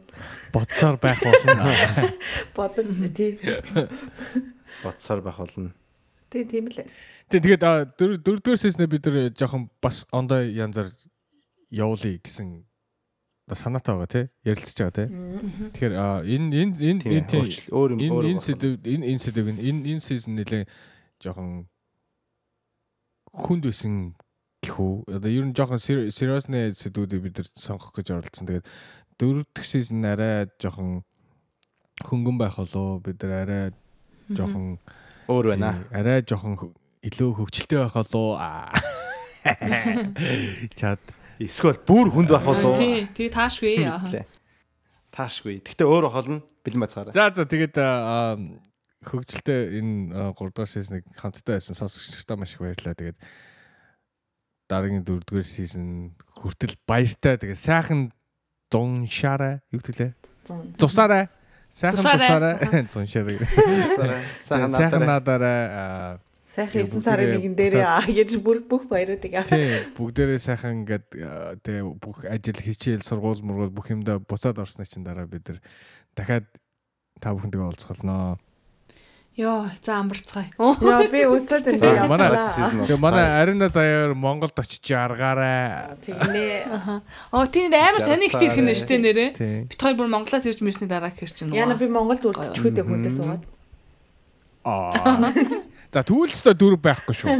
Бодсоор 0.55 0.95
байх 0.95 1.19
болно. 1.19 1.75
Бодно 2.55 3.09
тий. 3.11 3.35
Бодсоор 4.83 5.19
байх 5.21 5.37
болно. 5.43 5.75
Тий 6.31 6.47
тийм 6.47 6.71
лээ. 6.71 6.87
Тэг 7.27 7.43
тэгээд 7.43 7.99
дөрөвдүгээр 7.99 8.63
сеснээ 8.63 8.87
бид 8.87 9.03
нэр 9.03 9.35
жоохон 9.35 9.67
бас 9.83 10.07
ондоо 10.15 10.39
янзаар 10.39 10.87
явуулъя 11.67 12.15
гэсэн 12.23 12.63
санаатай 13.51 13.91
байгаа 13.99 14.07
тий 14.07 14.25
ярилцж 14.47 14.77
байгаа 14.79 14.95
тий. 14.95 15.07
Тэгэхээр 15.75 15.93
энэ 16.31 16.47
энэ 16.63 16.73
энэ 16.79 16.99
Тийм 17.03 17.11
энэ 17.11 17.27
тий 17.27 17.43
энэ 17.43 18.39
сэдв 18.39 18.79
энэ 18.87 19.03
энэ 19.03 19.19
сэдв 19.19 19.47
энэ 19.51 19.83
энэ 19.91 19.99
сизон 19.99 20.39
нэлээ 20.39 20.63
жоохон 21.19 21.67
хүнд 23.35 23.67
байсан 23.67 24.15
гэхүү. 24.61 24.93
Одоо 25.17 25.31
ер 25.31 25.45
нь 25.49 25.55
жоохон 25.57 25.81
сериосны 25.81 26.71
сэдвүүдийг 26.77 27.21
бид 27.25 27.35
нар 27.41 27.47
сонгох 27.53 27.93
гэж 27.97 28.13
оролцсон. 28.13 28.47
Тэгээд 28.47 28.67
дөрөв 29.17 29.45
дэх 29.53 29.65
сизон 29.65 30.05
арай 30.05 30.49
жоохон 30.61 31.01
хөнгөн 32.05 32.37
байх 32.37 32.57
болоо 32.61 33.01
бид 33.01 33.21
нар 33.25 33.45
арай 33.45 33.63
жоохон 34.29 34.77
өөр 35.29 35.57
байна. 35.57 35.81
тий, 35.81 35.97
арай 35.97 36.21
жоохон 36.21 36.73
илүү 37.01 37.29
хөвгчлөлтэй 37.41 37.79
байх 37.81 37.95
болоо. 37.97 38.37
Чад 40.79 41.01
Эсвэл 41.41 41.79
бүр 41.81 42.11
хүнд 42.13 42.29
байх 42.29 42.45
болов. 42.45 42.77
Тий, 42.77 43.09
тэгээ 43.09 43.33
таашгүй. 43.33 43.73
Таашгүй. 45.09 45.55
Гэхдээ 45.65 45.87
өөр 45.89 46.09
холно 46.13 46.45
бэлэн 46.61 46.85
бацгаараа. 46.85 47.15
За 47.15 47.33
за 47.33 47.49
тэгээд 47.49 47.75
хөгжилтэй 49.01 49.81
энэ 49.81 50.37
3 50.37 50.53
дугаар 50.53 50.69
сизныг 50.69 51.03
хамтдаа 51.17 51.57
байсан 51.57 51.73
сонсогчдаа 51.73 52.37
маш 52.37 52.53
их 52.53 52.61
баярлалаа. 52.61 52.93
Тэгээд 52.93 53.17
дараагийн 54.71 55.03
4 55.03 55.27
дугаар 55.27 55.43
сизон 55.43 56.15
хүртэл 56.31 56.79
баяртай. 56.87 57.35
Тэгээд 57.35 57.59
сайхан 57.59 58.15
зуншаарай. 58.71 59.59
Юу 59.75 59.83
гэлээ? 59.83 60.15
Зусаарай. 60.79 61.27
Сайхан 61.67 61.99
Зусаарай. 61.99 62.55
Зуншаарай. 62.95 63.37
Сайхан 64.39 65.03
надаарай. 65.03 66.19
Сайхан 66.51 66.83
Тэгээ 66.83 66.99
9 66.99 66.99
сарын 66.99 67.27
бүгдээ 67.31 67.39
нэгэн 67.39 67.55
дээр 67.55 67.73
бусаад- 67.79 67.91
аа 67.95 68.07
гэж 68.11 68.29
бүр 68.43 68.57
бүх 68.67 68.83
баяруудыг 68.91 69.33
аа. 69.39 69.47
Тий, 69.47 69.87
бүгдээрээ 69.95 70.39
сайхан 70.39 70.83
ингээд 70.83 71.07
тэгээ 71.63 71.83
бүх 71.95 72.17
ажил 72.27 72.59
хичээл 72.59 73.03
сургууль 73.07 73.39
мургуул 73.39 73.71
бүх 73.71 73.87
юмдаа 73.87 74.19
буцаад 74.19 74.59
орсны 74.59 74.83
чинь 74.83 75.07
дараа 75.07 75.31
бид 75.31 75.47
нар 75.47 75.59
дахиад 76.11 76.47
та 77.23 77.31
бүхэнтэйгээ 77.31 77.67
уулзгалнаа. 77.71 78.35
Йоо, 79.39 79.71
за 79.79 79.95
амарцгаая. 80.03 80.51
Яа 80.59 81.07
би 81.07 81.23
өсөд 81.23 81.63
энэ 81.71 81.79
За, 81.79 82.03
манай-. 82.03 82.35
Тэгээ 82.35 82.99
манай 82.99 83.27
Арина 83.39 83.71
заяар 83.71 84.11
Монголд 84.11 84.59
очиж 84.59 84.91
аргаарай. 84.91 85.95
Тэгнэ. 86.03 86.67
Оо 87.31 87.47
тийм 87.47 87.71
амар 87.71 88.03
сони 88.03 88.27
их 88.27 88.35
ирэх 88.35 88.59
нь 88.59 88.75
штэ 88.75 88.99
нэрээ. 88.99 89.29
Тий. 89.31 89.63
Бид 89.71 89.79
хоёр 89.79 89.95
бүр 89.95 90.11
Монголоос 90.11 90.51
ирж 90.51 90.59
мэрсний 90.59 90.91
дараа 90.91 91.15
гэр 91.15 91.31
чинь. 91.31 91.55
Яна 91.55 91.79
би 91.79 91.87
Монголд 91.87 92.27
үлдчихгүй 92.27 92.75
дээ 92.75 92.83
хүнтэй 92.83 93.11
суугаад. 93.15 93.47
Аа. 94.67 95.31
За 95.95 96.03
ч 96.03 96.11
дөрв 96.51 96.83
байхгүй 96.83 97.15
шүү. 97.15 97.31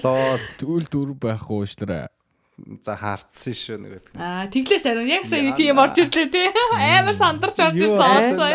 Лоо 0.00 0.40
Тэгвэл 0.56 0.88
дөрв 0.88 1.14
байхгүй 1.20 1.60
уушлараа. 1.60 2.08
За 2.54 2.94
хаарцсан 2.94 3.54
шүү 3.54 3.78
нэг. 3.82 4.06
Аа, 4.14 4.46
тэглэж 4.46 4.86
тарин 4.86 5.10
яг 5.10 5.26
сая 5.26 5.42
нэг 5.42 5.58
тийм 5.58 5.74
орж 5.82 5.98
ирлээ 5.98 6.30
тий. 6.30 6.48
Амар 6.78 7.16
сандарч 7.18 7.58
орж 7.58 7.78
ирсэн 7.82 7.98
онцгой. 7.98 8.54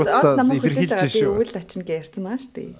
Угсаа 0.00 0.32
намайг 0.40 0.64
би 0.64 0.88
шүү. 0.88 1.36
үйл 1.36 1.52
ачна 1.52 1.84
гэж 1.84 2.08
ярьсан 2.08 2.24
маа 2.24 2.40
штэ. 2.40 2.72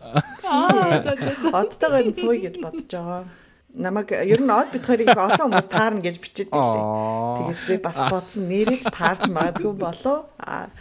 Аа, 0.48 1.04
за 1.04 1.12
за. 1.20 1.52
Одтойгоо 1.52 2.16
сууй 2.16 2.40
гэж 2.40 2.56
бодож 2.64 2.88
байгаа. 2.88 3.28
Намайг 3.76 4.08
ер 4.12 4.40
нь 4.40 4.52
од 4.52 4.72
бит 4.72 4.88
хоёрыг 4.88 5.12
олон 5.12 5.52
хүмүүс 5.52 5.68
таарна 5.68 6.00
гэж 6.00 6.16
бичээд 6.16 6.48
байлээ. 6.48 6.80
Аа. 6.80 7.36
Тэгээд 7.52 7.60
би 7.68 7.76
бас 7.84 7.98
бодсон 8.08 8.48
нэрэж 8.48 8.88
таарч 8.88 9.28
магадгүй 9.28 9.72
болов. 9.76 10.32
Аа 10.40 10.72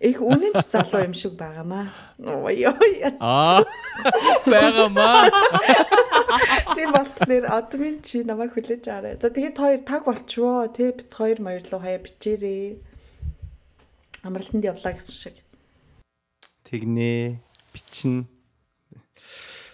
их 0.00 0.16
үнэн 0.24 0.56
ч 0.56 0.64
залуу 0.72 1.04
юм 1.04 1.12
шиг 1.12 1.36
байгаамаа. 1.36 1.92
Ой 2.24 2.64
ой. 2.64 2.92
Аа. 3.20 3.60
Байгамаа. 4.48 5.28
Тийм 6.72 6.88
болохоор 6.96 7.44
админ 7.52 8.00
чи 8.00 8.24
намайг 8.24 8.56
хүлээж 8.56 8.88
аваарай. 8.88 9.20
За 9.20 9.28
тэгээд 9.28 9.60
хоёр 9.60 9.80
таг 9.84 10.08
болчихвоо. 10.08 10.72
Тэ 10.72 10.96
бит 10.96 11.12
хоёр 11.12 11.44
маяр 11.44 11.60
руу 11.68 11.84
хаяа 11.84 12.00
бичээрэй. 12.00 12.80
Амралтанд 14.24 14.64
явлаа 14.64 14.96
гэсэн 14.96 15.16
шиг. 15.20 15.36
Тэгнэ 16.64 17.36
бичнэ. 17.76 18.24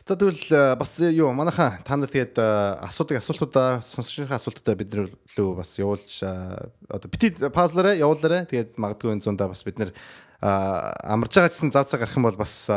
За 0.06 0.14
тэгвэл 0.14 0.38
э, 0.54 0.76
бас 0.78 0.94
юу 1.02 1.34
манайхаа 1.34 1.82
та 1.82 1.98
нар 1.98 2.06
тэгээд 2.06 2.38
э, 2.38 2.78
асуудаг 2.86 3.18
асуултуудаа 3.18 3.82
сонсогчдын 3.82 4.30
асуултуудаа 4.38 4.78
бид 4.78 4.94
нар 4.94 5.10
лөө 5.34 5.58
бас 5.58 5.74
явуулж 5.82 6.22
э, 6.22 6.70
одоо 6.86 7.10
бити 7.10 7.34
пазлаараа 7.50 7.98
явуулаарай. 7.98 8.46
Тэгээд 8.46 8.78
магадгүй 8.78 9.18
энэ 9.18 9.26
зундаа 9.26 9.50
бас 9.50 9.66
бид 9.66 9.82
нар 9.82 9.90
э, 9.90 10.46
амарж 10.46 11.34
байгаа 11.34 11.50
гэсэн 11.50 11.74
зав 11.74 11.90
цаг 11.90 12.06
гарах 12.06 12.14
юм 12.14 12.22
бол 12.22 12.38
бас 12.38 12.70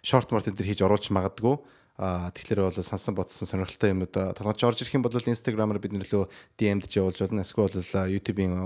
шорт 0.00 0.32
морт 0.32 0.48
энэ 0.48 0.56
төр 0.56 0.72
хийж 0.72 0.80
оруулж 0.80 1.12
магадгүй. 1.12 1.60
Тэгэхээр 2.00 2.64
бол 2.64 2.80
сансан 2.80 3.12
бодсон 3.12 3.44
сонирхолтой 3.44 3.92
юм 3.92 4.08
одоо 4.08 4.32
толгойч 4.32 4.64
орж 4.64 4.80
ирэх 4.80 4.96
юм 4.96 5.04
бол 5.04 5.12
инстаграмаар 5.12 5.84
бид 5.84 5.92
нөлөө 5.92 6.32
DM-д 6.56 6.88
явуулж 6.96 7.20
болно. 7.20 7.44
Эсвэл 7.44 7.68
бол 7.68 7.76
э, 7.76 8.08
YouTube-ийн 8.16 8.56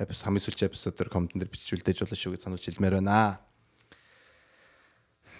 эпизод 0.00 0.32
хамгийн 0.32 0.44
сүүлчийн 0.48 0.72
эпизодоор 0.72 1.12
комментэн 1.12 1.44
дээр 1.44 1.52
бичиж 1.52 1.76
үлдээж 1.76 2.08
болно 2.08 2.16
шүү 2.16 2.32
гэж 2.32 2.40
сануулж 2.40 2.64
хэлмээр 2.64 3.04
байна. 3.04 3.43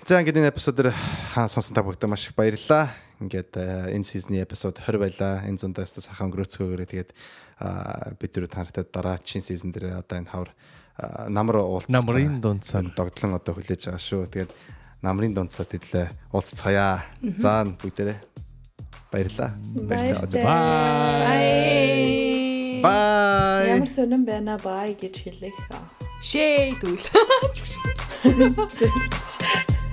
За 0.05 0.21
ингээд 0.21 0.37
энэ 0.37 0.53
эпизодоор 0.53 0.93
хаа 1.33 1.49
сонсон 1.49 1.73
та 1.73 1.81
бүгдээ 1.81 2.13
маш 2.13 2.29
их 2.29 2.37
баярлалаа. 2.37 2.93
Ингээд 3.25 3.57
э, 3.57 3.97
энэ 3.97 4.05
сизний 4.05 4.45
эпизод 4.45 4.77
20 4.77 5.01
байлаа. 5.01 5.41
Энэ 5.49 5.57
зундаас 5.57 5.97
сайхан 5.97 6.29
өнгөрөөцгөөгөө 6.29 6.85
тэгээд 6.93 7.17
бид 8.21 8.31
дөрөв 8.37 8.53
танартай 8.53 8.85
дараагийн 8.85 9.41
сизон 9.41 9.73
дээр 9.73 10.05
одоо 10.05 10.21
энэ 10.21 10.29
хавар 10.29 10.53
намар 11.33 11.65
уулзсан. 11.65 11.97
Намрын 11.97 12.37
дундсаар. 12.37 12.93
догдлон 12.93 13.41
одоо 13.41 13.57
хүлээж 13.57 13.89
байгаа 13.89 14.05
шүү. 14.05 14.29
Тэгээд 14.29 14.53
намрын 15.01 15.33
дундсаа 15.33 15.65
тэдлээ 15.65 16.13
уулзцгаая. 16.37 17.01
За 17.41 17.65
бүгдээрээ 17.65 18.21
баярлалаа. 19.09 19.57
Баярлалаа. 19.89 20.29
Bye. 20.37 21.65
Бай. 22.85 23.73
Bye. 23.73 23.73
Ямар 23.73 23.89
сонирн 23.89 24.29
байна 24.29 24.61
бай 24.61 24.93
гэж 25.01 25.33
хэлэх. 25.33 25.57
Шээ 26.21 26.77
дүүл. 26.77 27.01